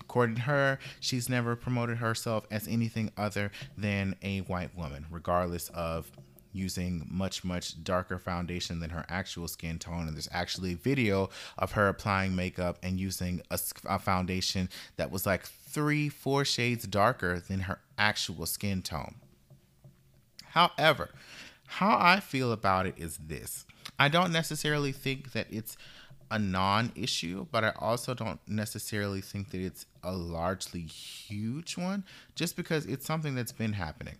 According 0.00 0.34
to 0.36 0.42
her, 0.42 0.80
she's 0.98 1.28
never 1.28 1.54
promoted 1.54 1.98
herself 1.98 2.44
as 2.50 2.66
anything 2.66 3.12
other 3.16 3.52
than 3.78 4.16
a 4.20 4.40
white 4.40 4.76
woman, 4.76 5.06
regardless 5.10 5.68
of 5.68 6.10
using 6.56 7.06
much 7.10 7.44
much 7.44 7.82
darker 7.84 8.18
foundation 8.18 8.80
than 8.80 8.90
her 8.90 9.04
actual 9.08 9.48
skin 9.48 9.78
tone. 9.78 10.06
And 10.06 10.14
there's 10.14 10.28
actually 10.32 10.72
a 10.72 10.76
video 10.76 11.30
of 11.58 11.72
her 11.72 11.88
applying 11.88 12.34
makeup 12.34 12.78
and 12.82 12.98
using 12.98 13.42
a, 13.50 13.58
a 13.84 13.98
foundation 13.98 14.68
that 14.96 15.10
was 15.10 15.26
like 15.26 15.44
three 15.44 16.08
four 16.08 16.44
shades 16.44 16.86
darker 16.86 17.38
than 17.40 17.60
her 17.60 17.80
actual 17.98 18.46
skin 18.46 18.82
tone. 18.82 19.16
However 20.50 21.10
how 21.66 21.98
i 22.00 22.20
feel 22.20 22.52
about 22.52 22.86
it 22.86 22.94
is 22.96 23.18
this. 23.18 23.66
I 23.98 24.08
don't 24.08 24.32
necessarily 24.32 24.92
think 24.92 25.32
that 25.32 25.46
it's 25.50 25.76
a 26.28 26.38
non-issue 26.40 27.46
but 27.52 27.62
i 27.62 27.72
also 27.78 28.12
don't 28.12 28.40
necessarily 28.48 29.20
think 29.20 29.50
that 29.50 29.60
it's 29.60 29.86
a 30.02 30.10
largely 30.10 30.80
huge 30.80 31.76
one 31.76 32.02
just 32.34 32.56
because 32.56 32.84
it's 32.86 33.06
something 33.06 33.36
that's 33.36 33.52
been 33.52 33.74
happening 33.74 34.16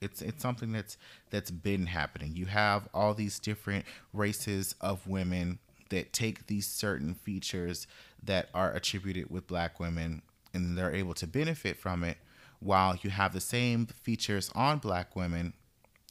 it's 0.00 0.22
it's 0.22 0.42
something 0.42 0.72
that's 0.72 0.96
that's 1.30 1.50
been 1.50 1.86
happening. 1.86 2.34
You 2.34 2.46
have 2.46 2.88
all 2.94 3.14
these 3.14 3.38
different 3.38 3.84
races 4.12 4.74
of 4.80 5.06
women 5.06 5.58
that 5.90 6.12
take 6.12 6.46
these 6.46 6.66
certain 6.66 7.14
features 7.14 7.86
that 8.22 8.48
are 8.54 8.72
attributed 8.72 9.30
with 9.30 9.46
black 9.46 9.80
women 9.80 10.22
and 10.52 10.76
they're 10.76 10.94
able 10.94 11.14
to 11.14 11.26
benefit 11.26 11.78
from 11.78 12.04
it 12.04 12.18
while 12.60 12.96
you 13.02 13.10
have 13.10 13.32
the 13.32 13.40
same 13.40 13.86
features 13.86 14.50
on 14.54 14.78
black 14.78 15.14
women 15.14 15.52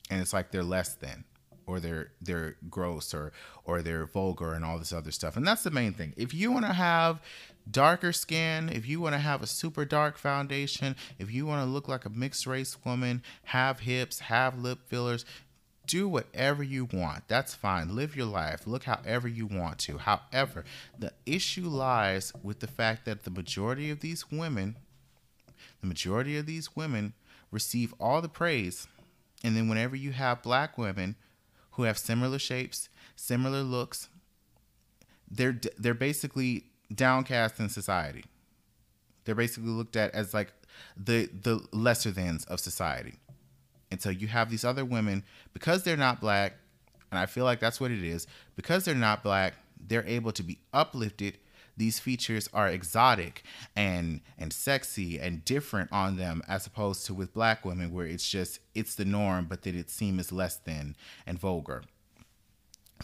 and 0.10 0.22
it's 0.22 0.34
like 0.34 0.52
they're 0.52 0.64
less 0.64 0.96
than 0.96 1.24
or 1.68 1.80
they're 1.80 2.12
they're 2.22 2.56
gross 2.70 3.14
or 3.14 3.32
or 3.66 3.82
they're 3.82 4.06
vulgar 4.06 4.54
and 4.54 4.66
all 4.66 4.80
this 4.80 4.94
other 4.94 5.12
stuff. 5.12 5.38
And 5.38 5.46
that's 5.46 5.64
the 5.64 5.72
main 5.72 5.94
thing. 5.94 6.14
If 6.18 6.34
you 6.34 6.52
want 6.52 6.66
to 6.66 6.74
have 6.74 7.22
darker 7.70 8.14
skin, 8.14 8.70
if 8.70 8.88
you 8.88 9.02
want 9.02 9.14
to 9.14 9.20
have 9.20 9.44
a 9.44 9.48
super 9.48 9.86
dark 9.86 10.18
foundation, 10.18 10.96
if 11.20 11.32
you 11.32 11.46
want 11.46 11.66
to 11.66 11.70
look 11.70 11.88
like 11.88 12.06
a 12.06 12.10
mixed 12.10 12.48
race 12.48 12.78
woman, 12.86 13.22
have 13.44 13.82
hips, 13.82 14.20
have 14.20 14.58
lip 14.58 14.80
fillers, 14.88 15.26
do 15.86 16.08
whatever 16.08 16.64
you 16.64 16.86
want. 16.86 17.28
That's 17.28 17.54
fine. 17.54 17.96
Live 17.96 18.16
your 18.16 18.26
life. 18.26 18.68
Look 18.68 18.84
however 18.84 19.28
you 19.28 19.46
want 19.46 19.80
to. 19.80 19.98
However, 19.98 20.66
the 20.98 21.14
issue 21.26 21.68
lies 21.68 22.34
with 22.44 22.60
the 22.60 22.68
fact 22.68 23.06
that 23.06 23.24
the 23.24 23.32
majority 23.32 23.90
of 23.90 24.02
these 24.02 24.30
women, 24.32 24.76
the 25.82 25.88
majority 25.88 26.38
of 26.38 26.46
these 26.46 26.76
women 26.76 27.14
receive 27.52 27.94
all 28.00 28.22
the 28.22 28.30
praise. 28.30 28.88
And 29.44 29.56
then 29.56 29.70
whenever 29.70 29.96
you 29.96 30.12
have 30.12 30.42
black 30.42 30.78
women 30.78 31.16
who 31.78 31.84
have 31.84 31.98
similar 31.98 32.40
shapes, 32.40 32.90
similar 33.16 33.62
looks, 33.62 34.10
they're 35.30 35.60
they're 35.78 35.94
basically 35.94 36.66
downcast 36.94 37.60
in 37.60 37.70
society. 37.70 38.26
They're 39.24 39.36
basically 39.36 39.70
looked 39.70 39.96
at 39.96 40.14
as 40.14 40.34
like 40.34 40.52
the 40.98 41.30
the 41.44 41.66
lesser 41.72 42.12
thans 42.12 42.46
of 42.46 42.60
society. 42.60 43.20
And 43.92 44.02
so 44.02 44.10
you 44.10 44.28
have 44.28 44.50
these 44.50 44.66
other 44.66 44.84
women 44.84 45.24
because 45.54 45.84
they're 45.84 45.96
not 45.96 46.20
black, 46.20 46.54
and 47.12 47.20
I 47.20 47.28
feel 47.28 47.46
like 47.46 47.60
that's 47.60 47.80
what 47.80 47.92
it 47.92 48.04
is. 48.04 48.26
Because 48.56 48.84
they're 48.84 48.96
not 48.96 49.24
black, 49.24 49.54
they're 49.80 50.06
able 50.06 50.32
to 50.32 50.44
be 50.44 50.58
uplifted 50.74 51.38
these 51.78 52.00
features 52.00 52.50
are 52.54 52.68
exotic 52.68 53.44
and 53.76 54.22
and 54.38 54.52
sexy 54.52 55.20
and 55.20 55.46
different 55.46 55.92
on 55.92 56.18
them 56.18 56.42
as 56.48 56.66
opposed 56.66 57.06
to 57.06 57.14
with 57.14 57.34
black 57.34 57.64
women 57.64 57.94
where 57.94 58.06
it's 58.06 58.28
just 58.28 58.60
it's 58.76 58.96
the 58.96 59.06
norm 59.06 59.46
but 59.46 59.62
that 59.62 59.76
it 59.76 59.90
seems 59.90 60.32
less 60.32 60.58
than 60.58 60.96
and 61.26 61.40
vulgar. 61.40 61.84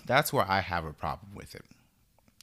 That's 0.06 0.34
where 0.34 0.50
i 0.50 0.60
have 0.60 0.86
a 0.86 0.94
problem 0.94 1.34
with 1.36 1.56
it. 1.56 1.64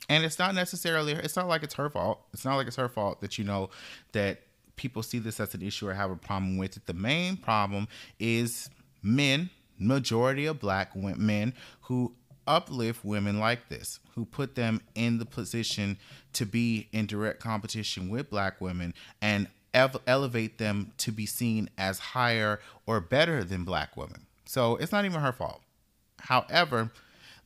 And 0.09 0.25
it's 0.25 0.39
not 0.39 0.55
necessarily 0.55 1.13
it's 1.13 1.37
not 1.37 1.49
like 1.49 1.63
it's 1.63 1.75
her 1.75 1.91
fault. 1.91 2.21
It's 2.33 2.45
not 2.45 2.57
like 2.57 2.69
it's 2.69 2.77
her 2.77 2.89
fault 2.89 3.21
that 3.21 3.39
you 3.39 3.45
know 3.45 3.71
that 4.13 4.41
people 4.77 5.03
see 5.03 5.19
this 5.19 5.41
as 5.41 5.55
an 5.55 5.63
issue 5.63 5.89
or 5.89 5.95
have 5.95 6.11
a 6.11 6.17
problem 6.17 6.57
with 6.57 6.77
it. 6.77 6.87
The 6.87 6.95
main 6.95 7.37
problem 7.37 7.87
is 8.19 8.71
men 9.03 9.51
majority 9.81 10.47
of 10.47 10.61
black 10.61 10.95
men 10.95 11.55
who 11.83 12.15
uplift 12.47 13.05
women 13.05 13.39
like 13.39 13.69
this, 13.69 14.01
who 14.15 14.25
put 14.25 14.55
them 14.55 14.81
in 14.95 15.19
the 15.19 15.27
position 15.27 15.99
to 16.33 16.47
be 16.47 16.89
in 16.93 17.07
direct 17.07 17.41
competition 17.41 18.09
with 18.09 18.31
black 18.31 18.61
women 18.61 18.95
and 19.21 19.49
ev- 19.75 19.97
elevate 20.07 20.59
them 20.59 20.93
to 20.99 21.13
be 21.13 21.27
seen 21.27 21.71
as 21.79 21.99
higher 21.99 22.61
or 22.87 23.01
better 23.01 23.45
than 23.45 23.65
black 23.65 23.97
women. 23.97 24.27
So 24.45 24.77
it's 24.77 24.93
not 24.93 25.05
even 25.05 25.21
her 25.21 25.33
fault. 25.33 25.63
However, 26.19 26.91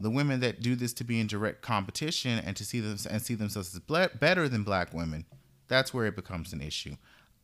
the 0.01 0.11
women 0.11 0.41
that 0.41 0.61
do 0.61 0.75
this 0.75 0.93
to 0.95 1.05
be 1.05 1.21
in 1.21 1.27
direct 1.27 1.63
competition 1.63 2.39
and 2.39 2.57
to 2.57 2.65
see 2.65 2.81
them 2.81 2.97
and 3.09 3.23
see 3.23 3.35
themselves 3.35 3.75
as 3.75 3.81
ble- 3.81 4.09
better 4.19 4.49
than 4.49 4.63
black 4.65 4.93
women, 4.93 5.25
that's 5.69 5.95
where 5.95 6.07
it 6.07 6.17
becomes 6.17 6.53
an 6.53 6.61
issue. 6.61 6.97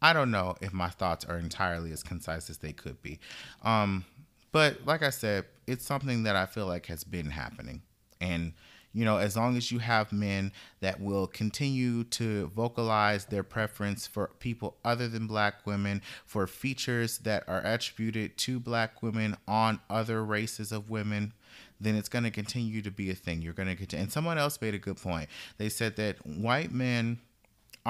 I 0.03 0.13
don't 0.13 0.31
know 0.31 0.57
if 0.61 0.73
my 0.73 0.89
thoughts 0.89 1.25
are 1.25 1.39
entirely 1.39 1.93
as 1.93 2.03
concise 2.03 2.49
as 2.49 2.59
they 2.59 2.73
could 2.73 3.03
be. 3.03 3.19
Um, 3.63 4.05
but 4.53 4.85
like 4.85 5.03
I 5.03 5.11
said, 5.11 5.47
it's 5.67 5.85
something 5.85 6.25
that 6.25 6.37
I 6.37 6.47
feel 6.47 6.67
like 6.67 6.87
has 6.87 7.05
been 7.05 7.31
happening. 7.31 7.83
And, 8.21 8.53
you 8.93 9.05
know, 9.05 9.19
as 9.19 9.37
long 9.37 9.57
as 9.57 9.71
you 9.71 9.79
have 9.79 10.13
men 10.13 10.53
that 10.81 11.01
will 11.01 11.27
continue 11.27 12.05
to 12.05 12.49
vocalize 12.49 13.27
their 13.27 13.45
preference 13.45 14.07
for 14.07 14.33
people 14.41 14.77
other 14.85 15.09
than 15.09 15.27
black 15.27 15.67
women, 15.67 16.03
for 16.25 16.47
features 16.47 17.19
that 17.19 17.45
are 17.47 17.65
attributed 17.65 18.37
to 18.39 18.59
black 18.59 19.03
women 19.03 19.37
on 19.47 19.81
other 19.89 20.25
races 20.25 20.73
of 20.73 20.91
women, 20.91 21.33
then 21.81 21.95
it's 21.95 22.09
going 22.09 22.25
to 22.25 22.31
continue 22.31 22.83
to 22.83 22.91
be 22.91 23.11
a 23.11 23.15
thing. 23.15 23.41
You're 23.41 23.55
going 23.55 23.69
to 23.69 23.75
get 23.75 23.95
and 23.95 24.13
someone 24.13 24.39
else 24.39 24.61
made 24.61 24.75
a 24.75 24.79
good 24.79 24.97
point. 24.97 25.31
They 25.57 25.69
said 25.69 25.97
that 25.97 26.27
white 26.27 26.73
men 26.73 27.21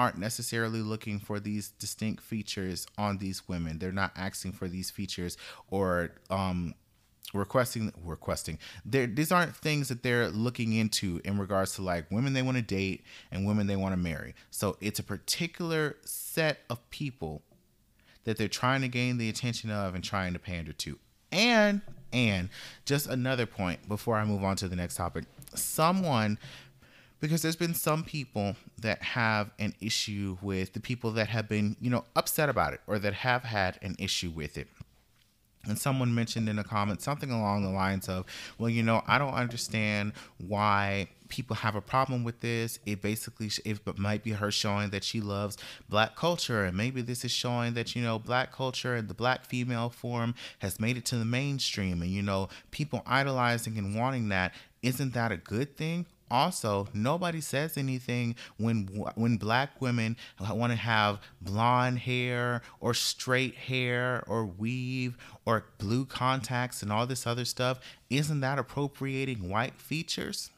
aren't 0.01 0.17
necessarily 0.17 0.79
looking 0.79 1.19
for 1.19 1.39
these 1.39 1.69
distinct 1.77 2.23
features 2.23 2.87
on 2.97 3.19
these 3.19 3.47
women. 3.47 3.77
They're 3.77 3.91
not 3.91 4.11
asking 4.15 4.53
for 4.53 4.67
these 4.67 4.89
features 4.89 5.37
or 5.69 6.09
um, 6.31 6.73
requesting 7.35 7.93
requesting. 8.03 8.57
These 8.83 9.31
aren't 9.31 9.55
things 9.55 9.89
that 9.89 10.01
they're 10.01 10.29
looking 10.29 10.73
into 10.73 11.21
in 11.23 11.37
regards 11.37 11.75
to 11.75 11.83
like 11.83 12.09
women 12.09 12.33
they 12.33 12.41
want 12.41 12.57
to 12.57 12.63
date 12.63 13.03
and 13.31 13.45
women 13.45 13.67
they 13.67 13.75
want 13.75 13.93
to 13.93 13.97
marry. 13.97 14.33
So 14.49 14.75
it's 14.81 14.97
a 14.97 15.03
particular 15.03 15.97
set 16.03 16.61
of 16.67 16.89
people 16.89 17.43
that 18.23 18.37
they're 18.37 18.47
trying 18.47 18.81
to 18.81 18.87
gain 18.87 19.19
the 19.19 19.29
attention 19.29 19.69
of 19.69 19.93
and 19.93 20.03
trying 20.03 20.33
to 20.33 20.39
pander 20.39 20.73
to. 20.73 20.97
And 21.31 21.81
and 22.11 22.49
just 22.85 23.07
another 23.07 23.45
point 23.45 23.87
before 23.87 24.17
I 24.17 24.25
move 24.25 24.43
on 24.43 24.55
to 24.57 24.67
the 24.67 24.75
next 24.75 24.95
topic. 24.95 25.25
Someone 25.53 26.39
because 27.21 27.43
there's 27.43 27.55
been 27.55 27.75
some 27.75 28.03
people 28.03 28.55
that 28.81 29.01
have 29.01 29.51
an 29.59 29.73
issue 29.79 30.37
with 30.41 30.73
the 30.73 30.79
people 30.79 31.11
that 31.11 31.29
have 31.29 31.47
been, 31.47 31.77
you 31.79 31.89
know, 31.89 32.03
upset 32.15 32.49
about 32.49 32.73
it 32.73 32.81
or 32.87 32.99
that 32.99 33.13
have 33.13 33.43
had 33.43 33.77
an 33.81 33.95
issue 33.99 34.31
with 34.31 34.57
it. 34.57 34.67
And 35.67 35.77
someone 35.77 36.15
mentioned 36.15 36.49
in 36.49 36.57
a 36.57 36.63
comment 36.63 37.03
something 37.03 37.29
along 37.29 37.63
the 37.63 37.69
lines 37.69 38.09
of, 38.09 38.25
well, 38.57 38.69
you 38.69 38.81
know, 38.81 39.03
I 39.05 39.19
don't 39.19 39.35
understand 39.35 40.13
why 40.39 41.09
people 41.29 41.55
have 41.57 41.75
a 41.75 41.81
problem 41.81 42.23
with 42.23 42.39
this. 42.39 42.79
It 42.87 43.03
basically 43.03 43.51
it 43.63 43.79
might 43.99 44.23
be 44.23 44.31
her 44.31 44.49
showing 44.49 44.89
that 44.89 45.03
she 45.03 45.21
loves 45.21 45.57
black 45.87 46.15
culture, 46.15 46.65
and 46.65 46.75
maybe 46.75 47.03
this 47.03 47.23
is 47.23 47.31
showing 47.31 47.75
that 47.75 47.95
you 47.95 48.01
know 48.01 48.17
black 48.17 48.51
culture 48.51 48.95
and 48.95 49.07
the 49.07 49.13
black 49.13 49.45
female 49.45 49.89
form 49.89 50.33
has 50.59 50.79
made 50.79 50.97
it 50.97 51.05
to 51.05 51.15
the 51.15 51.25
mainstream, 51.25 52.01
and 52.01 52.09
you 52.09 52.23
know 52.23 52.49
people 52.71 53.03
idolizing 53.05 53.77
and 53.77 53.95
wanting 53.95 54.29
that. 54.29 54.53
Isn't 54.81 55.13
that 55.13 55.31
a 55.31 55.37
good 55.37 55.77
thing? 55.77 56.07
Also 56.31 56.87
nobody 56.93 57.41
says 57.41 57.77
anything 57.77 58.35
when 58.57 58.87
when 59.15 59.37
black 59.37 59.81
women 59.81 60.15
want 60.39 60.71
to 60.71 60.77
have 60.77 61.19
blonde 61.41 61.99
hair 61.99 62.61
or 62.79 62.93
straight 62.93 63.55
hair 63.55 64.23
or 64.27 64.45
weave 64.45 65.17
or 65.45 65.65
blue 65.77 66.05
contacts 66.05 66.81
and 66.81 66.91
all 66.91 67.05
this 67.05 67.27
other 67.27 67.45
stuff 67.45 67.79
isn't 68.09 68.39
that 68.39 68.57
appropriating 68.57 69.49
white 69.49 69.79
features 69.79 70.49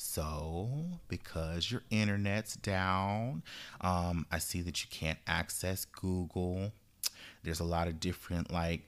so, 0.00 0.68
because 1.08 1.70
your 1.70 1.82
internet's 1.90 2.54
down, 2.54 3.42
um, 3.80 4.26
I 4.32 4.38
see 4.38 4.62
that 4.62 4.82
you 4.82 4.88
can't 4.90 5.18
access 5.26 5.84
Google. 5.84 6.72
There's 7.42 7.60
a 7.60 7.64
lot 7.64 7.88
of 7.88 8.00
different 8.00 8.52
like 8.52 8.87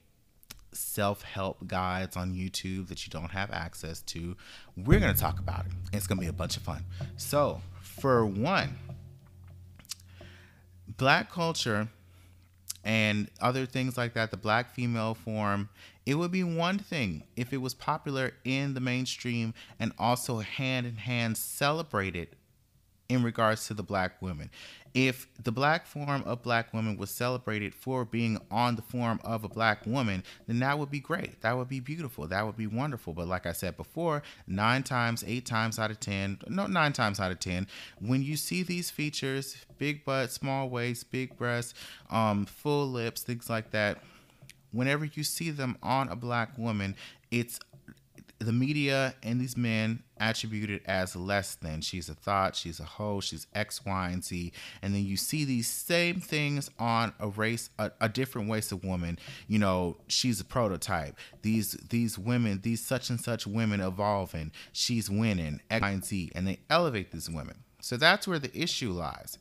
self 0.73 1.21
help 1.21 1.67
guides 1.67 2.15
on 2.15 2.33
YouTube 2.33 2.87
that 2.87 3.05
you 3.05 3.11
don't 3.11 3.31
have 3.31 3.51
access 3.51 4.01
to. 4.01 4.35
We're 4.77 4.99
going 4.99 5.13
to 5.13 5.19
talk 5.19 5.39
about 5.39 5.65
it. 5.65 5.71
It's 5.93 6.07
going 6.07 6.17
to 6.17 6.21
be 6.21 6.29
a 6.29 6.33
bunch 6.33 6.57
of 6.57 6.63
fun. 6.63 6.83
So, 7.17 7.61
for 7.81 8.25
one, 8.25 8.77
black 10.97 11.31
culture 11.31 11.89
and 12.83 13.29
other 13.39 13.65
things 13.65 13.97
like 13.97 14.13
that, 14.13 14.31
the 14.31 14.37
black 14.37 14.73
female 14.73 15.13
form, 15.13 15.69
it 16.05 16.15
would 16.15 16.31
be 16.31 16.43
one 16.43 16.79
thing 16.79 17.23
if 17.35 17.53
it 17.53 17.57
was 17.57 17.73
popular 17.73 18.33
in 18.43 18.73
the 18.73 18.79
mainstream 18.79 19.53
and 19.79 19.93
also 19.99 20.39
hand 20.39 20.87
in 20.87 20.95
hand 20.95 21.37
celebrated 21.37 22.29
in 23.07 23.23
regards 23.23 23.67
to 23.67 23.73
the 23.73 23.83
black 23.83 24.21
women 24.21 24.49
if 24.93 25.27
the 25.41 25.51
black 25.51 25.85
form 25.85 26.23
of 26.23 26.43
black 26.43 26.73
women 26.73 26.97
was 26.97 27.09
celebrated 27.09 27.73
for 27.73 28.03
being 28.03 28.39
on 28.49 28.75
the 28.75 28.81
form 28.81 29.19
of 29.23 29.43
a 29.43 29.49
black 29.49 29.85
woman, 29.85 30.23
then 30.47 30.59
that 30.59 30.77
would 30.77 30.91
be 30.91 30.99
great. 30.99 31.41
That 31.41 31.57
would 31.57 31.69
be 31.69 31.79
beautiful. 31.79 32.27
That 32.27 32.45
would 32.45 32.57
be 32.57 32.67
wonderful. 32.67 33.13
But 33.13 33.27
like 33.27 33.45
I 33.45 33.53
said 33.53 33.77
before, 33.77 34.21
nine 34.47 34.83
times, 34.83 35.23
eight 35.25 35.45
times 35.45 35.79
out 35.79 35.91
of 35.91 35.99
10, 35.99 36.39
no, 36.47 36.67
nine 36.67 36.93
times 36.93 37.19
out 37.19 37.31
of 37.31 37.39
10, 37.39 37.67
when 37.99 38.21
you 38.21 38.35
see 38.35 38.63
these 38.63 38.89
features, 38.89 39.55
big 39.77 40.03
butt, 40.03 40.31
small 40.31 40.69
waist, 40.69 41.11
big 41.11 41.37
breasts, 41.37 41.73
um, 42.09 42.45
full 42.45 42.87
lips, 42.87 43.23
things 43.23 43.49
like 43.49 43.71
that, 43.71 43.99
whenever 44.71 45.05
you 45.05 45.23
see 45.23 45.51
them 45.51 45.77
on 45.81 46.09
a 46.09 46.15
black 46.15 46.57
woman, 46.57 46.95
it's 47.29 47.59
the 48.45 48.51
media 48.51 49.13
and 49.21 49.39
these 49.39 49.55
men 49.55 50.03
attributed 50.19 50.81
as 50.85 51.15
less 51.15 51.55
than. 51.55 51.81
She's 51.81 52.09
a 52.09 52.15
thought, 52.15 52.55
she's 52.55 52.79
a 52.79 52.83
hoe, 52.83 53.19
she's 53.21 53.47
X, 53.53 53.85
Y, 53.85 54.09
and 54.09 54.23
Z. 54.23 54.51
And 54.81 54.93
then 54.93 55.05
you 55.05 55.15
see 55.17 55.45
these 55.45 55.67
same 55.67 56.19
things 56.19 56.69
on 56.79 57.13
a 57.19 57.27
race, 57.27 57.69
a, 57.77 57.91
a, 58.01 58.09
different 58.09 58.49
race 58.49 58.71
of 58.71 58.83
woman. 58.83 59.19
You 59.47 59.59
know, 59.59 59.97
she's 60.07 60.39
a 60.39 60.45
prototype. 60.45 61.17
These 61.41 61.73
these 61.89 62.17
women, 62.17 62.61
these 62.63 62.83
such 62.83 63.09
and 63.09 63.19
such 63.19 63.45
women 63.45 63.79
evolving. 63.79 64.51
She's 64.71 65.09
winning 65.09 65.61
X, 65.69 65.81
Y, 65.81 65.89
and 65.89 66.05
Z, 66.05 66.31
and 66.35 66.47
they 66.47 66.59
elevate 66.69 67.11
these 67.11 67.29
women. 67.29 67.63
So 67.79 67.97
that's 67.97 68.27
where 68.27 68.39
the 68.39 68.55
issue 68.57 68.91
lies 68.91 69.37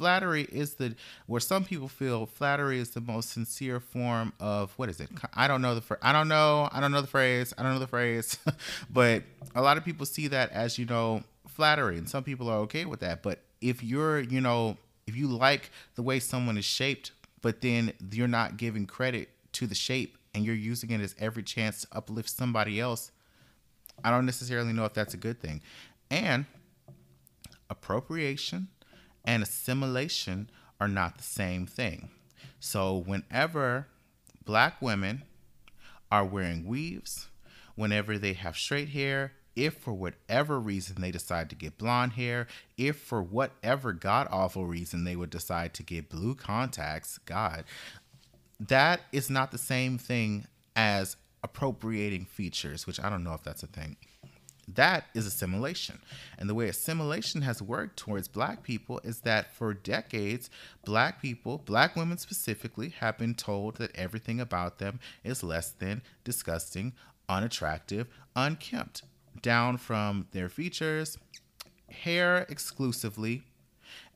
flattery 0.00 0.44
is 0.50 0.76
the 0.76 0.94
where 1.26 1.42
some 1.42 1.62
people 1.62 1.86
feel 1.86 2.24
flattery 2.24 2.78
is 2.78 2.88
the 2.92 3.02
most 3.02 3.28
sincere 3.28 3.78
form 3.78 4.32
of 4.40 4.72
what 4.78 4.88
is 4.88 4.98
it? 4.98 5.10
I 5.34 5.46
don't 5.46 5.60
know 5.60 5.74
the 5.74 5.98
I 6.00 6.10
don't 6.10 6.26
know 6.26 6.70
I 6.72 6.80
don't 6.80 6.90
know 6.90 7.02
the 7.02 7.06
phrase 7.06 7.52
I 7.58 7.62
don't 7.62 7.74
know 7.74 7.78
the 7.78 7.86
phrase, 7.86 8.38
but 8.90 9.24
a 9.54 9.60
lot 9.60 9.76
of 9.76 9.84
people 9.84 10.06
see 10.06 10.26
that 10.28 10.52
as 10.52 10.78
you 10.78 10.86
know 10.86 11.22
flattery, 11.46 11.98
and 11.98 12.08
some 12.08 12.24
people 12.24 12.48
are 12.48 12.60
okay 12.60 12.86
with 12.86 13.00
that. 13.00 13.22
But 13.22 13.40
if 13.60 13.84
you're 13.84 14.20
you 14.20 14.40
know 14.40 14.78
if 15.06 15.14
you 15.16 15.28
like 15.28 15.70
the 15.96 16.02
way 16.02 16.18
someone 16.18 16.56
is 16.56 16.64
shaped, 16.64 17.12
but 17.42 17.60
then 17.60 17.92
you're 18.10 18.26
not 18.26 18.56
giving 18.56 18.86
credit 18.86 19.28
to 19.52 19.66
the 19.66 19.74
shape 19.74 20.16
and 20.34 20.46
you're 20.46 20.54
using 20.54 20.92
it 20.92 21.02
as 21.02 21.14
every 21.18 21.42
chance 21.42 21.82
to 21.82 21.88
uplift 21.92 22.30
somebody 22.30 22.80
else, 22.80 23.10
I 24.02 24.10
don't 24.10 24.24
necessarily 24.24 24.72
know 24.72 24.86
if 24.86 24.94
that's 24.94 25.12
a 25.12 25.18
good 25.18 25.42
thing. 25.42 25.60
And 26.10 26.46
appropriation 27.68 28.68
and 29.24 29.42
assimilation 29.42 30.50
are 30.80 30.88
not 30.88 31.16
the 31.16 31.22
same 31.22 31.66
thing. 31.66 32.10
So, 32.58 32.96
whenever 32.96 33.86
black 34.44 34.80
women 34.80 35.22
are 36.10 36.24
wearing 36.24 36.66
weaves, 36.66 37.28
whenever 37.74 38.18
they 38.18 38.32
have 38.34 38.56
straight 38.56 38.90
hair, 38.90 39.32
if 39.56 39.74
for 39.74 39.92
whatever 39.92 40.58
reason 40.58 41.00
they 41.00 41.10
decide 41.10 41.50
to 41.50 41.56
get 41.56 41.78
blonde 41.78 42.12
hair, 42.12 42.46
if 42.76 42.96
for 42.96 43.22
whatever 43.22 43.92
god 43.92 44.28
awful 44.30 44.66
reason 44.66 45.04
they 45.04 45.16
would 45.16 45.30
decide 45.30 45.74
to 45.74 45.82
get 45.82 46.08
blue 46.08 46.34
contacts, 46.34 47.18
God, 47.18 47.64
that 48.58 49.00
is 49.12 49.30
not 49.30 49.50
the 49.50 49.58
same 49.58 49.98
thing 49.98 50.46
as 50.76 51.16
appropriating 51.42 52.26
features, 52.26 52.86
which 52.86 53.00
I 53.00 53.10
don't 53.10 53.24
know 53.24 53.34
if 53.34 53.42
that's 53.42 53.62
a 53.62 53.66
thing. 53.66 53.96
That 54.74 55.04
is 55.14 55.26
assimilation. 55.26 56.00
And 56.38 56.48
the 56.48 56.54
way 56.54 56.68
assimilation 56.68 57.42
has 57.42 57.62
worked 57.62 57.96
towards 57.96 58.28
black 58.28 58.62
people 58.62 59.00
is 59.04 59.20
that 59.20 59.54
for 59.54 59.74
decades, 59.74 60.50
black 60.84 61.20
people, 61.20 61.58
black 61.58 61.96
women 61.96 62.18
specifically, 62.18 62.90
have 63.00 63.18
been 63.18 63.34
told 63.34 63.76
that 63.76 63.94
everything 63.96 64.40
about 64.40 64.78
them 64.78 65.00
is 65.24 65.42
less 65.42 65.70
than, 65.70 66.02
disgusting, 66.24 66.92
unattractive, 67.28 68.08
unkempt, 68.36 69.02
down 69.42 69.76
from 69.76 70.26
their 70.32 70.48
features, 70.48 71.18
hair 71.88 72.46
exclusively, 72.48 73.42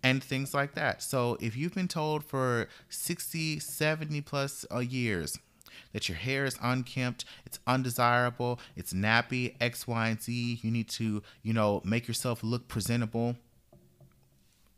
and 0.02 0.22
things 0.22 0.52
like 0.52 0.74
that. 0.74 1.02
So 1.02 1.38
if 1.40 1.56
you've 1.56 1.74
been 1.74 1.88
told 1.88 2.24
for 2.24 2.68
60, 2.88 3.58
70 3.58 4.20
plus 4.20 4.66
uh, 4.72 4.78
years 4.78 5.38
that 5.92 6.08
your 6.08 6.16
hair 6.16 6.44
is 6.44 6.56
unkempt, 6.62 7.24
it's 7.46 7.58
undesirable, 7.66 8.60
it's 8.76 8.92
nappy, 8.92 9.54
X, 9.60 9.86
Y, 9.86 10.08
and 10.08 10.20
Z, 10.20 10.60
you 10.62 10.70
need 10.70 10.88
to, 10.90 11.22
you 11.42 11.52
know, 11.52 11.80
make 11.84 12.08
yourself 12.08 12.42
look 12.42 12.68
presentable, 12.68 13.36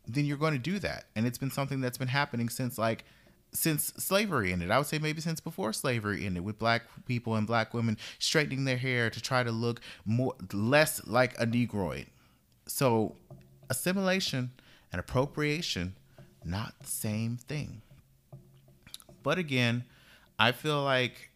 then 0.07 0.25
you're 0.25 0.37
going 0.37 0.53
to 0.53 0.59
do 0.59 0.79
that. 0.79 1.05
And 1.15 1.25
it's 1.27 1.37
been 1.37 1.51
something 1.51 1.81
that's 1.81 1.97
been 1.97 2.07
happening 2.07 2.49
since 2.49 2.77
like 2.77 3.03
since 3.53 3.93
slavery 3.97 4.51
ended. 4.51 4.71
I 4.71 4.77
would 4.77 4.87
say 4.87 4.99
maybe 4.99 5.21
since 5.21 5.39
before 5.39 5.73
slavery 5.73 6.25
ended, 6.25 6.43
with 6.43 6.59
black 6.59 6.83
people 7.05 7.35
and 7.35 7.47
black 7.47 7.73
women 7.73 7.97
straightening 8.19 8.65
their 8.65 8.77
hair 8.77 9.09
to 9.09 9.21
try 9.21 9.43
to 9.43 9.51
look 9.51 9.81
more 10.05 10.35
less 10.53 11.05
like 11.07 11.39
a 11.39 11.45
negroid. 11.45 12.07
So 12.67 13.15
assimilation 13.69 14.51
and 14.91 14.99
appropriation, 14.99 15.95
not 16.43 16.73
the 16.79 16.87
same 16.87 17.37
thing. 17.37 17.81
But 19.23 19.37
again, 19.37 19.83
I 20.39 20.51
feel 20.51 20.83
like 20.83 21.29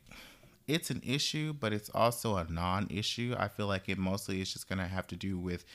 it's 0.67 0.89
an 0.89 1.01
issue, 1.05 1.53
but 1.53 1.73
it's 1.73 1.89
also 1.89 2.37
a 2.37 2.45
non-issue. 2.49 3.35
I 3.37 3.47
feel 3.47 3.67
like 3.67 3.89
it 3.89 3.97
mostly 3.97 4.41
is 4.41 4.53
just 4.53 4.69
gonna 4.69 4.87
have 4.87 5.07
to 5.07 5.15
do 5.15 5.37
with 5.37 5.65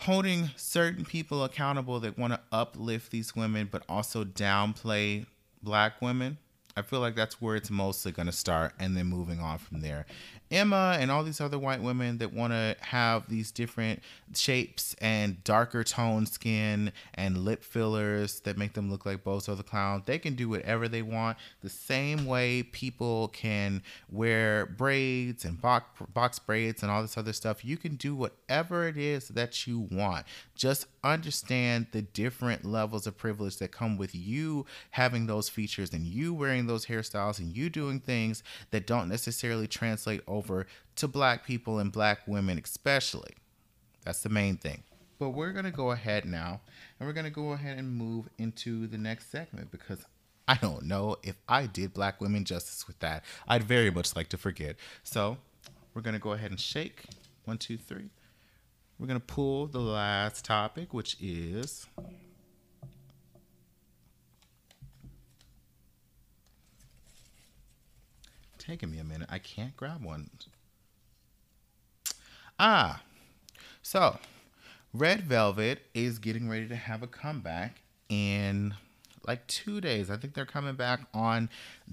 holding 0.00 0.50
certain 0.56 1.04
people 1.04 1.44
accountable 1.44 2.00
that 2.00 2.18
want 2.18 2.32
to 2.32 2.40
uplift 2.52 3.10
these 3.10 3.34
women 3.34 3.66
but 3.70 3.82
also 3.88 4.24
downplay 4.24 5.24
black 5.62 6.02
women 6.02 6.36
I 6.76 6.82
feel 6.82 7.00
like 7.00 7.16
that's 7.16 7.40
where 7.40 7.56
it's 7.56 7.70
mostly 7.70 8.12
going 8.12 8.26
to 8.26 8.32
start 8.32 8.74
and 8.78 8.94
then 8.94 9.06
moving 9.06 9.40
on 9.40 9.56
from 9.56 9.80
there. 9.80 10.04
Emma 10.50 10.96
and 11.00 11.10
all 11.10 11.24
these 11.24 11.40
other 11.40 11.58
white 11.58 11.82
women 11.82 12.18
that 12.18 12.32
want 12.32 12.52
to 12.52 12.76
have 12.80 13.28
these 13.28 13.50
different 13.50 14.00
shapes 14.34 14.94
and 15.00 15.42
darker 15.42 15.82
toned 15.82 16.28
skin 16.28 16.92
and 17.14 17.38
lip 17.38 17.64
fillers 17.64 18.40
that 18.40 18.56
make 18.56 18.74
them 18.74 18.90
look 18.90 19.04
like 19.04 19.24
Bozo 19.24 19.56
the 19.56 19.62
Clown, 19.62 20.02
they 20.06 20.18
can 20.18 20.34
do 20.34 20.48
whatever 20.48 20.88
they 20.88 21.02
want. 21.02 21.36
The 21.62 21.68
same 21.68 22.26
way 22.26 22.62
people 22.62 23.28
can 23.28 23.82
wear 24.08 24.66
braids 24.66 25.44
and 25.44 25.60
box, 25.60 25.86
box 26.12 26.38
braids 26.38 26.82
and 26.82 26.92
all 26.92 27.02
this 27.02 27.18
other 27.18 27.32
stuff, 27.32 27.64
you 27.64 27.76
can 27.76 27.96
do 27.96 28.14
whatever 28.14 28.86
it 28.86 28.96
is 28.96 29.28
that 29.28 29.66
you 29.66 29.88
want. 29.90 30.26
Just 30.54 30.86
understand 31.02 31.86
the 31.92 32.02
different 32.02 32.64
levels 32.64 33.06
of 33.06 33.16
privilege 33.16 33.56
that 33.58 33.72
come 33.72 33.96
with 33.96 34.14
you 34.14 34.66
having 34.90 35.26
those 35.26 35.48
features 35.48 35.92
and 35.92 36.06
you 36.06 36.32
wearing 36.34 36.66
those 36.66 36.86
hairstyles 36.86 37.38
and 37.38 37.56
you 37.56 37.68
doing 37.68 38.00
things 38.00 38.42
that 38.70 38.86
don't 38.86 39.08
necessarily 39.08 39.66
translate 39.66 40.20
over 40.26 40.35
to 40.96 41.08
black 41.08 41.46
people 41.46 41.78
and 41.78 41.92
black 41.92 42.20
women, 42.26 42.60
especially. 42.62 43.34
That's 44.04 44.22
the 44.22 44.28
main 44.28 44.56
thing. 44.56 44.82
But 45.18 45.30
we're 45.30 45.52
going 45.52 45.64
to 45.64 45.70
go 45.70 45.90
ahead 45.92 46.24
now 46.24 46.60
and 46.98 47.06
we're 47.06 47.14
going 47.14 47.24
to 47.24 47.30
go 47.30 47.52
ahead 47.52 47.78
and 47.78 47.90
move 47.90 48.28
into 48.38 48.86
the 48.86 48.98
next 48.98 49.30
segment 49.30 49.70
because 49.70 50.04
I 50.46 50.56
don't 50.56 50.84
know 50.84 51.16
if 51.22 51.36
I 51.48 51.66
did 51.66 51.94
black 51.94 52.20
women 52.20 52.44
justice 52.44 52.86
with 52.86 52.98
that. 53.00 53.24
I'd 53.48 53.64
very 53.64 53.90
much 53.90 54.14
like 54.14 54.28
to 54.28 54.36
forget. 54.36 54.76
So 55.02 55.38
we're 55.94 56.02
going 56.02 56.14
to 56.14 56.20
go 56.20 56.32
ahead 56.32 56.50
and 56.50 56.60
shake. 56.60 57.04
One, 57.44 57.58
two, 57.58 57.78
three. 57.78 58.10
We're 58.98 59.06
going 59.06 59.20
to 59.20 59.26
pull 59.26 59.66
the 59.66 59.80
last 59.80 60.44
topic, 60.44 60.94
which 60.94 61.16
is 61.20 61.86
taking 68.66 68.90
me 68.90 68.98
a 68.98 69.04
minute. 69.04 69.28
I 69.30 69.38
can't 69.38 69.76
grab 69.76 70.04
one. 70.04 70.28
Ah, 72.58 73.02
so 73.82 74.18
Red 74.92 75.22
Velvet 75.22 75.82
is 75.94 76.18
getting 76.18 76.48
ready 76.48 76.66
to 76.68 76.76
have 76.76 77.02
a 77.02 77.06
comeback 77.06 77.82
in 78.08 78.74
like 79.26 79.46
two 79.46 79.80
days. 79.80 80.10
I 80.10 80.16
think 80.16 80.34
they're 80.34 80.44
coming 80.44 80.74
back 80.74 81.00
on 81.12 81.48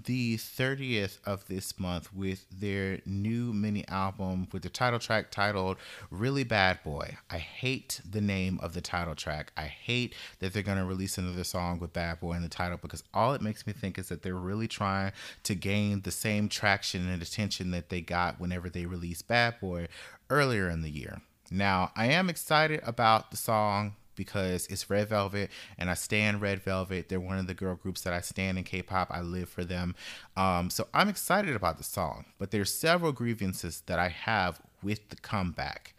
the 0.06 0.38
30th 0.38 1.18
of 1.26 1.48
this 1.48 1.80
month 1.80 2.14
with 2.14 2.46
their 2.50 3.00
new 3.06 3.54
mini 3.54 3.88
album 3.88 4.48
with 4.52 4.64
the 4.64 4.70
title 4.70 5.00
track 5.00 5.32
titled 5.32 5.78
Really 6.10 6.44
Bad 6.44 6.84
Boy. 6.84 7.18
I 7.30 7.38
hate 7.38 8.02
the 8.10 8.22
name 8.22 8.60
of 8.62 8.74
the 8.74 8.82
title 8.82 9.16
track. 9.16 9.52
I 9.58 9.66
hate 9.66 10.16
that 10.40 10.54
they're 10.54 10.64
going 10.64 10.78
to 10.78 10.86
release 10.86 11.18
another 11.18 11.44
song 11.44 11.80
with 11.80 11.94
Bad 11.94 12.20
Boy 12.20 12.34
in 12.34 12.44
the 12.44 12.50
title 12.50 12.80
because 12.82 13.04
all 13.14 13.34
it 13.34 13.42
makes 13.42 13.66
me 13.66 13.74
think 13.74 13.98
is 13.98 14.10
that 14.10 14.24
they're 14.24 14.36
really 14.36 14.68
trying 14.68 15.12
to 15.44 15.56
gain 15.56 16.02
the 16.02 16.12
same 16.12 16.50
traction 16.50 17.10
and 17.10 17.22
attention 17.22 17.72
that 17.72 17.90
they 17.90 18.02
got 18.02 18.40
whenever 18.40 18.70
they 18.70 18.86
released 18.86 19.28
Bad 19.28 19.60
Boy 19.60 19.88
earlier 20.30 20.70
in 20.70 20.82
the 20.82 20.90
year. 20.90 21.22
Now, 21.52 21.92
I 21.96 22.08
am 22.08 22.30
excited 22.30 22.82
about 22.84 23.30
the 23.30 23.38
song 23.38 23.96
because 24.16 24.68
it's 24.68 24.90
Red 24.90 25.10
Velvet 25.10 25.50
and 25.78 25.90
I 25.90 25.94
stand 25.94 26.42
Red 26.42 26.62
Velvet. 26.62 27.10
They're 27.10 27.20
one 27.20 27.38
of 27.38 27.48
the 27.48 27.54
girl 27.54 27.76
groups 27.76 28.02
that 28.02 28.14
I 28.14 28.22
stand 28.22 28.58
in 28.58 28.64
K-pop. 28.64 29.10
I 29.12 29.22
live 29.22 29.50
for 29.50 29.64
them. 29.64 29.96
Um, 30.36 30.70
so 30.70 30.88
I'm 30.94 31.10
excited 31.10 31.56
about 31.56 31.78
the 31.78 31.84
song, 31.84 32.26
but 32.40 32.52
there's 32.52 32.74
several 32.74 33.12
grievances 33.12 33.82
that 33.88 34.00
I 34.00 34.10
have 34.10 34.62
with 34.82 35.10
the 35.10 35.16
comeback. 35.16 35.94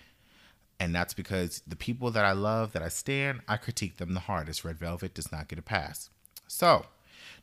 And 0.81 0.95
that's 0.95 1.15
because 1.15 1.63
the 1.67 1.77
people 1.77 2.11
that 2.11 2.25
I 2.25 2.33
love, 2.33 2.73
that 2.73 2.83
I 2.83 2.89
stand, 2.89 3.41
I 3.49 3.57
critique 3.57 3.99
them 3.99 4.15
the 4.15 4.21
hardest. 4.21 4.65
Red 4.65 4.79
Velvet 4.79 5.15
does 5.15 5.31
not 5.31 5.49
get 5.49 5.59
a 5.59 5.63
pass. 5.63 6.11
So, 6.49 6.87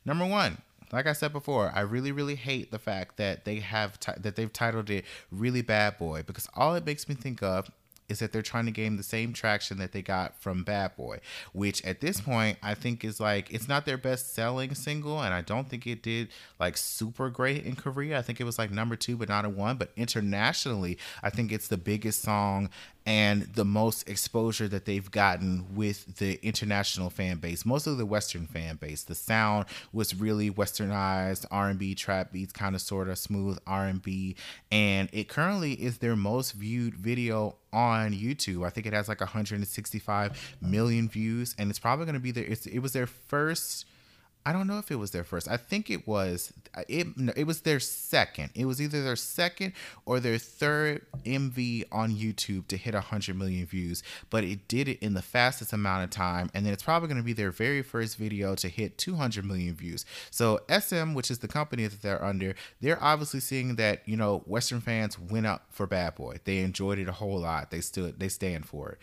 number 0.04 0.26
one, 0.26 0.58
like 0.92 1.06
I 1.06 1.14
said 1.14 1.32
before, 1.32 1.72
I 1.74 1.80
really, 1.80 2.12
really 2.12 2.34
hate 2.34 2.70
the 2.70 2.78
fact 2.78 3.16
that 3.16 3.44
they 3.44 3.56
have 3.60 3.98
t- 3.98 4.12
that 4.18 4.36
they've 4.36 4.52
titled 4.52 4.90
it 4.90 5.06
"Really 5.30 5.62
Bad 5.62 5.98
Boy" 5.98 6.22
because 6.22 6.46
all 6.54 6.74
it 6.74 6.84
makes 6.84 7.08
me 7.08 7.14
think 7.14 7.42
of 7.42 7.70
is 8.08 8.18
that 8.18 8.32
they're 8.32 8.42
trying 8.42 8.66
to 8.66 8.70
gain 8.70 8.96
the 8.96 9.02
same 9.02 9.32
traction 9.32 9.78
that 9.78 9.92
they 9.92 10.02
got 10.02 10.40
from 10.40 10.64
Bad 10.64 10.96
Boy, 10.96 11.20
which 11.52 11.84
at 11.84 12.00
this 12.00 12.20
point 12.20 12.58
I 12.62 12.74
think 12.74 13.04
is 13.04 13.20
like 13.20 13.52
it's 13.52 13.68
not 13.68 13.86
their 13.86 13.98
best 13.98 14.34
selling 14.34 14.74
single, 14.74 15.20
and 15.20 15.32
I 15.34 15.40
don't 15.40 15.68
think 15.68 15.86
it 15.86 16.02
did 16.02 16.28
like 16.60 16.76
super 16.76 17.30
great 17.30 17.64
in 17.64 17.76
Korea. 17.76 18.18
I 18.18 18.22
think 18.22 18.40
it 18.40 18.44
was 18.44 18.58
like 18.58 18.70
number 18.70 18.96
two, 18.96 19.16
but 19.16 19.28
not 19.28 19.44
a 19.44 19.48
one. 19.48 19.76
But 19.76 19.92
internationally, 19.96 20.98
I 21.22 21.30
think 21.30 21.52
it's 21.52 21.68
the 21.68 21.76
biggest 21.76 22.22
song 22.22 22.70
and 23.06 23.42
the 23.54 23.64
most 23.64 24.08
exposure 24.08 24.68
that 24.68 24.84
they've 24.84 25.10
gotten 25.10 25.74
with 25.74 26.16
the 26.16 26.38
international 26.46 27.10
fan 27.10 27.38
base, 27.38 27.64
mostly 27.64 27.94
the 27.94 28.06
Western 28.06 28.46
fan 28.46 28.76
base. 28.76 29.02
The 29.02 29.14
sound 29.14 29.66
was 29.92 30.14
really 30.14 30.50
westernized, 30.50 31.46
R&B, 31.50 31.94
trap 31.94 32.32
beats, 32.32 32.52
kind 32.52 32.74
of 32.74 32.80
sort 32.80 33.08
of 33.08 33.18
smooth 33.18 33.58
R&B, 33.66 34.36
and 34.70 35.08
it 35.12 35.28
currently 35.28 35.72
is 35.72 35.98
their 35.98 36.16
most 36.16 36.52
viewed 36.52 36.94
video 36.94 37.56
on 37.72 38.12
YouTube. 38.12 38.64
I 38.64 38.70
think 38.70 38.86
it 38.86 38.92
has 38.92 39.08
like 39.08 39.20
165 39.20 40.56
million 40.60 41.08
views, 41.08 41.54
and 41.58 41.70
it's 41.70 41.78
probably 41.78 42.04
going 42.04 42.14
to 42.14 42.20
be 42.20 42.30
there. 42.30 42.44
it 42.44 42.80
was 42.80 42.92
their 42.92 43.06
first 43.06 43.86
I 44.44 44.52
don't 44.52 44.66
know 44.66 44.78
if 44.78 44.90
it 44.90 44.96
was 44.96 45.12
their 45.12 45.24
first. 45.24 45.48
I 45.48 45.56
think 45.56 45.88
it 45.90 46.06
was 46.06 46.52
it 46.88 47.06
it 47.36 47.46
was 47.46 47.60
their 47.60 47.78
second. 47.78 48.50
It 48.54 48.64
was 48.64 48.80
either 48.80 49.02
their 49.02 49.16
second 49.16 49.72
or 50.04 50.18
their 50.20 50.38
third 50.38 51.06
MV 51.24 51.84
on 51.92 52.14
YouTube 52.14 52.66
to 52.68 52.76
hit 52.76 52.94
100 52.94 53.36
million 53.36 53.66
views, 53.66 54.02
but 54.30 54.42
it 54.42 54.66
did 54.66 54.88
it 54.88 54.98
in 55.00 55.14
the 55.14 55.22
fastest 55.22 55.72
amount 55.72 56.04
of 56.04 56.10
time 56.10 56.50
and 56.54 56.66
then 56.66 56.72
it's 56.72 56.82
probably 56.82 57.08
going 57.08 57.20
to 57.20 57.24
be 57.24 57.32
their 57.32 57.52
very 57.52 57.82
first 57.82 58.16
video 58.16 58.54
to 58.56 58.68
hit 58.68 58.98
200 58.98 59.44
million 59.44 59.74
views. 59.74 60.04
So 60.30 60.60
SM, 60.68 61.14
which 61.14 61.30
is 61.30 61.38
the 61.38 61.48
company 61.48 61.86
that 61.86 62.02
they're 62.02 62.24
under, 62.24 62.54
they're 62.80 63.02
obviously 63.02 63.40
seeing 63.40 63.76
that, 63.76 64.02
you 64.06 64.16
know, 64.16 64.42
western 64.46 64.80
fans 64.80 65.18
went 65.18 65.46
up 65.46 65.66
for 65.70 65.86
Bad 65.86 66.16
Boy. 66.16 66.38
They 66.44 66.58
enjoyed 66.58 66.98
it 66.98 67.08
a 67.08 67.12
whole 67.12 67.38
lot. 67.38 67.70
They 67.70 67.80
stood 67.80 68.18
they 68.18 68.28
stand 68.28 68.66
for 68.66 68.92
it. 68.92 68.98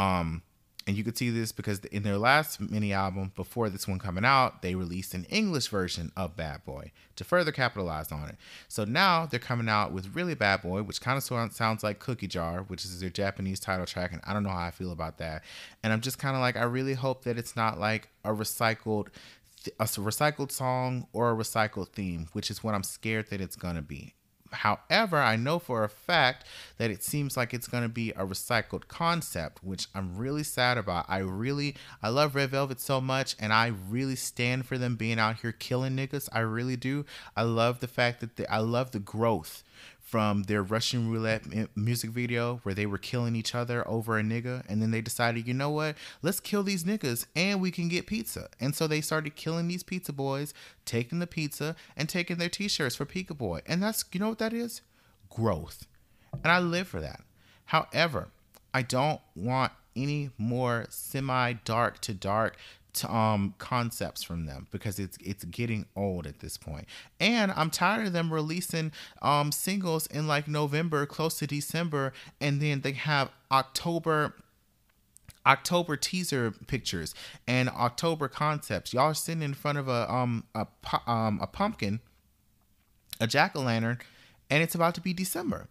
Um 0.00 0.42
and 0.86 0.96
you 0.96 1.04
could 1.04 1.16
see 1.16 1.30
this 1.30 1.52
because 1.52 1.80
in 1.86 2.02
their 2.02 2.18
last 2.18 2.60
mini 2.60 2.92
album 2.92 3.32
before 3.36 3.70
this 3.70 3.88
one 3.88 3.98
coming 3.98 4.24
out 4.24 4.62
they 4.62 4.74
released 4.74 5.14
an 5.14 5.24
english 5.24 5.68
version 5.68 6.12
of 6.16 6.36
bad 6.36 6.64
boy 6.64 6.90
to 7.16 7.24
further 7.24 7.52
capitalize 7.52 8.10
on 8.10 8.28
it. 8.28 8.36
So 8.68 8.84
now 8.84 9.26
they're 9.26 9.38
coming 9.38 9.68
out 9.68 9.92
with 9.92 10.14
really 10.14 10.34
bad 10.34 10.62
boy 10.62 10.82
which 10.82 11.00
kind 11.00 11.16
of 11.16 11.52
sounds 11.52 11.82
like 11.82 11.98
cookie 11.98 12.26
jar 12.26 12.62
which 12.62 12.84
is 12.84 13.00
their 13.00 13.10
japanese 13.10 13.60
title 13.60 13.86
track 13.86 14.12
and 14.12 14.20
i 14.24 14.32
don't 14.32 14.42
know 14.42 14.50
how 14.50 14.66
i 14.66 14.70
feel 14.70 14.92
about 14.92 15.18
that. 15.18 15.42
And 15.82 15.92
i'm 15.92 16.00
just 16.00 16.18
kind 16.18 16.36
of 16.36 16.40
like 16.40 16.56
i 16.56 16.64
really 16.64 16.94
hope 16.94 17.24
that 17.24 17.38
it's 17.38 17.56
not 17.56 17.78
like 17.78 18.08
a 18.24 18.30
recycled 18.30 19.08
a 19.80 19.84
recycled 19.84 20.52
song 20.52 21.06
or 21.12 21.30
a 21.30 21.34
recycled 21.34 21.88
theme 21.88 22.28
which 22.32 22.50
is 22.50 22.62
what 22.62 22.74
i'm 22.74 22.82
scared 22.82 23.30
that 23.30 23.40
it's 23.40 23.56
to 23.56 23.82
be 23.82 24.14
However, 24.54 25.18
I 25.18 25.36
know 25.36 25.58
for 25.58 25.84
a 25.84 25.88
fact 25.88 26.46
that 26.78 26.90
it 26.90 27.02
seems 27.02 27.36
like 27.36 27.52
it's 27.52 27.68
going 27.68 27.82
to 27.82 27.88
be 27.88 28.10
a 28.10 28.24
recycled 28.24 28.88
concept, 28.88 29.62
which 29.62 29.86
I'm 29.94 30.16
really 30.16 30.42
sad 30.42 30.78
about. 30.78 31.06
I 31.08 31.18
really, 31.18 31.76
I 32.02 32.08
love 32.08 32.34
Red 32.34 32.50
Velvet 32.50 32.80
so 32.80 33.00
much, 33.00 33.36
and 33.38 33.52
I 33.52 33.72
really 33.88 34.16
stand 34.16 34.66
for 34.66 34.78
them 34.78 34.96
being 34.96 35.18
out 35.18 35.40
here 35.40 35.52
killing 35.52 35.96
niggas. 35.96 36.28
I 36.32 36.40
really 36.40 36.76
do. 36.76 37.04
I 37.36 37.42
love 37.42 37.80
the 37.80 37.88
fact 37.88 38.20
that 38.20 38.36
they, 38.36 38.46
I 38.46 38.58
love 38.58 38.92
the 38.92 38.98
growth 38.98 39.62
from 40.04 40.42
their 40.44 40.62
Russian 40.62 41.10
roulette 41.10 41.42
music 41.74 42.10
video 42.10 42.60
where 42.62 42.74
they 42.74 42.84
were 42.84 42.98
killing 42.98 43.34
each 43.34 43.54
other 43.54 43.86
over 43.88 44.18
a 44.18 44.22
nigga. 44.22 44.62
And 44.68 44.80
then 44.80 44.90
they 44.90 45.00
decided, 45.00 45.48
you 45.48 45.54
know 45.54 45.70
what? 45.70 45.96
Let's 46.22 46.40
kill 46.40 46.62
these 46.62 46.84
niggas 46.84 47.24
and 47.34 47.60
we 47.60 47.70
can 47.70 47.88
get 47.88 48.06
pizza. 48.06 48.48
And 48.60 48.76
so 48.76 48.86
they 48.86 49.00
started 49.00 49.34
killing 49.34 49.66
these 49.66 49.82
pizza 49.82 50.12
boys, 50.12 50.52
taking 50.84 51.20
the 51.20 51.26
pizza 51.26 51.74
and 51.96 52.08
taking 52.08 52.36
their 52.36 52.50
t 52.50 52.68
shirts 52.68 52.94
for 52.94 53.06
Pizza 53.06 53.34
Boy. 53.34 53.62
And 53.66 53.82
that's, 53.82 54.04
you 54.12 54.20
know 54.20 54.28
what 54.28 54.38
that 54.38 54.52
is? 54.52 54.82
Growth. 55.30 55.86
And 56.32 56.52
I 56.52 56.58
live 56.58 56.86
for 56.86 57.00
that. 57.00 57.22
However, 57.66 58.28
I 58.74 58.82
don't 58.82 59.20
want 59.34 59.72
any 59.96 60.30
more 60.36 60.86
semi 60.90 61.54
dark 61.64 62.00
to 62.02 62.12
dark 62.12 62.56
um, 63.02 63.54
concepts 63.58 64.22
from 64.22 64.44
them 64.44 64.68
because 64.70 64.98
it's 64.98 65.16
it's 65.24 65.44
getting 65.44 65.86
old 65.96 66.26
at 66.26 66.40
this 66.40 66.58
point. 66.58 66.86
And 67.18 67.50
I'm 67.52 67.70
tired 67.70 68.06
of 68.06 68.12
them 68.12 68.32
releasing 68.32 68.92
um, 69.22 69.50
singles 69.50 70.06
in 70.06 70.28
like 70.28 70.46
November, 70.46 71.06
close 71.06 71.38
to 71.38 71.46
December, 71.46 72.12
and 72.40 72.60
then 72.60 72.82
they 72.82 72.92
have 72.92 73.30
October 73.50 74.34
October 75.46 75.96
teaser 75.96 76.52
pictures 76.66 77.14
and 77.46 77.68
October 77.68 78.28
concepts. 78.28 78.92
Y'all 78.92 79.04
are 79.04 79.14
sitting 79.14 79.42
in 79.42 79.54
front 79.54 79.78
of 79.78 79.88
a 79.88 80.12
um 80.12 80.44
a 80.54 80.66
um 81.10 81.38
a 81.42 81.46
pumpkin, 81.46 82.00
a 83.20 83.26
jack 83.26 83.56
o' 83.56 83.60
lantern, 83.60 83.98
and 84.50 84.62
it's 84.62 84.74
about 84.74 84.94
to 84.94 85.00
be 85.00 85.12
December. 85.12 85.68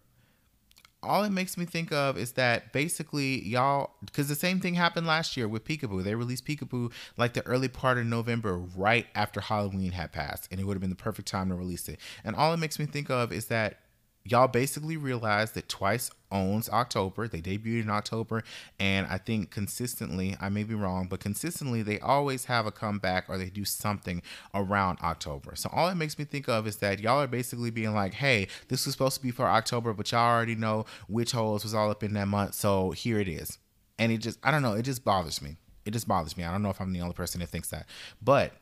All 1.04 1.24
it 1.24 1.30
makes 1.30 1.56
me 1.56 1.64
think 1.64 1.92
of 1.92 2.16
is 2.16 2.32
that 2.32 2.72
basically 2.72 3.46
y'all, 3.46 3.90
because 4.04 4.28
the 4.28 4.34
same 4.34 4.60
thing 4.60 4.74
happened 4.74 5.06
last 5.06 5.36
year 5.36 5.46
with 5.46 5.64
Peekaboo. 5.64 6.02
They 6.02 6.14
released 6.14 6.46
Peekaboo 6.46 6.92
like 7.16 7.34
the 7.34 7.46
early 7.46 7.68
part 7.68 7.98
of 7.98 8.06
November, 8.06 8.58
right 8.58 9.06
after 9.14 9.40
Halloween 9.40 9.92
had 9.92 10.12
passed, 10.12 10.48
and 10.50 10.60
it 10.60 10.64
would 10.64 10.74
have 10.74 10.80
been 10.80 10.90
the 10.90 10.96
perfect 10.96 11.28
time 11.28 11.48
to 11.50 11.54
release 11.54 11.88
it. 11.88 12.00
And 12.24 12.34
all 12.34 12.52
it 12.52 12.58
makes 12.58 12.78
me 12.78 12.86
think 12.86 13.10
of 13.10 13.32
is 13.32 13.46
that 13.46 13.78
y'all 14.26 14.48
basically 14.48 14.96
realized 14.96 15.54
that 15.54 15.68
Twice 15.68 16.10
owns 16.32 16.68
October. 16.70 17.28
They 17.28 17.40
debuted 17.40 17.82
in 17.82 17.90
October, 17.90 18.42
and 18.80 19.06
I 19.06 19.18
think 19.18 19.50
consistently, 19.50 20.36
I 20.40 20.48
may 20.48 20.64
be 20.64 20.74
wrong, 20.74 21.08
but 21.08 21.20
consistently 21.20 21.82
they 21.82 22.00
always 22.00 22.46
have 22.46 22.66
a 22.66 22.72
comeback 22.72 23.26
or 23.28 23.36
they 23.36 23.50
do 23.50 23.64
something 23.64 24.22
around 24.54 24.98
October. 25.02 25.56
So 25.56 25.68
all 25.72 25.88
it 25.88 25.96
makes 25.96 26.18
me 26.18 26.24
think 26.24 26.48
of 26.48 26.66
is 26.66 26.76
that 26.76 27.00
y'all 27.00 27.20
are 27.20 27.26
basically 27.26 27.70
being 27.70 27.94
like, 27.94 28.14
hey, 28.14 28.48
this 28.68 28.86
was 28.86 28.94
supposed 28.94 29.16
to 29.16 29.22
be 29.22 29.30
for 29.30 29.46
October, 29.46 29.92
but 29.92 30.10
y'all 30.10 30.34
already 30.34 30.54
know 30.54 30.86
which 31.06 31.32
holes 31.32 31.62
was 31.62 31.74
all 31.74 31.90
up 31.90 32.02
in 32.02 32.14
that 32.14 32.28
month, 32.28 32.54
so 32.54 32.92
here 32.92 33.18
it 33.18 33.28
is. 33.28 33.58
And 33.98 34.10
it 34.10 34.18
just, 34.18 34.38
I 34.42 34.50
don't 34.50 34.62
know, 34.62 34.72
it 34.72 34.82
just 34.82 35.04
bothers 35.04 35.42
me. 35.42 35.56
It 35.84 35.90
just 35.90 36.08
bothers 36.08 36.36
me. 36.36 36.44
I 36.44 36.50
don't 36.50 36.62
know 36.62 36.70
if 36.70 36.80
I'm 36.80 36.94
the 36.94 37.02
only 37.02 37.14
person 37.14 37.40
that 37.40 37.50
thinks 37.50 37.68
that. 37.68 37.86
But 38.22 38.52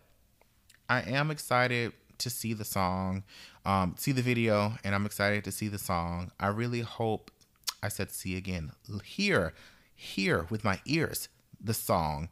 I 0.89 1.01
am 1.03 1.31
excited 1.31 1.93
to 2.23 2.31
see 2.31 2.53
the 2.53 2.65
song, 2.65 3.23
um, 3.65 3.95
see 3.99 4.13
the 4.13 4.23
video, 4.23 4.75
and 4.85 4.95
I'm 4.95 5.07
excited 5.07 5.45
to 5.45 5.53
see 5.53 5.69
the 5.69 5.79
song. 5.79 6.33
I 6.41 6.49
really 6.49 6.81
hope, 6.81 7.31
I 7.83 7.89
said 7.89 8.11
see 8.11 8.37
again, 8.37 8.73
hear, 9.05 9.55
hear 9.95 10.47
with 10.51 10.65
my 10.65 10.81
ears 10.87 11.29
the 11.63 11.75
song. 11.75 12.29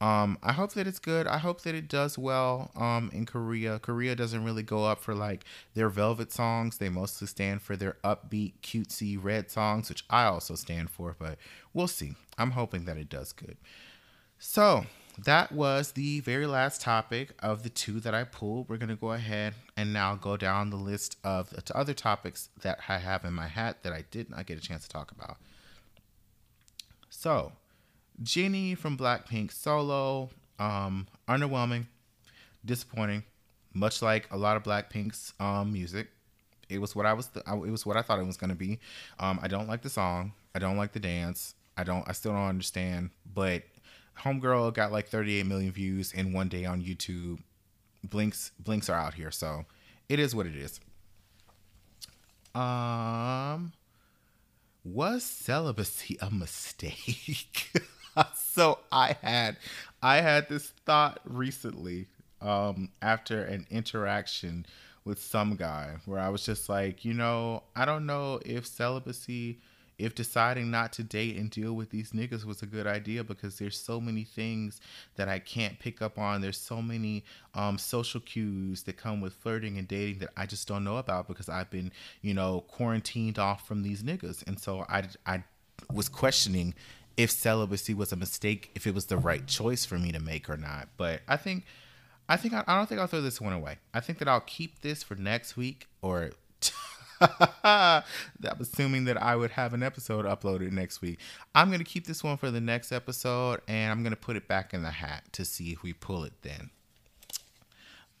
Um, 0.00 0.38
I 0.44 0.52
hope 0.52 0.74
that 0.74 0.86
it's 0.86 1.00
good. 1.00 1.26
I 1.26 1.38
hope 1.38 1.62
that 1.62 1.74
it 1.74 1.88
does 1.88 2.16
well 2.16 2.70
um, 2.76 3.10
in 3.12 3.26
Korea. 3.26 3.80
Korea 3.80 4.14
doesn't 4.14 4.44
really 4.44 4.62
go 4.62 4.84
up 4.84 5.00
for 5.00 5.12
like 5.14 5.44
their 5.74 5.88
velvet 5.88 6.30
songs. 6.30 6.78
They 6.78 6.88
mostly 6.88 7.26
stand 7.26 7.62
for 7.62 7.76
their 7.76 7.96
upbeat, 8.04 8.52
cutesy 8.62 9.18
red 9.20 9.50
songs, 9.50 9.88
which 9.88 10.04
I 10.08 10.24
also 10.24 10.54
stand 10.54 10.90
for, 10.90 11.16
but 11.18 11.36
we'll 11.74 11.88
see. 11.88 12.14
I'm 12.36 12.52
hoping 12.52 12.84
that 12.84 12.96
it 12.96 13.08
does 13.08 13.32
good. 13.32 13.56
So, 14.38 14.86
that 15.24 15.50
was 15.50 15.92
the 15.92 16.20
very 16.20 16.46
last 16.46 16.80
topic 16.80 17.34
of 17.40 17.62
the 17.64 17.68
two 17.68 17.98
that 18.00 18.14
I 18.14 18.24
pulled. 18.24 18.68
We're 18.68 18.76
going 18.76 18.88
to 18.88 18.96
go 18.96 19.12
ahead 19.12 19.54
and 19.76 19.92
now 19.92 20.14
go 20.14 20.36
down 20.36 20.70
the 20.70 20.76
list 20.76 21.16
of 21.24 21.50
the 21.50 21.76
other 21.76 21.94
topics 21.94 22.50
that 22.62 22.78
I 22.88 22.98
have 22.98 23.24
in 23.24 23.34
my 23.34 23.48
hat 23.48 23.82
that 23.82 23.92
I 23.92 24.04
did 24.10 24.30
not 24.30 24.46
get 24.46 24.58
a 24.58 24.60
chance 24.60 24.84
to 24.84 24.88
talk 24.88 25.10
about. 25.10 25.38
So, 27.10 27.52
Jennie 28.22 28.76
from 28.76 28.96
Blackpink 28.96 29.50
solo, 29.50 30.30
um, 30.60 31.08
underwhelming, 31.28 31.86
disappointing, 32.64 33.24
much 33.74 34.02
like 34.02 34.32
a 34.32 34.36
lot 34.36 34.56
of 34.56 34.62
Blackpink's 34.62 35.32
um, 35.40 35.72
music. 35.72 36.08
It 36.68 36.80
was 36.80 36.94
what 36.94 37.06
I 37.06 37.14
was. 37.14 37.28
Th- 37.28 37.44
it 37.46 37.70
was 37.70 37.86
what 37.86 37.96
I 37.96 38.02
thought 38.02 38.20
it 38.20 38.26
was 38.26 38.36
going 38.36 38.50
to 38.50 38.56
be. 38.56 38.78
Um, 39.18 39.40
I 39.42 39.48
don't 39.48 39.66
like 39.66 39.82
the 39.82 39.88
song. 39.88 40.32
I 40.54 40.58
don't 40.58 40.76
like 40.76 40.92
the 40.92 41.00
dance. 41.00 41.54
I 41.76 41.82
don't. 41.82 42.06
I 42.06 42.12
still 42.12 42.32
don't 42.32 42.46
understand. 42.46 43.10
But 43.34 43.62
Homegirl 44.20 44.74
got 44.74 44.92
like 44.92 45.08
38 45.08 45.46
million 45.46 45.72
views 45.72 46.12
in 46.12 46.32
one 46.32 46.48
day 46.48 46.64
on 46.64 46.82
YouTube. 46.82 47.40
Blinks 48.04 48.52
blinks 48.58 48.88
are 48.88 48.98
out 48.98 49.14
here, 49.14 49.30
so 49.30 49.64
it 50.08 50.18
is 50.18 50.34
what 50.34 50.46
it 50.46 50.56
is. 50.56 50.80
Um 52.54 53.72
was 54.84 55.24
celibacy 55.24 56.16
a 56.20 56.30
mistake? 56.30 57.70
so 58.34 58.78
I 58.90 59.16
had 59.22 59.56
I 60.02 60.20
had 60.20 60.48
this 60.48 60.68
thought 60.86 61.20
recently 61.24 62.06
um 62.40 62.90
after 63.02 63.42
an 63.42 63.66
interaction 63.70 64.64
with 65.04 65.20
some 65.22 65.56
guy 65.56 65.96
where 66.04 66.20
I 66.20 66.28
was 66.28 66.44
just 66.44 66.68
like, 66.68 67.04
you 67.04 67.14
know, 67.14 67.62
I 67.74 67.84
don't 67.84 68.06
know 68.06 68.40
if 68.44 68.66
celibacy 68.66 69.58
if 69.98 70.14
deciding 70.14 70.70
not 70.70 70.92
to 70.94 71.02
date 71.02 71.36
and 71.36 71.50
deal 71.50 71.72
with 71.72 71.90
these 71.90 72.12
niggas 72.12 72.44
was 72.44 72.62
a 72.62 72.66
good 72.66 72.86
idea 72.86 73.24
because 73.24 73.58
there's 73.58 73.76
so 73.76 74.00
many 74.00 74.22
things 74.22 74.80
that 75.16 75.28
I 75.28 75.40
can't 75.40 75.78
pick 75.78 76.00
up 76.00 76.18
on. 76.18 76.40
There's 76.40 76.60
so 76.60 76.80
many 76.80 77.24
um, 77.54 77.78
social 77.78 78.20
cues 78.20 78.84
that 78.84 78.96
come 78.96 79.20
with 79.20 79.34
flirting 79.34 79.76
and 79.76 79.88
dating 79.88 80.20
that 80.20 80.30
I 80.36 80.46
just 80.46 80.68
don't 80.68 80.84
know 80.84 80.98
about 80.98 81.26
because 81.26 81.48
I've 81.48 81.70
been, 81.70 81.90
you 82.22 82.32
know, 82.32 82.64
quarantined 82.68 83.38
off 83.38 83.66
from 83.66 83.82
these 83.82 84.02
niggas. 84.02 84.46
And 84.46 84.60
so 84.60 84.86
I, 84.88 85.04
I 85.26 85.42
was 85.92 86.08
questioning 86.08 86.74
if 87.16 87.32
celibacy 87.32 87.92
was 87.94 88.12
a 88.12 88.16
mistake, 88.16 88.70
if 88.76 88.86
it 88.86 88.94
was 88.94 89.06
the 89.06 89.16
right 89.16 89.46
choice 89.48 89.84
for 89.84 89.98
me 89.98 90.12
to 90.12 90.20
make 90.20 90.48
or 90.48 90.56
not. 90.56 90.88
But 90.96 91.22
I 91.26 91.36
think, 91.36 91.64
I 92.28 92.36
think 92.36 92.54
I, 92.54 92.62
I 92.68 92.76
don't 92.76 92.88
think 92.88 93.00
I'll 93.00 93.08
throw 93.08 93.20
this 93.20 93.40
one 93.40 93.52
away. 93.52 93.78
I 93.92 93.98
think 93.98 94.20
that 94.20 94.28
I'll 94.28 94.40
keep 94.40 94.82
this 94.82 95.02
for 95.02 95.16
next 95.16 95.56
week 95.56 95.88
or 96.02 96.30
assuming 98.60 99.04
that 99.04 99.20
I 99.20 99.36
would 99.36 99.52
have 99.52 99.74
an 99.74 99.82
episode 99.82 100.24
uploaded 100.24 100.72
next 100.72 101.00
week. 101.00 101.18
I'm 101.54 101.68
going 101.68 101.80
to 101.80 101.84
keep 101.84 102.06
this 102.06 102.22
one 102.22 102.36
for 102.36 102.50
the 102.50 102.60
next 102.60 102.92
episode 102.92 103.60
and 103.68 103.90
I'm 103.90 104.02
going 104.02 104.12
to 104.12 104.16
put 104.16 104.36
it 104.36 104.48
back 104.48 104.74
in 104.74 104.82
the 104.82 104.90
hat 104.90 105.24
to 105.32 105.44
see 105.44 105.72
if 105.72 105.82
we 105.82 105.92
pull 105.92 106.24
it 106.24 106.32
then. 106.42 106.70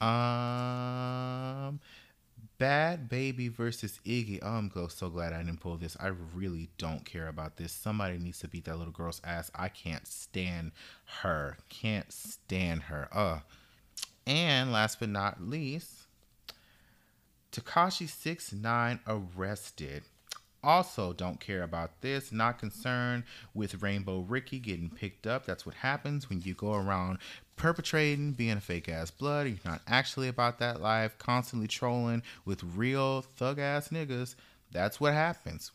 Um, 0.00 1.80
Bhad 2.60 3.08
Bhabie 3.08 3.50
versus 3.50 4.00
Iggy. 4.04 4.40
Oh, 4.42 4.48
I'm 4.48 4.70
so 4.88 5.08
glad 5.10 5.32
I 5.32 5.42
didn't 5.42 5.60
pull 5.60 5.76
this. 5.76 5.96
I 5.98 6.08
really 6.34 6.68
don't 6.78 7.04
care 7.04 7.28
about 7.28 7.56
this. 7.56 7.72
Somebody 7.72 8.18
needs 8.18 8.38
to 8.40 8.48
beat 8.48 8.64
that 8.64 8.78
little 8.78 8.92
girl's 8.92 9.20
ass. 9.24 9.50
I 9.54 9.68
can't 9.68 10.06
stand 10.06 10.72
her. 11.22 11.58
Can't 11.68 12.12
stand 12.12 12.84
her. 12.84 13.08
Uh. 13.12 13.40
And 14.26 14.72
last 14.72 15.00
but 15.00 15.08
not 15.08 15.40
least, 15.40 15.90
Tekashi 17.52 18.08
Six 18.08 18.52
Nine 18.52 19.00
arrested. 19.06 20.02
Also, 20.62 21.12
don't 21.12 21.38
care 21.40 21.62
about 21.62 22.00
this. 22.00 22.32
Not 22.32 22.58
concerned 22.58 23.24
with 23.54 23.82
Rainbow 23.82 24.20
Ricky 24.20 24.58
getting 24.58 24.90
picked 24.90 25.26
up. 25.26 25.46
That's 25.46 25.64
what 25.64 25.76
happens 25.76 26.28
when 26.28 26.40
you 26.40 26.54
go 26.54 26.74
around 26.74 27.18
perpetrating, 27.56 28.32
being 28.32 28.56
a 28.56 28.60
fake 28.60 28.88
ass 28.88 29.10
blood. 29.10 29.46
You're 29.46 29.56
not 29.64 29.82
actually 29.86 30.28
about 30.28 30.58
that 30.58 30.80
life. 30.80 31.16
Constantly 31.18 31.68
trolling 31.68 32.22
with 32.44 32.64
real 32.64 33.22
thug 33.22 33.58
ass 33.58 33.88
niggas. 33.88 34.34
That's 34.72 35.00
what 35.00 35.14
happens 35.14 35.70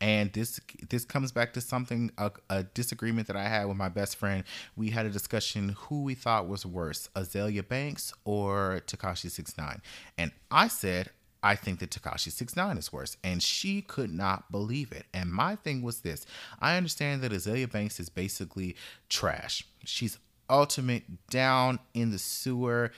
and 0.00 0.32
this 0.32 0.60
this 0.88 1.04
comes 1.04 1.32
back 1.32 1.52
to 1.54 1.60
something 1.60 2.10
a, 2.18 2.30
a, 2.48 2.62
disagreement 2.62 3.26
that 3.26 3.36
I 3.36 3.48
had 3.48 3.66
with 3.66 3.76
my 3.76 3.88
best 3.88 4.16
friend. 4.16 4.44
We 4.76 4.90
had 4.90 5.06
a 5.06 5.10
discussion 5.10 5.74
who 5.76 6.02
we 6.02 6.14
thought 6.14 6.48
was 6.48 6.64
worse, 6.64 7.08
Azealia 7.14 7.66
Banks 7.66 8.12
or 8.24 8.82
Tekashi 8.86 9.30
Six 9.30 9.56
Nine, 9.58 9.82
and 10.16 10.32
I 10.50 10.68
said 10.68 11.10
I 11.42 11.54
think 11.54 11.78
that 11.80 11.90
Tekashi 11.90 12.32
Six 12.32 12.56
Nine 12.56 12.78
is 12.78 12.92
worse, 12.92 13.16
and 13.22 13.42
she 13.42 13.82
could 13.82 14.12
not 14.12 14.50
believe 14.50 14.92
it. 14.92 15.06
And 15.12 15.32
my 15.32 15.56
thing 15.56 15.82
was 15.82 16.00
this: 16.00 16.26
I 16.60 16.76
understand 16.76 17.22
that 17.22 17.32
Azealia 17.32 17.70
Banks 17.70 18.00
is 18.00 18.08
basically 18.08 18.76
trash. 19.08 19.64
She's 19.84 20.18
ultimate 20.50 21.28
down 21.28 21.78
in 21.94 22.10
the 22.10 22.18
sewer 22.18 22.90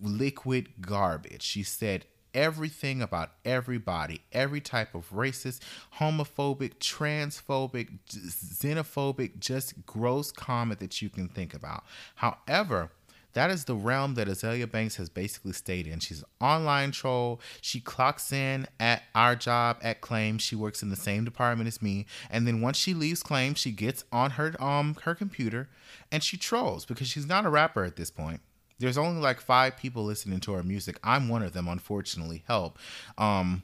liquid 0.00 0.68
garbage. 0.80 1.42
She 1.42 1.62
said 1.62 2.06
everything 2.38 3.02
about 3.02 3.32
everybody, 3.44 4.20
every 4.32 4.60
type 4.60 4.94
of 4.94 5.10
racist, 5.10 5.58
homophobic, 5.98 6.74
transphobic, 6.78 7.98
xenophobic, 8.08 9.40
just 9.40 9.84
gross 9.86 10.30
comment 10.30 10.78
that 10.78 11.02
you 11.02 11.08
can 11.10 11.26
think 11.26 11.52
about. 11.52 11.82
However, 12.14 12.92
that 13.32 13.50
is 13.50 13.64
the 13.64 13.74
realm 13.74 14.14
that 14.14 14.28
Azealia 14.28 14.70
Banks 14.70 14.96
has 14.96 15.08
basically 15.08 15.52
stayed 15.52 15.88
in. 15.88 15.98
She's 15.98 16.20
an 16.20 16.28
online 16.40 16.92
troll. 16.92 17.40
She 17.60 17.80
clocks 17.80 18.32
in 18.32 18.68
at 18.78 19.02
our 19.16 19.34
job 19.34 19.78
at 19.82 20.00
Claim. 20.00 20.38
She 20.38 20.54
works 20.54 20.80
in 20.80 20.90
the 20.90 20.96
same 20.96 21.24
department 21.24 21.66
as 21.66 21.82
me. 21.82 22.06
And 22.30 22.46
then 22.46 22.60
once 22.60 22.76
she 22.78 22.94
leaves 22.94 23.22
Claim, 23.22 23.54
she 23.54 23.72
gets 23.72 24.04
on 24.12 24.32
her 24.32 24.54
um 24.62 24.96
her 25.02 25.14
computer 25.14 25.68
and 26.10 26.22
she 26.22 26.36
trolls 26.36 26.86
because 26.86 27.08
she's 27.08 27.26
not 27.26 27.44
a 27.44 27.50
rapper 27.50 27.84
at 27.84 27.96
this 27.96 28.10
point 28.10 28.40
there's 28.78 28.98
only 28.98 29.20
like 29.20 29.40
five 29.40 29.76
people 29.76 30.04
listening 30.04 30.40
to 30.40 30.54
our 30.54 30.62
music. 30.62 30.98
I'm 31.02 31.28
one 31.28 31.42
of 31.42 31.52
them, 31.52 31.68
unfortunately. 31.68 32.44
Help. 32.46 32.78
Um, 33.16 33.62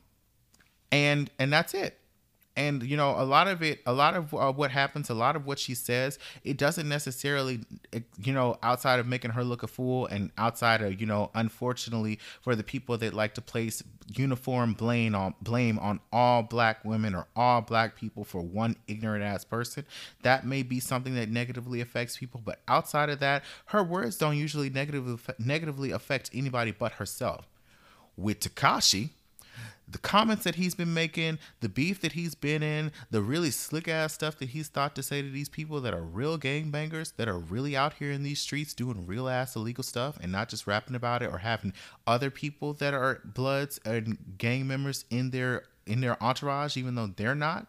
and 0.91 1.31
and 1.39 1.53
that's 1.53 1.75
it 1.75 1.99
and 2.57 2.83
you 2.83 2.97
know 2.97 3.15
a 3.19 3.25
lot 3.25 3.49
of 3.49 3.63
it 3.63 3.81
a 3.87 3.93
lot 3.93 4.15
of 4.15 4.33
uh, 4.35 4.53
what 4.53 4.71
happens 4.71 5.11
a 5.11 5.15
lot 5.15 5.37
of 5.37 5.47
what 5.47 5.59
she 5.59 5.75
says 5.75 6.19
it 6.45 6.57
doesn't 6.57 6.89
necessarily 6.89 7.61
you 8.23 8.33
know 8.33 8.57
outside 8.63 9.01
of 9.01 9.07
making 9.07 9.31
her 9.31 9.45
look 9.45 9.63
a 9.63 9.67
fool 9.67 10.07
and 10.07 10.31
outside 10.39 10.83
of 10.83 11.01
you 11.01 11.07
know 11.07 11.31
unfortunately 11.35 12.19
for 12.41 12.55
the 12.55 12.63
people 12.63 12.97
that 12.97 13.15
like 13.15 13.35
to 13.35 13.41
place 13.41 13.83
uniform 14.15 14.75
blame 14.75 15.15
on 15.15 15.35
blame 15.41 15.79
on 15.79 15.99
all 16.13 16.43
black 16.43 16.85
women 16.85 17.15
or 17.15 17.27
all 17.35 17.61
black 17.61 17.97
people 17.97 18.25
for 18.25 18.41
one 18.41 18.77
ignorant 18.87 19.25
ass 19.25 19.45
person 19.45 19.85
that 20.23 20.47
may 20.47 20.63
be 20.63 20.81
something 20.81 21.15
that 21.15 21.29
negatively 21.29 21.81
affects 21.81 22.17
people. 22.17 22.41
But 22.45 22.61
outside 22.69 23.11
of 23.11 23.21
that 23.21 23.45
her 23.67 23.83
words 23.83 24.17
don't 24.17 24.37
usually 24.37 24.71
negatively 24.71 25.19
negatively 25.39 25.91
affect 25.91 26.31
anybody 26.35 26.73
but 26.73 26.93
herself. 26.93 27.49
With 28.17 28.41
Tekashi 28.41 29.11
the 29.87 29.99
comments 29.99 30.45
that 30.45 30.55
he's 30.55 30.75
been 30.75 30.95
making, 30.95 31.39
the 31.61 31.69
beef 31.69 32.01
that 32.01 32.13
he's 32.13 32.35
been 32.35 32.63
in, 32.63 32.91
the 33.11 33.21
really 33.21 33.51
slick 33.51 33.87
ass 33.87 34.15
stuff 34.15 34.39
that 34.39 34.51
he's 34.51 34.69
thought 34.69 34.95
to 34.97 35.03
say 35.03 35.23
to 35.23 35.31
these 35.31 35.49
people 35.49 35.81
that 35.81 35.95
are 35.95 36.03
real 36.03 36.39
gangbangers, 36.39 37.15
that 37.17 37.29
are 37.29 37.39
really 37.39 37.77
out 37.77 37.95
here 37.95 38.11
in 38.11 38.23
these 38.23 38.41
streets 38.41 38.75
doing 38.75 39.07
real 39.07 39.29
ass 39.29 39.57
illegal 39.57 39.85
stuff 39.85 40.19
and 40.23 40.33
not 40.33 40.49
just 40.49 40.67
rapping 40.67 40.97
about 40.97 41.23
it 41.23 41.31
or 41.31 41.39
having 41.39 41.73
other 42.07 42.31
people 42.31 42.73
that 42.75 42.95
are 42.95 43.21
bloods 43.25 43.79
and 43.85 44.19
gang 44.39 44.67
members 44.67 45.05
in 45.11 45.31
their 45.31 45.65
in 45.87 46.01
their 46.01 46.23
entourage, 46.23 46.79
even 46.79 46.95
though 46.95 47.09
they're 47.09 47.35
not, 47.35 47.67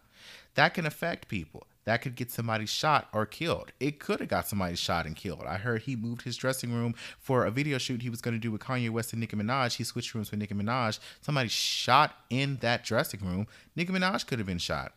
that 0.55 0.74
can 0.74 0.86
affect 0.86 1.28
people 1.28 1.68
that 1.86 2.02
could 2.02 2.16
get 2.16 2.32
somebody 2.32 2.66
shot 2.66 3.08
or 3.14 3.26
killed. 3.26 3.72
It 3.80 4.00
could 4.00 4.20
have 4.20 4.30
got 4.30 4.48
somebody 4.48 4.76
shot 4.76 5.06
and 5.06 5.16
killed. 5.16 5.44
I 5.48 5.58
heard 5.58 5.84
he 5.84 5.96
moved 5.96 6.24
his 6.24 6.36
dressing 6.36 6.74
room 6.74 6.96
for 7.20 7.46
a 7.46 7.52
video 7.52 7.78
shoot 7.78 8.02
he 8.02 8.10
was 8.10 8.22
going 8.22 8.34
to 8.36 8.40
do 8.40 8.52
with 8.52 8.62
Kanye 8.62 8.90
West 8.90 9.14
and 9.14 9.20
Nicki 9.20 9.38
Minaj. 9.38 9.76
He 9.76 9.84
switched 9.84 10.14
rooms 10.14 10.32
with 10.32 10.40
Nicki 10.40 10.56
Minaj. 10.56 11.00
Somebody 11.22 11.50
shot 11.50 12.16
in 12.30 12.58
that 12.58 12.84
dressing 12.84 13.22
room. 13.22 13.48
Nicki 13.76 13.94
Minaj 13.94 14.26
could 14.26 14.40
have 14.40 14.48
been 14.48 14.58
shot. 14.58 14.94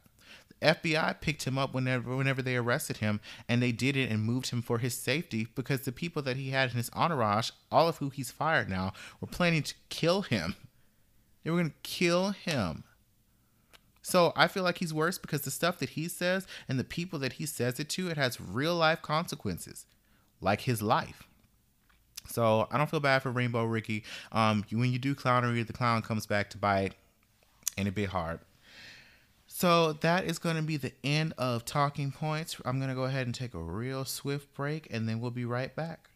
The 0.48 0.66
FBI 0.66 1.20
picked 1.20 1.44
him 1.44 1.58
up 1.58 1.74
whenever 1.74 2.16
whenever 2.16 2.42
they 2.42 2.56
arrested 2.56 2.96
him, 2.96 3.20
and 3.48 3.62
they 3.62 3.70
did 3.70 3.96
it 3.96 4.10
and 4.10 4.22
moved 4.22 4.50
him 4.50 4.62
for 4.62 4.78
his 4.78 4.94
safety 4.94 5.46
because 5.54 5.82
the 5.82 5.92
people 5.92 6.22
that 6.22 6.36
he 6.36 6.50
had 6.50 6.70
in 6.70 6.76
his 6.76 6.90
entourage, 6.94 7.50
all 7.70 7.88
of 7.88 7.98
who 7.98 8.08
he's 8.08 8.30
fired 8.30 8.68
now, 8.68 8.92
were 9.20 9.28
planning 9.28 9.62
to 9.62 9.74
kill 9.88 10.22
him. 10.22 10.56
They 11.44 11.50
were 11.50 11.58
going 11.58 11.70
to 11.70 11.76
kill 11.82 12.30
him. 12.30 12.84
So 14.08 14.32
I 14.34 14.48
feel 14.48 14.62
like 14.62 14.78
he's 14.78 14.94
worse 14.94 15.18
because 15.18 15.42
the 15.42 15.50
stuff 15.50 15.78
that 15.80 15.90
he 15.90 16.08
says 16.08 16.46
and 16.66 16.78
the 16.78 16.84
people 16.84 17.18
that 17.18 17.34
he 17.34 17.44
says 17.44 17.78
it 17.78 17.90
to, 17.90 18.08
it 18.08 18.16
has 18.16 18.40
real 18.40 18.74
life 18.74 19.02
consequences, 19.02 19.84
like 20.40 20.62
his 20.62 20.80
life. 20.80 21.28
So 22.26 22.68
I 22.70 22.78
don't 22.78 22.88
feel 22.88 23.00
bad 23.00 23.22
for 23.22 23.30
Rainbow 23.30 23.64
Ricky. 23.64 24.04
Um, 24.32 24.64
when 24.72 24.90
you 24.92 24.98
do 24.98 25.14
clownery, 25.14 25.66
the 25.66 25.74
clown 25.74 26.00
comes 26.00 26.24
back 26.24 26.48
to 26.50 26.58
bite, 26.58 26.94
and 27.76 27.86
it 27.86 27.94
bit 27.94 28.08
hard. 28.08 28.40
So 29.46 29.92
that 29.92 30.24
is 30.24 30.38
going 30.38 30.56
to 30.56 30.62
be 30.62 30.78
the 30.78 30.92
end 31.04 31.34
of 31.36 31.66
talking 31.66 32.10
points. 32.10 32.56
I'm 32.64 32.78
going 32.78 32.88
to 32.88 32.94
go 32.94 33.04
ahead 33.04 33.26
and 33.26 33.34
take 33.34 33.52
a 33.52 33.58
real 33.58 34.06
swift 34.06 34.54
break, 34.54 34.88
and 34.90 35.06
then 35.06 35.20
we'll 35.20 35.32
be 35.32 35.44
right 35.44 35.76
back. 35.76 36.08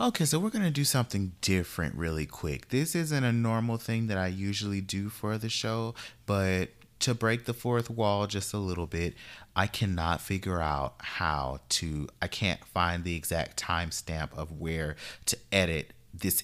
Okay, 0.00 0.24
so 0.24 0.38
we're 0.38 0.50
going 0.50 0.64
to 0.64 0.70
do 0.70 0.84
something 0.84 1.32
different 1.42 1.94
really 1.94 2.26
quick. 2.26 2.70
This 2.70 2.94
isn't 2.94 3.24
a 3.24 3.32
normal 3.32 3.76
thing 3.76 4.06
that 4.08 4.18
I 4.18 4.26
usually 4.26 4.80
do 4.80 5.08
for 5.08 5.38
the 5.38 5.48
show, 5.48 5.94
but 6.26 6.70
to 7.00 7.14
break 7.14 7.44
the 7.44 7.54
fourth 7.54 7.90
wall 7.90 8.26
just 8.26 8.54
a 8.54 8.58
little 8.58 8.86
bit, 8.86 9.14
I 9.54 9.66
cannot 9.66 10.20
figure 10.20 10.60
out 10.60 10.94
how 10.98 11.60
to, 11.70 12.08
I 12.20 12.28
can't 12.28 12.64
find 12.64 13.04
the 13.04 13.16
exact 13.16 13.62
timestamp 13.62 14.32
of 14.36 14.52
where 14.52 14.96
to 15.26 15.36
edit 15.52 15.92
this 16.14 16.42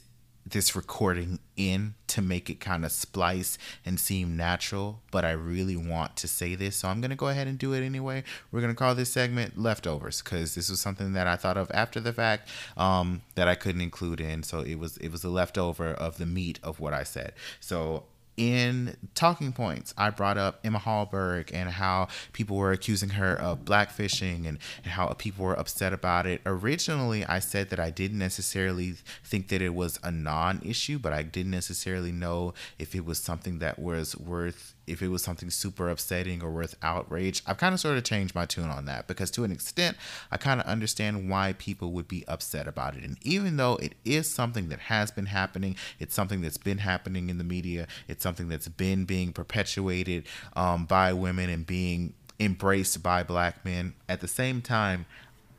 this 0.51 0.75
recording 0.75 1.39
in 1.57 1.95
to 2.07 2.23
make 2.23 2.49
it 2.49 2.61
kind 2.61 2.85
of 2.85 2.93
splice 2.93 3.59
and 3.85 3.99
seem 3.99 4.37
natural, 4.37 5.01
but 5.11 5.25
I 5.25 5.33
really 5.33 5.77
want 5.77 6.17
to 6.17 6.29
say 6.29 6.55
this, 6.55 6.77
so 6.77 6.89
I'm 6.89 7.01
going 7.01 7.11
to 7.11 7.17
go 7.17 7.29
ahead 7.29 7.47
and 7.47 7.59
do 7.59 7.73
it 7.73 7.85
anyway. 7.85 8.25
We're 8.51 8.61
going 8.61 8.73
to 8.73 8.79
call 8.79 8.95
this 8.95 9.13
segment 9.13 9.59
leftovers 9.59 10.23
because 10.23 10.55
this 10.55 10.71
was 10.71 10.81
something 10.81 11.13
that 11.13 11.27
I 11.27 11.37
thought 11.37 11.57
of 11.57 11.71
after 11.73 12.01
the 12.01 12.13
fact 12.13 12.49
um, 12.77 13.23
that 13.35 13.49
I 13.49 13.55
couldn't 13.55 13.81
include 13.81 14.21
in, 14.21 14.43
so 14.43 14.61
it 14.61 14.77
was 14.77 14.97
it 14.99 15.11
was 15.11 15.25
a 15.25 15.31
leftover 15.31 15.89
of 15.89 16.19
the 16.19 16.27
meat 16.27 16.59
of 16.63 16.81
what 16.81 16.93
I 16.93 17.03
said. 17.03 17.33
So 17.61 18.05
in 18.39 18.97
talking 19.15 19.53
points, 19.53 19.93
I 19.99 20.11
brought 20.11 20.39
up 20.39 20.61
Emma 20.65 20.79
Hallberg 20.79 21.51
and 21.53 21.69
how 21.69 22.09
people 22.33 22.57
were 22.57 22.71
accusing 22.71 23.11
her 23.11 23.35
of 23.35 23.65
blackfishing 23.65 24.47
and, 24.47 24.59
and 24.85 24.93
how 24.93 25.09
people 25.09 25.45
were 25.45 25.59
upset 25.59 25.93
about 25.93 26.27
it. 26.27 26.41
Originally, 26.47 27.25
I 27.25 27.41
said 27.41 27.71
that 27.71 27.81
I 27.81 27.91
didn't 27.91 28.19
necessarily 28.19 28.95
think 29.25 29.49
that 29.49 29.61
it 29.61 29.75
was 29.75 29.99
a 30.05 30.13
non 30.13 30.63
issue, 30.65 30.99
but 30.99 31.13
I 31.13 31.23
didn't 31.23 31.51
necessarily 31.51 32.13
know 32.13 32.55
if 32.79 32.95
it 32.95 33.05
was 33.05 33.19
something 33.19 33.59
that 33.59 33.79
was 33.79 34.17
worth 34.17 34.75
if 34.89 35.03
it 35.03 35.09
was 35.09 35.23
something 35.23 35.51
super 35.51 35.89
upsetting 35.89 36.43
or 36.43 36.51
worth 36.51 36.77
outrage. 36.83 37.43
I've 37.47 37.59
kind 37.59 37.75
of 37.75 37.81
sort 37.81 37.99
of 37.99 38.05
changed 38.05 38.35
my 38.35 38.47
tune 38.47 38.71
on 38.71 38.87
that 38.87 39.07
because 39.07 39.31
to 39.33 39.45
an 39.45 39.53
extent, 39.53 39.97
I 40.31 40.37
kind 40.37 40.61
of 40.61 40.67
understand 40.67 41.31
why 41.31 41.55
people 41.59 41.93
would 41.93 42.09
be 42.09 42.27
upset 42.27 42.67
about 42.67 42.97
it. 42.97 43.05
And 43.05 43.17
even 43.23 43.57
though 43.57 43.77
it 43.77 43.95
is 44.05 44.31
something 44.31 44.69
that 44.69 44.81
has 44.81 45.11
been 45.11 45.27
happening, 45.27 45.77
it's 45.99 46.15
something 46.15 46.41
that's 46.41 46.59
been 46.59 46.79
happening 46.79 47.31
in 47.31 47.39
the 47.39 47.45
media, 47.45 47.87
it's 48.07 48.23
something 48.23 48.49
that's 48.49 48.69
been 48.69 49.05
being 49.05 49.33
perpetuated 49.33 50.25
um, 50.57 50.85
by 50.85 51.13
women 51.13 51.51
and 51.51 51.67
being 51.67 52.15
embraced 52.41 53.03
by 53.03 53.23
black 53.23 53.65
men. 53.65 53.95
At 54.09 54.21
the 54.21 54.29
same 54.29 54.63
time, 54.63 55.07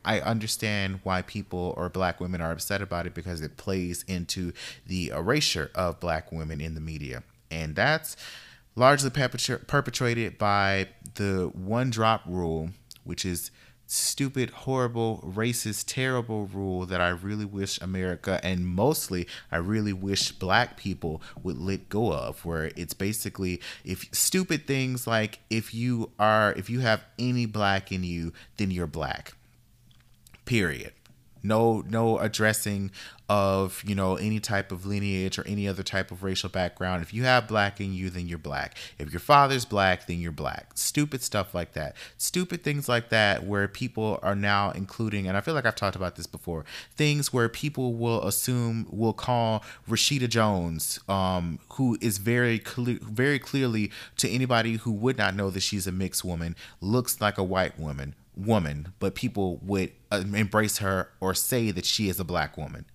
I 0.04 0.20
understand 0.20 1.00
why 1.02 1.22
people 1.22 1.74
or 1.76 1.88
black 1.88 2.20
women 2.20 2.40
are 2.40 2.52
upset 2.52 2.80
about 2.80 3.06
it 3.06 3.14
because 3.14 3.42
it 3.42 3.56
plays 3.56 4.04
into 4.08 4.52
the 4.86 5.08
erasure 5.08 5.70
of 5.74 6.00
black 6.00 6.32
women 6.32 6.60
in 6.60 6.74
the 6.74 6.80
media. 6.80 7.22
And 7.50 7.74
that's 7.74 8.16
largely 8.76 9.10
perpetrated 9.10 10.38
by 10.38 10.88
the 11.14 11.50
one 11.54 11.90
drop 11.90 12.22
rule, 12.26 12.70
which 13.04 13.24
is 13.24 13.50
stupid, 13.86 14.50
horrible, 14.50 15.20
racist, 15.34 15.84
terrible 15.88 16.46
rule 16.46 16.86
that 16.86 17.00
I 17.00 17.08
really 17.08 17.44
wish 17.44 17.80
America 17.80 18.38
and 18.44 18.64
mostly 18.64 19.26
I 19.50 19.56
really 19.56 19.92
wish 19.92 20.30
black 20.30 20.76
people 20.76 21.20
would 21.42 21.58
let 21.58 21.88
go 21.88 22.12
of 22.12 22.44
where 22.44 22.70
it's 22.76 22.94
basically 22.94 23.60
if 23.84 24.08
stupid 24.12 24.68
things 24.68 25.08
like 25.08 25.40
if 25.50 25.74
you 25.74 26.12
are 26.20 26.52
if 26.52 26.70
you 26.70 26.80
have 26.80 27.04
any 27.18 27.46
black 27.46 27.90
in 27.90 28.04
you, 28.04 28.32
then 28.58 28.70
you're 28.70 28.86
black. 28.86 29.34
Period 30.44 30.92
no 31.42 31.82
no 31.88 32.18
addressing 32.18 32.90
of 33.28 33.82
you 33.86 33.94
know 33.94 34.16
any 34.16 34.40
type 34.40 34.72
of 34.72 34.86
lineage 34.86 35.38
or 35.38 35.46
any 35.46 35.68
other 35.68 35.82
type 35.82 36.10
of 36.10 36.22
racial 36.22 36.48
background. 36.48 37.02
If 37.02 37.14
you 37.14 37.24
have 37.24 37.46
black 37.48 37.80
in 37.80 37.92
you 37.92 38.10
then 38.10 38.26
you're 38.26 38.38
black. 38.38 38.76
If 38.98 39.12
your 39.12 39.20
father's 39.20 39.64
black 39.64 40.06
then 40.06 40.20
you're 40.20 40.32
black. 40.32 40.72
Stupid 40.74 41.22
stuff 41.22 41.54
like 41.54 41.72
that. 41.74 41.96
Stupid 42.18 42.62
things 42.62 42.88
like 42.88 43.08
that 43.10 43.44
where 43.44 43.68
people 43.68 44.18
are 44.22 44.34
now 44.34 44.70
including 44.70 45.26
and 45.26 45.36
i 45.36 45.40
feel 45.40 45.54
like 45.54 45.66
i've 45.66 45.74
talked 45.74 45.96
about 45.96 46.16
this 46.16 46.26
before 46.26 46.64
things 46.94 47.32
where 47.32 47.48
people 47.48 47.94
will 47.94 48.22
assume 48.26 48.86
will 48.90 49.12
call 49.12 49.64
rashida 49.88 50.28
jones 50.28 51.00
um, 51.08 51.58
who 51.70 51.96
is 52.00 52.18
very 52.18 52.58
clear 52.58 52.98
very 53.02 53.38
clearly 53.38 53.90
to 54.16 54.28
anybody 54.28 54.74
who 54.76 54.92
would 54.92 55.16
not 55.18 55.34
know 55.34 55.50
that 55.50 55.60
she's 55.60 55.86
a 55.86 55.92
mixed 55.92 56.24
woman 56.24 56.54
looks 56.80 57.20
like 57.20 57.38
a 57.38 57.44
white 57.44 57.78
woman 57.78 58.14
woman, 58.36 58.92
but 58.98 59.14
people 59.14 59.58
would 59.62 59.92
uh, 60.10 60.22
embrace 60.34 60.78
her 60.78 61.10
or 61.20 61.34
say 61.34 61.70
that 61.70 61.84
she 61.84 62.08
is 62.08 62.20
a 62.20 62.24
black 62.24 62.56
woman. 62.56 62.86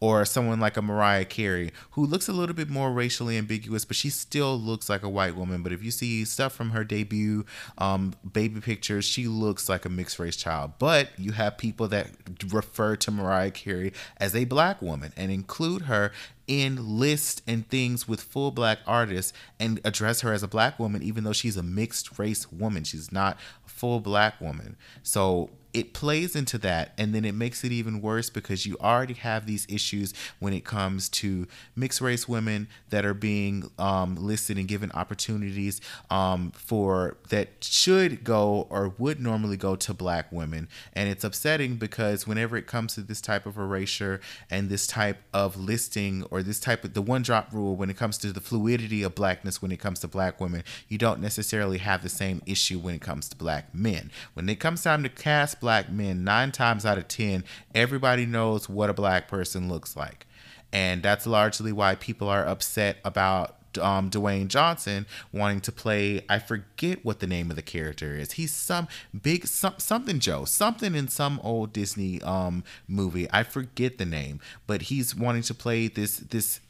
Or 0.00 0.24
someone 0.24 0.60
like 0.60 0.76
a 0.76 0.82
Mariah 0.82 1.24
Carey, 1.24 1.72
who 1.92 2.04
looks 2.04 2.28
a 2.28 2.32
little 2.32 2.54
bit 2.54 2.68
more 2.68 2.92
racially 2.92 3.36
ambiguous, 3.36 3.84
but 3.84 3.96
she 3.96 4.10
still 4.10 4.58
looks 4.58 4.88
like 4.88 5.02
a 5.02 5.08
white 5.08 5.36
woman. 5.36 5.62
But 5.62 5.72
if 5.72 5.82
you 5.82 5.90
see 5.90 6.24
stuff 6.24 6.52
from 6.52 6.70
her 6.70 6.84
debut, 6.84 7.44
um, 7.78 8.14
baby 8.32 8.60
pictures, 8.60 9.04
she 9.04 9.26
looks 9.26 9.68
like 9.68 9.84
a 9.84 9.88
mixed 9.88 10.18
race 10.18 10.36
child. 10.36 10.72
But 10.78 11.10
you 11.18 11.32
have 11.32 11.58
people 11.58 11.88
that 11.88 12.10
refer 12.50 12.96
to 12.96 13.10
Mariah 13.10 13.50
Carey 13.50 13.92
as 14.16 14.34
a 14.34 14.44
black 14.44 14.80
woman 14.80 15.12
and 15.16 15.30
include 15.30 15.82
her 15.82 16.12
in 16.50 16.98
lists 16.98 17.42
and 17.46 17.68
things 17.68 18.08
with 18.08 18.20
full 18.20 18.50
black 18.50 18.78
artists 18.84 19.32
and 19.60 19.80
address 19.84 20.22
her 20.22 20.32
as 20.32 20.42
a 20.42 20.48
black 20.48 20.80
woman, 20.80 21.00
even 21.00 21.22
though 21.22 21.32
she's 21.32 21.56
a 21.56 21.62
mixed 21.62 22.18
race 22.18 22.50
woman. 22.50 22.82
She's 22.82 23.12
not 23.12 23.38
a 23.64 23.68
full 23.68 24.00
black 24.00 24.40
woman. 24.40 24.76
So 25.04 25.50
it 25.72 25.92
plays 25.92 26.34
into 26.34 26.58
that 26.58 26.92
and 26.98 27.14
then 27.14 27.24
it 27.24 27.34
makes 27.34 27.64
it 27.64 27.72
even 27.72 28.00
worse 28.00 28.30
because 28.30 28.66
you 28.66 28.76
already 28.80 29.14
have 29.14 29.46
these 29.46 29.66
issues 29.68 30.12
when 30.38 30.52
it 30.52 30.64
comes 30.64 31.08
to 31.08 31.46
mixed 31.76 32.00
race 32.00 32.28
women 32.28 32.68
that 32.90 33.04
are 33.04 33.14
being 33.14 33.70
um, 33.78 34.16
listed 34.16 34.58
and 34.58 34.68
given 34.68 34.90
opportunities 34.92 35.80
um, 36.10 36.50
for 36.52 37.16
that 37.28 37.48
should 37.62 38.24
go 38.24 38.66
or 38.70 38.94
would 38.98 39.20
normally 39.20 39.56
go 39.56 39.76
to 39.76 39.94
black 39.94 40.30
women. 40.32 40.68
And 40.92 41.08
it's 41.08 41.24
upsetting 41.24 41.76
because 41.76 42.26
whenever 42.26 42.56
it 42.56 42.66
comes 42.66 42.94
to 42.94 43.02
this 43.02 43.20
type 43.20 43.46
of 43.46 43.56
erasure 43.56 44.20
and 44.50 44.68
this 44.68 44.86
type 44.86 45.18
of 45.32 45.56
listing 45.56 46.24
or 46.30 46.42
this 46.42 46.60
type 46.60 46.84
of 46.84 46.94
the 46.94 47.02
one 47.02 47.22
drop 47.22 47.52
rule 47.52 47.76
when 47.76 47.90
it 47.90 47.96
comes 47.96 48.18
to 48.18 48.32
the 48.32 48.40
fluidity 48.40 49.02
of 49.02 49.14
blackness 49.14 49.62
when 49.62 49.72
it 49.72 49.78
comes 49.78 50.00
to 50.00 50.08
black 50.08 50.40
women 50.40 50.62
you 50.88 50.98
don't 50.98 51.20
necessarily 51.20 51.78
have 51.78 52.02
the 52.02 52.08
same 52.08 52.42
issue 52.46 52.78
when 52.78 52.94
it 52.94 53.00
comes 53.00 53.28
to 53.28 53.36
black 53.36 53.74
men. 53.74 54.10
When 54.34 54.48
it 54.48 54.60
comes 54.60 54.82
time 54.82 55.02
to 55.02 55.08
cast 55.08 55.59
black 55.60 55.90
men, 55.90 56.24
nine 56.24 56.52
times 56.52 56.84
out 56.84 56.98
of 56.98 57.08
10, 57.08 57.44
everybody 57.74 58.26
knows 58.26 58.68
what 58.68 58.90
a 58.90 58.94
black 58.94 59.28
person 59.28 59.68
looks 59.68 59.96
like. 59.96 60.26
And 60.72 61.02
that's 61.02 61.26
largely 61.26 61.72
why 61.72 61.94
people 61.96 62.28
are 62.28 62.46
upset 62.46 62.98
about 63.04 63.56
um, 63.80 64.10
Dwayne 64.10 64.48
Johnson 64.48 65.06
wanting 65.32 65.60
to 65.62 65.72
play. 65.72 66.24
I 66.28 66.38
forget 66.38 67.04
what 67.04 67.20
the 67.20 67.26
name 67.26 67.50
of 67.50 67.56
the 67.56 67.62
character 67.62 68.14
is. 68.16 68.32
He's 68.32 68.52
some 68.52 68.88
big 69.22 69.46
some, 69.46 69.74
something 69.78 70.18
Joe, 70.18 70.44
something 70.44 70.94
in 70.94 71.08
some 71.08 71.40
old 71.42 71.72
Disney 71.72 72.20
um, 72.22 72.64
movie. 72.88 73.28
I 73.32 73.42
forget 73.42 73.98
the 73.98 74.06
name, 74.06 74.40
but 74.66 74.82
he's 74.82 75.14
wanting 75.14 75.42
to 75.42 75.54
play 75.54 75.88
this 75.88 76.18
this 76.18 76.60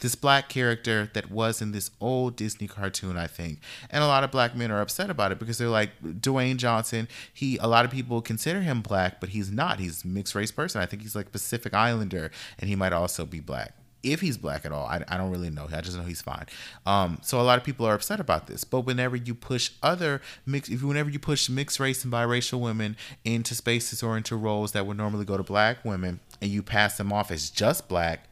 this 0.00 0.14
black 0.14 0.48
character 0.48 1.10
that 1.14 1.30
was 1.30 1.62
in 1.62 1.72
this 1.72 1.90
old 2.00 2.36
Disney 2.36 2.66
cartoon, 2.66 3.16
I 3.16 3.26
think. 3.26 3.60
And 3.90 4.02
a 4.02 4.06
lot 4.06 4.24
of 4.24 4.30
black 4.30 4.54
men 4.56 4.70
are 4.70 4.80
upset 4.80 5.10
about 5.10 5.32
it 5.32 5.38
because 5.38 5.58
they're 5.58 5.68
like 5.68 5.90
Dwayne 6.02 6.56
Johnson. 6.56 7.08
He 7.32 7.56
a 7.58 7.66
lot 7.66 7.84
of 7.84 7.90
people 7.90 8.20
consider 8.22 8.60
him 8.60 8.82
black, 8.82 9.20
but 9.20 9.30
he's 9.30 9.50
not. 9.50 9.80
He's 9.80 10.04
mixed 10.04 10.34
race 10.34 10.50
person. 10.50 10.80
I 10.80 10.86
think 10.86 11.02
he's 11.02 11.16
like 11.16 11.32
Pacific 11.32 11.74
Islander, 11.74 12.30
and 12.58 12.68
he 12.68 12.76
might 12.76 12.92
also 12.92 13.24
be 13.24 13.40
black. 13.40 13.74
if 14.04 14.20
he's 14.20 14.36
black 14.36 14.64
at 14.66 14.72
all. 14.72 14.86
I, 14.86 15.02
I 15.08 15.16
don't 15.16 15.30
really 15.30 15.50
know. 15.50 15.66
I 15.72 15.80
just 15.80 15.96
know 15.96 16.02
he's 16.02 16.20
fine. 16.22 16.44
Um, 16.86 17.18
so 17.22 17.40
a 17.40 17.42
lot 17.42 17.58
of 17.58 17.64
people 17.64 17.86
are 17.86 17.94
upset 17.94 18.20
about 18.20 18.46
this. 18.46 18.62
But 18.62 18.82
whenever 18.82 19.16
you 19.16 19.34
push 19.34 19.70
other 19.82 20.20
mix, 20.46 20.68
if 20.68 20.82
whenever 20.82 21.10
you 21.10 21.18
push 21.18 21.48
mixed 21.48 21.80
race 21.80 22.04
and 22.04 22.12
biracial 22.12 22.60
women 22.60 22.96
into 23.24 23.54
spaces 23.54 24.02
or 24.02 24.16
into 24.16 24.36
roles 24.36 24.72
that 24.72 24.86
would 24.86 24.96
normally 24.98 25.24
go 25.24 25.36
to 25.36 25.42
black 25.42 25.84
women, 25.84 26.20
and 26.40 26.50
you 26.50 26.62
pass 26.62 26.98
them 26.98 27.12
off 27.12 27.30
as 27.30 27.48
just 27.48 27.88
black, 27.88 28.28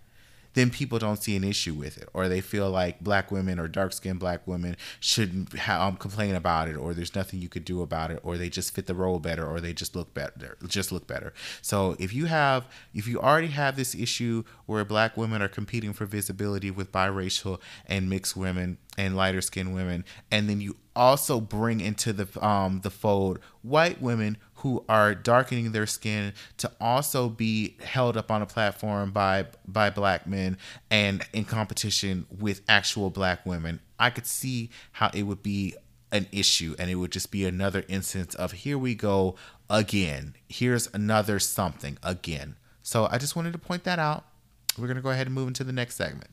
then 0.55 0.71
people 0.71 0.99
don't 0.99 1.23
see 1.23 1.37
an 1.37 1.45
issue 1.45 1.75
with 1.75 1.99
it, 1.99 2.09
or 2.13 2.29
they 2.29 2.41
feel 2.41 2.71
like 2.71 3.01
black 3.01 3.31
women 3.31 3.59
or 3.59 3.69
dark 3.69 3.93
skinned 3.93 4.19
black 4.19 4.47
women 4.47 4.77
shouldn't 5.01 5.57
ha- 5.59 5.87
um, 5.87 5.97
complain 5.97 6.35
about 6.35 6.69
it, 6.69 6.77
or 6.77 6.95
there's 6.95 7.15
nothing 7.15 7.41
you 7.41 7.49
could 7.49 7.65
do 7.65 7.83
about 7.83 8.11
it, 8.11 8.21
or 8.23 8.37
they 8.37 8.49
just 8.49 8.75
fit 8.75 8.87
the 8.87 8.95
role 8.95 9.19
better, 9.19 9.47
or 9.47 9.61
they 9.61 9.73
just 9.73 9.97
look 9.97 10.13
better, 10.15 10.57
just 10.67 10.93
look 10.93 11.07
better. 11.07 11.33
So 11.61 11.97
if 11.99 12.13
you 12.13 12.27
have, 12.27 12.67
if 12.95 13.07
you 13.07 13.21
already 13.21 13.49
have 13.49 13.77
this 13.77 13.95
issue 13.95 14.45
where 14.67 14.85
black 14.85 15.17
women 15.17 15.43
are 15.43 15.49
competing 15.49 15.93
for 15.93 16.07
visibility 16.07 16.71
with 16.71 16.93
biracial 16.93 17.61
and 17.87 18.09
mixed 18.09 18.37
women 18.37 18.79
and 18.99 19.17
lighter 19.17 19.41
skinned 19.41 19.75
women, 19.75 20.05
and 20.31 20.49
then 20.49 20.61
you 20.61 20.77
also 20.95 21.41
bring 21.41 21.81
into 21.81 22.13
the 22.13 22.47
um 22.47 22.81
the 22.83 22.91
fold 22.91 23.39
white 23.63 24.03
women 24.03 24.37
who 24.63 24.85
are 24.89 25.13
darkening 25.13 25.73
their 25.73 25.87
skin 25.87 26.33
to 26.57 26.71
also 26.81 27.29
be 27.29 27.77
held 27.83 28.17
up 28.17 28.31
on 28.31 28.43
a 28.43 28.47
platform 28.47 29.11
by 29.11 29.45
by 29.67 29.91
black 29.91 30.25
men 30.25 30.57
and 30.89 31.25
in 31.33 31.45
competition 31.45 32.27
with 32.31 32.61
actual 32.69 33.11
black 33.11 33.45
women. 33.45 33.81
I 33.99 34.11
could 34.11 34.27
see 34.27 34.71
how 34.93 35.11
it 35.13 35.25
would 35.25 35.43
be 35.43 35.75
an 36.13 36.29
issue 36.31 36.77
and 36.79 36.89
it 36.91 36.95
would 36.95 37.11
just 37.11 37.33
be 37.33 37.45
another 37.45 37.85
instance 37.89 38.37
of 38.37 38.53
here 38.53 38.79
we 38.79 38.95
go 38.95 39.35
again. 39.69 40.35
Here's 40.49 40.89
another 40.95 41.41
something 41.41 41.99
again. 42.03 42.55
So 42.85 43.09
i 43.11 43.19
just 43.19 43.35
wanted 43.35 43.53
to 43.55 43.59
point 43.59 43.83
that 43.85 43.99
out. 43.99 44.27
We're 44.79 44.87
going 44.87 44.97
to 44.97 45.03
go 45.03 45.11
ahead 45.11 45.27
and 45.27 45.35
move 45.35 45.49
into 45.49 45.65
the 45.65 45.73
next 45.73 45.97
segment 45.97 46.31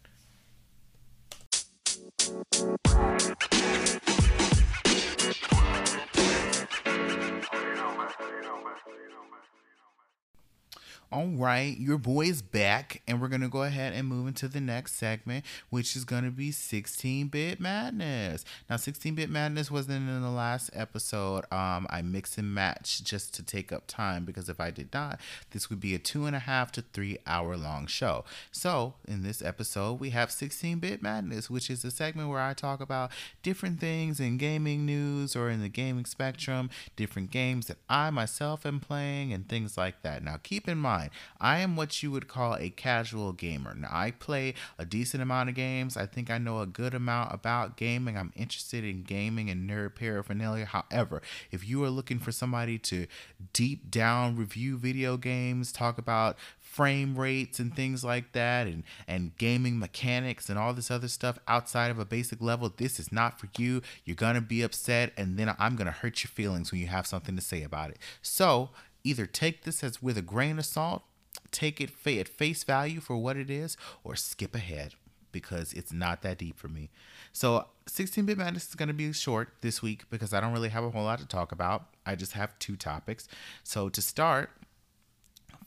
All 11.11 11.25
right, 11.25 11.75
your 11.75 11.97
boy 11.97 12.27
is 12.27 12.43
back, 12.43 13.01
and 13.07 13.19
we're 13.19 13.29
gonna 13.29 13.49
go 13.49 13.63
ahead 13.63 13.93
and 13.93 14.07
move 14.07 14.27
into 14.27 14.47
the 14.47 14.61
next 14.61 14.93
segment, 14.93 15.43
which 15.71 15.95
is 15.95 16.05
gonna 16.05 16.29
be 16.29 16.51
16-bit 16.51 17.59
madness. 17.59 18.45
Now, 18.69 18.75
16-bit 18.75 19.27
madness 19.27 19.71
wasn't 19.71 20.07
in 20.07 20.21
the 20.21 20.29
last 20.29 20.69
episode. 20.71 21.45
Um, 21.51 21.87
I 21.89 22.03
mix 22.03 22.37
and 22.37 22.53
match 22.53 23.03
just 23.03 23.33
to 23.33 23.43
take 23.43 23.71
up 23.71 23.85
time 23.87 24.23
because 24.23 24.49
if 24.49 24.59
I 24.59 24.69
did 24.69 24.93
not, 24.93 25.19
this 25.49 25.67
would 25.71 25.79
be 25.79 25.95
a 25.95 25.97
two 25.97 26.27
and 26.27 26.35
a 26.35 26.39
half 26.39 26.71
to 26.73 26.83
three 26.83 27.17
hour 27.25 27.57
long 27.57 27.87
show. 27.87 28.23
So, 28.51 28.93
in 29.07 29.23
this 29.23 29.41
episode, 29.41 29.99
we 29.99 30.11
have 30.11 30.29
16-bit 30.29 31.01
madness, 31.01 31.49
which 31.49 31.71
is 31.71 31.83
a 31.83 31.89
segment 31.89 32.29
where 32.29 32.39
I 32.39 32.53
talk 32.53 32.81
about 32.81 33.09
different 33.41 33.79
things 33.79 34.19
in 34.19 34.37
gaming 34.37 34.85
news 34.85 35.35
or 35.35 35.49
in 35.49 35.61
the 35.61 35.69
gaming 35.69 36.05
spectrum, 36.05 36.69
different 36.95 37.31
games 37.31 37.65
that 37.65 37.77
I 37.89 38.11
myself 38.11 38.63
am 38.63 38.79
playing, 38.79 39.33
and 39.33 39.49
things 39.49 39.75
like 39.75 40.03
that. 40.03 40.23
Now, 40.23 40.37
keep 40.37 40.67
in 40.67 40.77
mind 40.77 40.98
I 41.39 41.59
am 41.59 41.75
what 41.75 42.03
you 42.03 42.11
would 42.11 42.27
call 42.27 42.55
a 42.55 42.69
casual 42.69 43.31
gamer. 43.31 43.73
Now, 43.73 43.89
I 43.91 44.11
play 44.11 44.53
a 44.77 44.85
decent 44.85 45.23
amount 45.23 45.49
of 45.49 45.55
games. 45.55 45.95
I 45.97 46.05
think 46.05 46.29
I 46.29 46.37
know 46.37 46.59
a 46.59 46.65
good 46.65 46.93
amount 46.93 47.33
about 47.33 47.77
gaming. 47.77 48.17
I'm 48.17 48.33
interested 48.35 48.83
in 48.83 49.03
gaming 49.03 49.49
and 49.49 49.69
nerd 49.69 49.95
paraphernalia. 49.95 50.65
However, 50.65 51.21
if 51.51 51.67
you 51.67 51.83
are 51.83 51.89
looking 51.89 52.19
for 52.19 52.31
somebody 52.31 52.77
to 52.79 53.07
deep 53.53 53.89
down 53.89 54.35
review 54.35 54.77
video 54.77 55.17
games, 55.17 55.71
talk 55.71 55.97
about 55.97 56.37
frame 56.69 57.17
rates 57.17 57.57
and 57.57 57.75
things 57.75 58.03
like 58.03 58.31
that 58.33 58.67
and 58.67 58.83
and 59.07 59.35
gaming 59.37 59.79
mechanics 59.79 60.49
and 60.49 60.59
all 60.59 60.71
this 60.71 60.91
other 60.91 61.07
stuff 61.07 61.39
outside 61.47 61.89
of 61.89 61.97
a 61.97 62.05
basic 62.05 62.39
level 62.39 62.71
this 62.77 62.99
is 62.99 63.11
not 63.11 63.39
for 63.39 63.49
you 63.57 63.81
you're 64.05 64.15
gonna 64.15 64.39
be 64.39 64.61
upset 64.61 65.11
and 65.17 65.35
then 65.39 65.53
i'm 65.57 65.75
gonna 65.75 65.89
hurt 65.89 66.23
your 66.23 66.29
feelings 66.29 66.71
when 66.71 66.79
you 66.79 66.85
have 66.85 67.07
something 67.07 67.35
to 67.35 67.41
say 67.41 67.63
about 67.63 67.89
it 67.89 67.97
so 68.21 68.69
either 69.03 69.25
take 69.25 69.63
this 69.63 69.83
as 69.83 70.01
with 70.01 70.17
a 70.17 70.21
grain 70.21 70.59
of 70.59 70.65
salt, 70.65 71.03
take 71.51 71.79
it 71.81 71.91
at 72.05 72.27
face 72.27 72.63
value 72.63 72.99
for 72.99 73.17
what 73.17 73.37
it 73.37 73.49
is, 73.49 73.77
or 74.03 74.15
skip 74.15 74.55
ahead 74.55 74.95
because 75.31 75.73
it's 75.73 75.93
not 75.93 76.21
that 76.21 76.37
deep 76.37 76.57
for 76.57 76.67
me. 76.67 76.89
So 77.31 77.65
16-bit 77.87 78.37
madness 78.37 78.69
is 78.69 78.75
going 78.75 78.87
to 78.87 78.93
be 78.93 79.13
short 79.13 79.49
this 79.61 79.81
week 79.81 80.09
because 80.09 80.33
I 80.33 80.39
don't 80.39 80.53
really 80.53 80.69
have 80.69 80.83
a 80.83 80.89
whole 80.89 81.03
lot 81.03 81.19
to 81.19 81.27
talk 81.27 81.51
about. 81.51 81.85
I 82.05 82.15
just 82.15 82.33
have 82.33 82.57
two 82.59 82.75
topics. 82.75 83.27
So 83.63 83.89
to 83.89 84.01
start, 84.01 84.51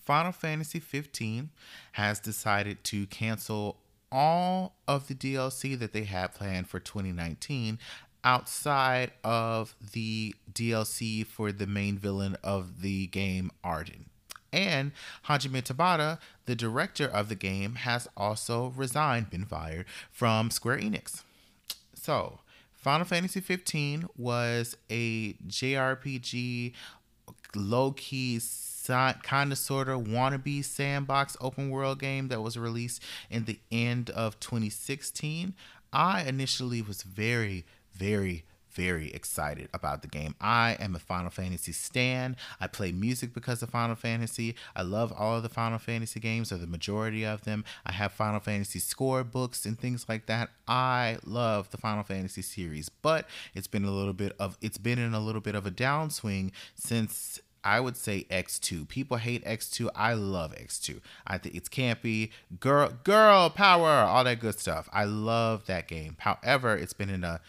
Final 0.04 0.32
Fantasy 0.32 0.80
15 0.80 1.50
has 1.92 2.18
decided 2.18 2.82
to 2.84 3.06
cancel 3.06 3.78
all 4.10 4.74
of 4.86 5.08
the 5.08 5.14
DLC 5.14 5.78
that 5.78 5.92
they 5.92 6.04
had 6.04 6.34
planned 6.34 6.68
for 6.68 6.78
2019 6.80 7.78
outside 8.24 9.12
of 9.24 9.74
the 9.92 10.34
DLC 10.52 11.26
for 11.26 11.52
the 11.52 11.66
main 11.66 11.98
villain 11.98 12.36
of 12.42 12.82
the 12.82 13.06
game, 13.08 13.50
Ardyn. 13.64 14.04
And 14.52 14.92
Hajime 15.28 15.62
Tabata, 15.62 16.18
the 16.44 16.54
director 16.54 17.06
of 17.06 17.28
the 17.28 17.34
game, 17.34 17.76
has 17.76 18.08
also 18.16 18.72
resigned, 18.76 19.30
been 19.30 19.46
fired 19.46 19.86
from 20.10 20.50
Square 20.50 20.78
Enix. 20.78 21.22
So, 21.94 22.40
Final 22.72 23.06
Fantasy 23.06 23.40
15 23.40 24.08
was 24.18 24.76
a 24.90 25.34
JRPG, 25.34 26.72
low 27.54 27.92
key, 27.92 28.40
kind 28.86 29.52
of 29.52 29.58
sort 29.58 29.88
of 29.88 30.02
wannabe 30.02 30.64
sandbox 30.64 31.36
open 31.40 31.70
world 31.70 32.00
game 32.00 32.28
that 32.28 32.42
was 32.42 32.58
released 32.58 33.02
in 33.30 33.44
the 33.44 33.60
end 33.70 34.10
of 34.10 34.38
2016. 34.40 35.54
I 35.92 36.22
initially 36.22 36.82
was 36.82 37.02
very, 37.02 37.64
very 38.02 38.44
very 38.72 39.12
excited 39.12 39.68
about 39.74 40.00
the 40.02 40.08
game. 40.08 40.34
I 40.40 40.76
am 40.80 40.94
a 40.94 40.98
Final 40.98 41.30
Fantasy 41.30 41.72
stan. 41.72 42.36
I 42.60 42.66
play 42.66 42.90
music 42.90 43.34
because 43.34 43.62
of 43.62 43.70
Final 43.70 43.96
Fantasy. 43.96 44.54
I 44.74 44.80
love 44.82 45.12
all 45.12 45.36
of 45.36 45.42
the 45.42 45.48
Final 45.48 45.78
Fantasy 45.78 46.20
games, 46.20 46.50
or 46.50 46.56
the 46.56 46.66
majority 46.66 47.24
of 47.24 47.42
them. 47.42 47.64
I 47.84 47.92
have 47.92 48.12
Final 48.12 48.40
Fantasy 48.40 48.78
score 48.78 49.24
books 49.24 49.66
and 49.66 49.78
things 49.78 50.06
like 50.08 50.24
that. 50.26 50.50
I 50.66 51.18
love 51.24 51.70
the 51.70 51.76
Final 51.76 52.02
Fantasy 52.02 52.40
series, 52.40 52.88
but 52.88 53.28
it's 53.54 53.66
been 53.66 53.84
a 53.84 53.90
little 53.90 54.14
bit 54.14 54.34
of 54.38 54.56
it's 54.60 54.78
been 54.78 54.98
in 54.98 55.14
a 55.14 55.20
little 55.20 55.42
bit 55.42 55.54
of 55.54 55.66
a 55.66 55.70
downswing 55.70 56.52
since 56.74 57.40
I 57.64 57.78
would 57.78 57.96
say 57.96 58.26
X2. 58.30 58.88
People 58.88 59.18
hate 59.18 59.44
X2. 59.44 59.88
I 59.94 60.14
love 60.14 60.52
X2. 60.52 61.00
I 61.26 61.38
think 61.38 61.54
it's 61.54 61.68
campy, 61.68 62.30
girl, 62.58 62.92
girl 63.04 63.50
power, 63.50 63.88
all 63.88 64.24
that 64.24 64.40
good 64.40 64.58
stuff. 64.58 64.88
I 64.92 65.04
love 65.04 65.66
that 65.66 65.86
game. 65.86 66.16
However, 66.18 66.76
it's 66.76 66.92
been 66.92 67.10
in 67.10 67.22
a 67.22 67.40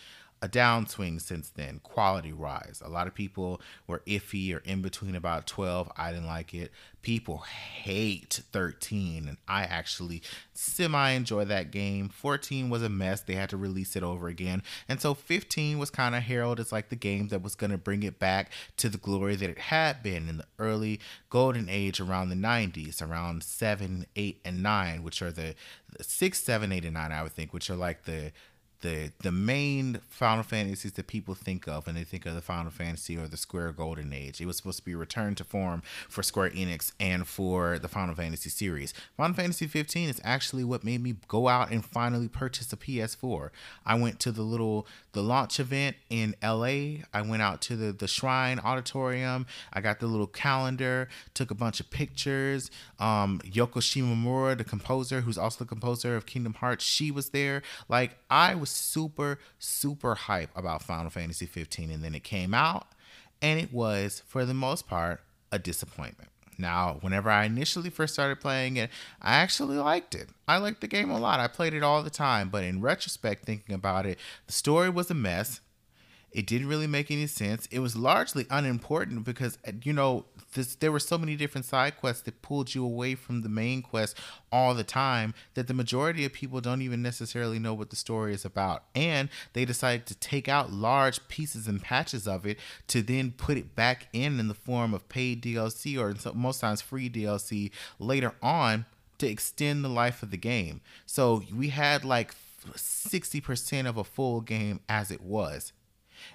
a 0.44 0.50
downswing 0.50 1.22
since 1.22 1.50
then, 1.50 1.80
quality 1.84 2.34
rise. 2.34 2.82
A 2.84 2.90
lot 2.90 3.08
of 3.08 3.16
people 3.16 3.62
were 3.88 4.04
iffy 4.06 4.54
or 4.54 4.58
in 4.66 4.82
between 4.82 5.16
about 5.16 5.48
12. 5.48 5.90
I 5.96 6.12
didn't 6.12 6.28
like 6.28 6.54
it. 6.54 6.70
People 7.02 7.38
hate 7.38 8.42
13, 8.52 9.30
and 9.30 9.38
I 9.48 9.64
actually 9.64 10.22
semi 10.54 11.12
enjoy 11.12 11.46
that 11.46 11.72
game. 11.72 12.10
14 12.10 12.70
was 12.70 12.84
a 12.84 12.90
mess. 12.90 13.22
They 13.22 13.36
had 13.36 13.50
to 13.52 13.58
release 13.58 13.96
it 13.96 14.04
over 14.04 14.28
again. 14.28 14.64
And 14.90 15.00
so 15.00 15.14
15 15.14 15.80
was 15.80 15.90
kind 15.90 16.14
of 16.14 16.24
heralded 16.24 16.66
as 16.66 16.74
like 16.74 16.90
the 16.90 16.98
game 16.98 17.30
that 17.30 17.42
was 17.42 17.56
going 17.56 17.72
to 17.72 17.78
bring 17.78 18.04
it 18.04 18.20
back 18.20 18.52
to 18.78 18.90
the 18.90 18.98
glory 18.98 19.38
that 19.38 19.50
it 19.50 19.60
had 19.60 20.04
been 20.04 20.28
in 20.28 20.38
the 20.38 20.48
early 20.60 21.00
golden 21.30 21.70
age 21.70 22.02
around 22.02 22.28
the 22.28 22.36
90s, 22.36 23.02
around 23.02 23.44
7, 23.44 24.06
8, 24.14 24.42
and 24.44 24.62
9, 24.62 25.04
which 25.04 25.22
are 25.22 25.32
the, 25.32 25.56
the 25.98 26.04
6, 26.04 26.44
7, 26.44 26.70
8, 26.70 26.84
and 26.84 26.94
9, 26.96 27.12
I 27.14 27.24
would 27.24 27.32
think, 27.32 27.54
which 27.54 27.70
are 27.70 27.78
like 27.78 28.04
the 28.04 28.34
the 28.84 29.12
the 29.20 29.32
main 29.32 30.00
Final 30.10 30.44
Fantasies 30.44 30.92
that 30.94 31.08
people 31.08 31.34
think 31.34 31.68
of 31.68 31.88
when 31.88 31.96
they 31.96 32.04
think 32.04 32.26
of 32.26 32.36
the 32.36 32.42
Final 32.42 32.70
Fantasy 32.70 33.18
or 33.18 33.28
the 33.28 33.38
Square 33.38 33.72
Golden 33.72 34.14
Age. 34.14 34.40
It 34.40 34.46
was 34.46 34.58
supposed 34.58 34.80
to 34.80 34.86
be 34.86 34.94
returned 34.94 35.38
to 35.38 35.44
form 35.44 35.82
for 36.10 36.22
Square 36.22 36.52
Enix 36.52 36.92
and 37.00 37.26
for 37.26 37.80
the 37.80 37.88
Final 37.88 38.14
Fantasy 38.14 38.50
series. 38.50 38.94
Final 39.18 39.34
Fantasy 39.36 39.66
15 39.66 40.10
is 40.10 40.22
actually 40.24 40.64
what 40.64 40.84
made 40.84 41.02
me 41.02 41.16
go 41.28 41.48
out 41.48 41.72
and 41.72 41.84
finally 41.84 42.28
purchase 42.28 42.72
a 42.74 42.78
PS4. 42.78 43.50
I 43.86 43.96
went 43.96 44.20
to 44.20 44.32
the 44.32 44.44
little 44.44 44.86
the 45.14 45.24
launch 45.24 45.60
event 45.60 45.96
in 46.10 46.36
LA. 46.44 47.06
I 47.14 47.22
went 47.26 47.42
out 47.42 47.62
to 47.62 47.76
the 47.76 47.94
the 47.94 48.08
Shrine 48.08 48.60
Auditorium. 48.60 49.46
I 49.72 49.80
got 49.80 50.02
the 50.02 50.08
little 50.08 50.28
calendar, 50.28 51.08
took 51.34 51.50
a 51.50 51.56
bunch 51.56 51.80
of 51.80 51.90
pictures. 51.90 52.70
Um, 53.00 53.40
Yoko 53.46 53.80
Shimomura, 53.80 54.58
the 54.58 54.66
composer, 54.66 55.22
who's 55.22 55.38
also 55.38 55.64
the 55.64 55.70
composer 55.70 56.18
of 56.18 56.26
Kingdom 56.26 56.56
Hearts, 56.56 56.84
she 56.84 57.12
was 57.12 57.30
there. 57.30 57.62
Like 57.88 58.18
I 58.30 58.56
was 58.56 58.73
super, 58.74 59.40
super 59.60 60.16
hype 60.16 60.50
about 60.56 60.84
Final 60.84 61.10
Fantasy 61.10 61.46
15, 61.46 61.92
and 61.92 62.04
then 62.04 62.16
it 62.16 62.24
came 62.24 62.54
out, 62.54 62.88
and 63.42 63.60
it 63.60 63.74
was, 63.74 64.24
for 64.28 64.46
the 64.46 64.54
most 64.54 64.88
part, 64.88 65.22
a 65.52 65.60
disappointment. 65.60 66.30
Now, 66.58 66.98
whenever 67.02 67.30
I 67.30 67.46
initially 67.46 67.90
first 67.90 68.14
started 68.14 68.40
playing 68.40 68.78
it, 68.78 68.90
I 69.22 69.36
actually 69.36 69.78
liked 69.78 70.14
it. 70.16 70.30
I 70.48 70.58
liked 70.58 70.82
the 70.82 70.88
game 70.88 71.10
a 71.10 71.20
lot. 71.20 71.40
I 71.40 71.48
played 71.48 71.74
it 71.74 71.84
all 71.84 72.04
the 72.04 72.10
time, 72.10 72.50
but 72.50 72.64
in 72.64 72.82
retrospect, 72.82 73.46
thinking 73.46 73.74
about 73.74 74.06
it, 74.06 74.20
the 74.48 74.54
story 74.54 74.90
was 74.90 75.10
a 75.10 75.16
mess. 75.16 75.62
It 76.32 76.48
didn't 76.48 76.68
really 76.68 76.88
make 76.88 77.12
any 77.12 77.28
sense. 77.28 77.68
It 77.72 77.80
was 77.80 77.96
largely 77.96 78.46
unimportant 78.50 79.24
because, 79.24 79.58
you 79.84 79.94
know, 79.94 80.26
this, 80.54 80.76
there 80.76 80.92
were 80.92 81.00
so 81.00 81.18
many 81.18 81.36
different 81.36 81.66
side 81.66 81.98
quests 81.98 82.24
that 82.24 82.42
pulled 82.42 82.74
you 82.74 82.84
away 82.84 83.16
from 83.16 83.42
the 83.42 83.50
main 83.50 83.82
quest 83.82 84.18
all 84.52 84.74
the 84.74 84.84
time 84.84 85.34
that 85.54 85.68
the 85.68 85.74
majority 85.74 86.26
of 86.26 86.34
people 86.34 86.62
don't 86.62 86.82
even 86.82 87.02
necessarily 87.02 87.60
know 87.60 87.74
what 87.74 87.90
the 87.90 87.96
story 87.96 88.34
is 88.34 88.46
about. 88.46 88.84
And 88.96 89.30
they 89.54 89.66
decided 89.66 90.06
to 90.08 90.16
take 90.16 90.48
out 90.48 90.72
large 90.72 91.28
pieces 91.28 91.68
and 91.68 91.82
patches 91.82 92.28
of 92.28 92.46
it 92.46 92.60
to 92.88 93.02
then 93.02 93.32
put 93.32 93.58
it 93.58 93.76
back 93.76 94.08
in 94.14 94.40
in 94.40 94.48
the 94.48 94.54
form 94.54 94.94
of 94.94 95.10
paid 95.10 95.44
DLC 95.44 95.98
or 95.98 96.16
most 96.34 96.62
times 96.62 96.82
free 96.82 97.10
DLC 97.10 97.72
later 98.00 98.34
on 98.42 98.86
to 99.18 99.28
extend 99.28 99.84
the 99.84 99.90
life 99.90 100.24
of 100.24 100.32
the 100.32 100.38
game. 100.38 100.82
So 101.06 101.44
we 101.54 101.70
had 101.70 102.04
like 102.04 102.34
60% 102.76 103.88
of 103.88 103.98
a 103.98 104.04
full 104.04 104.42
game 104.42 104.80
as 104.88 105.12
it 105.12 105.22
was 105.22 105.74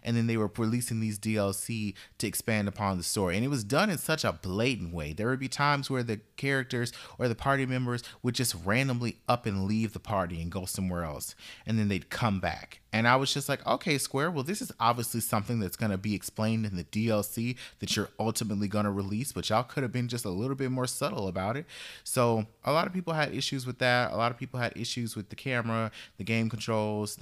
and 0.08 0.16
then 0.16 0.26
they 0.26 0.38
were 0.38 0.50
releasing 0.56 1.00
these 1.00 1.18
DLC 1.18 1.92
to 2.16 2.26
expand 2.26 2.66
upon 2.66 2.96
the 2.96 3.04
story. 3.04 3.36
And 3.36 3.44
it 3.44 3.48
was 3.48 3.62
done 3.62 3.90
in 3.90 3.98
such 3.98 4.24
a 4.24 4.32
blatant 4.32 4.94
way. 4.94 5.12
There 5.12 5.28
would 5.28 5.38
be 5.38 5.48
times 5.48 5.90
where 5.90 6.02
the 6.02 6.20
characters 6.38 6.94
or 7.18 7.28
the 7.28 7.34
party 7.34 7.66
members 7.66 8.02
would 8.22 8.34
just 8.34 8.56
randomly 8.64 9.18
up 9.28 9.44
and 9.44 9.66
leave 9.66 9.92
the 9.92 10.00
party 10.00 10.40
and 10.40 10.50
go 10.50 10.64
somewhere 10.64 11.04
else, 11.04 11.34
and 11.66 11.78
then 11.78 11.88
they'd 11.88 12.08
come 12.08 12.40
back. 12.40 12.80
And 12.92 13.06
I 13.06 13.16
was 13.16 13.32
just 13.32 13.48
like, 13.48 13.66
okay, 13.66 13.98
Square, 13.98 14.30
well, 14.30 14.44
this 14.44 14.62
is 14.62 14.72
obviously 14.80 15.20
something 15.20 15.60
that's 15.60 15.76
going 15.76 15.90
to 15.90 15.98
be 15.98 16.14
explained 16.14 16.64
in 16.64 16.76
the 16.76 16.84
DLC 16.84 17.56
that 17.80 17.94
you're 17.94 18.08
ultimately 18.18 18.66
going 18.66 18.86
to 18.86 18.90
release, 18.90 19.32
but 19.32 19.48
y'all 19.50 19.62
could 19.62 19.82
have 19.82 19.92
been 19.92 20.08
just 20.08 20.24
a 20.24 20.30
little 20.30 20.56
bit 20.56 20.70
more 20.70 20.86
subtle 20.86 21.28
about 21.28 21.56
it. 21.56 21.66
So, 22.02 22.46
a 22.64 22.72
lot 22.72 22.86
of 22.86 22.92
people 22.92 23.12
had 23.12 23.34
issues 23.34 23.66
with 23.66 23.78
that. 23.78 24.12
A 24.12 24.16
lot 24.16 24.30
of 24.30 24.38
people 24.38 24.58
had 24.58 24.74
issues 24.76 25.16
with 25.16 25.28
the 25.28 25.36
camera, 25.36 25.90
the 26.16 26.24
game 26.24 26.48
controls. 26.48 27.18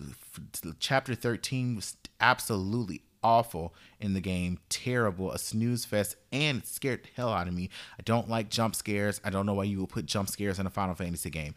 Chapter 0.78 1.14
13 1.14 1.74
was 1.74 1.96
absolutely 2.20 3.02
awful 3.26 3.74
in 3.98 4.14
the 4.14 4.20
game, 4.20 4.58
terrible, 4.68 5.32
a 5.32 5.38
snooze 5.38 5.84
fest, 5.84 6.14
and 6.30 6.58
it 6.58 6.66
scared 6.66 7.02
the 7.02 7.08
hell 7.16 7.32
out 7.32 7.48
of 7.48 7.54
me. 7.54 7.70
I 7.98 8.02
don't 8.04 8.28
like 8.28 8.50
jump 8.50 8.76
scares. 8.76 9.20
I 9.24 9.30
don't 9.30 9.46
know 9.46 9.54
why 9.54 9.64
you 9.64 9.80
would 9.80 9.88
put 9.88 10.06
jump 10.06 10.28
scares 10.28 10.60
in 10.60 10.66
a 10.66 10.70
Final 10.70 10.94
Fantasy 10.94 11.30
game. 11.30 11.56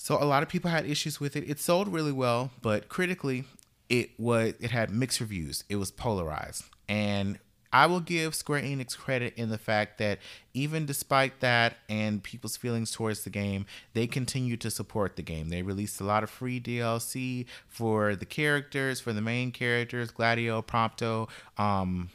So 0.00 0.16
a 0.16 0.24
lot 0.24 0.44
of 0.44 0.48
people 0.48 0.70
had 0.70 0.86
issues 0.86 1.18
with 1.18 1.34
it. 1.34 1.50
It 1.50 1.58
sold 1.58 1.88
really 1.88 2.12
well, 2.12 2.52
but 2.62 2.88
critically, 2.88 3.44
it 3.88 4.10
was 4.16 4.54
it 4.60 4.70
had 4.70 4.90
mixed 4.90 5.20
reviews. 5.20 5.64
It 5.68 5.76
was 5.76 5.90
polarized. 5.90 6.64
And 6.88 7.40
I 7.72 7.86
will 7.86 8.00
give 8.00 8.36
Square 8.36 8.62
Enix 8.62 8.96
credit 8.96 9.34
in 9.36 9.50
the 9.50 9.58
fact 9.58 9.98
that 9.98 10.20
even 10.54 10.86
despite 10.86 11.40
that 11.40 11.78
and 11.88 12.22
people's 12.22 12.56
feelings 12.56 12.92
towards 12.92 13.24
the 13.24 13.30
game, 13.30 13.66
they 13.92 14.06
continue 14.06 14.56
to 14.58 14.70
support 14.70 15.16
the 15.16 15.22
game. 15.22 15.48
They 15.48 15.62
released 15.62 16.00
a 16.00 16.04
lot 16.04 16.22
of 16.22 16.30
free 16.30 16.60
DLC 16.60 17.46
for 17.66 18.14
the 18.14 18.24
characters, 18.24 19.00
for 19.00 19.12
the 19.12 19.20
main 19.20 19.50
characters, 19.50 20.12
Gladio, 20.12 20.62
Prompto, 20.62 21.28
um, 21.58 22.08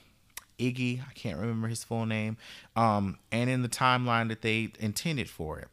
Iggy, 0.57 1.01
I 1.01 1.13
can't 1.13 1.37
remember 1.37 1.67
his 1.67 1.83
full 1.83 2.05
name, 2.05 2.37
um, 2.75 3.17
and 3.31 3.49
in 3.49 3.61
the 3.61 3.69
timeline 3.69 4.29
that 4.29 4.41
they 4.41 4.71
intended 4.79 5.29
for 5.29 5.59
it 5.59 5.67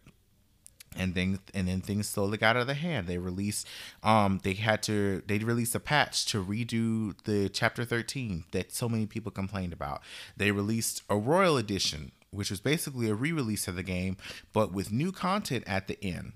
and 0.97 1.14
then 1.14 1.38
and 1.55 1.68
then 1.68 1.80
things 1.80 2.09
slowly 2.09 2.36
got 2.36 2.57
out 2.57 2.62
of 2.62 2.66
the 2.66 2.74
hand. 2.74 3.07
They 3.07 3.18
released 3.18 3.66
um 4.03 4.41
they 4.43 4.55
had 4.55 4.82
to 4.84 5.22
they 5.26 5.38
released 5.38 5.74
a 5.74 5.80
patch 5.80 6.26
to 6.26 6.45
redo 6.45 7.14
the 7.24 7.49
chapter 7.49 7.84
13 7.84 8.45
that 8.53 8.72
so 8.72 8.88
many 8.88 9.07
people 9.07 9.30
complained 9.30 9.72
about. 9.72 10.03
They 10.36 10.51
released 10.51 11.03
a 11.09 11.16
royal 11.16 11.57
edition, 11.57 12.12
which 12.30 12.51
was 12.51 12.61
basically 12.61 13.09
a 13.09 13.14
re-release 13.14 13.68
of 13.68 13.76
the 13.76 13.82
game, 13.82 14.16
but 14.53 14.72
with 14.72 14.93
new 14.93 15.12
content 15.12 15.64
at 15.66 15.86
the 15.86 16.03
end 16.05 16.32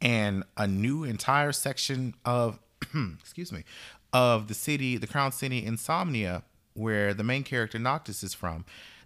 and 0.00 0.44
a 0.56 0.66
new 0.66 1.04
entire 1.04 1.52
section 1.52 2.14
of 2.24 2.58
excuse 3.20 3.52
me 3.52 3.64
of 4.12 4.46
the 4.46 4.54
city, 4.54 4.96
the 4.96 5.08
crown 5.08 5.32
city 5.32 5.64
Insomnia, 5.64 6.44
where 6.74 7.12
the 7.14 7.24
main 7.24 7.42
character 7.42 7.78
Noctis 7.78 8.22
is 8.22 8.32
from 8.34 8.64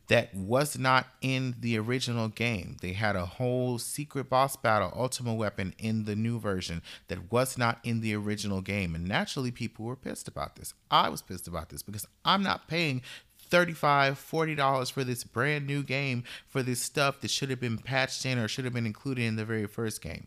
that 0.09 0.35
was 0.35 0.79
not 0.79 1.07
in 1.21 1.55
the 1.61 1.79
original 1.79 2.29
game. 2.29 2.77
They 2.81 2.95
had 2.95 3.15
a 3.15 3.27
whole 3.27 3.79
secret 3.79 4.29
boss 4.29 4.57
battle, 4.57 4.93
Ultima 4.97 5.35
Weapon, 5.35 5.75
in 5.79 6.05
the 6.05 6.17
new 6.17 6.39
version 6.39 6.83
that 7.09 7.31
was 7.31 7.57
not 7.57 7.79
in 7.85 8.01
the 8.01 8.15
original 8.15 8.63
game. 8.63 8.95
And 8.95 9.07
naturally, 9.07 9.51
people 9.51 9.85
were 9.85 9.97
pissed 9.97 10.27
about 10.27 10.57
this. 10.57 10.75
I 10.91 11.11
was 11.11 11.23
pissed 11.23 11.47
about 11.47 11.69
this 11.69 11.83
because 11.83 12.07
I'm 12.25 12.43
not 12.43 12.69
paying 12.69 13.03
$35, 13.51 13.77
$40 14.13 14.93
for 14.93 15.05
this 15.05 15.25
brand 15.25 15.67
new 15.67 15.83
game 15.83 16.25
for 16.47 16.63
this 16.63 16.81
stuff 16.81 17.21
that 17.21 17.31
should 17.31 17.51
have 17.51 17.61
been 17.61 17.79
patched 17.79 18.25
in 18.25 18.39
or 18.39 18.49
should 18.49 18.65
have 18.65 18.75
been 18.75 18.87
included 18.87 19.23
in 19.23 19.37
the 19.37 19.45
very 19.45 19.67
first 19.67 20.03
game. 20.03 20.27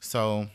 So 0.00 0.48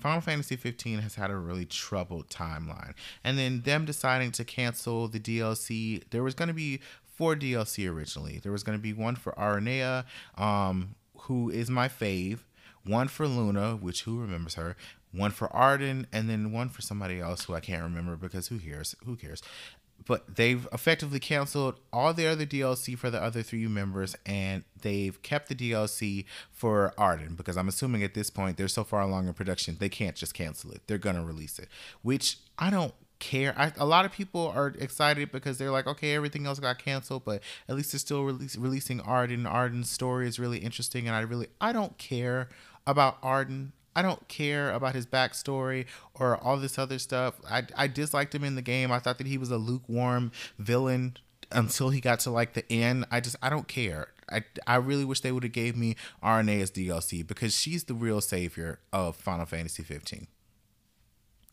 Final 0.00 0.20
Fantasy 0.20 0.56
15 0.56 1.00
has 1.00 1.14
had 1.14 1.30
a 1.30 1.36
really 1.36 1.66
troubled 1.66 2.28
timeline. 2.28 2.94
And 3.22 3.38
then 3.38 3.62
them 3.62 3.84
deciding 3.84 4.32
to 4.32 4.44
cancel 4.44 5.08
the 5.08 5.20
DLC, 5.20 6.02
there 6.10 6.22
was 6.22 6.34
going 6.34 6.48
to 6.48 6.54
be 6.54 6.80
four 7.14 7.36
DLC 7.36 7.90
originally. 7.90 8.38
There 8.42 8.52
was 8.52 8.62
going 8.62 8.78
to 8.78 8.82
be 8.82 8.92
one 8.92 9.14
for 9.14 9.32
Aranea, 9.32 10.04
um, 10.38 10.94
who 11.22 11.50
is 11.50 11.68
my 11.68 11.88
fave, 11.88 12.38
one 12.84 13.08
for 13.08 13.28
Luna, 13.28 13.76
which 13.76 14.02
who 14.04 14.20
remembers 14.20 14.54
her, 14.54 14.74
one 15.12 15.30
for 15.30 15.48
Ardyn, 15.48 16.06
and 16.12 16.30
then 16.30 16.52
one 16.52 16.68
for 16.68 16.82
somebody 16.82 17.20
else 17.20 17.44
who 17.44 17.54
I 17.54 17.60
can't 17.60 17.82
remember 17.82 18.16
because 18.16 18.48
who 18.48 18.58
cares? 18.58 18.96
Who 19.04 19.16
cares? 19.16 19.42
But 20.06 20.36
they've 20.36 20.66
effectively 20.72 21.20
canceled 21.20 21.78
all 21.92 22.14
the 22.14 22.26
other 22.26 22.46
DLC 22.46 22.96
for 22.96 23.10
the 23.10 23.22
other 23.22 23.42
three 23.42 23.66
members, 23.66 24.16
and 24.24 24.64
they've 24.80 25.20
kept 25.22 25.48
the 25.48 25.54
DLC 25.54 26.24
for 26.50 26.94
Ardyn 26.98 27.36
because 27.36 27.56
I'm 27.56 27.68
assuming 27.68 28.02
at 28.02 28.14
this 28.14 28.30
point 28.30 28.56
they're 28.56 28.68
so 28.68 28.84
far 28.84 29.02
along 29.02 29.28
in 29.28 29.34
production 29.34 29.76
they 29.78 29.88
can't 29.88 30.16
just 30.16 30.34
cancel 30.34 30.72
it. 30.72 30.82
They're 30.86 30.98
gonna 30.98 31.24
release 31.24 31.58
it, 31.58 31.68
which 32.02 32.38
I 32.58 32.70
don't 32.70 32.94
care. 33.20 33.54
I, 33.56 33.72
a 33.76 33.86
lot 33.86 34.04
of 34.04 34.12
people 34.12 34.48
are 34.48 34.68
excited 34.78 35.30
because 35.30 35.58
they're 35.58 35.70
like, 35.70 35.86
okay, 35.86 36.14
everything 36.14 36.46
else 36.46 36.58
got 36.58 36.78
canceled, 36.78 37.24
but 37.24 37.42
at 37.68 37.76
least 37.76 37.92
they're 37.92 38.00
still 38.00 38.24
release, 38.24 38.56
releasing 38.56 38.98
Ardyn. 39.00 39.44
Ardyn's 39.44 39.90
story 39.90 40.26
is 40.26 40.40
really 40.40 40.58
interesting, 40.58 41.06
and 41.06 41.14
I 41.14 41.20
really 41.20 41.46
I 41.60 41.72
don't 41.72 41.96
care 41.98 42.48
about 42.86 43.22
Ardyn. 43.22 43.70
I 43.94 44.02
don't 44.02 44.26
care 44.28 44.72
about 44.72 44.94
his 44.94 45.06
backstory 45.06 45.86
or 46.14 46.36
all 46.36 46.56
this 46.56 46.78
other 46.78 46.98
stuff. 46.98 47.40
I, 47.48 47.64
I 47.76 47.86
disliked 47.88 48.34
him 48.34 48.44
in 48.44 48.54
the 48.54 48.62
game. 48.62 48.92
I 48.92 48.98
thought 48.98 49.18
that 49.18 49.26
he 49.26 49.38
was 49.38 49.50
a 49.50 49.56
lukewarm 49.56 50.32
villain 50.58 51.16
until 51.50 51.90
he 51.90 52.00
got 52.00 52.20
to 52.20 52.30
like 52.30 52.52
the 52.52 52.70
end. 52.72 53.04
I 53.10 53.20
just 53.20 53.36
I 53.42 53.50
don't 53.50 53.68
care. 53.68 54.08
I, 54.30 54.44
I 54.66 54.76
really 54.76 55.04
wish 55.04 55.20
they 55.20 55.32
would 55.32 55.42
have 55.42 55.52
gave 55.52 55.76
me 55.76 55.96
Aranea 56.22 56.62
as 56.62 56.70
DLC 56.70 57.26
because 57.26 57.54
she's 57.54 57.84
the 57.84 57.94
real 57.94 58.20
savior 58.20 58.78
of 58.92 59.16
Final 59.16 59.44
Fantasy 59.44 59.82
15 59.82 60.28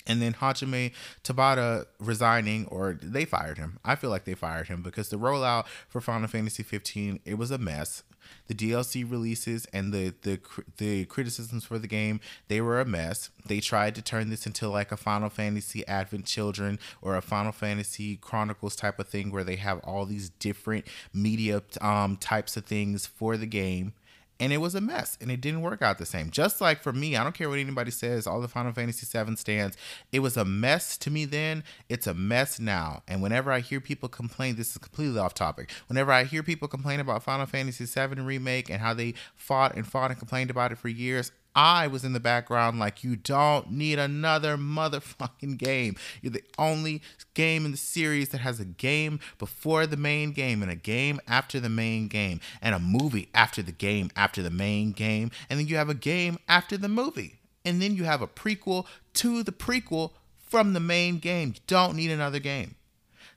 and 0.08 0.22
then 0.22 0.34
Hajime 0.34 0.94
Tabata 1.24 1.86
resigning 2.00 2.66
or 2.68 2.98
they 3.02 3.26
fired 3.26 3.58
him. 3.58 3.80
I 3.84 3.96
feel 3.96 4.10
like 4.10 4.26
they 4.26 4.34
fired 4.34 4.68
him 4.68 4.82
because 4.82 5.10
the 5.10 5.18
rollout 5.18 5.68
for 5.88 6.02
Final 6.02 6.28
Fantasy 6.28 6.64
15 6.64 7.20
it 7.26 7.36
was 7.36 7.52
a 7.52 7.58
mess 7.58 8.04
the 8.48 8.54
DLC 8.54 9.10
releases 9.10 9.66
and 9.74 9.94
the 9.94 10.14
the 10.22 10.40
the 10.78 11.06
criticisms 11.06 11.64
for 11.64 11.80
the 11.80 11.88
game 11.88 12.20
they 12.48 12.62
were 12.62 12.80
a 12.80 12.86
mess. 12.86 13.30
They 13.46 13.60
tried 13.60 13.96
to 13.96 14.02
turn 14.02 14.30
this 14.30 14.46
into 14.46 14.68
like 14.70 14.92
a 14.92 14.98
Final 14.98 15.30
Fantasy 15.30 15.88
Advent 15.88 16.26
Children 16.26 16.80
or 17.02 17.16
a 17.16 17.22
Final 17.22 17.52
Fantasy 17.52 18.18
Chronicles 18.18 18.76
type 18.76 19.00
of 19.00 19.08
thing 19.08 19.32
where 19.32 19.44
they 19.44 19.56
have 19.56 19.80
all 19.80 20.06
these 20.06 20.30
different 20.30 20.86
media 21.14 21.62
um, 21.82 22.18
types 22.18 22.58
of 22.58 22.66
things 22.66 23.06
for 23.06 23.38
the 23.38 23.46
game 23.46 23.94
and 24.40 24.54
it 24.54 24.58
was 24.58 24.76
a 24.76 24.82
mess 24.82 25.18
and 25.22 25.32
it 25.32 25.42
didn't 25.42 25.62
work 25.62 25.82
out 25.82 25.98
the 25.98 26.06
same. 26.06 26.30
Just 26.30 26.62
like 26.62 26.82
for 26.82 26.94
me 26.94 27.16
i 27.16 27.24
don't 27.24 27.36
care 27.36 27.50
what 27.50 27.60
anybody 27.60 27.92
says 27.92 28.28
all 28.28 28.42
the 28.42 28.48
final 28.48 28.72
fantasy 28.72 29.06
7 29.06 29.38
stands 29.38 29.78
it 30.12 30.20
was 30.20 30.38
a 30.38 30.46
mess 30.46 30.98
to 30.98 31.12
me 31.12 31.26
then. 31.26 31.64
It's 31.90 32.08
a 32.08 32.14
mess 32.14 32.60
now. 32.60 33.04
And 33.08 33.22
whenever 33.22 33.52
i 33.52 33.60
hear 33.60 33.80
people 33.82 34.10
complain 34.10 34.56
this 34.56 34.72
is 34.72 34.78
completely 34.78 35.20
off 35.20 35.34
topic. 35.34 35.72
Whenever 35.88 36.12
i 36.12 36.24
hear 36.24 36.44
people 36.44 36.68
complain 36.68 37.00
about 37.00 37.24
final 37.24 37.46
fantasy 37.46 37.86
7 37.86 38.26
remake 38.26 38.70
and 38.70 38.82
how 38.82 38.94
they 38.94 39.14
fought 39.36 39.76
and 39.76 39.88
fought 39.88 40.12
and 40.12 40.20
complained 40.20 40.50
about 40.50 40.72
it 40.72 40.78
for 40.78 40.90
years 40.90 41.32
I 41.58 41.88
was 41.88 42.04
in 42.04 42.14
the 42.14 42.20
background 42.20 42.78
like, 42.78 43.04
you 43.04 43.16
don't 43.16 43.72
need 43.72 43.98
another 43.98 44.58
motherfucking 44.58 45.58
game. 45.58 45.96
You're 46.22 46.34
the 46.34 46.44
only 46.60 47.02
game 47.34 47.66
in 47.66 47.72
the 47.72 47.78
series 47.78 48.30
that 48.30 48.42
has 48.42 48.60
a 48.60 48.66
game 48.66 49.20
before 49.40 49.88
the 49.88 49.98
main 49.98 50.34
game 50.34 50.62
and 50.62 50.72
a 50.72 50.76
game 50.76 51.20
after 51.28 51.60
the 51.60 51.68
main 51.68 52.10
game 52.10 52.42
and 52.62 52.76
a 52.76 52.80
movie 52.80 53.30
after 53.34 53.64
the 53.64 53.72
game 53.72 54.12
after 54.16 54.44
the 54.44 54.52
main 54.52 54.92
game. 54.92 55.32
And 55.50 55.60
then 55.60 55.66
you 55.66 55.78
have 55.78 55.90
a 55.90 55.96
game 55.96 56.38
after 56.48 56.78
the 56.78 56.88
movie. 56.88 57.40
And 57.66 57.82
then 57.82 57.96
you 57.96 58.04
have 58.04 58.22
a 58.22 58.28
prequel 58.28 58.86
to 59.16 59.42
the 59.42 59.52
prequel 59.52 60.12
from 60.38 60.74
the 60.74 60.80
main 60.80 61.18
game. 61.18 61.54
You 61.56 61.62
don't 61.66 61.96
need 61.96 62.12
another 62.12 62.40
game. 62.40 62.76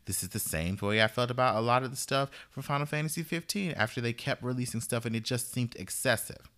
This 0.04 0.22
is 0.22 0.28
the 0.28 0.38
same 0.38 0.76
way 0.82 1.02
I 1.02 1.08
felt 1.08 1.30
about 1.30 1.56
a 1.56 1.60
lot 1.60 1.84
of 1.84 1.90
the 1.90 1.96
stuff 1.96 2.30
from 2.50 2.64
Final 2.64 2.86
Fantasy 2.86 3.22
15 3.22 3.72
after 3.72 4.02
they 4.02 4.12
kept 4.12 4.42
releasing 4.42 4.82
stuff 4.82 5.06
and 5.06 5.16
it 5.16 5.24
just 5.24 5.50
seemed 5.50 5.74
excessive. 5.76 6.50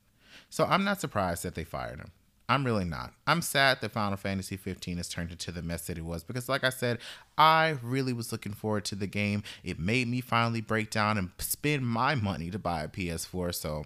So 0.52 0.66
I'm 0.66 0.84
not 0.84 1.00
surprised 1.00 1.44
that 1.44 1.54
they 1.54 1.64
fired 1.64 1.98
him. 1.98 2.10
I'm 2.46 2.66
really 2.66 2.84
not. 2.84 3.14
I'm 3.26 3.40
sad 3.40 3.80
that 3.80 3.92
Final 3.92 4.18
Fantasy 4.18 4.58
15 4.58 4.98
has 4.98 5.08
turned 5.08 5.30
into 5.30 5.50
the 5.50 5.62
mess 5.62 5.86
that 5.86 5.96
it 5.96 6.04
was 6.04 6.24
because, 6.24 6.46
like 6.46 6.62
I 6.62 6.68
said, 6.68 6.98
I 7.38 7.78
really 7.82 8.12
was 8.12 8.32
looking 8.32 8.52
forward 8.52 8.84
to 8.86 8.94
the 8.94 9.06
game. 9.06 9.44
It 9.64 9.78
made 9.78 10.08
me 10.08 10.20
finally 10.20 10.60
break 10.60 10.90
down 10.90 11.16
and 11.16 11.30
spend 11.38 11.86
my 11.86 12.14
money 12.14 12.50
to 12.50 12.58
buy 12.58 12.82
a 12.82 12.88
PS4. 12.88 13.54
So, 13.54 13.84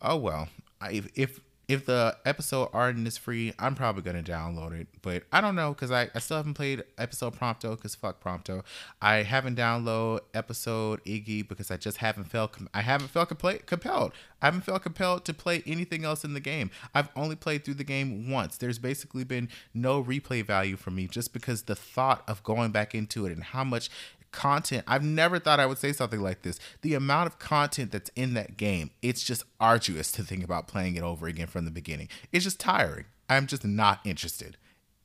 oh 0.00 0.16
well. 0.16 0.48
I, 0.80 0.92
if, 0.92 1.08
if 1.14 1.40
if 1.68 1.84
the 1.84 2.16
episode 2.24 2.72
Ardyn 2.72 3.06
is 3.06 3.18
free, 3.18 3.52
I'm 3.58 3.74
probably 3.74 4.02
gonna 4.02 4.22
download 4.22 4.72
it. 4.72 4.88
But 5.02 5.24
I 5.30 5.42
don't 5.42 5.54
know 5.54 5.74
because 5.74 5.90
I, 5.90 6.08
I 6.14 6.18
still 6.18 6.38
haven't 6.38 6.54
played 6.54 6.82
episode 6.96 7.36
Prompto 7.38 7.76
because 7.76 7.94
fuck 7.94 8.24
Prompto. 8.24 8.62
I 9.02 9.16
haven't 9.16 9.58
downloaded 9.58 10.20
episode 10.32 11.04
Iggy 11.04 11.46
because 11.46 11.70
I 11.70 11.76
just 11.76 11.98
haven't 11.98 12.24
felt 12.24 12.56
I 12.72 12.80
haven't 12.80 13.08
felt 13.08 13.28
compl- 13.28 13.64
compelled. 13.66 14.12
I 14.40 14.46
haven't 14.46 14.62
felt 14.62 14.82
compelled 14.82 15.26
to 15.26 15.34
play 15.34 15.62
anything 15.66 16.04
else 16.04 16.24
in 16.24 16.32
the 16.32 16.40
game. 16.40 16.70
I've 16.94 17.10
only 17.14 17.36
played 17.36 17.64
through 17.64 17.74
the 17.74 17.84
game 17.84 18.30
once. 18.30 18.56
There's 18.56 18.78
basically 18.78 19.24
been 19.24 19.50
no 19.74 20.02
replay 20.02 20.44
value 20.44 20.76
for 20.76 20.90
me 20.90 21.06
just 21.06 21.34
because 21.34 21.62
the 21.62 21.74
thought 21.74 22.22
of 22.26 22.42
going 22.44 22.70
back 22.70 22.94
into 22.94 23.26
it 23.26 23.32
and 23.32 23.44
how 23.44 23.64
much 23.64 23.90
content. 24.32 24.84
I've 24.86 25.04
never 25.04 25.38
thought 25.38 25.60
I 25.60 25.66
would 25.66 25.78
say 25.78 25.92
something 25.92 26.20
like 26.20 26.42
this. 26.42 26.58
The 26.82 26.94
amount 26.94 27.26
of 27.26 27.38
content 27.38 27.92
that's 27.92 28.10
in 28.14 28.34
that 28.34 28.56
game, 28.56 28.90
it's 29.02 29.22
just 29.22 29.44
arduous 29.60 30.12
to 30.12 30.22
think 30.22 30.44
about 30.44 30.68
playing 30.68 30.96
it 30.96 31.02
over 31.02 31.26
again 31.26 31.46
from 31.46 31.64
the 31.64 31.70
beginning. 31.70 32.08
It's 32.32 32.44
just 32.44 32.60
tiring. 32.60 33.06
I'm 33.28 33.46
just 33.46 33.64
not 33.64 34.00
interested. 34.04 34.56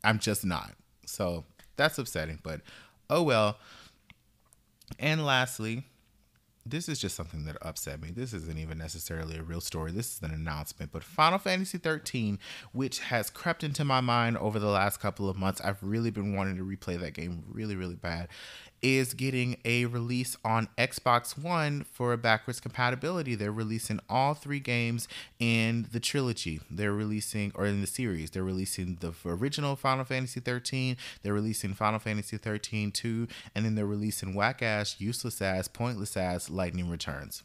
I'm 0.04 0.20
just 0.20 0.46
not. 0.46 0.72
So 1.06 1.46
that's 1.76 1.98
upsetting, 1.98 2.40
but 2.44 2.62
oh 3.10 3.24
well. 3.24 3.58
And 5.00 5.26
lastly, 5.26 5.86
this 6.66 6.88
is 6.88 7.00
just 7.00 7.16
something 7.16 7.46
that 7.46 7.58
upset 7.62 8.02
me. 8.02 8.10
This 8.12 8.34
isn't 8.34 8.58
even 8.58 8.78
necessarily 8.78 9.38
a 9.38 9.44
real 9.44 9.60
story. 9.60 9.92
This 9.92 10.16
is 10.16 10.22
an 10.22 10.32
announcement. 10.32 10.92
But 10.92 11.04
Final 11.04 11.38
Fantasy 11.38 11.78
13, 11.78 12.40
which 12.72 13.00
has 13.00 13.30
crept 13.30 13.64
into 13.64 13.84
my 13.84 14.00
mind 14.00 14.38
over 14.38 14.60
the 14.60 14.70
last 14.70 15.00
couple 15.00 15.28
of 15.28 15.36
months, 15.36 15.60
I've 15.62 15.82
really 15.82 16.10
been 16.10 16.36
wanting 16.36 16.58
to 16.58 16.64
replay 16.64 17.00
that 17.00 17.14
game 17.14 17.44
really, 17.50 17.76
really 17.76 17.96
bad 17.96 18.30
is 18.84 19.14
getting 19.14 19.56
a 19.64 19.86
release 19.86 20.36
on 20.44 20.68
Xbox 20.78 21.42
One 21.42 21.86
for 21.86 22.16
backwards 22.18 22.60
compatibility. 22.60 23.34
They're 23.34 23.52
releasing 23.52 24.02
all 24.10 24.34
three 24.34 24.60
games 24.60 25.08
in 25.40 25.88
the 25.92 26.02
trilogy. 26.02 26.60
They're 26.70 26.94
releasing, 26.94 27.54
or 27.56 27.66
in 27.66 27.82
the 27.82 27.88
series, 27.88 28.32
they're 28.32 28.44
releasing 28.44 28.98
the 29.00 29.14
original 29.26 29.78
Final 29.78 30.04
Fantasy 30.04 30.42
13, 30.42 30.98
they're 31.24 31.34
releasing 31.34 31.74
Final 31.74 32.00
Fantasy 32.00 32.38
13 32.38 32.92
2, 32.92 33.28
and 33.56 33.66
then 33.66 33.76
they're 33.76 33.86
releasing 33.86 34.36
whack 34.36 34.62
ass, 34.62 34.98
useless 35.00 35.42
ass, 35.42 35.68
pointless 35.70 36.18
ass 36.18 36.50
Lightning 36.50 36.90
Returns. 36.90 37.44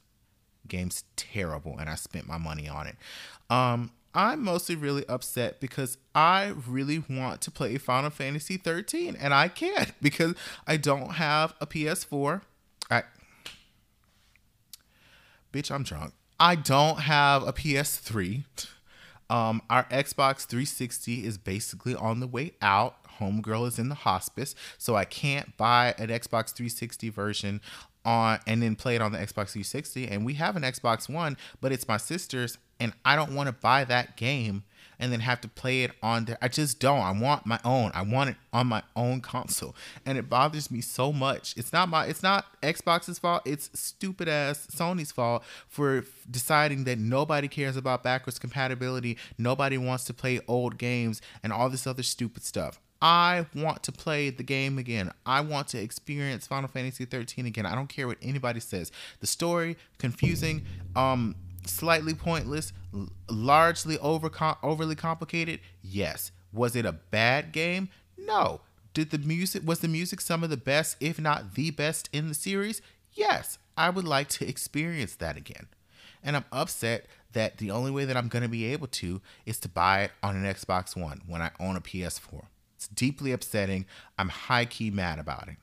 Game's 0.67 1.05
terrible, 1.17 1.79
and 1.79 1.89
I 1.89 1.95
spent 1.95 2.27
my 2.27 2.37
money 2.37 2.69
on 2.69 2.89
it. 2.89 2.97
Um, 3.49 3.93
I'm 4.15 4.43
mostly 4.43 4.75
really 4.75 5.07
upset 5.09 5.61
because 5.61 5.99
I 6.15 6.55
really 6.67 7.03
want 7.09 7.41
to 7.43 7.51
play 7.51 7.77
Final 7.79 8.11
Fantasy 8.11 8.57
13 8.57 9.17
and 9.17 9.35
I 9.35 9.49
can't 9.49 9.93
because 10.03 10.35
I 10.67 10.77
don't 10.77 11.15
have 11.15 11.55
a 11.61 11.67
PS4. 11.67 12.43
I 12.91 13.03
Bitch, 15.53 15.71
I'm 15.71 15.83
drunk. 15.83 16.13
I 16.39 16.55
don't 16.55 17.01
have 17.01 17.47
a 17.47 17.53
PS3. 17.53 18.45
Um, 19.31 19.63
our 19.69 19.85
Xbox 19.85 20.47
360 20.47 21.25
is 21.25 21.37
basically 21.39 21.95
on 21.95 22.21
the 22.21 22.27
way 22.27 22.53
out. 22.63 22.97
Homegirl 23.19 23.67
is 23.67 23.79
in 23.79 23.89
the 23.89 23.97
hospice, 23.97 24.55
so 24.79 24.95
I 24.95 25.05
can't 25.05 25.57
buy 25.57 25.95
an 25.99 26.09
Xbox 26.09 26.53
360 26.53 27.09
version 27.11 27.61
on 28.05 28.39
and 28.47 28.63
then 28.63 28.77
play 28.77 28.95
it 28.95 29.03
on 29.03 29.13
the 29.13 29.19
Xbox 29.19 29.51
360. 29.51 30.07
And 30.07 30.25
we 30.25 30.35
have 30.35 30.55
an 30.55 30.63
Xbox 30.63 31.09
One, 31.09 31.37
but 31.61 31.73
it's 31.73 31.89
my 31.89 31.97
sister's 31.97 32.59
and 32.81 32.93
I 33.05 33.17
don't 33.17 33.35
want 33.35 33.49
to 33.49 33.53
buy 33.53 33.85
that 33.85 34.17
game 34.17 34.65
and 34.99 35.13
then 35.13 35.21
have 35.21 35.41
to 35.41 35.49
play 35.49 35.85
it 35.85 35.93
on 36.03 36.25
there. 36.25 36.39
I 36.43 36.49
just 36.49 36.81
don't. 36.81 37.01
I 37.01 37.13
want 37.13 37.47
my 37.47 37.61
own. 37.65 37.93
I 37.95 38.03
want 38.03 38.31
it 38.31 38.37
on 38.53 38.67
my 38.67 38.83
own 38.97 39.21
console. 39.21 39.75
And 40.05 40.19
it 40.19 40.29
bothers 40.29 40.71
me 40.71 40.81
so 40.81 41.13
much. 41.13 41.55
It's 41.57 41.73
not 41.73 41.89
my 41.89 42.07
it's 42.07 42.23
not 42.23 42.47
Xbox's 42.63 43.19
fault. 43.19 43.43
It's 43.45 43.71
stupid 43.79 44.29
ass 44.29 44.67
Sony's 44.75 45.13
fault 45.13 45.45
for 45.69 46.05
deciding 46.31 46.85
that 46.85 46.99
nobody 46.99 47.49
cares 47.49 47.77
about 47.77 48.03
backwards 48.03 48.39
compatibility. 48.39 49.17
Nobody 49.37 49.79
wants 49.79 50.05
to 50.05 50.15
play 50.15 50.41
old 50.49 50.79
games 50.79 51.23
and 51.43 51.53
all 51.53 51.71
this 51.71 51.87
other 51.87 52.03
stupid 52.03 52.43
stuff. 52.43 52.81
I 53.01 53.47
want 53.55 53.85
to 53.85 53.93
play 53.93 54.31
the 54.31 54.43
game 54.43 54.77
again. 54.77 55.13
I 55.25 55.41
want 55.43 55.69
to 55.69 55.79
experience 55.79 56.49
Final 56.49 56.69
Fantasy 56.69 57.05
13 57.05 57.47
again. 57.47 57.65
I 57.65 57.77
don't 57.77 57.87
care 57.87 58.09
what 58.09 58.19
anybody 58.21 58.59
says. 58.59 58.91
The 59.21 59.29
story 59.29 59.77
confusing 59.99 60.65
um 60.97 61.37
slightly 61.69 62.15
pointless, 62.15 62.73
largely 63.29 63.99
over 63.99 64.31
overly 64.63 64.95
complicated? 64.95 65.61
Yes. 65.83 66.33
Was 66.53 66.75
it 66.75 66.87
a 66.87 66.93
bad 66.93 67.53
game? 67.53 67.89
No. 68.17 68.63
Did 68.95 69.11
the 69.11 69.19
music 69.19 69.63
was 69.65 69.81
the 69.81 69.89
music 69.89 70.21
some 70.21 70.43
of 70.43 70.51
the 70.51 70.57
best, 70.57 70.97
if 71.01 71.21
not 71.21 71.55
the 71.55 71.71
best 71.71 72.09
in 72.13 72.29
the 72.29 72.35
series? 72.35 72.83
Yes. 73.13 73.59
I 73.77 73.91
would 73.91 74.07
like 74.07 74.29
to 74.31 74.49
experience 74.49 75.15
that 75.17 75.37
again. 75.37 75.69
And 76.23 76.37
I'm 76.37 76.45
upset 76.51 77.07
that 77.33 77.59
the 77.59 77.71
only 77.71 77.91
way 77.91 78.05
that 78.05 78.17
I'm 78.17 78.29
going 78.29 78.43
to 78.43 78.49
be 78.49 78.65
able 78.67 78.89
to 78.89 79.21
is 79.47 79.61
to 79.61 79.69
buy 79.69 80.03
it 80.03 80.11
on 80.23 80.37
an 80.37 80.45
Xbox 80.45 80.97
One 80.97 81.23
when 81.27 81.43
I 81.43 81.51
own 81.61 81.77
a 81.77 81.81
PS4. 81.81 82.47
It's 82.75 82.89
deeply 82.89 83.33
upsetting. 83.33 83.87
I'm 84.19 84.29
high 84.29 84.65
key 84.65 84.91
mad 84.91 85.19
about 85.19 85.49
it. 85.49 85.57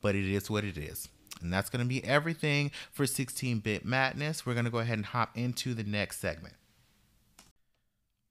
But 0.00 0.14
it 0.14 0.24
is 0.24 0.50
what 0.50 0.64
it 0.64 0.76
is. 0.76 1.08
And 1.42 1.52
that's 1.52 1.68
going 1.68 1.82
to 1.82 1.88
be 1.88 2.02
everything 2.04 2.70
for 2.92 3.06
16 3.06 3.60
bit 3.60 3.84
madness. 3.84 4.46
We're 4.46 4.54
going 4.54 4.64
to 4.64 4.70
go 4.70 4.78
ahead 4.78 4.98
and 4.98 5.06
hop 5.06 5.36
into 5.36 5.74
the 5.74 5.84
next 5.84 6.20
segment. 6.20 6.54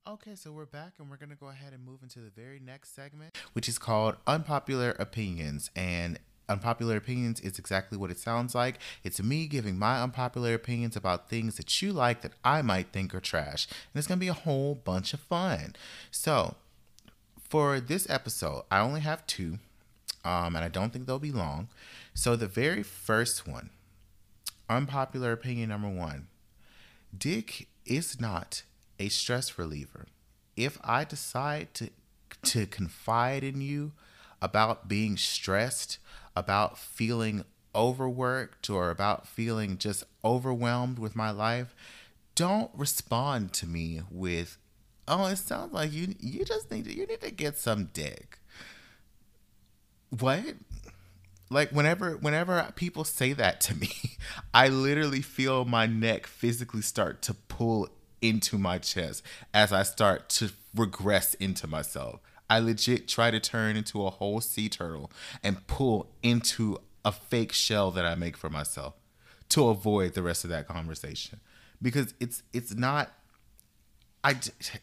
Okay, 0.08 0.36
so 0.36 0.52
we're 0.52 0.66
back 0.66 0.92
and 0.98 1.10
we're 1.10 1.16
going 1.16 1.30
to 1.30 1.36
go 1.36 1.48
ahead 1.48 1.72
and 1.72 1.84
move 1.84 2.00
into 2.02 2.20
the 2.20 2.30
very 2.30 2.60
next 2.60 2.94
segment, 2.94 3.36
which 3.54 3.68
is 3.68 3.76
called 3.76 4.16
Unpopular 4.26 4.90
Opinions. 5.00 5.70
And 5.74 6.20
Unpopular 6.48 6.96
Opinions 6.96 7.40
is 7.40 7.58
exactly 7.58 7.98
what 7.98 8.12
it 8.12 8.18
sounds 8.18 8.54
like. 8.54 8.78
It's 9.02 9.20
me 9.20 9.48
giving 9.48 9.76
my 9.76 10.00
unpopular 10.00 10.54
opinions 10.54 10.94
about 10.94 11.28
things 11.28 11.56
that 11.56 11.82
you 11.82 11.92
like 11.92 12.22
that 12.22 12.34
I 12.44 12.62
might 12.62 12.92
think 12.92 13.14
are 13.14 13.20
trash. 13.20 13.66
And 13.66 13.98
it's 13.98 14.06
going 14.06 14.18
to 14.18 14.24
be 14.24 14.28
a 14.28 14.32
whole 14.32 14.76
bunch 14.76 15.12
of 15.12 15.20
fun. 15.20 15.74
So, 16.12 16.54
for 17.48 17.80
this 17.80 18.08
episode, 18.08 18.62
I 18.70 18.78
only 18.80 19.00
have 19.00 19.26
two, 19.26 19.58
um, 20.26 20.56
and 20.56 20.64
I 20.64 20.68
don't 20.68 20.92
think 20.92 21.06
they'll 21.06 21.20
be 21.20 21.30
long. 21.30 21.68
So, 22.12 22.34
the 22.34 22.48
very 22.48 22.82
first 22.82 23.46
one, 23.46 23.70
unpopular 24.68 25.32
opinion 25.32 25.68
number 25.68 25.88
one 25.88 26.26
Dick 27.16 27.68
is 27.84 28.20
not 28.20 28.64
a 28.98 29.08
stress 29.08 29.56
reliever. 29.56 30.06
If 30.56 30.78
I 30.82 31.04
decide 31.04 31.72
to, 31.74 31.90
to 32.42 32.66
confide 32.66 33.44
in 33.44 33.60
you 33.60 33.92
about 34.42 34.88
being 34.88 35.16
stressed, 35.16 35.98
about 36.34 36.76
feeling 36.76 37.44
overworked, 37.74 38.68
or 38.68 38.90
about 38.90 39.28
feeling 39.28 39.78
just 39.78 40.02
overwhelmed 40.24 40.98
with 40.98 41.14
my 41.14 41.30
life, 41.30 41.74
don't 42.34 42.70
respond 42.74 43.52
to 43.52 43.66
me 43.66 44.02
with, 44.10 44.58
"Oh, 45.06 45.26
it 45.26 45.36
sounds 45.36 45.72
like 45.72 45.92
you 45.92 46.14
you 46.18 46.44
just 46.44 46.70
need 46.70 46.86
to, 46.86 46.96
you 46.96 47.06
need 47.06 47.20
to 47.20 47.30
get 47.30 47.56
some 47.58 47.90
dick." 47.92 48.40
What? 50.10 50.56
like 51.50 51.70
whenever 51.70 52.16
whenever 52.16 52.72
people 52.74 53.04
say 53.04 53.32
that 53.32 53.60
to 53.60 53.74
me 53.74 53.90
i 54.54 54.68
literally 54.68 55.20
feel 55.20 55.64
my 55.64 55.86
neck 55.86 56.26
physically 56.26 56.82
start 56.82 57.22
to 57.22 57.34
pull 57.34 57.88
into 58.20 58.58
my 58.58 58.78
chest 58.78 59.22
as 59.54 59.72
i 59.72 59.82
start 59.82 60.28
to 60.28 60.50
regress 60.74 61.34
into 61.34 61.66
myself 61.66 62.20
i 62.50 62.58
legit 62.58 63.06
try 63.06 63.30
to 63.30 63.40
turn 63.40 63.76
into 63.76 64.04
a 64.06 64.10
whole 64.10 64.40
sea 64.40 64.68
turtle 64.68 65.10
and 65.42 65.66
pull 65.66 66.08
into 66.22 66.78
a 67.04 67.12
fake 67.12 67.52
shell 67.52 67.90
that 67.90 68.04
i 68.04 68.14
make 68.14 68.36
for 68.36 68.50
myself 68.50 68.94
to 69.48 69.68
avoid 69.68 70.14
the 70.14 70.22
rest 70.22 70.42
of 70.44 70.50
that 70.50 70.66
conversation 70.66 71.40
because 71.80 72.14
it's 72.18 72.42
it's 72.52 72.74
not 72.74 73.12
i 74.24 74.34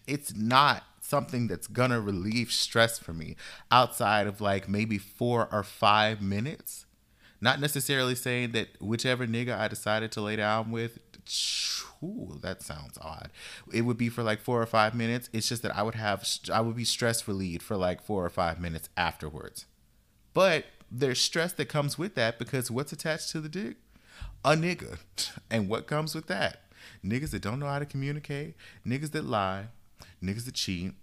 it's 0.08 0.34
not 0.36 0.84
something 1.14 1.46
that's 1.46 1.68
gonna 1.68 2.02
relieve 2.02 2.52
stress 2.52 2.98
for 2.98 3.14
me 3.14 3.36
outside 3.70 4.26
of 4.26 4.42
like 4.42 4.68
maybe 4.68 4.98
four 4.98 5.48
or 5.52 5.62
five 5.62 6.24
minutes. 6.24 6.88
Not 7.40 7.60
necessarily 7.60 8.16
saying 8.16 8.54
that 8.54 8.70
whichever 8.82 9.28
nigga 9.28 9.56
I 9.56 9.68
decided 9.68 10.12
to 10.14 10.22
lay 10.22 10.38
down 10.38 10.72
with, 10.72 10.98
that 12.42 12.64
sounds 12.64 12.98
odd. 13.00 13.30
It 13.72 13.82
would 13.82 13.98
be 13.98 14.10
for 14.10 14.24
like 14.24 14.42
four 14.42 14.60
or 14.60 14.66
five 14.66 14.96
minutes. 14.96 15.30
It's 15.32 15.48
just 15.48 15.62
that 15.62 15.78
I 15.78 15.84
would 15.84 15.94
have, 15.94 16.28
I 16.52 16.62
would 16.62 16.76
be 16.76 16.84
stress 16.84 17.28
relieved 17.28 17.62
for 17.62 17.78
like 17.78 18.02
four 18.02 18.26
or 18.26 18.32
five 18.32 18.60
minutes 18.60 18.90
afterwards. 18.98 19.68
But 20.34 20.66
there's 20.90 21.22
stress 21.22 21.54
that 21.54 21.70
comes 21.70 21.96
with 21.96 22.16
that 22.16 22.40
because 22.40 22.72
what's 22.72 22.92
attached 22.92 23.30
to 23.34 23.40
the 23.40 23.50
dick? 23.50 23.78
A 24.44 24.56
nigga. 24.56 24.98
And 25.52 25.70
what 25.70 25.86
comes 25.86 26.16
with 26.16 26.26
that? 26.26 26.62
Niggas 27.06 27.30
that 27.32 27.44
don't 27.44 27.60
know 27.60 27.68
how 27.68 27.78
to 27.78 27.86
communicate, 27.86 28.56
niggas 28.84 29.12
that 29.12 29.26
lie, 29.26 29.68
niggas 30.24 30.46
that 30.46 30.56
cheat. 30.56 30.94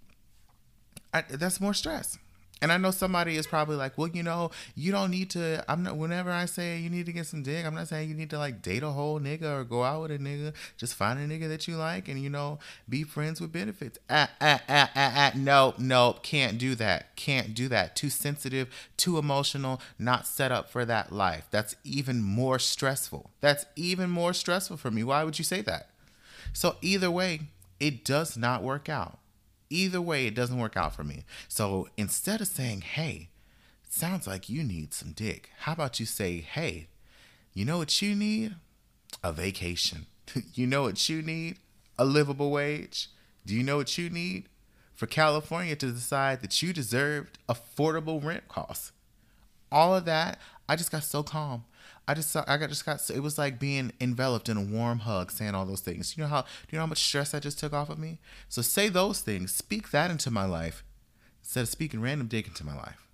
I, 1.13 1.21
that's 1.29 1.59
more 1.59 1.73
stress. 1.73 2.17
And 2.63 2.71
I 2.71 2.77
know 2.77 2.91
somebody 2.91 3.37
is 3.37 3.47
probably 3.47 3.75
like, 3.75 3.97
well, 3.97 4.07
you 4.09 4.21
know, 4.21 4.51
you 4.75 4.91
don't 4.91 5.09
need 5.09 5.31
to. 5.31 5.65
I'm 5.67 5.81
not. 5.81 5.97
Whenever 5.97 6.29
I 6.31 6.45
say 6.45 6.77
you 6.77 6.91
need 6.91 7.07
to 7.07 7.11
get 7.11 7.25
some 7.25 7.41
dick, 7.41 7.65
I'm 7.65 7.73
not 7.73 7.87
saying 7.87 8.07
you 8.07 8.13
need 8.13 8.29
to 8.29 8.37
like 8.37 8.61
date 8.61 8.83
a 8.83 8.91
whole 8.91 9.19
nigga 9.19 9.61
or 9.61 9.63
go 9.63 9.83
out 9.83 10.03
with 10.03 10.11
a 10.11 10.19
nigga. 10.19 10.53
Just 10.77 10.93
find 10.93 11.17
a 11.17 11.25
nigga 11.27 11.47
that 11.47 11.67
you 11.67 11.75
like 11.75 12.07
and 12.07 12.21
you 12.21 12.29
know 12.29 12.59
be 12.87 13.03
friends 13.03 13.41
with 13.41 13.51
benefits. 13.51 13.97
Ah 14.11 14.29
ah 14.39 14.61
ah 14.69 14.91
ah 14.95 15.13
ah. 15.15 15.31
No 15.35 15.73
no, 15.79 16.17
can't 16.21 16.59
do 16.59 16.75
that. 16.75 17.15
Can't 17.15 17.55
do 17.55 17.67
that. 17.69 17.95
Too 17.95 18.11
sensitive, 18.11 18.67
too 18.95 19.17
emotional. 19.17 19.81
Not 19.97 20.27
set 20.27 20.51
up 20.51 20.69
for 20.69 20.85
that 20.85 21.11
life. 21.11 21.47
That's 21.49 21.75
even 21.83 22.21
more 22.21 22.59
stressful. 22.59 23.31
That's 23.41 23.65
even 23.75 24.11
more 24.11 24.33
stressful 24.33 24.77
for 24.77 24.91
me. 24.91 25.03
Why 25.03 25.23
would 25.23 25.39
you 25.39 25.45
say 25.45 25.61
that? 25.61 25.89
So 26.53 26.75
either 26.83 27.09
way, 27.09 27.41
it 27.79 28.05
does 28.05 28.37
not 28.37 28.61
work 28.61 28.87
out. 28.87 29.17
Either 29.71 30.01
way, 30.01 30.27
it 30.27 30.35
doesn't 30.35 30.59
work 30.59 30.75
out 30.75 30.93
for 30.93 31.03
me. 31.03 31.23
So 31.47 31.87
instead 31.95 32.41
of 32.41 32.47
saying, 32.47 32.81
hey, 32.81 33.29
sounds 33.89 34.27
like 34.27 34.49
you 34.49 34.63
need 34.63 34.93
some 34.93 35.13
dick, 35.13 35.49
how 35.59 35.71
about 35.73 35.99
you 35.99 36.05
say, 36.05 36.37
hey, 36.37 36.89
you 37.53 37.63
know 37.63 37.77
what 37.77 38.01
you 38.01 38.13
need? 38.13 38.55
A 39.23 39.31
vacation. 39.31 40.07
you 40.53 40.67
know 40.67 40.83
what 40.83 41.07
you 41.07 41.21
need? 41.21 41.57
A 41.97 42.03
livable 42.03 42.51
wage. 42.51 43.09
Do 43.45 43.55
you 43.55 43.63
know 43.63 43.77
what 43.77 43.97
you 43.97 44.09
need? 44.09 44.49
For 44.93 45.07
California 45.07 45.75
to 45.77 45.91
decide 45.91 46.41
that 46.41 46.61
you 46.61 46.73
deserved 46.73 47.39
affordable 47.49 48.23
rent 48.23 48.47
costs. 48.49 48.91
All 49.71 49.95
of 49.95 50.03
that, 50.05 50.37
I 50.67 50.75
just 50.75 50.91
got 50.91 51.03
so 51.03 51.23
calm. 51.23 51.63
I 52.07 52.13
just 52.13 52.35
I 52.35 52.57
got 52.57 52.69
just 52.69 52.85
got 52.85 53.09
it 53.09 53.21
was 53.21 53.37
like 53.37 53.59
being 53.59 53.91
enveloped 54.01 54.49
in 54.49 54.57
a 54.57 54.61
warm 54.61 54.99
hug, 54.99 55.31
saying 55.31 55.55
all 55.55 55.65
those 55.65 55.81
things. 55.81 56.17
You 56.17 56.23
know 56.23 56.29
how 56.29 56.41
do 56.41 56.47
you 56.71 56.77
know 56.77 56.83
how 56.83 56.87
much 56.87 57.03
stress 57.03 57.31
that 57.31 57.43
just 57.43 57.59
took 57.59 57.73
off 57.73 57.89
of 57.89 57.99
me? 57.99 58.19
So 58.49 58.61
say 58.61 58.89
those 58.89 59.21
things, 59.21 59.53
speak 59.53 59.91
that 59.91 60.11
into 60.11 60.31
my 60.31 60.45
life 60.45 60.83
instead 61.41 61.61
of 61.61 61.69
speaking 61.69 62.01
random 62.01 62.27
dick 62.27 62.47
into 62.47 62.65
my 62.65 62.75
life, 62.75 63.07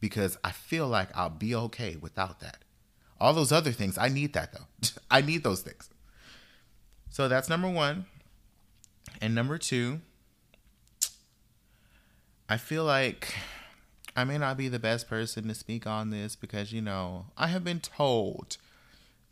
because 0.00 0.36
I 0.44 0.52
feel 0.52 0.88
like 0.88 1.08
I'll 1.16 1.30
be 1.30 1.54
okay 1.54 1.96
without 2.00 2.40
that. 2.40 2.58
All 3.20 3.32
those 3.32 3.52
other 3.52 3.72
things, 3.72 3.96
I 3.96 4.08
need 4.08 4.32
that 4.34 4.52
though. 4.52 4.90
I 5.10 5.20
need 5.22 5.42
those 5.42 5.62
things. 5.62 5.88
So 7.10 7.28
that's 7.28 7.48
number 7.48 7.70
one. 7.70 8.06
And 9.22 9.34
number 9.34 9.56
two, 9.56 10.00
I 12.48 12.58
feel 12.58 12.84
like 12.84 13.34
I 14.16 14.24
may 14.24 14.38
not 14.38 14.56
be 14.56 14.68
the 14.68 14.78
best 14.78 15.08
person 15.08 15.46
to 15.48 15.54
speak 15.54 15.86
on 15.86 16.08
this 16.08 16.36
because, 16.36 16.72
you 16.72 16.80
know, 16.80 17.26
I 17.36 17.48
have 17.48 17.62
been 17.62 17.80
told 17.80 18.56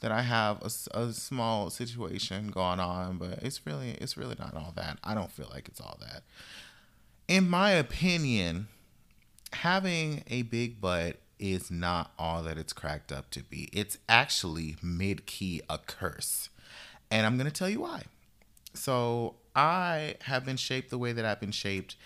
that 0.00 0.12
I 0.12 0.20
have 0.20 0.60
a, 0.60 0.98
a, 0.98 1.12
small 1.12 1.70
situation 1.70 2.48
going 2.48 2.78
on, 2.78 3.16
but 3.16 3.42
it's 3.42 3.64
really 3.64 3.92
it's 3.92 4.18
really 4.18 4.36
not 4.38 4.54
all 4.54 4.74
that. 4.76 4.98
I 5.02 5.14
don't 5.14 5.32
feel 5.32 5.48
like 5.50 5.66
it's 5.68 5.80
all 5.80 5.96
that. 6.02 6.22
In 7.26 7.48
my 7.48 7.70
opinion, 7.70 8.68
having 9.54 10.22
a 10.28 10.42
big 10.42 10.82
butt 10.82 11.16
is 11.38 11.70
not 11.70 12.12
all 12.18 12.42
that 12.42 12.58
it's 12.58 12.74
cracked 12.74 13.10
up 13.10 13.30
to 13.30 13.42
be. 13.42 13.70
It's 13.72 13.96
actually 14.06 14.76
mid-key 14.82 15.62
a 15.70 15.78
curse. 15.78 16.50
And 17.10 17.24
I'm 17.24 17.36
going 17.38 17.50
to 17.50 17.52
tell 17.52 17.70
you 17.70 17.80
why. 17.80 18.02
So, 18.74 19.36
I 19.56 20.16
have 20.22 20.44
been 20.44 20.56
shaped 20.56 20.90
the 20.90 20.98
way 20.98 21.12
that 21.12 21.24
I've 21.24 21.40
been 21.40 21.52
shaped 21.52 21.96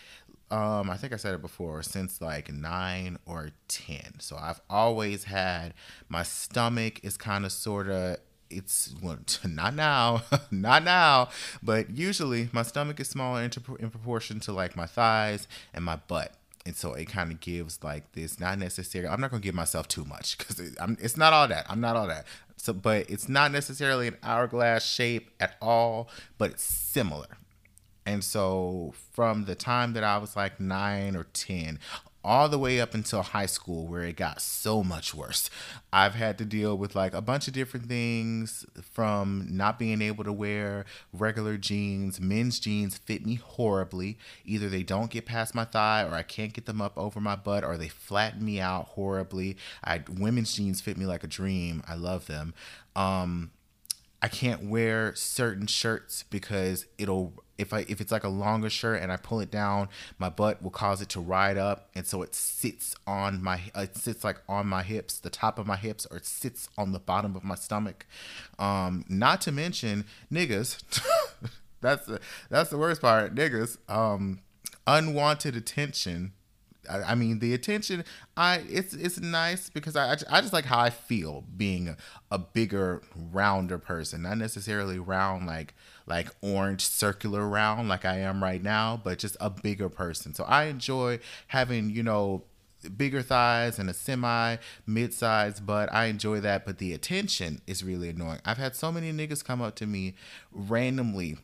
um, 0.50 0.88
I 0.88 0.96
think 0.96 1.12
I 1.12 1.16
said 1.16 1.34
it 1.34 1.42
before, 1.42 1.82
since 1.82 2.20
like 2.20 2.50
nine 2.52 3.18
or 3.26 3.50
10. 3.68 4.20
So 4.20 4.36
I've 4.36 4.60
always 4.70 5.24
had 5.24 5.74
my 6.08 6.22
stomach 6.22 7.04
is 7.04 7.16
kind 7.16 7.44
of 7.44 7.52
sort 7.52 7.88
of, 7.88 8.16
it's 8.50 8.94
well, 9.02 9.18
not 9.46 9.74
now, 9.74 10.22
not 10.50 10.84
now, 10.84 11.28
but 11.62 11.90
usually 11.90 12.48
my 12.52 12.62
stomach 12.62 12.98
is 12.98 13.08
smaller 13.08 13.42
in, 13.42 13.50
in 13.78 13.90
proportion 13.90 14.40
to 14.40 14.52
like 14.52 14.74
my 14.74 14.86
thighs 14.86 15.46
and 15.74 15.84
my 15.84 15.96
butt. 15.96 16.32
And 16.64 16.76
so 16.76 16.92
it 16.94 17.06
kind 17.06 17.30
of 17.30 17.40
gives 17.40 17.82
like 17.82 18.12
this, 18.12 18.40
not 18.40 18.58
necessarily, 18.58 19.08
I'm 19.08 19.20
not 19.20 19.30
going 19.30 19.42
to 19.42 19.46
give 19.46 19.54
myself 19.54 19.86
too 19.88 20.04
much 20.04 20.38
because 20.38 20.60
it, 20.60 20.74
it's 21.00 21.16
not 21.16 21.32
all 21.32 21.48
that. 21.48 21.66
I'm 21.68 21.80
not 21.80 21.96
all 21.96 22.06
that. 22.08 22.26
So, 22.56 22.72
but 22.72 23.08
it's 23.08 23.28
not 23.28 23.52
necessarily 23.52 24.08
an 24.08 24.16
hourglass 24.22 24.84
shape 24.84 25.30
at 25.40 25.56
all, 25.62 26.08
but 26.38 26.52
it's 26.52 26.64
similar. 26.64 27.38
And 28.08 28.24
so 28.24 28.94
from 29.12 29.44
the 29.44 29.54
time 29.54 29.92
that 29.92 30.02
I 30.02 30.16
was 30.16 30.34
like 30.34 30.58
nine 30.58 31.14
or 31.14 31.24
10, 31.24 31.78
all 32.24 32.48
the 32.48 32.58
way 32.58 32.80
up 32.80 32.94
until 32.94 33.20
high 33.20 33.44
school 33.44 33.86
where 33.86 34.02
it 34.02 34.16
got 34.16 34.40
so 34.40 34.82
much 34.82 35.14
worse. 35.14 35.50
I've 35.92 36.14
had 36.14 36.38
to 36.38 36.46
deal 36.46 36.78
with 36.78 36.96
like 36.96 37.12
a 37.12 37.20
bunch 37.20 37.48
of 37.48 37.52
different 37.52 37.86
things 37.86 38.64
from 38.82 39.46
not 39.50 39.78
being 39.78 40.00
able 40.00 40.24
to 40.24 40.32
wear 40.32 40.86
regular 41.12 41.58
jeans. 41.58 42.18
Men's 42.18 42.58
jeans 42.58 42.96
fit 42.96 43.26
me 43.26 43.34
horribly. 43.34 44.16
Either 44.42 44.70
they 44.70 44.82
don't 44.82 45.10
get 45.10 45.26
past 45.26 45.54
my 45.54 45.66
thigh 45.66 46.02
or 46.02 46.14
I 46.14 46.22
can't 46.22 46.54
get 46.54 46.64
them 46.64 46.80
up 46.80 46.96
over 46.96 47.20
my 47.20 47.36
butt 47.36 47.62
or 47.62 47.76
they 47.76 47.88
flatten 47.88 48.42
me 48.42 48.58
out 48.58 48.86
horribly. 48.86 49.58
I 49.84 50.02
women's 50.10 50.54
jeans 50.54 50.80
fit 50.80 50.96
me 50.96 51.04
like 51.04 51.24
a 51.24 51.28
dream. 51.28 51.82
I 51.86 51.94
love 51.94 52.26
them. 52.26 52.54
Um 52.96 53.50
I 54.22 54.28
can't 54.28 54.64
wear 54.64 55.14
certain 55.14 55.66
shirts 55.66 56.24
because 56.24 56.86
it'll 56.96 57.34
if 57.58 57.72
I 57.72 57.80
if 57.88 58.00
it's 58.00 58.12
like 58.12 58.24
a 58.24 58.28
longer 58.28 58.70
shirt 58.70 59.02
and 59.02 59.12
I 59.12 59.16
pull 59.16 59.40
it 59.40 59.50
down, 59.50 59.88
my 60.18 60.28
butt 60.28 60.62
will 60.62 60.70
cause 60.70 61.02
it 61.02 61.08
to 61.10 61.20
ride 61.20 61.58
up, 61.58 61.90
and 61.94 62.06
so 62.06 62.22
it 62.22 62.34
sits 62.34 62.94
on 63.06 63.42
my 63.42 63.60
it 63.74 63.96
sits 63.96 64.24
like 64.24 64.40
on 64.48 64.66
my 64.66 64.82
hips, 64.82 65.18
the 65.18 65.30
top 65.30 65.58
of 65.58 65.66
my 65.66 65.76
hips, 65.76 66.06
or 66.10 66.18
it 66.18 66.26
sits 66.26 66.68
on 66.78 66.92
the 66.92 66.98
bottom 66.98 67.36
of 67.36 67.44
my 67.44 67.56
stomach. 67.56 68.06
Um, 68.58 69.04
not 69.08 69.40
to 69.42 69.52
mention 69.52 70.04
niggas. 70.32 70.82
that's 71.80 72.06
the 72.06 72.20
that's 72.48 72.70
the 72.70 72.78
worst 72.78 73.00
part. 73.00 73.34
Niggas. 73.34 73.78
Um, 73.88 74.40
unwanted 74.86 75.54
attention 75.54 76.32
I, 76.90 77.14
mean, 77.14 77.38
the 77.38 77.54
attention, 77.54 78.04
I 78.36 78.62
it's 78.68 78.94
it's 78.94 79.20
nice 79.20 79.70
because 79.70 79.96
I 79.96 80.12
I 80.30 80.40
just 80.40 80.52
like 80.52 80.64
how 80.64 80.80
I 80.80 80.90
feel 80.90 81.44
being 81.56 81.88
a, 81.88 81.96
a 82.30 82.38
bigger, 82.38 83.02
rounder 83.14 83.78
person, 83.78 84.22
not 84.22 84.38
necessarily 84.38 84.98
round 84.98 85.46
like 85.46 85.74
like 86.08 86.28
orange 86.40 86.84
circular 86.84 87.46
round 87.46 87.88
like 87.88 88.04
I 88.04 88.18
am 88.18 88.42
right 88.42 88.62
now, 88.62 89.00
but 89.02 89.18
just 89.18 89.36
a 89.40 89.50
bigger 89.50 89.88
person. 89.88 90.34
So 90.34 90.44
I 90.44 90.64
enjoy 90.64 91.20
having 91.48 91.90
you 91.90 92.02
know 92.02 92.44
bigger 92.96 93.22
thighs 93.22 93.78
and 93.78 93.90
a 93.90 93.94
semi 93.94 94.56
mid 94.86 95.12
size 95.12 95.60
but 95.60 95.92
I 95.92 96.06
enjoy 96.06 96.40
that, 96.40 96.64
but 96.64 96.78
the 96.78 96.92
attention 96.92 97.60
is 97.66 97.82
really 97.82 98.08
annoying. 98.08 98.40
I've 98.44 98.58
had 98.58 98.76
so 98.76 98.92
many 98.92 99.12
niggas 99.12 99.44
come 99.44 99.60
up 99.60 99.74
to 99.76 99.86
me 99.86 100.14
randomly 100.52 101.38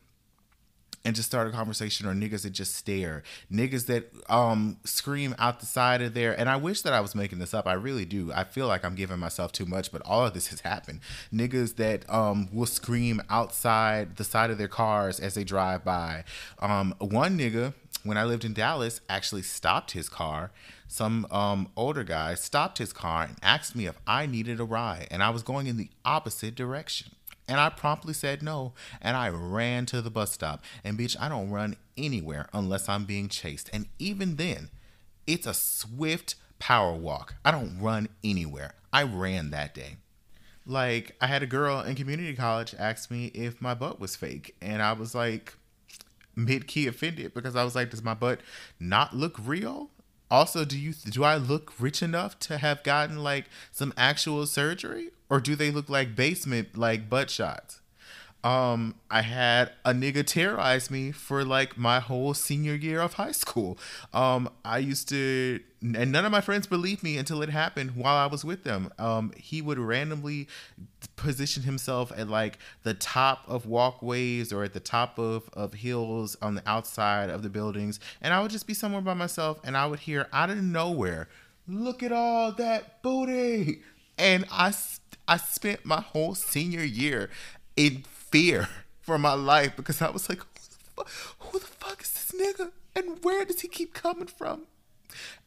and 1.05 1.15
just 1.15 1.29
start 1.29 1.47
a 1.47 1.51
conversation 1.51 2.07
or 2.07 2.15
niggas 2.15 2.43
that 2.43 2.51
just 2.51 2.75
stare. 2.75 3.23
Niggas 3.53 3.87
that 3.87 4.11
um 4.29 4.79
scream 4.85 5.35
out 5.39 5.61
the 5.61 5.67
side 5.67 6.01
of 6.03 6.15
their 6.15 6.39
and 6.39 6.49
i 6.49 6.57
wish 6.57 6.83
that 6.83 6.93
i 6.93 7.01
was 7.01 7.15
making 7.15 7.39
this 7.39 7.55
up. 7.55 7.67
I 7.67 7.75
really 7.75 8.05
do. 8.05 8.33
I 8.33 8.45
feel 8.45 8.67
like 8.67 8.85
i'm 8.85 8.95
giving 8.95 9.19
myself 9.19 9.53
too 9.53 9.67
much 9.67 9.93
but 9.93 10.03
all 10.03 10.25
of 10.27 10.35
this 10.35 10.49
has 10.49 10.61
happened. 10.61 11.01
Niggas 11.33 11.77
that 11.77 12.09
um 12.13 12.49
will 12.53 12.67
scream 12.67 13.23
outside 13.29 14.17
the 14.17 14.25
side 14.25 14.51
of 14.51 14.59
their 14.59 14.69
cars 14.69 15.21
as 15.21 15.35
they 15.35 15.45
drive 15.45 15.85
by. 15.85 16.25
Um 16.59 16.95
one 16.99 17.39
nigga 17.39 17.75
when 18.03 18.17
i 18.17 18.25
lived 18.25 18.45
in 18.45 18.53
dallas 18.53 19.01
actually 19.09 19.43
stopped 19.43 19.93
his 19.93 20.09
car. 20.09 20.51
Some 20.87 21.27
um, 21.33 21.71
older 21.77 22.05
guy 22.05 22.35
stopped 22.35 22.79
his 22.79 22.93
car 22.93 23.25
and 23.25 23.37
asked 23.43 23.75
me 23.75 23.87
if 23.87 23.99
I 24.07 24.27
needed 24.27 24.61
a 24.61 24.65
ride, 24.65 25.09
and 25.11 25.25
I 25.25 25.31
was 25.31 25.43
going 25.43 25.67
in 25.67 25.77
the 25.77 25.89
opposite 26.05 26.55
direction. 26.55 27.13
And 27.47 27.61
I 27.61 27.69
promptly 27.69 28.15
said 28.15 28.43
no, 28.43 28.73
and 29.03 29.17
I 29.17 29.29
ran 29.29 29.85
to 29.87 30.01
the 30.01 30.11
bus 30.11 30.33
stop. 30.33 30.65
And 30.83 30.99
bitch, 30.99 31.17
I 31.21 31.29
don't 31.29 31.51
run 31.51 31.77
anywhere 31.97 32.49
unless 32.53 32.89
I'm 32.89 33.05
being 33.05 33.29
chased. 33.29 33.69
And 33.73 33.87
even 33.99 34.37
then, 34.37 34.71
it's 35.27 35.47
a 35.47 35.55
swift 35.55 36.37
power 36.59 36.93
walk. 36.93 37.35
I 37.45 37.51
don't 37.51 37.79
run 37.79 38.09
anywhere. 38.23 38.75
I 38.93 39.03
ran 39.03 39.51
that 39.51 39.75
day. 39.75 39.97
Like, 40.67 41.15
I 41.21 41.27
had 41.27 41.43
a 41.43 41.47
girl 41.47 41.81
in 41.81 41.95
community 41.95 42.35
college 42.35 42.75
ask 42.79 43.11
me 43.11 43.27
if 43.35 43.61
my 43.61 43.75
butt 43.75 44.01
was 44.01 44.17
fake. 44.17 44.57
And 44.63 44.81
I 44.81 44.95
was 44.95 45.15
like, 45.15 45.55
mid 46.37 46.67
key 46.67 46.87
offended 46.87 47.35
because 47.35 47.57
I 47.57 47.65
was 47.65 47.75
like, 47.75 47.91
does 47.91 48.03
my 48.03 48.15
butt 48.15 48.41
not 48.81 49.15
look 49.15 49.37
real? 49.45 49.91
Also, 50.31 50.65
do 50.65 50.79
you 50.79 50.93
do 50.93 51.23
I 51.23 51.37
look 51.37 51.73
rich 51.79 52.03
enough 52.03 52.39
to 52.41 52.59
have 52.59 52.83
gotten 52.83 53.19
like 53.23 53.47
some 53.71 53.93
actual 53.97 54.47
surgery 54.47 55.11
or 55.29 55.41
do 55.41 55.55
they 55.55 55.71
look 55.71 55.89
like 55.89 56.17
basement 56.17 56.77
like 56.77 57.09
butt 57.09 57.31
shots? 57.31 57.81
Um, 58.45 58.97
I 59.11 59.23
had 59.23 59.73
a 59.87 59.93
nigga 59.95 60.25
terrorize 60.25 60.91
me 60.91 61.13
for 61.13 61.45
like 61.47 61.79
my 61.79 61.99
whole 61.99 62.35
senior 62.35 62.75
year 62.75 63.01
of 63.01 63.15
high 63.15 63.33
school. 63.33 63.79
Um, 64.13 64.51
I 64.67 64.79
used 64.79 65.09
to, 65.09 65.61
and 65.81 66.13
none 66.13 66.27
of 66.27 66.31
my 66.31 66.43
friends 66.43 66.67
believed 66.67 67.03
me 67.03 67.17
until 67.17 67.41
it 67.41 67.49
happened 67.49 67.97
while 67.97 68.17
I 68.17 68.27
was 68.27 68.45
with 68.45 68.63
them. 68.65 68.93
Um, 68.99 69.33
he 69.39 69.63
would 69.63 69.79
randomly 69.79 70.47
position 71.17 71.63
himself 71.63 72.13
at 72.17 72.29
like 72.29 72.59
the 72.83 72.93
top 72.93 73.45
of 73.49 73.65
walkways 73.65 74.53
or 74.53 74.63
at 74.63 74.75
the 74.75 74.81
top 74.81 75.19
of, 75.19 75.49
of 75.55 75.73
hills 75.73 76.37
on 76.43 76.55
the 76.55 76.63
outside 76.67 77.31
of 77.31 77.43
the 77.43 77.49
buildings. 77.49 77.99
And 78.21 78.35
I 78.35 78.43
would 78.43 78.51
just 78.51 78.67
be 78.67 78.75
somewhere 78.75 79.01
by 79.01 79.15
myself 79.15 79.59
and 79.65 79.75
I 79.75 79.87
would 79.87 80.01
hear 80.01 80.29
out 80.35 80.51
of 80.51 80.63
nowhere, 80.63 81.29
look 81.67 82.03
at 82.03 82.13
all 82.13 82.53
that 82.53 83.03
booty. 83.03 83.81
And 84.19 84.45
I 84.53 84.75
I 85.27 85.39
spent 85.39 85.87
my 85.87 86.03
whole 86.03 86.35
senior 86.35 86.85
year 86.85 87.31
in 87.77 88.05
fear 88.35 88.69
for 89.01 89.17
my 89.17 89.33
life 89.33 89.77
because 89.77 90.03
I 90.03 90.11
was 90.11 90.29
like, 90.29 90.39
who 90.39 91.05
the, 91.05 91.05
fu- 91.05 91.47
who 91.47 91.59
the 91.61 91.67
fuck 91.67 92.03
is 92.03 92.11
this 92.11 92.33
nigga? 92.33 92.73
And 92.97 93.23
where 93.23 93.45
does 93.45 93.61
he 93.61 93.69
keep 93.69 93.95
coming 93.95 94.27
from? 94.27 94.67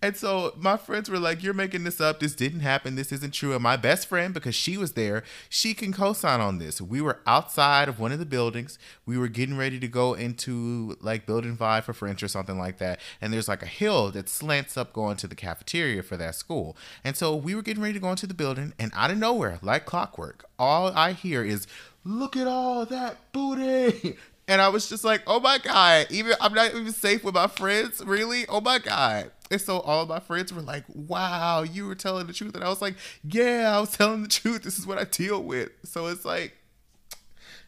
And 0.02 0.16
so 0.16 0.54
my 0.58 0.78
friends 0.78 1.10
were 1.10 1.20
like, 1.20 1.44
You're 1.44 1.54
making 1.54 1.84
this 1.84 2.00
up. 2.00 2.22
This 2.22 2.36
didn't 2.36 2.62
happen. 2.62 2.96
This 2.96 3.12
isn't 3.12 3.34
true. 3.34 3.54
And 3.54 3.62
my 3.62 3.76
best 3.76 4.08
friend, 4.08 4.34
because 4.34 4.56
she 4.56 4.78
was 4.78 4.94
there, 4.94 5.24
she 5.50 5.74
can 5.74 5.92
co 5.92 6.14
sign 6.14 6.40
on 6.40 6.60
this. 6.60 6.80
We 6.80 7.02
were 7.02 7.20
outside 7.26 7.90
of 7.90 8.00
one 8.00 8.14
of 8.14 8.20
the 8.20 8.26
buildings. 8.26 8.78
We 9.06 9.18
were 9.18 9.28
getting 9.28 9.58
ready 9.58 9.80
to 9.80 9.88
go 9.90 10.14
into 10.14 10.98
like 11.02 11.26
building 11.26 11.58
five 11.58 11.84
for 11.84 11.94
French 11.94 12.24
or 12.24 12.28
something 12.28 12.58
like 12.58 12.78
that. 12.78 13.00
And 13.20 13.34
there's 13.34 13.48
like 13.48 13.64
a 13.64 13.68
hill 13.68 14.12
that 14.12 14.30
slants 14.30 14.78
up 14.78 14.94
going 14.94 15.18
to 15.18 15.28
the 15.28 15.36
cafeteria 15.36 16.04
for 16.04 16.16
that 16.16 16.36
school. 16.36 16.78
And 17.04 17.18
so 17.18 17.36
we 17.36 17.54
were 17.54 17.62
getting 17.62 17.84
ready 17.84 17.96
to 17.96 18.00
go 18.00 18.12
into 18.12 18.28
the 18.28 18.34
building. 18.34 18.74
And 18.80 18.92
out 18.96 19.12
of 19.12 19.18
nowhere, 19.18 19.60
like 19.62 19.86
clockwork, 19.86 20.46
all 20.58 20.92
I 20.96 21.12
hear 21.12 21.44
is, 21.44 21.68
Look 22.08 22.38
at 22.38 22.48
all 22.48 22.86
that 22.86 23.32
booty. 23.34 24.18
And 24.50 24.62
I 24.62 24.70
was 24.70 24.88
just 24.88 25.04
like, 25.04 25.24
oh 25.28 25.42
my 25.42 25.58
God, 25.58 26.08
even 26.10 26.34
I'm 26.40 26.54
not 26.54 26.74
even 26.74 26.94
safe 26.94 27.22
with 27.22 27.36
my 27.36 27.48
friends. 27.48 28.02
Really? 28.02 28.46
Oh 28.48 28.62
my 28.62 28.80
God. 28.80 29.30
And 29.52 29.60
so 29.60 29.82
all 29.82 30.06
my 30.06 30.22
friends 30.22 30.54
were 30.54 30.62
like, 30.62 30.86
wow, 30.88 31.64
you 31.64 31.86
were 31.86 31.96
telling 31.96 32.28
the 32.28 32.32
truth. 32.32 32.56
And 32.56 32.64
I 32.64 32.70
was 32.70 32.82
like, 32.82 32.96
yeah, 33.26 33.76
I 33.76 33.82
was 33.82 33.92
telling 33.92 34.24
the 34.24 34.30
truth. 34.30 34.64
This 34.64 34.80
is 34.80 34.88
what 34.88 34.98
I 34.98 35.04
deal 35.04 35.44
with. 35.44 35.72
So 35.84 36.08
it's 36.08 36.24
like, 36.24 36.56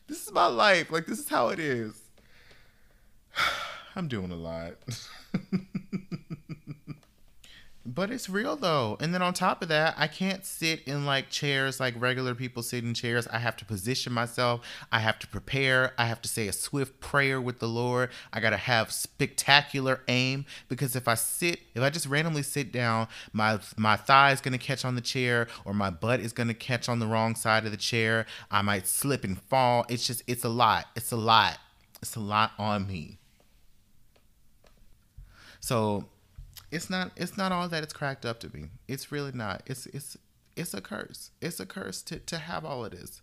this 0.08 0.26
is 0.26 0.32
my 0.32 0.46
life. 0.46 0.90
Like, 0.90 1.06
this 1.06 1.20
is 1.20 1.28
how 1.28 1.50
it 1.50 1.60
is. 1.60 2.02
I'm 3.98 4.08
doing 4.08 4.32
a 4.32 4.38
lot. 4.38 4.76
But 7.96 8.12
it's 8.12 8.30
real 8.30 8.56
though. 8.56 8.98
And 9.00 9.16
then 9.16 9.24
on 9.24 9.34
top 9.34 9.64
of 9.64 9.68
that, 9.70 9.96
I 9.98 10.06
can't 10.06 10.46
sit 10.46 10.84
in 10.84 11.08
like 11.08 11.32
chairs 11.32 11.80
like 11.80 12.00
regular 12.00 12.36
people 12.36 12.62
sit 12.62 12.84
in 12.84 12.94
chairs. 12.94 13.28
I 13.28 13.40
have 13.40 13.58
to 13.58 13.66
position 13.66 14.14
myself. 14.14 14.62
I 14.92 15.00
have 15.00 15.18
to 15.20 15.28
prepare. 15.28 15.94
I 15.98 16.06
have 16.06 16.22
to 16.22 16.30
say 16.30 16.48
a 16.48 16.54
swift 16.54 17.00
prayer 17.00 17.42
with 17.42 17.58
the 17.58 17.68
Lord. 17.68 18.12
I 18.32 18.42
got 18.42 18.52
to 18.52 18.58
have 18.58 18.92
spectacular 18.92 20.02
aim 20.08 20.46
because 20.68 20.96
if 20.96 21.08
I 21.08 21.16
sit, 21.16 21.62
if 21.74 21.82
I 21.82 21.90
just 21.90 22.06
randomly 22.06 22.44
sit 22.44 22.72
down, 22.72 23.08
my 23.34 23.60
my 23.76 23.96
thigh 23.96 24.34
is 24.34 24.42
going 24.42 24.58
to 24.58 24.64
catch 24.64 24.86
on 24.86 24.94
the 24.94 25.02
chair 25.02 25.48
or 25.66 25.74
my 25.74 25.90
butt 25.90 26.20
is 26.20 26.32
going 26.32 26.50
to 26.50 26.54
catch 26.54 26.90
on 26.90 27.00
the 27.00 27.08
wrong 27.08 27.34
side 27.34 27.66
of 27.66 27.72
the 27.72 27.78
chair. 27.78 28.28
I 28.52 28.62
might 28.62 28.86
slip 28.86 29.24
and 29.24 29.42
fall. 29.42 29.88
It's 29.90 30.06
just 30.06 30.22
it's 30.28 30.44
a 30.44 30.50
lot. 30.50 30.86
It's 30.96 31.12
a 31.12 31.18
lot. 31.18 31.58
It's 32.04 32.16
a 32.16 32.20
lot 32.20 32.52
on 32.60 32.86
me. 32.86 33.18
So 35.60 36.06
it's 36.72 36.90
not 36.90 37.12
it's 37.16 37.38
not 37.38 37.52
all 37.52 37.68
that 37.70 37.84
it's 37.84 37.94
cracked 37.94 38.26
up 38.26 38.40
to 38.42 38.50
be. 38.50 38.66
It's 38.88 39.12
really 39.12 39.32
not. 39.32 39.64
It's 39.66 39.86
it's 39.88 40.18
it's 40.56 40.74
a 40.74 40.82
curse. 40.82 41.32
It's 41.42 41.60
a 41.60 41.66
curse 41.66 42.02
to 42.04 42.20
to 42.20 42.38
have 42.38 42.66
all 42.66 42.86
of 42.86 42.92
this. 42.92 43.22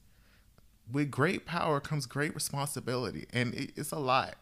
With 0.91 1.11
great 1.11 1.47
power 1.47 1.81
comes 1.81 2.07
great 2.07 2.35
responsibility, 2.35 3.27
and 3.33 3.55
it, 3.55 3.73
it's 3.77 3.93
a 3.93 3.99
lot. 3.99 4.37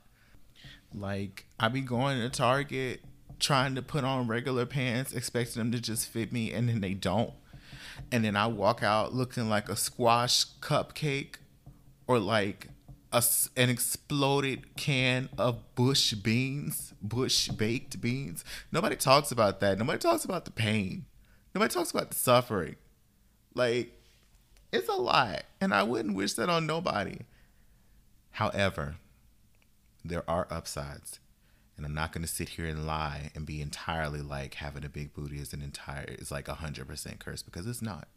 Like 0.94 1.46
I 1.58 1.68
be 1.68 1.80
going 1.80 2.20
to 2.20 2.30
Target 2.30 3.00
trying 3.38 3.74
to 3.74 3.82
put 3.82 4.04
on 4.04 4.28
regular 4.28 4.64
pants, 4.66 5.12
expecting 5.12 5.60
them 5.60 5.72
to 5.72 5.80
just 5.80 6.08
fit 6.08 6.32
me, 6.32 6.52
and 6.52 6.68
then 6.68 6.80
they 6.80 6.94
don't. 6.94 7.32
And 8.10 8.24
then 8.24 8.36
I 8.36 8.46
walk 8.46 8.82
out 8.82 9.14
looking 9.14 9.48
like 9.48 9.68
a 9.68 9.76
squash 9.76 10.46
cupcake 10.60 11.36
or 12.06 12.18
like 12.18 12.68
a, 13.14 13.22
an 13.56 13.70
exploded 13.70 14.76
can 14.76 15.28
of 15.38 15.74
bush 15.76 16.12
beans, 16.14 16.92
bush 17.00 17.48
baked 17.48 18.00
beans. 18.00 18.44
Nobody 18.72 18.96
talks 18.96 19.30
about 19.30 19.60
that. 19.60 19.78
Nobody 19.78 19.98
talks 19.98 20.24
about 20.24 20.44
the 20.44 20.50
pain. 20.50 21.06
Nobody 21.54 21.72
talks 21.72 21.92
about 21.92 22.10
the 22.10 22.16
suffering. 22.16 22.74
Like, 23.54 23.92
it's 24.72 24.88
a 24.88 24.94
lot. 24.94 25.44
And 25.60 25.72
I 25.72 25.84
wouldn't 25.84 26.16
wish 26.16 26.34
that 26.34 26.50
on 26.50 26.66
nobody. 26.66 27.20
However, 28.32 28.96
there 30.04 30.28
are 30.28 30.48
upsides. 30.50 31.20
And 31.76 31.86
I'm 31.86 31.94
not 31.94 32.12
going 32.12 32.22
to 32.22 32.28
sit 32.28 32.50
here 32.50 32.66
and 32.66 32.86
lie 32.86 33.30
and 33.34 33.46
be 33.46 33.60
entirely 33.60 34.22
like 34.22 34.54
having 34.54 34.84
a 34.84 34.88
big 34.88 35.14
booty 35.14 35.38
is 35.38 35.52
an 35.52 35.62
entire, 35.62 36.04
is 36.08 36.32
like 36.32 36.48
a 36.48 36.54
100% 36.54 37.18
curse 37.20 37.42
because 37.42 37.66
it's 37.66 37.82
not. 37.82 38.08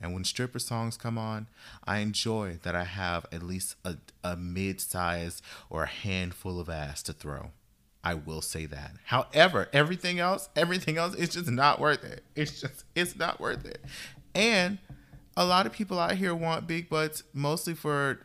And 0.00 0.12
when 0.12 0.24
stripper 0.24 0.58
songs 0.58 0.96
come 0.96 1.16
on, 1.16 1.46
I 1.84 1.98
enjoy 1.98 2.58
that 2.62 2.74
I 2.74 2.84
have 2.84 3.26
at 3.32 3.42
least 3.42 3.76
a, 3.84 3.96
a 4.22 4.36
mid 4.36 4.80
size 4.80 5.40
or 5.70 5.84
a 5.84 5.88
handful 5.88 6.60
of 6.60 6.68
ass 6.68 7.02
to 7.04 7.12
throw. 7.12 7.50
I 8.02 8.14
will 8.14 8.42
say 8.42 8.66
that. 8.66 8.92
However, 9.06 9.68
everything 9.72 10.18
else, 10.18 10.50
everything 10.54 10.98
else, 10.98 11.14
it's 11.14 11.34
just 11.34 11.50
not 11.50 11.80
worth 11.80 12.04
it. 12.04 12.22
It's 12.36 12.60
just, 12.60 12.84
it's 12.94 13.16
not 13.16 13.40
worth 13.40 13.64
it. 13.64 13.82
And 14.34 14.78
a 15.36 15.46
lot 15.46 15.64
of 15.66 15.72
people 15.72 15.98
out 15.98 16.12
here 16.12 16.34
want 16.34 16.66
big 16.66 16.90
butts 16.90 17.22
mostly 17.32 17.74
for 17.74 18.20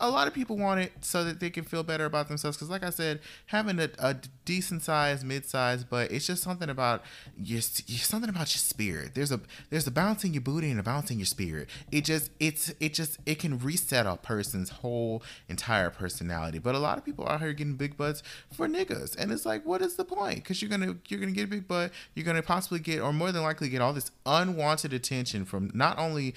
a 0.00 0.10
lot 0.10 0.26
of 0.26 0.34
people 0.34 0.56
want 0.56 0.80
it 0.80 0.92
so 1.00 1.22
that 1.22 1.38
they 1.38 1.48
can 1.48 1.62
feel 1.62 1.84
better 1.84 2.04
about 2.04 2.28
themselves. 2.28 2.56
Because, 2.56 2.70
like 2.70 2.82
I 2.82 2.90
said, 2.90 3.20
having 3.46 3.78
a, 3.78 3.88
a 4.00 4.16
decent 4.44 4.82
size, 4.82 5.24
mid 5.24 5.46
size, 5.46 5.84
but 5.84 6.10
it's 6.10 6.26
just 6.26 6.42
something 6.42 6.68
about 6.68 7.02
your, 7.38 7.60
something 7.60 8.28
about 8.28 8.52
your 8.52 8.60
spirit. 8.60 9.14
There's 9.14 9.30
a 9.30 9.40
there's 9.70 9.86
a 9.86 9.92
bounce 9.92 10.24
in 10.24 10.34
your 10.34 10.40
booty 10.40 10.70
and 10.70 10.80
a 10.80 10.82
bounce 10.82 11.10
in 11.10 11.18
your 11.18 11.26
spirit. 11.26 11.68
It 11.92 12.04
just 12.04 12.32
it's 12.40 12.74
it 12.80 12.94
just 12.94 13.18
it 13.26 13.38
can 13.38 13.58
reset 13.58 14.06
a 14.06 14.16
person's 14.16 14.70
whole 14.70 15.22
entire 15.48 15.90
personality. 15.90 16.58
But 16.58 16.74
a 16.74 16.80
lot 16.80 16.98
of 16.98 17.04
people 17.04 17.28
out 17.28 17.40
here 17.40 17.52
getting 17.52 17.76
big 17.76 17.96
butts 17.96 18.24
for 18.52 18.66
niggas, 18.66 19.16
and 19.16 19.30
it's 19.30 19.46
like, 19.46 19.64
what 19.64 19.82
is 19.82 19.94
the 19.94 20.04
point? 20.04 20.36
Because 20.36 20.62
you're 20.62 20.70
gonna 20.70 20.96
you're 21.08 21.20
gonna 21.20 21.32
get 21.32 21.44
a 21.44 21.48
big 21.48 21.68
butt, 21.68 21.92
you're 22.14 22.26
gonna 22.26 22.42
possibly 22.42 22.80
get, 22.80 23.00
or 23.00 23.12
more 23.12 23.30
than 23.30 23.42
likely 23.42 23.68
get 23.68 23.80
all 23.80 23.92
this 23.92 24.10
unwanted 24.26 24.92
attention 24.92 25.44
from 25.44 25.70
not 25.74 25.96
only 25.96 26.34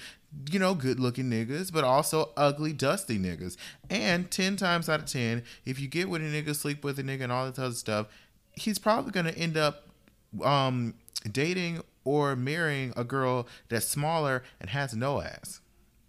you 0.50 0.58
know, 0.58 0.74
good 0.74 1.00
looking 1.00 1.30
niggas, 1.30 1.72
but 1.72 1.84
also 1.84 2.30
ugly, 2.36 2.72
dusty 2.72 3.18
niggas. 3.18 3.56
And 3.88 4.30
10 4.30 4.56
times 4.56 4.88
out 4.88 5.00
of 5.00 5.06
10, 5.06 5.42
if 5.64 5.80
you 5.80 5.88
get 5.88 6.08
with 6.08 6.22
a 6.22 6.24
nigga, 6.24 6.54
sleep 6.54 6.84
with 6.84 6.98
a 6.98 7.02
nigga, 7.02 7.22
and 7.22 7.32
all 7.32 7.50
this 7.50 7.58
other 7.58 7.74
stuff, 7.74 8.06
he's 8.52 8.78
probably 8.78 9.10
going 9.10 9.26
to 9.26 9.36
end 9.36 9.56
up 9.56 9.88
um, 10.44 10.94
dating 11.30 11.82
or 12.04 12.36
marrying 12.36 12.92
a 12.96 13.04
girl 13.04 13.46
that's 13.68 13.86
smaller 13.86 14.42
and 14.60 14.70
has 14.70 14.94
no 14.94 15.20
ass. 15.20 15.60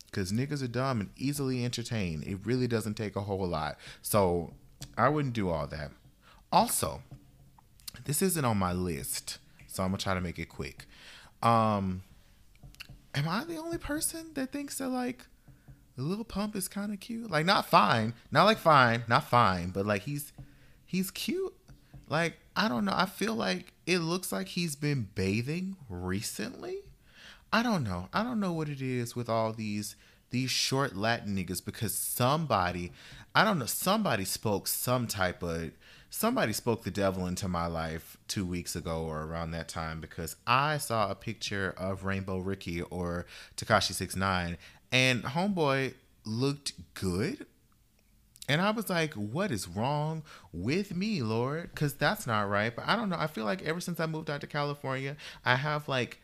Because 0.06 0.32
niggas 0.32 0.64
are 0.64 0.68
dumb 0.68 1.02
and 1.02 1.10
easily 1.18 1.64
entertained. 1.64 2.24
It 2.24 2.40
really 2.44 2.68
doesn't 2.68 2.96
take 2.96 3.16
a 3.16 3.22
whole 3.22 3.48
lot. 3.48 3.78
So 4.02 4.54
I 4.98 5.10
wouldn't 5.10 5.36
do 5.36 5.50
all 5.50 5.68
that. 5.68 5.92
Also, 6.52 7.04
this 8.06 8.22
isn't 8.22 8.44
on 8.44 8.58
my 8.58 8.74
list, 8.74 9.38
so 9.68 9.84
I'm 9.84 9.92
going 9.92 10.00
to 10.00 10.04
try 10.04 10.16
to 10.16 10.22
make 10.22 10.40
it 10.40 10.50
quick. 10.50 10.88
Um, 11.44 12.02
am 13.16 13.28
I 13.28 13.44
the 13.44 13.58
only 13.58 13.78
person 13.78 14.32
that 14.34 14.52
thinks 14.52 14.78
that 14.78 14.90
like 14.90 15.26
the 15.96 16.04
Lil 16.04 16.24
Pump 16.24 16.56
is 16.56 16.68
kind 16.68 16.94
of 16.94 17.00
cute? 17.00 17.30
Like 17.30 17.46
not 17.46 17.66
fine, 17.66 18.14
not 18.32 18.46
like 18.46 18.58
fine, 18.58 19.04
not 19.08 19.26
fine, 19.26 19.70
but 19.70 19.86
like 19.86 20.04
he's 20.04 20.32
he's 20.86 21.12
cute. 21.12 21.54
Like 22.08 22.38
I 22.56 22.68
don't 22.68 22.86
know. 22.86 22.94
I 22.96 23.06
feel 23.06 23.36
like 23.36 23.74
it 23.86 24.00
looks 24.00 24.32
like 24.32 24.50
he's 24.50 24.76
been 24.76 25.10
bathing 25.16 25.76
recently. 25.90 26.78
I 27.52 27.64
don't 27.64 27.84
know. 27.84 28.10
I 28.14 28.24
don't 28.24 28.40
know 28.40 28.54
what 28.54 28.70
it 28.70 28.82
is 28.82 29.16
with 29.16 29.30
all 29.30 29.54
these 29.54 29.96
these 30.30 30.52
short 30.52 30.96
Latin 30.96 31.36
niggas 31.36 31.64
because 31.64 31.94
somebody, 31.94 32.92
I 33.34 33.44
don't 33.44 33.60
know, 33.60 33.66
somebody 33.66 34.26
spoke 34.26 34.68
some 34.68 35.08
type 35.08 35.42
of 35.42 35.72
somebody 36.10 36.54
spoke 36.54 36.84
the 36.84 36.92
devil 36.92 37.28
into 37.28 37.48
my 37.48 37.68
life 37.68 38.18
two 38.28 38.46
weeks 38.46 38.76
ago 38.76 39.04
or 39.04 39.24
around 39.24 39.52
that 39.52 39.68
time 39.68 40.00
because 40.00 40.36
I 40.48 40.78
saw 40.78 41.10
a 41.10 41.16
picture 41.16 41.74
of 41.78 42.04
Rainbow 42.04 42.40
Ricky 42.40 42.82
or 42.82 43.26
Tekashi 43.56 43.94
Six 43.94 44.16
Nine, 44.16 44.58
and 44.92 45.24
Homeboy 45.24 45.94
looked 46.26 46.74
good. 46.94 47.46
And 48.48 48.62
I 48.62 48.72
was 48.72 48.90
like, 48.90 49.14
what 49.14 49.52
is 49.52 49.68
wrong 49.68 50.24
with 50.52 50.96
me, 50.96 51.22
Lord? 51.22 51.70
Because 51.70 51.94
that's 51.94 52.26
not 52.26 52.50
right. 52.50 52.76
But 52.76 52.88
I 52.88 52.96
don't 52.96 53.10
know. 53.10 53.18
I 53.20 53.28
feel 53.28 53.46
like 53.46 53.62
ever 53.62 53.80
since 53.80 54.00
I 54.00 54.08
moved 54.08 54.28
out 54.28 54.42
to 54.42 54.48
California, 54.48 55.18
I 55.46 55.56
have 55.56 55.88
like 55.88 56.20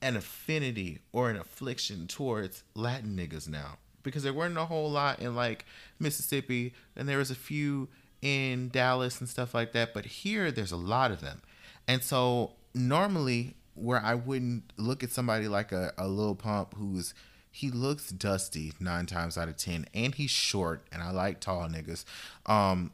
an 0.00 0.16
affinity 0.16 1.00
or 1.12 1.28
an 1.28 1.36
affliction 1.36 2.06
towards 2.06 2.64
Latin 2.74 3.14
niggas 3.14 3.46
now. 3.46 3.76
Because 4.02 4.22
there 4.22 4.32
weren't 4.32 4.56
a 4.56 4.64
whole 4.64 4.90
lot 4.90 5.18
in 5.18 5.34
like 5.34 5.66
Mississippi, 5.98 6.72
and 6.94 7.06
there 7.06 7.18
was 7.18 7.30
a 7.30 7.34
few 7.34 7.88
in 8.26 8.70
Dallas 8.70 9.20
and 9.20 9.28
stuff 9.28 9.54
like 9.54 9.72
that, 9.72 9.94
but 9.94 10.04
here 10.04 10.50
there's 10.50 10.72
a 10.72 10.76
lot 10.76 11.12
of 11.12 11.20
them. 11.20 11.42
And 11.86 12.02
so 12.02 12.54
normally 12.74 13.54
where 13.74 14.00
I 14.02 14.14
wouldn't 14.14 14.72
look 14.76 15.04
at 15.04 15.12
somebody 15.12 15.46
like 15.46 15.70
a, 15.70 15.92
a 15.96 16.08
Lil 16.08 16.34
Pump 16.34 16.74
who's 16.74 17.14
he 17.52 17.70
looks 17.70 18.10
dusty 18.10 18.72
nine 18.80 19.06
times 19.06 19.38
out 19.38 19.48
of 19.48 19.56
ten 19.56 19.86
and 19.94 20.14
he's 20.14 20.30
short 20.30 20.86
and 20.90 21.02
I 21.02 21.12
like 21.12 21.40
tall 21.40 21.68
niggas. 21.68 22.04
Um 22.46 22.90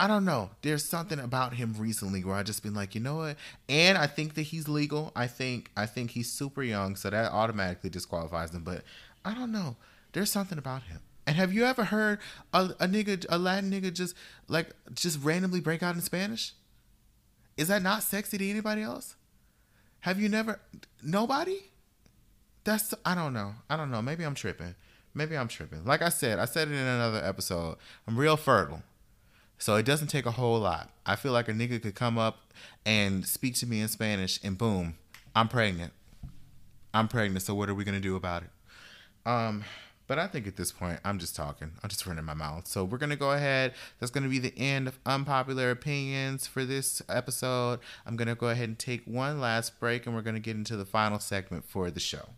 I 0.00 0.08
don't 0.08 0.24
know. 0.24 0.50
There's 0.62 0.84
something 0.84 1.20
about 1.20 1.54
him 1.54 1.76
recently 1.78 2.24
where 2.24 2.34
I 2.34 2.42
just 2.42 2.64
been 2.64 2.74
like, 2.74 2.96
you 2.96 3.00
know 3.00 3.18
what? 3.18 3.36
And 3.68 3.96
I 3.96 4.08
think 4.08 4.34
that 4.34 4.42
he's 4.42 4.66
legal. 4.66 5.12
I 5.14 5.28
think 5.28 5.70
I 5.76 5.86
think 5.86 6.10
he's 6.10 6.32
super 6.32 6.62
young, 6.64 6.96
so 6.96 7.08
that 7.08 7.30
automatically 7.30 7.88
disqualifies 7.88 8.52
him. 8.52 8.64
But 8.64 8.82
I 9.24 9.32
don't 9.32 9.52
know. 9.52 9.76
There's 10.12 10.32
something 10.32 10.58
about 10.58 10.82
him. 10.82 11.00
And 11.26 11.36
have 11.36 11.52
you 11.52 11.64
ever 11.64 11.84
heard 11.84 12.18
a, 12.52 12.70
a 12.80 12.86
nigga, 12.88 13.24
a 13.28 13.38
Latin 13.38 13.70
nigga, 13.70 13.92
just 13.92 14.14
like 14.48 14.70
just 14.94 15.22
randomly 15.22 15.60
break 15.60 15.82
out 15.82 15.94
in 15.94 16.00
Spanish? 16.00 16.54
Is 17.56 17.68
that 17.68 17.82
not 17.82 18.02
sexy 18.02 18.38
to 18.38 18.50
anybody 18.50 18.82
else? 18.82 19.16
Have 20.00 20.20
you 20.20 20.28
never? 20.28 20.60
Nobody. 21.02 21.70
That's 22.64 22.92
I 23.04 23.14
don't 23.14 23.32
know. 23.32 23.54
I 23.70 23.76
don't 23.76 23.90
know. 23.90 24.02
Maybe 24.02 24.24
I'm 24.24 24.34
tripping. 24.34 24.74
Maybe 25.14 25.36
I'm 25.36 25.48
tripping. 25.48 25.84
Like 25.84 26.02
I 26.02 26.08
said, 26.08 26.38
I 26.38 26.44
said 26.46 26.68
it 26.68 26.74
in 26.74 26.78
another 26.78 27.22
episode. 27.22 27.76
I'm 28.08 28.16
real 28.16 28.36
fertile. 28.36 28.82
So 29.58 29.76
it 29.76 29.84
doesn't 29.84 30.08
take 30.08 30.26
a 30.26 30.32
whole 30.32 30.58
lot. 30.58 30.90
I 31.06 31.14
feel 31.14 31.32
like 31.32 31.48
a 31.48 31.52
nigga 31.52 31.80
could 31.80 31.94
come 31.94 32.18
up 32.18 32.52
and 32.84 33.24
speak 33.24 33.54
to 33.56 33.66
me 33.66 33.80
in 33.80 33.88
Spanish 33.88 34.40
and 34.42 34.58
boom, 34.58 34.96
I'm 35.36 35.46
pregnant. 35.46 35.92
I'm 36.92 37.06
pregnant. 37.06 37.42
So 37.42 37.54
what 37.54 37.68
are 37.68 37.74
we 37.74 37.84
gonna 37.84 38.00
do 38.00 38.16
about 38.16 38.42
it? 38.42 38.50
Um, 39.24 39.64
but 40.06 40.18
I 40.18 40.26
think 40.26 40.46
at 40.46 40.56
this 40.56 40.72
point, 40.72 41.00
I'm 41.04 41.18
just 41.18 41.36
talking. 41.36 41.72
I'm 41.82 41.88
just 41.88 42.06
running 42.06 42.24
my 42.24 42.34
mouth. 42.34 42.66
So 42.66 42.84
we're 42.84 42.98
going 42.98 43.10
to 43.10 43.16
go 43.16 43.32
ahead. 43.32 43.74
That's 43.98 44.10
going 44.10 44.24
to 44.24 44.30
be 44.30 44.38
the 44.38 44.56
end 44.58 44.88
of 44.88 44.98
unpopular 45.06 45.70
opinions 45.70 46.46
for 46.46 46.64
this 46.64 47.00
episode. 47.08 47.80
I'm 48.06 48.16
going 48.16 48.28
to 48.28 48.34
go 48.34 48.48
ahead 48.48 48.68
and 48.68 48.78
take 48.78 49.04
one 49.04 49.40
last 49.40 49.78
break 49.80 50.06
and 50.06 50.14
we're 50.14 50.22
going 50.22 50.34
to 50.34 50.40
get 50.40 50.56
into 50.56 50.76
the 50.76 50.84
final 50.84 51.18
segment 51.18 51.64
for 51.64 51.90
the 51.90 52.00
show. 52.00 52.30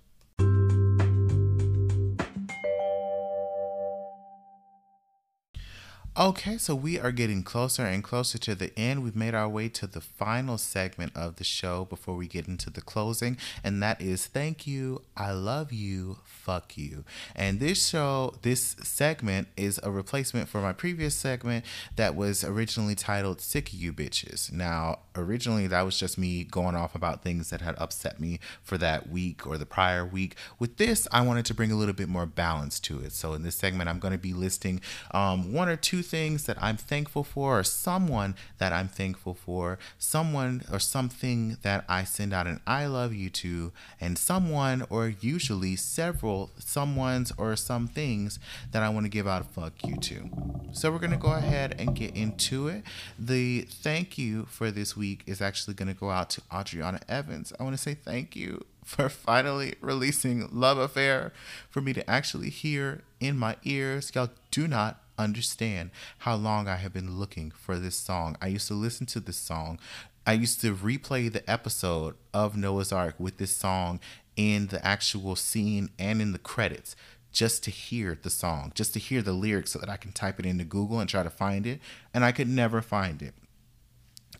Okay, 6.17 6.59
so 6.59 6.77
we 6.77 6.97
are 7.01 7.11
getting 7.11 7.43
closer 7.43 7.83
and 7.83 8.05
closer 8.05 8.39
to 8.39 8.55
the 8.55 8.71
end. 8.79 9.03
We've 9.03 9.17
made 9.17 9.35
our 9.35 9.49
way 9.49 9.69
to 9.71 9.89
the 9.89 10.01
final 10.01 10.59
segment 10.59 11.11
of 11.17 11.37
the 11.37 11.43
show 11.43 11.87
before 11.87 12.15
we 12.15 12.29
get 12.29 12.47
into 12.47 12.71
the 12.71 12.81
closing, 12.81 13.37
and 13.65 13.83
that 13.83 14.01
is 14.01 14.27
thank 14.27 14.65
you, 14.65 15.03
I 15.17 15.33
love 15.33 15.73
you, 15.73 16.19
fuck 16.25 16.79
you. 16.79 17.03
And 17.35 17.59
this 17.59 17.89
show, 17.89 18.35
this 18.43 18.77
segment 18.85 19.49
is 19.57 19.81
a 19.83 19.91
replacement 19.91 20.49
for 20.49 20.61
my 20.61 20.73
previous 20.73 21.17
segment 21.17 21.65
that 21.97 22.15
was 22.15 22.45
originally 22.45 22.95
titled 22.95 23.41
Sick 23.41 23.75
You 23.75 23.93
Bitches. 23.93 24.53
Now, 24.53 25.01
originally 25.17 25.67
that 25.67 25.83
was 25.83 25.99
just 25.99 26.17
me 26.17 26.45
going 26.45 26.77
off 26.77 26.95
about 26.95 27.25
things 27.25 27.51
that 27.51 27.61
had 27.61 27.75
upset 27.77 28.21
me 28.21 28.39
for 28.63 28.79
that 28.79 29.11
week 29.11 29.49
or 29.49 29.59
the 29.59 29.67
prior 29.67 30.07
week. 30.07 30.37
With 30.61 30.77
this, 30.77 31.09
I 31.11 31.23
wanted 31.23 31.45
to 31.47 31.55
bring 31.55 31.73
a 31.73 31.77
little 31.77 31.93
bit 31.93 32.09
more 32.09 32.27
balance 32.27 32.79
to 32.81 33.01
it. 33.01 33.13
So 33.13 33.33
in 33.33 33.43
this 33.43 33.57
segment, 33.57 33.91
I'm 33.91 33.99
going 33.99 34.13
to 34.13 34.19
be 34.19 34.33
listing 34.33 34.81
um, 35.11 35.53
one 35.53 35.69
or 35.69 35.75
two 35.75 36.04
things 36.05 36.45
that 36.45 36.57
I'm 36.63 36.77
thankful 36.77 37.25
for, 37.25 37.61
or 37.61 37.65
someone 37.65 38.35
that 38.59 38.73
I'm 38.73 38.89
thankful 38.89 39.35
for, 39.35 39.79
someone 39.99 40.63
or 40.73 40.79
something 40.79 41.57
that 41.63 41.85
I 41.89 42.05
send 42.05 42.33
out 42.33 42.47
an 42.47 42.61
I 42.67 42.87
love 42.87 43.15
you 43.15 43.31
to, 43.31 43.73
and 44.01 44.19
someone 44.19 44.85
or 44.91 45.09
usually 45.09 45.77
several 45.77 46.51
someone's 46.59 47.33
or 47.39 47.57
some 47.57 47.89
things 47.89 48.39
that 48.73 48.83
I 48.83 48.89
want 48.89 49.07
to 49.07 49.11
give 49.11 49.27
out 49.27 49.43
a 49.43 49.45
fuck 49.45 49.73
you 49.85 49.97
to. 49.97 50.31
So 50.73 50.91
we're 50.91 50.99
going 50.99 51.11
to 51.13 51.17
go 51.17 51.33
ahead 51.33 51.77
and 51.79 51.95
get 51.95 52.17
into 52.17 52.69
it. 52.69 52.83
The 53.19 53.63
thank 53.63 54.19
you 54.19 54.45
for 54.47 54.71
this 54.71 54.97
week 54.97 55.23
is 55.27 55.41
actually 55.41 55.75
going 55.75 55.89
to 55.89 55.95
go 55.95 56.11
out 56.11 56.31
to 56.31 56.43
Adriana 56.53 57.01
Evans. 57.09 57.53
I 57.59 57.63
want 57.63 57.77
to 57.77 57.83
say 57.83 57.95
thank 57.95 58.37
you 58.37 58.65
for 58.85 59.09
finally 59.09 59.75
releasing 59.81 60.49
Love 60.53 60.79
Affair 60.79 61.33
for 61.71 61.81
me 61.81 61.93
to 61.93 62.09
actually 62.09 62.51
hear 62.51 63.03
in 63.21 63.39
my 63.39 63.57
ears. 63.65 64.13
Y'all 64.15 64.31
do 64.51 64.69
not 64.69 65.01
understand 65.19 65.91
how 66.19 66.37
long 66.37 66.69
I 66.69 66.77
have 66.77 66.93
been 66.93 67.19
looking 67.19 67.51
for 67.51 67.79
this 67.79 67.97
song. 67.97 68.37
I 68.41 68.49
used 68.49 68.69
to 68.69 68.75
listen 68.75 69.07
to 69.07 69.21
this 69.21 69.37
song. 69.37 69.79
I 70.27 70.33
used 70.33 70.61
to 70.63 70.75
replay 70.75 71.33
the 71.33 71.49
episode 71.51 72.15
of 72.33 72.57
Noah's 72.57 72.93
Arc 72.93 73.19
with 73.19 73.39
this 73.39 73.55
song 73.55 74.01
in 74.37 74.69
the 74.69 74.85
actual 74.85 75.37
scene 75.37 75.91
and 75.99 76.21
in 76.21 76.33
the 76.33 76.39
credits 76.39 76.97
just 77.31 77.65
to 77.65 77.71
hear 77.71 78.17
the 78.23 78.31
song, 78.31 78.73
just 78.75 78.93
to 78.95 78.99
hear 78.99 79.21
the 79.21 79.33
lyrics 79.33 79.73
so 79.73 79.79
that 79.81 79.89
I 79.91 79.97
can 79.97 80.13
type 80.13 80.39
it 80.39 80.47
into 80.47 80.65
Google 80.65 81.01
and 81.01 81.11
try 81.11 81.23
to 81.23 81.31
find 81.31 81.67
it. 81.67 81.81
And 82.15 82.25
I 82.25 82.33
could 82.33 82.49
never 82.49 82.81
find 82.81 83.21
it. 83.21 83.35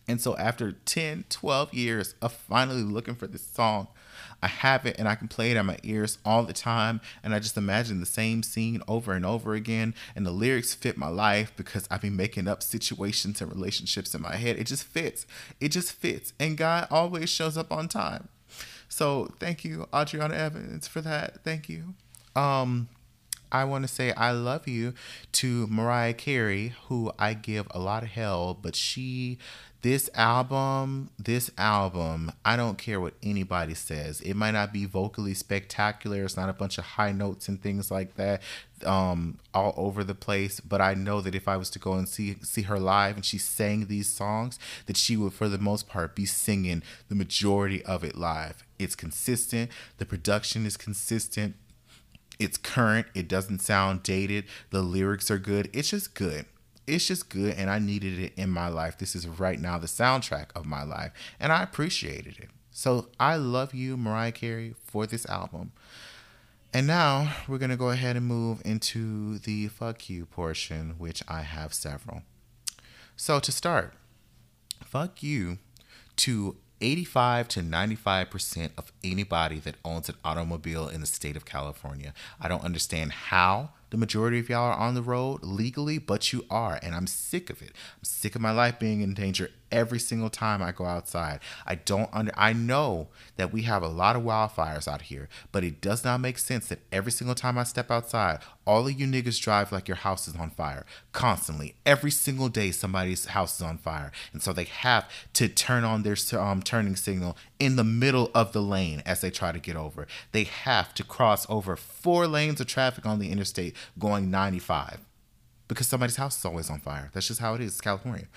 And 0.07 0.21
so 0.21 0.35
after 0.37 0.71
10, 0.71 1.25
12 1.29 1.73
years 1.73 2.15
of 2.21 2.31
finally 2.31 2.83
looking 2.83 3.15
for 3.15 3.27
this 3.27 3.45
song, 3.45 3.87
I 4.45 4.47
have 4.47 4.85
it 4.85 4.97
and 4.99 5.07
I 5.07 5.15
can 5.15 5.27
play 5.27 5.49
it 5.49 5.57
in 5.57 5.65
my 5.65 5.79
ears 5.81 6.19
all 6.23 6.43
the 6.43 6.53
time. 6.53 7.01
And 7.23 7.33
I 7.33 7.39
just 7.39 7.57
imagine 7.57 7.99
the 7.99 8.05
same 8.05 8.43
scene 8.43 8.79
over 8.87 9.13
and 9.13 9.25
over 9.25 9.55
again. 9.55 9.95
And 10.15 10.23
the 10.23 10.29
lyrics 10.29 10.75
fit 10.75 10.97
my 10.97 11.07
life 11.07 11.51
because 11.57 11.87
I've 11.89 12.01
been 12.01 12.15
making 12.15 12.47
up 12.47 12.61
situations 12.61 13.41
and 13.41 13.51
relationships 13.51 14.13
in 14.13 14.21
my 14.21 14.35
head. 14.35 14.59
It 14.59 14.67
just 14.67 14.83
fits. 14.83 15.25
It 15.59 15.69
just 15.69 15.93
fits. 15.93 16.33
And 16.39 16.57
God 16.57 16.87
always 16.91 17.27
shows 17.27 17.57
up 17.57 17.71
on 17.71 17.87
time. 17.87 18.27
So 18.87 19.33
thank 19.39 19.65
you, 19.65 19.87
Adriana 19.91 20.35
Evans, 20.35 20.87
for 20.87 21.01
that. 21.01 21.43
Thank 21.43 21.67
you. 21.67 21.95
Um, 22.35 22.87
I 23.51 23.63
want 23.63 23.83
to 23.83 23.87
say 23.87 24.11
I 24.11 24.29
love 24.29 24.67
you 24.67 24.93
to 25.31 25.65
Mariah 25.71 26.13
Carey, 26.13 26.75
who 26.87 27.11
I 27.17 27.33
give 27.33 27.65
a 27.71 27.79
lot 27.79 28.03
of 28.03 28.09
hell, 28.09 28.53
but 28.53 28.75
she 28.75 29.39
this 29.85 30.09
album, 30.15 31.11
this 31.19 31.51
album, 31.59 32.31
I 32.43 32.55
don't 32.55 32.75
care 32.75 32.99
what 32.99 33.13
anybody 33.21 33.75
says. 33.75 34.19
It 34.21 34.33
might 34.33 34.55
not 34.55 34.73
be 34.73 34.85
vocally 34.85 35.35
spectacular. 35.35 36.23
It's 36.23 36.35
not 36.35 36.49
a 36.49 36.53
bunch 36.53 36.79
of 36.79 36.85
high 36.85 37.11
notes 37.11 37.47
and 37.47 37.61
things 37.61 37.91
like 37.91 38.15
that 38.15 38.41
um, 38.83 39.37
all 39.53 39.75
over 39.77 40.03
the 40.03 40.15
place. 40.15 40.59
But 40.59 40.81
I 40.81 40.95
know 40.95 41.21
that 41.21 41.35
if 41.35 41.47
I 41.47 41.55
was 41.55 41.69
to 41.69 41.77
go 41.77 41.93
and 41.93 42.09
see 42.09 42.37
see 42.41 42.63
her 42.63 42.79
live 42.79 43.15
and 43.15 43.23
she 43.23 43.37
sang 43.37 43.85
these 43.85 44.09
songs, 44.09 44.57
that 44.87 44.97
she 44.97 45.15
would, 45.17 45.33
for 45.33 45.47
the 45.47 45.59
most 45.59 45.87
part, 45.87 46.15
be 46.15 46.25
singing 46.25 46.81
the 47.07 47.13
majority 47.13 47.85
of 47.85 48.03
it 48.03 48.15
live. 48.15 48.63
It's 48.79 48.95
consistent. 48.95 49.69
The 49.99 50.05
production 50.07 50.65
is 50.65 50.77
consistent. 50.77 51.57
It's 52.39 52.57
current. 52.57 53.05
It 53.13 53.27
doesn't 53.27 53.59
sound 53.61 54.01
dated. 54.01 54.45
The 54.71 54.81
lyrics 54.81 55.29
are 55.29 55.37
good. 55.37 55.69
It's 55.73 55.91
just 55.91 56.15
good 56.15 56.47
it's 56.87 57.07
just 57.07 57.29
good 57.29 57.55
and 57.55 57.69
I 57.69 57.79
needed 57.79 58.19
it 58.19 58.33
in 58.35 58.49
my 58.49 58.67
life. 58.67 58.97
This 58.97 59.15
is 59.15 59.27
right 59.27 59.59
now 59.59 59.77
the 59.77 59.87
soundtrack 59.87 60.47
of 60.55 60.65
my 60.65 60.83
life 60.83 61.11
and 61.39 61.51
I 61.51 61.63
appreciated 61.63 62.39
it. 62.39 62.49
So 62.71 63.07
I 63.19 63.37
love 63.37 63.73
you, 63.73 63.95
Mariah 63.95 64.33
Carey, 64.33 64.75
for 64.83 65.07
this 65.07 65.25
album. 65.27 65.71
And 66.73 66.87
now 66.87 67.33
we're 67.47 67.57
going 67.57 67.69
to 67.71 67.77
go 67.77 67.89
ahead 67.89 68.17
and 68.17 68.25
move 68.25 68.61
into 68.65 69.39
the 69.39 69.69
fuck 69.69 70.09
you 70.09 70.25
portion, 70.25 70.95
which 70.97 71.23
I 71.25 71.43
have 71.43 71.73
several. 71.73 72.23
So 73.15 73.39
to 73.39 73.51
start, 73.51 73.93
fuck 74.83 75.23
you 75.23 75.59
to 76.17 76.57
85 76.81 77.47
to 77.47 77.61
95% 77.61 78.71
of 78.77 78.91
anybody 79.03 79.59
that 79.59 79.75
owns 79.85 80.09
an 80.09 80.15
automobile 80.25 80.89
in 80.89 80.99
the 80.99 81.07
state 81.07 81.37
of 81.37 81.45
California. 81.45 82.13
I 82.41 82.49
don't 82.49 82.63
understand 82.63 83.11
how 83.13 83.69
the 83.95 83.99
majority 83.99 84.39
of 84.39 84.49
y'all 84.49 84.73
are 84.73 84.73
on 84.73 84.93
the 84.93 85.01
road 85.01 85.41
legally, 85.41 85.97
but 85.97 86.33
you 86.33 86.43
are. 86.49 86.77
And 86.83 86.93
I'm 86.93 87.07
sick 87.07 87.49
of 87.49 87.61
it. 87.61 87.69
I'm 87.69 88.03
sick 88.03 88.35
of 88.35 88.41
my 88.41 88.51
life 88.51 88.77
being 88.77 88.99
in 88.99 89.13
danger 89.13 89.51
every 89.71 89.99
single 89.99 90.29
time 90.29 90.61
I 90.61 90.71
go 90.71 90.85
outside. 90.85 91.39
I 91.65 91.75
don't 91.75 92.09
under 92.13 92.31
I 92.35 92.53
know 92.53 93.07
that 93.37 93.51
we 93.51 93.63
have 93.63 93.83
a 93.83 93.87
lot 93.87 94.15
of 94.15 94.23
wildfires 94.23 94.87
out 94.87 95.03
here, 95.03 95.29
but 95.51 95.63
it 95.63 95.81
does 95.81 96.03
not 96.03 96.19
make 96.19 96.37
sense 96.37 96.67
that 96.67 96.79
every 96.91 97.11
single 97.11 97.35
time 97.35 97.57
I 97.57 97.63
step 97.63 97.91
outside, 97.91 98.39
all 98.65 98.87
of 98.87 98.99
you 98.99 99.07
niggas 99.07 99.41
drive 99.41 99.71
like 99.71 99.87
your 99.87 99.97
house 99.97 100.27
is 100.27 100.35
on 100.35 100.49
fire. 100.49 100.85
Constantly. 101.11 101.75
Every 101.85 102.11
single 102.11 102.49
day 102.49 102.71
somebody's 102.71 103.25
house 103.25 103.55
is 103.55 103.61
on 103.61 103.77
fire. 103.77 104.11
And 104.33 104.41
so 104.41 104.53
they 104.53 104.63
have 104.65 105.09
to 105.33 105.47
turn 105.47 105.83
on 105.83 106.03
their 106.03 106.17
um, 106.39 106.61
turning 106.61 106.95
signal 106.95 107.37
in 107.59 107.75
the 107.75 107.83
middle 107.83 108.31
of 108.33 108.53
the 108.53 108.61
lane 108.61 109.01
as 109.05 109.21
they 109.21 109.29
try 109.29 109.51
to 109.51 109.59
get 109.59 109.75
over. 109.75 110.07
They 110.31 110.43
have 110.43 110.93
to 110.95 111.03
cross 111.03 111.45
over 111.49 111.75
four 111.75 112.27
lanes 112.27 112.59
of 112.61 112.67
traffic 112.67 113.05
on 113.05 113.19
the 113.19 113.31
interstate 113.31 113.75
going 113.97 114.31
95 114.31 114.99
because 115.67 115.87
somebody's 115.87 116.17
house 116.17 116.37
is 116.37 116.45
always 116.45 116.69
on 116.69 116.79
fire. 116.79 117.09
That's 117.13 117.27
just 117.27 117.39
how 117.39 117.55
it 117.55 117.61
is. 117.61 117.73
It's 117.73 117.81
California. 117.81 118.27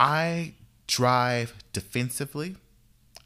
I 0.00 0.54
drive 0.86 1.54
defensively. 1.74 2.56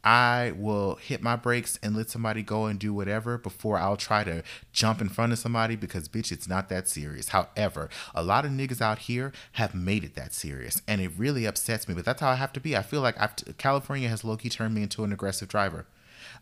I 0.03 0.51
will 0.55 0.95
hit 0.95 1.23
my 1.23 1.37
brakes 1.37 1.79
and 1.81 1.95
let 1.95 2.09
somebody 2.09 2.43
go 2.43 2.65
and 2.65 2.77
do 2.77 2.93
whatever 2.93 3.37
before 3.37 3.77
I'll 3.77 3.95
try 3.95 4.25
to 4.25 4.43
jump 4.73 4.99
in 4.99 5.07
front 5.07 5.31
of 5.31 5.39
somebody 5.39 5.77
because, 5.77 6.09
bitch, 6.09 6.33
it's 6.33 6.49
not 6.49 6.67
that 6.69 6.89
serious. 6.89 7.29
However, 7.29 7.89
a 8.13 8.21
lot 8.21 8.43
of 8.43 8.51
niggas 8.51 8.81
out 8.81 8.99
here 8.99 9.31
have 9.53 9.73
made 9.73 10.03
it 10.03 10.15
that 10.15 10.33
serious 10.33 10.81
and 10.85 10.99
it 10.99 11.11
really 11.17 11.45
upsets 11.45 11.87
me, 11.87 11.95
but 11.95 12.03
that's 12.03 12.19
how 12.19 12.29
I 12.29 12.35
have 12.35 12.53
to 12.53 12.59
be. 12.59 12.75
I 12.75 12.83
feel 12.83 13.01
like 13.01 13.19
I've, 13.19 13.57
California 13.57 14.09
has 14.09 14.25
low 14.25 14.35
key 14.35 14.49
turned 14.49 14.75
me 14.75 14.83
into 14.83 15.05
an 15.05 15.13
aggressive 15.13 15.47
driver. 15.47 15.87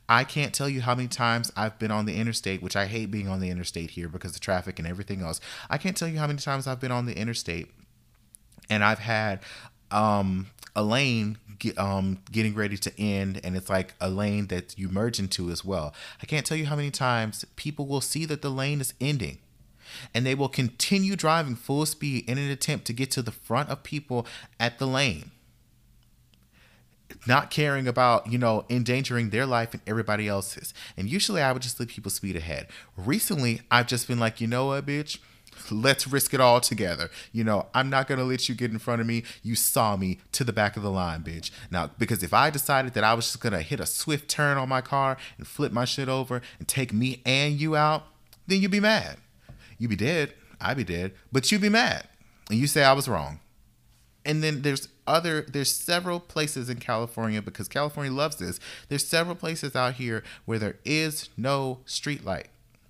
I 0.10 0.24
can't 0.24 0.54
tell 0.54 0.68
you 0.68 0.82
how 0.82 0.96
many 0.96 1.10
times 1.10 1.52
I've 1.56 1.78
been 1.78 1.92
on 1.92 2.06
the 2.06 2.16
interstate, 2.16 2.64
which 2.64 2.76
I 2.76 2.88
hate 2.88 3.12
being 3.12 3.30
on 3.30 3.40
the 3.40 3.52
interstate 3.52 3.92
here 3.92 4.10
because 4.10 4.34
of 4.34 4.42
traffic 4.42 4.80
and 4.80 4.88
everything 4.88 5.22
else. 5.22 5.40
I 5.70 5.78
can't 5.78 5.96
tell 5.96 6.08
you 6.08 6.18
how 6.18 6.28
many 6.28 6.40
times 6.40 6.66
I've 6.66 6.82
been 6.82 6.92
on 6.92 7.06
the 7.06 7.16
interstate 7.16 7.72
and 8.70 8.84
I've 8.84 9.00
had 9.00 9.42
um, 9.94 10.48
a 10.76 10.84
lane 10.84 11.38
get, 11.60 11.78
um, 11.78 12.20
getting 12.32 12.56
ready 12.56 12.78
to 12.78 13.00
end, 13.00 13.40
and 13.44 13.56
it's 13.56 13.70
like 13.70 13.94
a 14.02 14.10
lane 14.10 14.48
that 14.48 14.78
you 14.78 14.90
merge 14.90 15.20
into 15.20 15.50
as 15.50 15.64
well. 15.64 15.94
I 16.22 16.26
can't 16.26 16.46
tell 16.46 16.58
you 16.58 16.66
how 16.66 16.76
many 16.76 16.92
times 16.92 17.46
people 17.56 17.86
will 17.86 18.02
see 18.02 18.26
that 18.26 18.42
the 18.42 18.50
lane 18.50 18.82
is 18.82 18.94
ending. 19.00 19.40
And 20.14 20.26
they 20.26 20.34
will 20.34 20.50
continue 20.50 21.16
driving 21.16 21.56
full 21.56 21.86
speed 21.86 22.28
in 22.28 22.40
an 22.40 22.50
attempt 22.50 22.86
to 22.88 22.94
get 22.94 23.12
to 23.12 23.22
the 23.22 23.32
front 23.32 23.70
of 23.70 23.84
people 23.84 24.26
at 24.60 24.80
the 24.80 24.88
lane 24.88 25.32
not 27.28 27.50
caring 27.50 27.88
about, 27.88 28.32
you 28.32 28.38
know, 28.38 28.66
endangering 28.70 29.30
their 29.30 29.46
life 29.46 29.74
and 29.74 29.82
everybody 29.88 30.28
else's. 30.28 30.74
And 30.98 31.10
usually 31.10 31.42
I 31.42 31.52
would 31.52 31.62
just 31.62 31.80
let 31.80 31.90
people 31.90 32.12
speed 32.12 32.36
ahead. 32.36 32.68
Recently, 32.98 33.62
I've 33.72 33.88
just 33.88 34.08
been 34.08 34.20
like, 34.20 34.42
you 34.42 34.48
know 34.48 34.68
what, 34.68 34.86
bitch? 34.86 35.20
Let's 35.72 36.08
risk 36.08 36.34
it 36.34 36.40
all 36.40 36.60
together. 36.60 37.10
You 37.32 37.44
know, 37.44 37.68
I'm 37.74 37.90
not 37.90 38.08
gonna 38.08 38.24
let 38.24 38.48
you 38.50 38.56
get 38.56 38.72
in 38.72 38.80
front 38.80 39.02
of 39.02 39.08
me. 39.08 39.24
You 39.42 39.56
saw 39.56 39.96
me 39.96 40.20
to 40.34 40.44
the 40.44 40.54
back 40.54 40.78
of 40.78 40.84
the 40.84 40.92
line, 40.92 41.22
bitch. 41.24 41.52
Now, 41.72 41.92
because 41.98 42.24
if 42.24 42.34
I 42.34 42.50
decided 42.50 42.94
that 42.94 43.04
I 43.04 43.14
was 43.14 43.26
just 43.26 43.40
gonna 43.40 43.62
hit 43.62 43.80
a 43.80 43.86
swift 43.86 44.30
turn 44.30 44.58
on 44.58 44.70
my 44.70 44.82
car 44.82 45.18
and 45.38 45.48
flip 45.48 45.72
my 45.72 45.86
shit 45.86 46.10
over 46.10 46.42
and 46.60 46.68
take 46.68 46.94
me 46.94 47.22
and 47.26 47.60
you 47.60 47.76
out, 47.76 48.04
then 48.48 48.62
you'd 48.62 48.72
be 48.72 48.80
mad. 48.80 49.18
You'd 49.78 49.90
be 49.90 49.96
dead. 49.96 50.34
I'd 50.60 50.78
be 50.78 50.84
dead. 50.84 51.14
But 51.32 51.52
you'd 51.52 51.62
be 51.62 51.70
mad. 51.70 52.08
And 52.50 52.60
you 52.60 52.68
say 52.68 52.84
I 52.84 52.94
was 52.94 53.08
wrong. 53.08 53.40
And 54.26 54.42
then 54.42 54.62
there's 54.62 54.88
other 55.06 55.42
there's 55.42 55.72
several 55.72 56.20
places 56.20 56.70
in 56.70 56.78
California 56.78 57.42
because 57.42 57.68
California 57.68 58.12
loves 58.12 58.38
this. 58.38 58.60
There's 58.88 59.06
several 59.06 59.36
places 59.36 59.76
out 59.76 59.96
here 59.96 60.24
where 60.46 60.60
there 60.60 60.78
is 60.86 61.30
no 61.36 61.80
street 61.86 62.24
light 62.24 62.48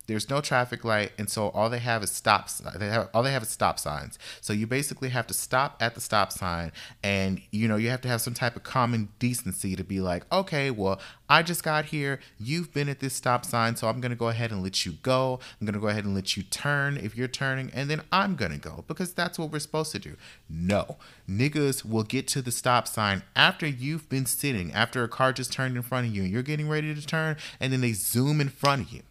there's 0.08 0.30
no 0.30 0.42
traffic 0.42 0.84
light 0.84 1.12
and 1.18 1.30
so 1.30 1.50
all 1.50 1.70
they 1.70 1.80
have 1.80 2.04
is 2.04 2.12
stops 2.12 2.62
they 2.78 2.88
have 2.88 3.10
all 3.14 3.24
they 3.24 3.32
have 3.32 3.44
is 3.44 3.50
stop 3.50 3.80
signs. 3.80 4.20
So 4.42 4.54
you 4.54 4.68
basically 4.68 5.10
have 5.10 5.28
to 5.28 5.34
stop 5.34 5.78
at 5.80 5.96
the 5.96 6.02
stop 6.02 6.32
sign 6.32 6.72
and 7.04 7.42
you 7.52 7.68
know 7.68 7.78
you 7.78 7.90
have 7.90 8.02
to 8.02 8.08
have 8.08 8.22
some 8.22 8.34
type 8.34 8.56
of 8.56 8.64
common 8.64 9.10
decency 9.20 9.76
to 9.76 9.84
be 9.84 10.00
like 10.02 10.24
okay 10.32 10.72
well 10.72 11.00
i 11.30 11.42
just 11.42 11.64
got 11.64 11.86
here. 11.86 12.20
You've 12.38 12.74
been 12.74 12.90
at 12.90 13.00
this 13.00 13.14
stop 13.14 13.46
sign 13.46 13.76
so 13.76 13.88
i'm 13.88 14.02
to 14.02 14.16
go 14.16 14.30
ahead 14.30 14.52
and 14.52 14.62
let 14.62 14.86
you 14.86 14.94
go. 15.04 15.40
I'm 15.60 15.68
to 15.68 15.80
go 15.80 15.88
ahead 15.88 16.06
and 16.06 16.16
let 16.16 16.36
you 16.36 16.44
turn 16.44 16.98
if 16.98 17.16
you're 17.16 17.28
turning 17.28 17.72
and 17.74 17.90
then 17.90 18.02
i'm 18.12 18.36
to 18.36 18.58
go 18.58 18.84
because 18.88 19.14
that's 19.14 19.40
what 19.40 19.52
we're 19.52 19.60
supposed 19.60 19.92
to 19.94 20.00
do. 20.00 20.16
No. 20.50 20.98
Niggas 21.30 21.86
will 21.86 22.04
get 22.04 22.28
to 22.30 22.42
the 22.42 22.52
stop 22.52 22.88
sign 22.88 23.24
after 23.36 23.66
you've 23.66 24.10
been 24.10 24.26
sitting 24.26 24.74
after 24.74 25.04
a 25.04 25.08
car 25.08 25.32
just 25.32 25.54
turned 25.54 25.76
in 25.78 25.82
front 25.82 26.08
of 26.08 26.16
you 26.16 26.24
and 26.24 26.32
you're 26.32 26.44
getting 26.44 26.68
ready 26.68 26.94
to 26.94 27.06
turn 27.06 27.38
and 27.60 27.72
then 27.72 27.82
they 27.82 27.94
zoom 27.94 28.42
in 28.42 28.50
front 28.50 28.82
of 28.82 28.92
you 28.92 29.02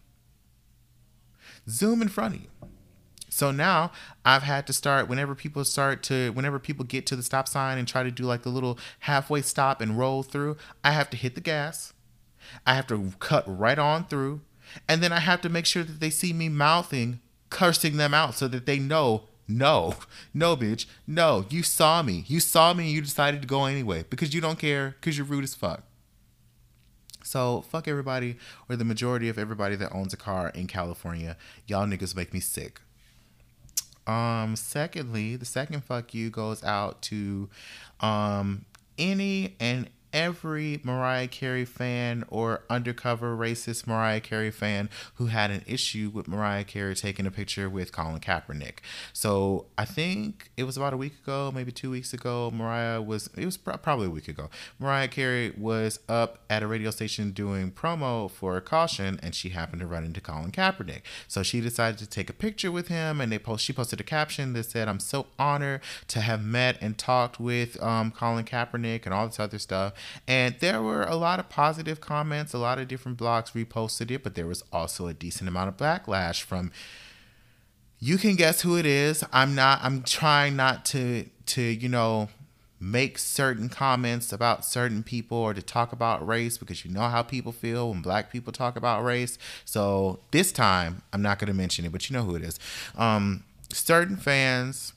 zoom 1.69 2.01
in 2.01 2.07
front 2.07 2.35
of 2.35 2.41
you. 2.41 2.47
So 3.29 3.49
now 3.49 3.91
I've 4.23 4.43
had 4.43 4.67
to 4.67 4.73
start 4.73 5.07
whenever 5.07 5.33
people 5.33 5.65
start 5.65 6.03
to 6.03 6.31
whenever 6.33 6.59
people 6.59 6.85
get 6.85 7.07
to 7.07 7.15
the 7.15 7.23
stop 7.23 7.47
sign 7.47 7.79
and 7.79 7.87
try 7.87 8.03
to 8.03 8.11
do 8.11 8.25
like 8.25 8.43
the 8.43 8.49
little 8.49 8.77
halfway 8.99 9.41
stop 9.41 9.81
and 9.81 9.97
roll 9.97 10.21
through, 10.21 10.57
I 10.83 10.91
have 10.91 11.09
to 11.09 11.17
hit 11.17 11.33
the 11.35 11.41
gas. 11.41 11.93
I 12.67 12.75
have 12.75 12.87
to 12.87 13.13
cut 13.19 13.43
right 13.47 13.79
on 13.79 14.05
through. 14.05 14.41
And 14.87 15.01
then 15.01 15.11
I 15.11 15.19
have 15.19 15.41
to 15.41 15.49
make 15.49 15.65
sure 15.65 15.83
that 15.83 15.99
they 15.99 16.09
see 16.09 16.31
me 16.31 16.47
mouthing, 16.47 17.21
cursing 17.49 17.97
them 17.97 18.13
out 18.13 18.35
so 18.35 18.47
that 18.47 18.65
they 18.65 18.79
know 18.79 19.23
no, 19.47 19.95
no, 20.33 20.55
bitch, 20.55 20.85
no, 21.05 21.45
you 21.49 21.63
saw 21.63 22.01
me. 22.01 22.23
You 22.27 22.39
saw 22.39 22.73
me 22.73 22.85
and 22.85 22.93
you 22.93 23.01
decided 23.01 23.41
to 23.41 23.47
go 23.47 23.65
anyway 23.65 24.05
because 24.09 24.33
you 24.33 24.41
don't 24.41 24.57
care 24.57 24.95
because 24.99 25.17
you're 25.17 25.27
rude 25.27 25.43
as 25.43 25.53
fuck. 25.53 25.83
So 27.33 27.61
fuck 27.61 27.87
everybody 27.87 28.37
or 28.69 28.75
the 28.75 28.85
majority 28.85 29.27
of 29.27 29.39
everybody 29.39 29.75
that 29.77 29.91
owns 29.91 30.13
a 30.13 30.17
car 30.17 30.49
in 30.49 30.67
California. 30.67 31.35
Y'all 31.65 31.87
niggas 31.87 32.15
make 32.15 32.31
me 32.31 32.39
sick. 32.39 32.79
Um, 34.05 34.55
secondly, 34.55 35.35
the 35.35 35.45
second 35.45 35.83
fuck 35.83 36.13
you 36.13 36.29
goes 36.29 36.63
out 36.63 37.01
to 37.03 37.49
um 38.01 38.65
any 38.99 39.55
and 39.59 39.89
every 40.13 40.79
Mariah 40.83 41.27
Carey 41.27 41.65
fan 41.65 42.23
or 42.29 42.63
undercover 42.69 43.35
racist 43.35 43.87
Mariah 43.87 44.21
Carey 44.21 44.51
fan 44.51 44.89
who 45.15 45.25
had 45.25 45.51
an 45.51 45.63
issue 45.65 46.11
with 46.13 46.27
Mariah 46.27 46.63
Carey 46.63 46.95
taking 46.95 47.25
a 47.25 47.31
picture 47.31 47.69
with 47.69 47.91
Colin 47.91 48.19
Kaepernick. 48.19 48.79
So 49.11 49.65
I 49.77 49.85
think 49.85 50.51
it 50.55 50.63
was 50.63 50.77
about 50.77 50.93
a 50.93 50.97
week 50.97 51.13
ago, 51.23 51.51
maybe 51.53 51.71
two 51.71 51.89
weeks 51.89 52.13
ago. 52.13 52.51
Mariah 52.51 53.01
was, 53.01 53.29
it 53.35 53.45
was 53.45 53.57
probably 53.57 54.07
a 54.07 54.11
week 54.11 54.27
ago. 54.27 54.49
Mariah 54.79 55.07
Carey 55.07 55.53
was 55.57 55.99
up 56.07 56.39
at 56.49 56.61
a 56.61 56.67
radio 56.67 56.91
station 56.91 57.31
doing 57.31 57.71
promo 57.71 58.29
for 58.29 58.59
Caution 58.61 59.19
and 59.23 59.33
she 59.33 59.49
happened 59.49 59.81
to 59.81 59.87
run 59.87 60.03
into 60.03 60.21
Colin 60.21 60.51
Kaepernick. 60.51 61.01
So 61.27 61.41
she 61.41 61.59
decided 61.59 61.97
to 61.99 62.07
take 62.07 62.29
a 62.29 62.33
picture 62.33 62.71
with 62.71 62.87
him 62.87 63.19
and 63.19 63.31
they 63.31 63.39
post, 63.39 63.65
she 63.65 63.73
posted 63.73 63.99
a 63.99 64.03
caption 64.03 64.53
that 64.53 64.65
said, 64.65 64.87
I'm 64.87 64.99
so 64.99 65.27
honored 65.39 65.81
to 66.09 66.21
have 66.21 66.43
met 66.43 66.77
and 66.81 66.97
talked 66.97 67.39
with 67.39 67.81
um, 67.81 68.11
Colin 68.11 68.45
Kaepernick 68.45 69.05
and 69.05 69.13
all 69.13 69.27
this 69.27 69.39
other 69.39 69.59
stuff. 69.59 69.93
And 70.27 70.55
there 70.59 70.81
were 70.81 71.03
a 71.03 71.15
lot 71.15 71.39
of 71.39 71.49
positive 71.49 72.01
comments. 72.01 72.53
A 72.53 72.57
lot 72.57 72.79
of 72.79 72.87
different 72.87 73.17
blogs 73.17 73.51
reposted 73.51 74.11
it, 74.11 74.23
but 74.23 74.35
there 74.35 74.47
was 74.47 74.63
also 74.71 75.07
a 75.07 75.13
decent 75.13 75.47
amount 75.47 75.69
of 75.69 75.77
backlash 75.77 76.41
from. 76.41 76.71
You 77.99 78.17
can 78.17 78.35
guess 78.35 78.61
who 78.61 78.75
it 78.77 78.85
is. 78.85 79.23
I'm 79.31 79.55
not. 79.55 79.79
I'm 79.81 80.03
trying 80.03 80.55
not 80.55 80.85
to 80.87 81.29
to 81.45 81.61
you 81.61 81.89
know 81.89 82.29
make 82.83 83.17
certain 83.17 83.69
comments 83.69 84.33
about 84.33 84.65
certain 84.65 85.03
people 85.03 85.37
or 85.37 85.53
to 85.53 85.61
talk 85.61 85.93
about 85.93 86.25
race 86.27 86.57
because 86.57 86.83
you 86.83 86.91
know 86.91 87.07
how 87.07 87.23
people 87.23 87.53
feel 87.53 87.89
when 87.89 88.01
black 88.01 88.29
people 88.29 88.51
talk 88.51 88.75
about 88.75 89.03
race. 89.03 89.37
So 89.63 90.19
this 90.31 90.51
time 90.51 91.01
I'm 91.13 91.21
not 91.21 91.39
going 91.39 91.47
to 91.47 91.53
mention 91.53 91.85
it, 91.85 91.93
but 91.93 92.09
you 92.09 92.13
know 92.15 92.23
who 92.23 92.35
it 92.35 92.43
is. 92.43 92.59
Um, 92.97 93.45
certain 93.71 94.17
fans 94.17 94.92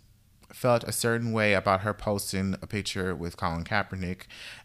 felt 0.53 0.85
a 0.85 0.93
certain 0.93 1.33
way 1.33 1.55
about 1.55 1.83
her 1.83 1.95
posting 1.95 2.57
a 2.63 2.67
picture 2.67 3.15
with 3.15 3.37
Colin 3.37 3.65
Kaepernick, 3.65 4.23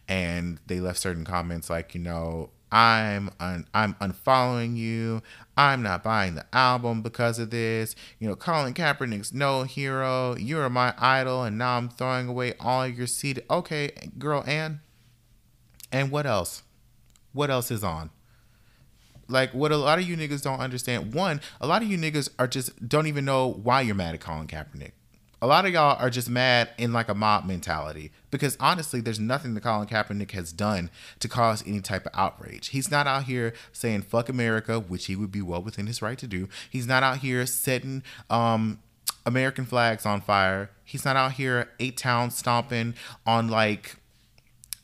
and 0.08 0.60
they 0.66 0.80
left 0.80 0.98
certain 0.98 1.24
comments 1.24 1.68
like, 1.70 1.94
you 1.94 2.00
know, 2.00 2.50
I'm 2.70 3.30
un- 3.38 3.66
I'm 3.74 3.94
unfollowing 3.94 4.76
you. 4.76 5.22
I'm 5.58 5.82
not 5.82 6.02
buying 6.02 6.36
the 6.36 6.46
album 6.54 7.02
because 7.02 7.38
of 7.38 7.50
this. 7.50 7.94
You 8.18 8.28
know, 8.28 8.34
Colin 8.34 8.72
Kaepernick's 8.72 9.32
no 9.32 9.64
hero. 9.64 10.34
You're 10.36 10.70
my 10.70 10.94
idol, 10.98 11.42
and 11.44 11.58
now 11.58 11.76
I'm 11.76 11.90
throwing 11.90 12.28
away 12.28 12.54
all 12.58 12.88
your 12.88 13.06
seed. 13.06 13.42
Okay, 13.50 13.90
girl, 14.18 14.42
and 14.46 14.78
and 15.92 16.10
what 16.10 16.24
else? 16.24 16.62
What 17.34 17.50
else 17.50 17.70
is 17.70 17.84
on? 17.84 18.08
Like 19.28 19.52
what 19.52 19.70
a 19.70 19.76
lot 19.76 19.98
of 19.98 20.08
you 20.08 20.16
niggas 20.16 20.42
don't 20.42 20.60
understand. 20.60 21.12
One, 21.12 21.42
a 21.60 21.66
lot 21.66 21.82
of 21.82 21.88
you 21.88 21.98
niggas 21.98 22.30
are 22.38 22.48
just 22.48 22.88
don't 22.88 23.06
even 23.06 23.26
know 23.26 23.48
why 23.48 23.82
you're 23.82 23.94
mad 23.94 24.14
at 24.14 24.20
Colin 24.20 24.46
Kaepernick 24.46 24.92
a 25.42 25.46
lot 25.46 25.66
of 25.66 25.72
y'all 25.72 26.00
are 26.00 26.08
just 26.08 26.30
mad 26.30 26.70
in 26.78 26.92
like 26.92 27.08
a 27.08 27.14
mob 27.14 27.44
mentality 27.44 28.12
because 28.30 28.56
honestly, 28.60 29.00
there's 29.00 29.18
nothing 29.18 29.54
that 29.54 29.62
Colin 29.62 29.88
Kaepernick 29.88 30.30
has 30.30 30.52
done 30.52 30.88
to 31.18 31.28
cause 31.28 31.64
any 31.66 31.80
type 31.80 32.06
of 32.06 32.12
outrage. 32.14 32.68
He's 32.68 32.92
not 32.92 33.08
out 33.08 33.24
here 33.24 33.52
saying 33.72 34.02
fuck 34.02 34.28
America, 34.28 34.78
which 34.78 35.06
he 35.06 35.16
would 35.16 35.32
be 35.32 35.42
well 35.42 35.60
within 35.60 35.88
his 35.88 36.00
right 36.00 36.16
to 36.18 36.28
do. 36.28 36.48
He's 36.70 36.86
not 36.86 37.02
out 37.02 37.18
here 37.18 37.44
setting 37.44 38.04
um, 38.30 38.78
American 39.26 39.64
flags 39.64 40.06
on 40.06 40.20
fire. 40.20 40.70
He's 40.84 41.04
not 41.04 41.16
out 41.16 41.32
here 41.32 41.70
eight 41.80 41.96
town 41.96 42.30
stomping 42.30 42.94
on 43.26 43.48
like 43.48 43.96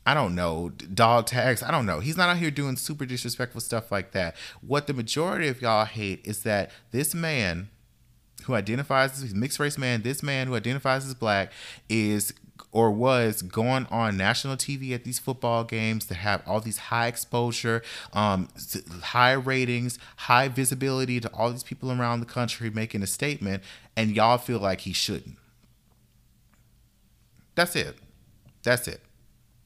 I 0.04 0.14
don't 0.14 0.34
know, 0.34 0.70
dog 0.70 1.26
tags. 1.26 1.62
I 1.62 1.70
don't 1.70 1.86
know. 1.86 2.00
He's 2.00 2.16
not 2.16 2.30
out 2.30 2.38
here 2.38 2.50
doing 2.50 2.76
super 2.76 3.04
disrespectful 3.06 3.60
stuff 3.60 3.92
like 3.92 4.10
that. 4.12 4.34
What 4.66 4.88
the 4.88 4.94
majority 4.94 5.46
of 5.46 5.62
y'all 5.62 5.84
hate 5.84 6.26
is 6.26 6.42
that 6.42 6.70
this 6.90 7.14
man 7.14 7.68
who 8.48 8.54
identifies 8.54 9.22
as 9.22 9.34
mixed 9.34 9.60
race 9.60 9.76
man, 9.76 10.00
this 10.00 10.22
man 10.22 10.46
who 10.46 10.56
identifies 10.56 11.06
as 11.06 11.14
black 11.14 11.52
is 11.88 12.32
or 12.72 12.90
was 12.90 13.42
going 13.42 13.86
on 13.90 14.16
national 14.16 14.56
TV 14.56 14.92
at 14.94 15.04
these 15.04 15.18
football 15.18 15.64
games 15.64 16.06
to 16.06 16.14
have 16.14 16.42
all 16.46 16.60
these 16.60 16.78
high 16.78 17.06
exposure, 17.06 17.82
um, 18.14 18.48
high 19.02 19.32
ratings, 19.32 19.98
high 20.16 20.48
visibility 20.48 21.20
to 21.20 21.28
all 21.34 21.50
these 21.50 21.62
people 21.62 21.92
around 21.92 22.20
the 22.20 22.26
country 22.26 22.70
making 22.70 23.02
a 23.02 23.06
statement, 23.06 23.62
and 23.96 24.16
y'all 24.16 24.38
feel 24.38 24.58
like 24.58 24.80
he 24.80 24.94
shouldn't. 24.94 25.36
That's 27.54 27.76
it. 27.76 27.96
That's 28.62 28.88
it. 28.88 29.02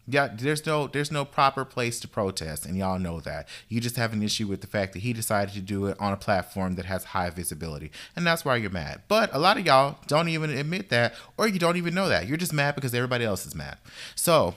Yeah, 0.09 0.29
there's 0.35 0.67
no 0.67 0.89
there's 0.89 1.13
no 1.13 1.25
proper 1.25 1.65
place 1.65 2.01
to 2.01 2.09
protest, 2.09 2.67
and 2.67 2.77
y'all 2.77 2.99
know 2.99 3.21
that. 3.21 3.47
You 3.69 3.81
just 3.81 3.95
have 3.97 4.13
an 4.13 4.23
issue 4.23 4.49
with 4.49 4.61
the 4.61 4.67
fact 4.67 4.95
that 4.95 4.99
he 4.99 5.13
decided 5.13 5.55
to 5.55 5.61
do 5.61 5.87
it 5.87 5.97
on 6.01 6.13
a 6.13 6.17
platform 6.17 6.75
that 6.75 6.87
has 6.87 7.05
high 7.05 7.31
visibility, 7.31 7.93
and 8.17 8.27
that's 8.27 8.45
why 8.45 8.57
you're 8.57 8.71
mad. 8.71 9.03
But 9.07 9.33
a 9.33 9.39
lot 9.39 9.59
of 9.59 9.67
y'all 9.67 9.99
don't 10.09 10.29
even 10.29 10.51
admit 10.51 10.89
that, 10.89 11.15
or 11.37 11.47
you 11.47 11.61
don't 11.61 11.77
even 11.77 11.95
know 11.95 12.09
that. 12.09 12.27
You're 12.27 12.37
just 12.37 12.53
mad 12.53 12.75
because 12.75 12.95
everybody 12.95 13.25
else 13.25 13.47
is 13.47 13.55
mad. 13.55 13.79
So, 14.17 14.57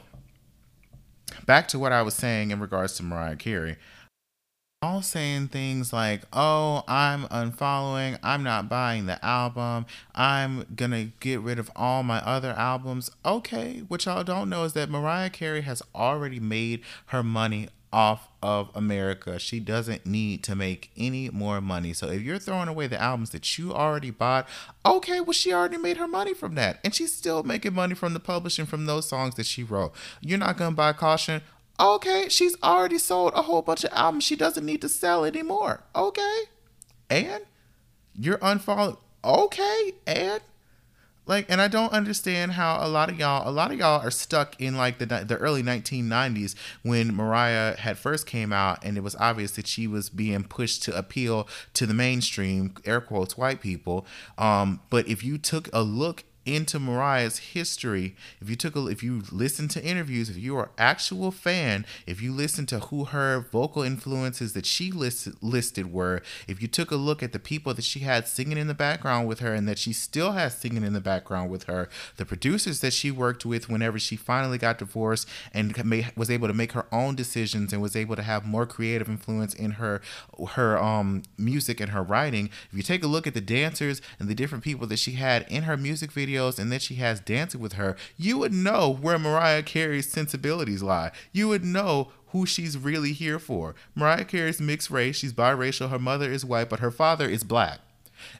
back 1.45 1.67
to 1.69 1.80
what 1.80 1.91
I 1.91 2.01
was 2.01 2.15
saying 2.15 2.49
in 2.49 2.59
regards 2.59 2.97
to 2.97 3.03
Mariah 3.03 3.35
Carey 3.35 3.77
all 4.81 5.02
saying 5.02 5.47
things 5.47 5.91
like, 5.91 6.23
oh, 6.34 6.84
I'm 6.88 7.23
unfollowing, 7.26 8.19
I'm 8.22 8.43
not 8.43 8.69
buying 8.69 9.06
the 9.06 9.23
album, 9.26 9.85
I'm 10.14 10.65
gonna 10.76 11.06
get 11.19 11.41
rid 11.41 11.60
of 11.60 11.72
all 11.76 12.03
my 12.03 12.19
other 12.19 12.52
albums. 12.52 13.10
Okay, 13.26 13.84
what 13.88 14.06
y'all 14.06 14.23
don't 14.23 14.49
know 14.49 14.64
is 14.64 14.73
that 14.73 14.89
Mariah 14.89 15.30
Carey 15.30 15.61
has 15.61 15.81
already 15.95 16.39
made 16.39 16.81
her 17.07 17.23
money 17.23 17.69
off 17.95 18.27
of 18.43 18.69
America. 18.76 19.39
She 19.39 19.61
doesn't 19.61 20.06
need 20.06 20.43
to 20.43 20.53
make 20.53 20.91
any 20.97 21.30
more 21.30 21.61
money. 21.61 21.93
So 21.93 22.10
if 22.10 22.22
you're 22.22 22.39
throwing 22.39 22.68
away 22.68 22.88
the 22.88 23.02
albums 23.02 23.30
that 23.30 23.57
you 23.57 23.73
already 23.73 24.11
bought, 24.11 24.49
okay, 24.85 25.22
well, 25.22 25.31
she 25.31 25.53
already 25.53 25.77
made 25.77 25.95
her 25.95 26.07
money 26.07 26.34
from 26.34 26.56
that. 26.56 26.81
And 26.84 26.93
she's 26.93 27.15
still 27.15 27.41
making 27.43 27.73
money 27.73 27.95
from 27.95 28.14
the 28.14 28.19
publishing 28.19 28.65
from 28.65 28.85
those 28.85 29.07
songs 29.07 29.35
that 29.35 29.45
she 29.45 29.64
wrote. 29.64 29.93
You're 30.19 30.38
not 30.39 30.57
going 30.57 30.72
to 30.72 30.76
buy 30.76 30.91
Caution 30.91 31.41
Okay, 31.80 32.27
she's 32.30 32.56
already 32.64 32.97
sold 32.97 33.34
a 33.35 33.43
whole 33.43 33.61
bunch 33.61 33.84
of 33.84 33.91
albums 33.93 34.23
she 34.23 34.35
doesn't 34.35 34.65
need 34.65 34.81
to 34.81 34.89
sell 34.89 35.26
anymore. 35.26 35.84
Okay. 35.95 36.43
And 37.10 37.43
you're 38.14 38.38
unfollowing. 38.38 38.97
Okay. 39.23 39.93
And 40.07 40.41
like 41.26 41.47
and 41.49 41.60
I 41.60 41.68
don't 41.68 41.91
understand 41.91 42.53
how 42.53 42.77
a 42.85 42.88
lot 42.88 43.10
of 43.10 43.19
y'all 43.19 43.47
a 43.47 43.52
lot 43.52 43.72
of 43.72 43.80
y'all 43.80 44.02
are 44.02 44.11
stuck 44.11 44.60
in 44.61 44.77
like 44.77 44.99
the 44.99 45.06
the 45.06 45.38
early 45.38 45.64
1990s 45.64 46.56
when 46.84 47.15
Mariah 47.15 47.76
had 47.77 47.97
first 47.97 48.27
came 48.27 48.53
out 48.53 48.84
and 48.84 48.97
it 48.97 49.02
was 49.02 49.15
obvious 49.15 49.52
that 49.52 49.68
she 49.68 49.88
was 49.88 50.10
being 50.10 50.43
pushed 50.43 50.84
to 50.84 50.97
appeal 50.97 51.47
to 51.73 51.85
the 51.85 51.93
mainstream 51.93 52.76
air 52.85 53.02
quotes 53.02 53.38
white 53.38 53.60
people 53.60 54.06
um 54.38 54.81
but 54.89 55.07
if 55.07 55.23
you 55.23 55.38
took 55.38 55.69
a 55.73 55.81
look 55.81 56.23
into 56.45 56.80
Mariah's 56.80 57.38
history, 57.39 58.15
if 58.39 58.49
you 58.49 58.55
took 58.55 58.76
a 58.76 58.88
if 58.88 59.01
you 59.03 59.23
listen 59.31 59.67
to 59.69 59.84
interviews, 59.84 60.30
if 60.30 60.38
you 60.38 60.55
are 60.57 60.69
actual 60.77 61.31
fan, 61.31 61.85
if 62.05 62.22
you 62.22 62.31
listen 62.31 62.65
to 62.67 62.80
who 62.80 63.05
her 63.05 63.39
vocal 63.51 63.81
influences 63.81 64.53
that 64.53 64.65
she 64.65 64.91
list, 64.91 65.27
listed 65.41 65.91
were, 65.91 66.22
if 66.47 66.61
you 66.61 66.67
took 66.67 66.91
a 66.91 66.95
look 66.95 67.23
at 67.23 67.34
the 67.34 67.39
people 67.39 67.73
that 67.73 67.84
she 67.84 68.01
had 68.01 68.27
singing 68.27 68.57
in 68.57 68.67
the 68.67 68.73
background 68.73 69.27
with 69.27 69.39
her 69.39 69.53
and 69.53 69.67
that 69.67 69.80
she 69.80 69.91
still 69.93 70.34
has 70.34 70.55
singing 70.57 70.84
in 70.84 70.93
the 70.93 71.01
background 71.01 71.49
with 71.49 71.63
her, 71.63 71.89
the 72.17 72.26
producers 72.26 72.80
that 72.81 72.93
she 72.93 73.11
worked 73.11 73.45
with 73.45 73.69
whenever 73.69 73.97
she 73.97 74.15
finally 74.15 74.57
got 74.57 74.77
divorced 74.77 75.27
and 75.53 75.76
was 76.15 76.30
able 76.30 76.47
to 76.47 76.53
make 76.53 76.73
her 76.73 76.85
own 76.91 77.15
decisions 77.15 77.73
and 77.73 77.81
was 77.81 77.95
able 77.95 78.15
to 78.15 78.22
have 78.22 78.45
more 78.45 78.65
creative 78.65 79.09
influence 79.09 79.53
in 79.53 79.72
her 79.72 80.01
her 80.51 80.77
um 80.77 81.23
music 81.38 81.80
and 81.80 81.91
her 81.91 82.03
writing. 82.03 82.49
If 82.72 82.77
you 82.77 82.84
take 82.84 83.03
a 83.03 83.07
look 83.07 83.26
at 83.27 83.34
the 83.34 83.41
dancers 83.41 84.01
and 84.19 84.30
the 84.30 84.35
different 84.35 84.63
people 84.63 84.88
that 84.88 84.99
she 84.99 85.13
had 85.13 85.45
in 85.49 85.63
her 85.63 85.77
music 85.77 86.11
videos 86.36 86.60
and 86.60 86.72
that 86.72 86.82
she 86.82 86.95
has 86.95 87.20
dancing 87.20 87.62
with 87.62 87.74
her, 87.74 87.95
you 88.18 88.38
would 88.38 88.53
know 88.53 88.90
where 88.90 89.20
Mariah 89.20 89.64
Carey's 89.64 90.10
sensibilities 90.10 90.84
lie. 90.84 91.12
You 91.32 91.48
would 91.48 91.64
know 91.64 92.12
who 92.28 92.45
she's 92.45 92.78
really 92.78 93.14
here 93.14 93.40
for. 93.40 93.76
Mariah 93.95 94.26
Carey's 94.26 94.62
mixed 94.62 94.91
race, 94.91 95.18
she's 95.18 95.34
biracial, 95.34 95.90
her 95.90 95.99
mother 95.99 96.32
is 96.32 96.45
white, 96.45 96.70
but 96.70 96.80
her 96.80 96.91
father 96.91 97.28
is 97.28 97.44
black. 97.44 97.80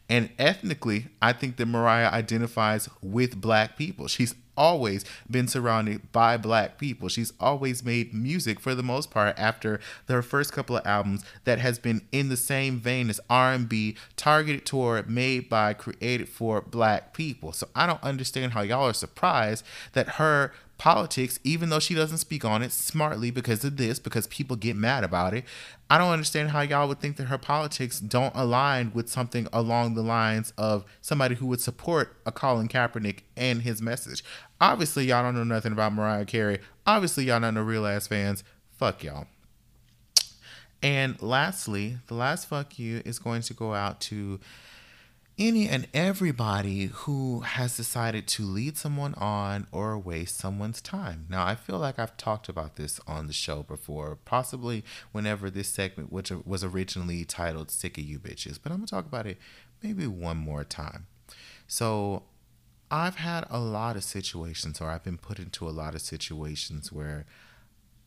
And 0.10 0.30
ethnically, 0.40 1.08
I 1.22 1.34
think 1.34 1.58
that 1.58 1.66
Mariah 1.66 2.10
identifies 2.10 2.90
with 3.02 3.40
black 3.40 3.78
people. 3.78 4.08
She's 4.08 4.36
always 4.57 5.06
been 5.30 5.48
surrounded 5.48 6.11
by 6.11 6.38
black 6.38 6.77
people. 6.77 7.10
She's 7.10 7.34
always 7.40 7.84
made 7.84 8.14
music 8.14 8.60
for 8.60 8.76
the 8.76 8.84
most 8.84 9.11
part 9.11 9.38
after 9.38 9.80
her 10.07 10.22
first 10.22 10.53
couple 10.53 10.77
of 10.77 10.86
albums 10.86 11.23
that 11.44 11.60
has 11.60 11.80
been 11.80 12.02
in 12.11 12.30
the 12.30 12.38
same 12.38 12.80
vein 12.80 13.10
as 13.10 13.19
R&B, 13.30 13.95
targeted 14.15 14.65
toward, 14.65 15.10
made 15.10 15.49
by, 15.49 15.73
created 15.73 16.30
for 16.30 16.61
black 16.61 17.14
people. 17.14 17.52
So 17.52 17.68
I 17.76 17.86
don't 17.86 18.03
understand 18.03 18.53
how 18.53 18.61
y'all 18.61 18.88
are 18.88 18.94
surprised 18.94 19.65
that 19.94 20.10
her 20.10 20.52
politics, 20.77 21.40
even 21.44 21.69
though 21.69 21.80
she 21.80 21.95
doesn't 21.95 22.18
speak 22.18 22.44
on 22.44 22.61
it 22.61 22.72
smartly 22.72 23.32
because 23.32 23.64
of 23.64 23.77
this, 23.77 23.99
because 23.99 24.27
people 24.27 24.56
get 24.56 24.76
mad 24.76 25.03
about 25.03 25.34
it. 25.34 25.45
I 25.90 25.98
don't 25.98 26.11
understand 26.11 26.49
how 26.49 26.61
y'all 26.61 26.88
would 26.88 26.99
think 26.99 27.18
that 27.18 27.26
her 27.26 27.38
politics 27.38 27.99
don't 27.99 28.36
align 28.36 28.91
with 28.94 29.07
something 29.07 29.48
along 29.53 29.94
the 29.94 30.02
lines 30.02 30.52
of 30.57 30.84
somebody 31.02 31.36
who 31.36 31.45
would 31.48 31.61
support 31.61 32.18
a 32.26 32.32
Colin 32.32 32.68
Kaepernick 32.68 33.19
and 33.38 33.61
his 33.61 33.82
message. 33.82 34.23
Obviously, 34.61 35.06
y'all 35.06 35.23
don't 35.23 35.36
know 35.36 35.44
nothing 35.44 35.72
about 35.72 35.94
Mariah 35.94 36.26
Carey. 36.26 36.60
Obviously, 36.86 37.26
y'all 37.26 37.40
not 37.40 37.53
no 37.53 37.61
real 37.61 37.86
ass 37.86 38.07
fans. 38.07 38.44
Fuck 38.72 39.03
y'all. 39.03 39.27
And 40.82 41.22
lastly, 41.22 41.98
the 42.07 42.14
last 42.14 42.48
fuck 42.48 42.77
you 42.77 43.02
is 43.06 43.19
going 43.19 43.41
to 43.44 43.53
go 43.53 43.73
out 43.73 43.99
to 44.02 44.40
any 45.38 45.68
and 45.68 45.88
everybody 45.94 46.86
who 46.86 47.41
has 47.41 47.76
decided 47.76 48.27
to 48.27 48.44
lead 48.44 48.77
someone 48.77 49.14
on 49.15 49.68
or 49.72 49.98
waste 49.98 50.38
someone's 50.38 50.82
time. 50.82 51.26
Now, 51.30 51.45
I 51.45 51.56
feel 51.56 51.77
like 51.77 51.99
I've 51.99 52.15
talked 52.15 52.48
about 52.48 52.77
this 52.77 53.02
on 53.06 53.27
the 53.27 53.34
show 53.34 53.64
before, 53.64 54.18
possibly 54.23 54.84
whenever 55.11 55.49
this 55.49 55.68
segment, 55.68 56.11
which 56.11 56.32
was 56.32 56.64
originally 56.64 57.26
titled 57.26 57.69
Sick 57.69 57.98
of 57.98 58.03
You 58.06 58.19
Bitches, 58.19 58.60
but 58.61 58.72
I'm 58.72 58.80
to 58.82 58.88
talk 58.88 59.06
about 59.06 59.27
it 59.27 59.38
maybe 59.84 60.07
one 60.07 60.38
more 60.38 60.64
time. 60.64 61.07
So, 61.68 62.23
I've 62.96 63.18
had 63.18 63.46
a 63.50 63.60
lot 63.60 63.98
of 63.98 64.06
situations, 64.06 64.80
or 64.80 64.90
I've 64.90 65.04
been 65.04 65.18
put 65.18 65.38
into 65.38 65.68
a 65.68 65.72
lot 65.72 65.96
of 65.96 66.02
situations 66.02 66.94
where 66.94 67.26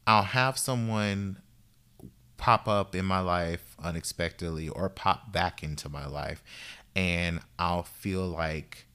I'll 0.06 0.22
have 0.22 0.56
someone 0.56 1.42
pop 2.38 2.66
up 2.66 2.94
in 2.94 3.04
my 3.04 3.20
life 3.20 3.76
unexpectedly 3.78 4.70
or 4.70 4.88
pop 4.88 5.30
back 5.30 5.62
into 5.62 5.90
my 5.90 6.06
life 6.06 6.42
and 6.96 7.40
I'll 7.58 7.82
feel 7.82 8.26
like 8.26 8.86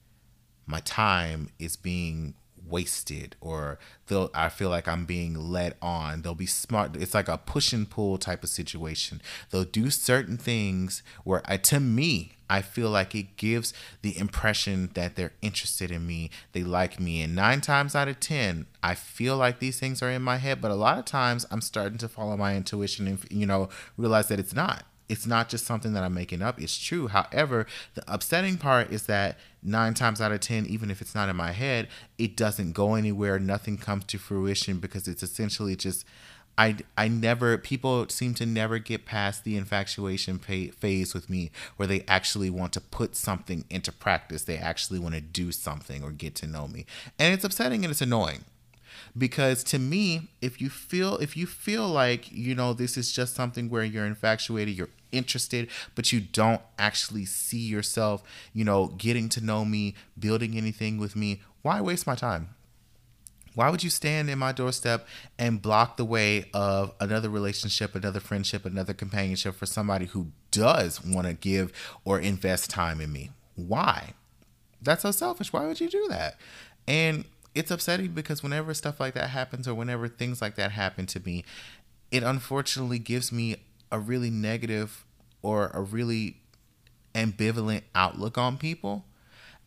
my 0.66 0.80
time 0.80 1.50
is 1.60 1.76
being 1.76 2.34
wasted 2.66 3.36
or 3.40 3.78
they'll 4.06 4.30
I 4.34 4.48
feel 4.48 4.70
like 4.70 4.88
I'm 4.88 5.04
being 5.04 5.34
led 5.34 5.74
on. 5.80 6.22
They'll 6.22 6.34
be 6.34 6.46
smart. 6.46 6.96
It's 6.96 7.14
like 7.14 7.28
a 7.28 7.38
push 7.38 7.72
and 7.72 7.88
pull 7.88 8.18
type 8.18 8.42
of 8.42 8.48
situation. 8.48 9.22
They'll 9.50 9.64
do 9.64 9.90
certain 9.90 10.38
things 10.38 11.04
where 11.22 11.42
I 11.44 11.58
to 11.58 11.78
me 11.78 12.32
I 12.54 12.62
feel 12.62 12.88
like 12.88 13.16
it 13.16 13.36
gives 13.36 13.74
the 14.02 14.16
impression 14.16 14.90
that 14.94 15.16
they're 15.16 15.32
interested 15.42 15.90
in 15.90 16.06
me, 16.06 16.30
they 16.52 16.62
like 16.62 17.00
me. 17.00 17.20
And 17.20 17.34
nine 17.34 17.60
times 17.60 17.96
out 17.96 18.06
of 18.06 18.20
10, 18.20 18.66
I 18.80 18.94
feel 18.94 19.36
like 19.36 19.58
these 19.58 19.80
things 19.80 20.00
are 20.04 20.10
in 20.10 20.22
my 20.22 20.36
head, 20.36 20.60
but 20.60 20.70
a 20.70 20.76
lot 20.76 20.96
of 20.96 21.04
times 21.04 21.46
I'm 21.50 21.60
starting 21.60 21.98
to 21.98 22.08
follow 22.08 22.36
my 22.36 22.54
intuition 22.54 23.08
and, 23.08 23.18
you 23.28 23.44
know, 23.44 23.70
realize 23.96 24.28
that 24.28 24.38
it's 24.38 24.54
not 24.54 24.84
it's 25.06 25.26
not 25.26 25.50
just 25.50 25.66
something 25.66 25.92
that 25.92 26.02
I'm 26.02 26.14
making 26.14 26.40
up. 26.40 26.58
It's 26.58 26.78
true. 26.78 27.08
However, 27.08 27.66
the 27.94 28.02
upsetting 28.08 28.56
part 28.56 28.90
is 28.90 29.04
that 29.04 29.38
nine 29.62 29.92
times 29.92 30.18
out 30.18 30.32
of 30.32 30.40
10, 30.40 30.64
even 30.64 30.90
if 30.90 31.02
it's 31.02 31.14
not 31.14 31.28
in 31.28 31.36
my 31.36 31.52
head, 31.52 31.88
it 32.16 32.38
doesn't 32.38 32.72
go 32.72 32.94
anywhere. 32.94 33.38
Nothing 33.38 33.76
comes 33.76 34.04
to 34.06 34.18
fruition 34.18 34.78
because 34.78 35.06
it's 35.06 35.22
essentially 35.22 35.76
just, 35.76 36.06
I, 36.56 36.76
I 36.96 37.08
never, 37.08 37.58
people 37.58 38.08
seem 38.08 38.34
to 38.34 38.46
never 38.46 38.78
get 38.78 39.04
past 39.04 39.44
the 39.44 39.56
infatuation 39.56 40.38
pay, 40.38 40.68
phase 40.68 41.14
with 41.14 41.28
me 41.28 41.50
where 41.76 41.88
they 41.88 42.04
actually 42.06 42.50
want 42.50 42.72
to 42.74 42.80
put 42.80 43.16
something 43.16 43.64
into 43.70 43.90
practice. 43.90 44.44
They 44.44 44.58
actually 44.58 44.98
want 44.98 45.14
to 45.14 45.20
do 45.20 45.50
something 45.52 46.02
or 46.02 46.10
get 46.10 46.34
to 46.36 46.46
know 46.46 46.68
me. 46.68 46.86
And 47.18 47.34
it's 47.34 47.44
upsetting 47.44 47.84
and 47.84 47.90
it's 47.90 48.00
annoying 48.00 48.44
because 49.16 49.62
to 49.64 49.78
me 49.78 50.28
if 50.40 50.60
you 50.60 50.68
feel 50.68 51.16
if 51.18 51.36
you 51.36 51.46
feel 51.46 51.88
like 51.88 52.30
you 52.32 52.54
know 52.54 52.72
this 52.72 52.96
is 52.96 53.12
just 53.12 53.34
something 53.34 53.68
where 53.68 53.84
you're 53.84 54.06
infatuated 54.06 54.76
you're 54.76 54.88
interested 55.12 55.68
but 55.94 56.12
you 56.12 56.20
don't 56.20 56.60
actually 56.78 57.24
see 57.24 57.58
yourself 57.58 58.22
you 58.52 58.64
know 58.64 58.88
getting 58.98 59.28
to 59.28 59.44
know 59.44 59.64
me 59.64 59.94
building 60.18 60.56
anything 60.56 60.98
with 60.98 61.14
me 61.14 61.40
why 61.62 61.80
waste 61.80 62.06
my 62.06 62.14
time 62.14 62.48
why 63.54 63.70
would 63.70 63.82
you 63.82 63.90
stand 63.90 64.28
in 64.28 64.38
my 64.38 64.52
doorstep 64.52 65.06
and 65.38 65.62
block 65.62 65.96
the 65.96 66.04
way 66.04 66.50
of 66.52 66.92
another 67.00 67.28
relationship, 67.28 67.94
another 67.94 68.20
friendship, 68.20 68.64
another 68.64 68.92
companionship 68.92 69.54
for 69.54 69.66
somebody 69.66 70.06
who 70.06 70.28
does 70.50 71.04
want 71.04 71.26
to 71.26 71.34
give 71.34 71.72
or 72.04 72.18
invest 72.18 72.70
time 72.70 73.00
in 73.00 73.12
me? 73.12 73.30
Why? 73.54 74.14
That's 74.82 75.02
so 75.02 75.12
selfish. 75.12 75.52
Why 75.52 75.66
would 75.66 75.80
you 75.80 75.88
do 75.88 76.06
that? 76.08 76.38
And 76.86 77.24
it's 77.54 77.70
upsetting 77.70 78.08
because 78.08 78.42
whenever 78.42 78.74
stuff 78.74 78.98
like 78.98 79.14
that 79.14 79.30
happens 79.30 79.68
or 79.68 79.74
whenever 79.74 80.08
things 80.08 80.42
like 80.42 80.56
that 80.56 80.72
happen 80.72 81.06
to 81.06 81.20
me, 81.20 81.44
it 82.10 82.22
unfortunately 82.22 82.98
gives 82.98 83.30
me 83.30 83.56
a 83.92 83.98
really 83.98 84.30
negative 84.30 85.04
or 85.42 85.68
a 85.68 85.80
really 85.80 86.38
ambivalent 87.14 87.82
outlook 87.94 88.36
on 88.36 88.58
people. 88.58 89.04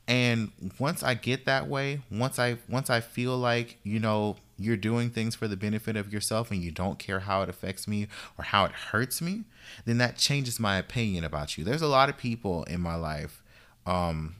And 0.07 0.51
once 0.79 1.03
I 1.03 1.15
get 1.15 1.45
that 1.45 1.67
way, 1.67 2.01
once 2.09 2.39
I 2.39 2.57
once 2.69 2.89
I 2.89 3.01
feel 3.01 3.37
like, 3.37 3.77
you 3.83 3.99
know, 3.99 4.37
you're 4.57 4.77
doing 4.77 5.09
things 5.09 5.35
for 5.35 5.47
the 5.47 5.57
benefit 5.57 5.95
of 5.95 6.11
yourself 6.11 6.49
and 6.49 6.61
you 6.61 6.71
don't 6.71 6.97
care 6.97 7.19
how 7.19 7.41
it 7.41 7.49
affects 7.49 7.87
me 7.87 8.07
or 8.37 8.45
how 8.45 8.65
it 8.65 8.71
hurts 8.71 9.21
me, 9.21 9.43
then 9.85 9.97
that 9.97 10.17
changes 10.17 10.59
my 10.59 10.77
opinion 10.77 11.23
about 11.23 11.57
you. 11.57 11.63
There's 11.63 11.81
a 11.81 11.87
lot 11.87 12.09
of 12.09 12.17
people 12.17 12.63
in 12.63 12.79
my 12.79 12.95
life 12.95 13.43
um, 13.85 14.37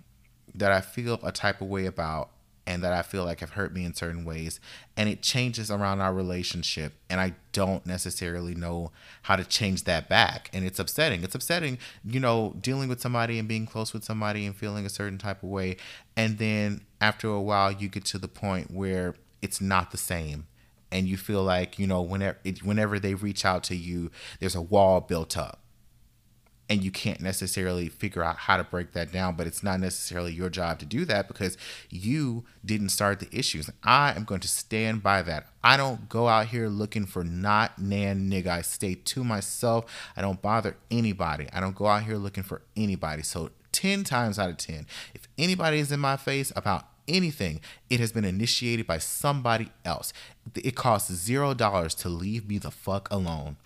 that 0.55 0.71
I 0.71 0.81
feel 0.81 1.19
a 1.21 1.31
type 1.31 1.59
of 1.61 1.67
way 1.67 1.85
about 1.85 2.29
and 2.67 2.83
that 2.83 2.91
I 2.91 3.01
feel 3.01 3.23
like 3.23 3.39
have 3.39 3.51
hurt 3.51 3.73
me 3.73 3.85
in 3.85 3.93
certain 3.93 4.25
ways. 4.25 4.59
And 4.97 5.07
it 5.07 5.21
changes 5.21 5.71
around 5.71 6.01
our 6.01 6.13
relationship. 6.13 6.93
And 7.09 7.21
I 7.21 7.33
don't 7.53 7.85
necessarily 7.85 8.53
know 8.53 8.91
how 9.23 9.37
to 9.37 9.45
change 9.45 9.85
that 9.85 10.09
back. 10.09 10.49
And 10.53 10.65
it's 10.65 10.77
upsetting. 10.77 11.23
It's 11.23 11.33
upsetting, 11.33 11.77
you 12.03 12.19
know, 12.19 12.55
dealing 12.59 12.89
with 12.89 12.99
somebody 12.99 13.39
and 13.39 13.47
being 13.47 13.65
close 13.65 13.93
with 13.93 14.03
somebody 14.03 14.45
and 14.45 14.53
feeling 14.53 14.85
a 14.85 14.89
certain 14.89 15.17
type 15.17 15.41
of 15.41 15.49
way. 15.49 15.77
And 16.17 16.37
then 16.37 16.81
after 16.99 17.29
a 17.29 17.41
while, 17.41 17.71
you 17.71 17.87
get 17.87 18.03
to 18.05 18.17
the 18.17 18.27
point 18.27 18.69
where 18.69 19.15
it's 19.41 19.61
not 19.61 19.91
the 19.91 19.97
same. 19.97 20.45
And 20.91 21.07
you 21.07 21.15
feel 21.15 21.43
like, 21.43 21.79
you 21.79 21.87
know, 21.87 22.01
whenever, 22.01 22.37
whenever 22.63 22.99
they 22.99 23.13
reach 23.13 23.45
out 23.45 23.63
to 23.65 23.75
you, 23.75 24.11
there's 24.39 24.55
a 24.55 24.61
wall 24.61 24.99
built 24.99 25.37
up 25.37 25.61
and 26.69 26.83
you 26.83 26.91
can't 26.91 27.21
necessarily 27.21 27.87
figure 27.89 28.23
out 28.23 28.37
how 28.37 28.57
to 28.57 28.63
break 28.63 28.91
that 28.93 29.11
down 29.11 29.35
but 29.35 29.47
it's 29.47 29.63
not 29.63 29.79
necessarily 29.79 30.33
your 30.33 30.49
job 30.49 30.79
to 30.79 30.85
do 30.85 31.05
that 31.05 31.27
because 31.27 31.57
you 31.89 32.43
didn't 32.65 32.89
start 32.89 33.19
the 33.19 33.29
issues. 33.37 33.69
I 33.83 34.13
am 34.13 34.23
going 34.23 34.41
to 34.41 34.47
stand 34.47 35.03
by 35.03 35.21
that. 35.23 35.47
I 35.63 35.77
don't 35.77 36.09
go 36.09 36.27
out 36.27 36.47
here 36.47 36.67
looking 36.67 37.05
for 37.05 37.23
not 37.23 37.79
nan 37.79 38.29
nigga. 38.29 38.47
I 38.47 38.61
stay 38.61 38.95
to 38.95 39.23
myself. 39.23 39.85
I 40.15 40.21
don't 40.21 40.41
bother 40.41 40.75
anybody. 40.91 41.47
I 41.53 41.59
don't 41.59 41.75
go 41.75 41.87
out 41.87 42.03
here 42.03 42.17
looking 42.17 42.43
for 42.43 42.61
anybody. 42.75 43.23
So 43.23 43.51
10 43.71 44.03
times 44.03 44.39
out 44.39 44.49
of 44.49 44.57
10 44.57 44.87
if 45.13 45.27
anybody 45.37 45.79
is 45.79 45.91
in 45.91 45.99
my 45.99 46.17
face 46.17 46.51
about 46.55 46.85
anything, 47.07 47.61
it 47.89 47.99
has 47.99 48.11
been 48.11 48.25
initiated 48.25 48.85
by 48.85 48.97
somebody 48.97 49.71
else. 49.85 50.11
It 50.55 50.75
costs 50.75 51.11
zero 51.13 51.53
dollars 51.53 51.95
to 51.95 52.09
leave 52.09 52.47
me 52.47 52.57
the 52.57 52.71
fuck 52.71 53.09
alone. 53.09 53.57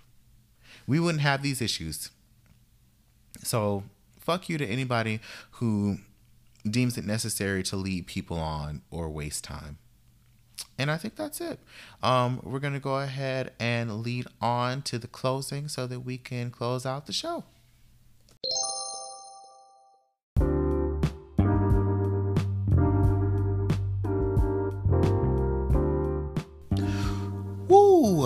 We 0.86 0.99
wouldn't 0.99 1.22
have 1.22 1.41
these 1.41 1.61
issues 1.61 2.11
so, 3.43 3.84
fuck 4.19 4.49
you 4.49 4.57
to 4.57 4.65
anybody 4.65 5.19
who 5.51 5.97
deems 6.69 6.97
it 6.97 7.05
necessary 7.05 7.63
to 7.63 7.76
lead 7.76 8.07
people 8.07 8.38
on 8.38 8.81
or 8.91 9.09
waste 9.09 9.43
time. 9.43 9.77
And 10.77 10.91
I 10.91 10.97
think 10.97 11.15
that's 11.15 11.41
it. 11.41 11.59
Um, 12.03 12.39
we're 12.43 12.59
going 12.59 12.73
to 12.73 12.80
go 12.80 12.99
ahead 12.99 13.51
and 13.59 14.01
lead 14.01 14.27
on 14.39 14.81
to 14.84 14.99
the 14.99 15.07
closing 15.07 15.68
so 15.68 15.88
that 15.88 16.01
we 16.01 16.18
can 16.18 16.51
close 16.51 16.85
out 16.85 17.07
the 17.07 17.13
show. 17.13 17.43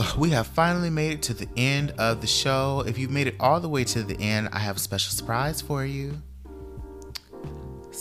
We 0.18 0.30
have 0.32 0.48
finally 0.48 0.90
made 0.90 1.14
it 1.14 1.22
to 1.24 1.34
the 1.34 1.48
end 1.58 1.94
of 1.98 2.22
the 2.22 2.28
show. 2.28 2.84
If 2.88 2.98
you've 2.98 3.12
made 3.12 3.28
it 3.28 3.36
all 3.40 3.60
the 3.60 3.70
way 3.70 3.84
to 3.86 4.04
the 4.04 4.20
end, 4.20 4.50
I 4.52 4.60
have 4.60 4.78
a 4.78 4.80
special 4.80 5.12
surprise 5.12 5.62
for 5.62 5.86
you. 5.86 6.22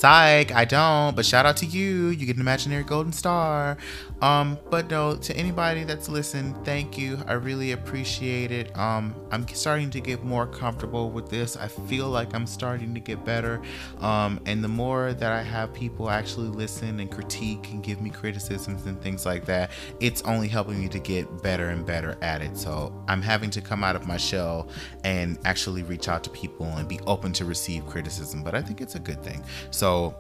Psych, 0.05 0.53
I 0.53 0.67
don't, 0.67 1.17
but 1.17 1.25
shout 1.25 1.47
out 1.47 1.57
to 1.57 1.65
you. 1.65 2.09
You 2.09 2.27
get 2.27 2.37
an 2.37 2.43
imaginary 2.43 2.85
golden 2.85 3.11
star. 3.11 3.79
Um, 4.21 4.59
but 4.71 4.91
no, 4.91 5.17
to 5.17 5.35
anybody 5.35 5.85
that's 5.85 6.11
listened, 6.11 6.63
thank 6.63 6.99
you. 6.99 7.19
I 7.27 7.33
really 7.35 7.73
appreciate 7.73 8.53
it. 8.53 8.77
Um, 8.77 9.15
I'm 9.31 9.49
starting 9.49 9.89
to 9.91 10.01
get 10.01 10.23
more 10.23 10.47
comfortable 10.47 11.11
with 11.11 11.31
this. 11.31 11.57
I 11.57 11.69
feel 11.69 12.09
like 12.09 12.35
I'm 12.35 12.47
starting 12.47 12.93
to 12.93 13.01
get 13.01 13.25
better. 13.25 13.63
Um, 14.01 14.41
and 14.45 14.63
the 14.63 14.69
more 14.69 15.15
that 15.15 15.33
I 15.33 15.43
have 15.43 15.73
people 15.73 16.11
actually 16.11 16.49
listen 16.49 17.01
and 17.01 17.11
critique 17.11 17.71
and 17.71 17.83
give 17.83 18.03
me 18.03 18.11
criticisms 18.11 18.85
and 18.85 19.01
things 19.01 19.25
like 19.25 19.47
that, 19.47 19.71
it's 20.01 20.21
only 20.23 20.49
helping 20.49 20.81
me 20.81 20.89
to 20.89 20.99
get 20.99 21.43
better 21.43 21.71
and 21.71 21.85
better 21.85 22.19
at 22.21 22.43
it. 22.43 22.59
So 22.59 22.95
I'm 23.09 23.23
having 23.23 23.49
to 23.51 23.63
come 23.63 23.83
out 23.83 23.97
of 23.97 24.07
my 24.07 24.19
shell 24.19 24.69
and 25.03 25.39
actually 25.47 25.83
reach 25.83 26.09
out 26.09 26.25
to 26.25 26.31
people 26.31 26.67
and 26.67 26.87
be 26.87 27.01
open 27.07 27.33
to 27.35 27.47
receive 27.47 27.87
criticism. 27.87 28.43
But 28.43 28.55
I 28.55 28.61
think 28.61 28.83
it's 28.83 28.97
a 28.97 29.01
good 29.01 29.23
thing. 29.23 29.43
So 29.71 29.94
so, 29.95 30.17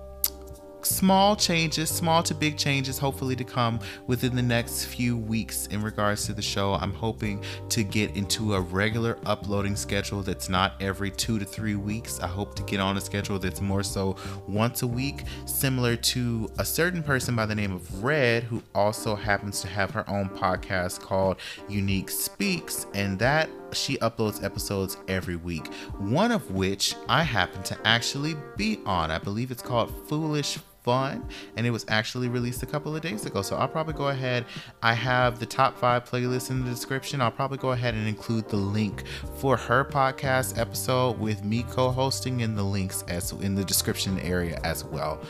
small 0.82 1.34
changes, 1.34 1.90
small 1.90 2.22
to 2.22 2.32
big 2.32 2.56
changes, 2.56 2.96
hopefully 2.96 3.34
to 3.34 3.42
come 3.42 3.80
within 4.06 4.36
the 4.36 4.42
next 4.42 4.84
few 4.84 5.16
weeks 5.16 5.66
in 5.68 5.82
regards 5.82 6.26
to 6.26 6.32
the 6.32 6.42
show. 6.42 6.74
I'm 6.74 6.92
hoping 6.92 7.42
to 7.70 7.82
get 7.82 8.14
into 8.14 8.54
a 8.54 8.60
regular 8.60 9.18
uploading 9.26 9.74
schedule 9.74 10.22
that's 10.22 10.48
not 10.48 10.74
every 10.80 11.10
two 11.10 11.40
to 11.40 11.44
three 11.44 11.74
weeks. 11.74 12.20
I 12.20 12.28
hope 12.28 12.54
to 12.54 12.62
get 12.62 12.78
on 12.78 12.96
a 12.96 13.00
schedule 13.00 13.40
that's 13.40 13.60
more 13.60 13.82
so 13.82 14.14
once 14.46 14.82
a 14.82 14.86
week, 14.86 15.24
similar 15.44 15.96
to 15.96 16.48
a 16.58 16.64
certain 16.64 17.02
person 17.02 17.34
by 17.34 17.46
the 17.46 17.54
name 17.54 17.72
of 17.72 18.04
Red, 18.04 18.44
who 18.44 18.62
also 18.76 19.16
happens 19.16 19.60
to 19.62 19.68
have 19.68 19.90
her 19.90 20.08
own 20.08 20.28
podcast 20.28 21.00
called 21.00 21.38
Unique 21.68 22.10
Speaks, 22.10 22.86
and 22.94 23.18
that 23.18 23.48
she 23.74 23.96
uploads 23.98 24.42
episodes 24.42 24.96
every 25.08 25.36
week, 25.36 25.72
one 25.98 26.32
of 26.32 26.50
which 26.50 26.94
I 27.08 27.22
happen 27.22 27.62
to 27.64 27.78
actually 27.86 28.36
be 28.56 28.80
on. 28.86 29.10
I 29.10 29.18
believe 29.18 29.50
it's 29.50 29.62
called 29.62 29.92
Foolish 30.08 30.58
fun 30.84 31.26
and 31.56 31.66
it 31.66 31.70
was 31.70 31.86
actually 31.88 32.28
released 32.28 32.62
a 32.62 32.66
couple 32.66 32.94
of 32.94 33.02
days 33.02 33.24
ago. 33.24 33.42
So 33.42 33.56
i'll 33.56 33.66
probably 33.66 33.94
go 33.94 34.08
ahead 34.08 34.44
i 34.82 34.92
have 34.92 35.40
the 35.40 35.46
top 35.46 35.76
five 35.78 36.04
playlists 36.04 36.50
in 36.50 36.62
the 36.62 36.70
description. 36.70 37.20
I'll 37.20 37.30
probably 37.30 37.58
go 37.58 37.72
ahead 37.72 37.94
and 37.94 38.06
include 38.06 38.48
the 38.48 38.56
link 38.56 39.04
for 39.36 39.56
her 39.56 39.84
podcast 39.84 40.58
episode 40.58 41.18
with 41.18 41.42
me 41.42 41.64
co-hosting 41.64 42.40
in 42.40 42.54
the 42.54 42.62
links 42.62 43.02
as 43.08 43.32
in 43.32 43.54
the 43.54 43.64
description 43.64 44.20
area 44.20 44.60
as 44.62 44.84
well. 44.84 45.20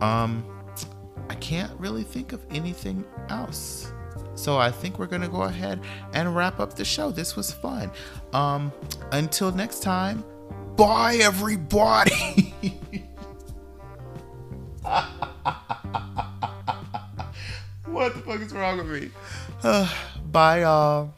Um 0.00 0.44
i 1.28 1.34
can't 1.34 1.72
really 1.78 2.02
think 2.02 2.32
of 2.32 2.44
anything 2.50 3.04
else 3.28 3.92
so 4.40 4.58
I 4.58 4.70
think 4.70 4.98
we're 4.98 5.06
gonna 5.06 5.28
go 5.28 5.42
ahead 5.42 5.80
and 6.14 6.34
wrap 6.34 6.58
up 6.60 6.74
the 6.74 6.84
show. 6.84 7.10
This 7.10 7.36
was 7.36 7.52
fun. 7.52 7.90
Um, 8.32 8.72
until 9.12 9.52
next 9.52 9.82
time, 9.82 10.24
bye 10.76 11.18
everybody. 11.20 12.54
what 17.86 18.14
the 18.14 18.20
fuck 18.24 18.40
is 18.40 18.52
wrong 18.52 18.78
with 18.78 18.88
me? 18.88 19.10
Bye 20.32 20.60
y'all. 20.60 21.12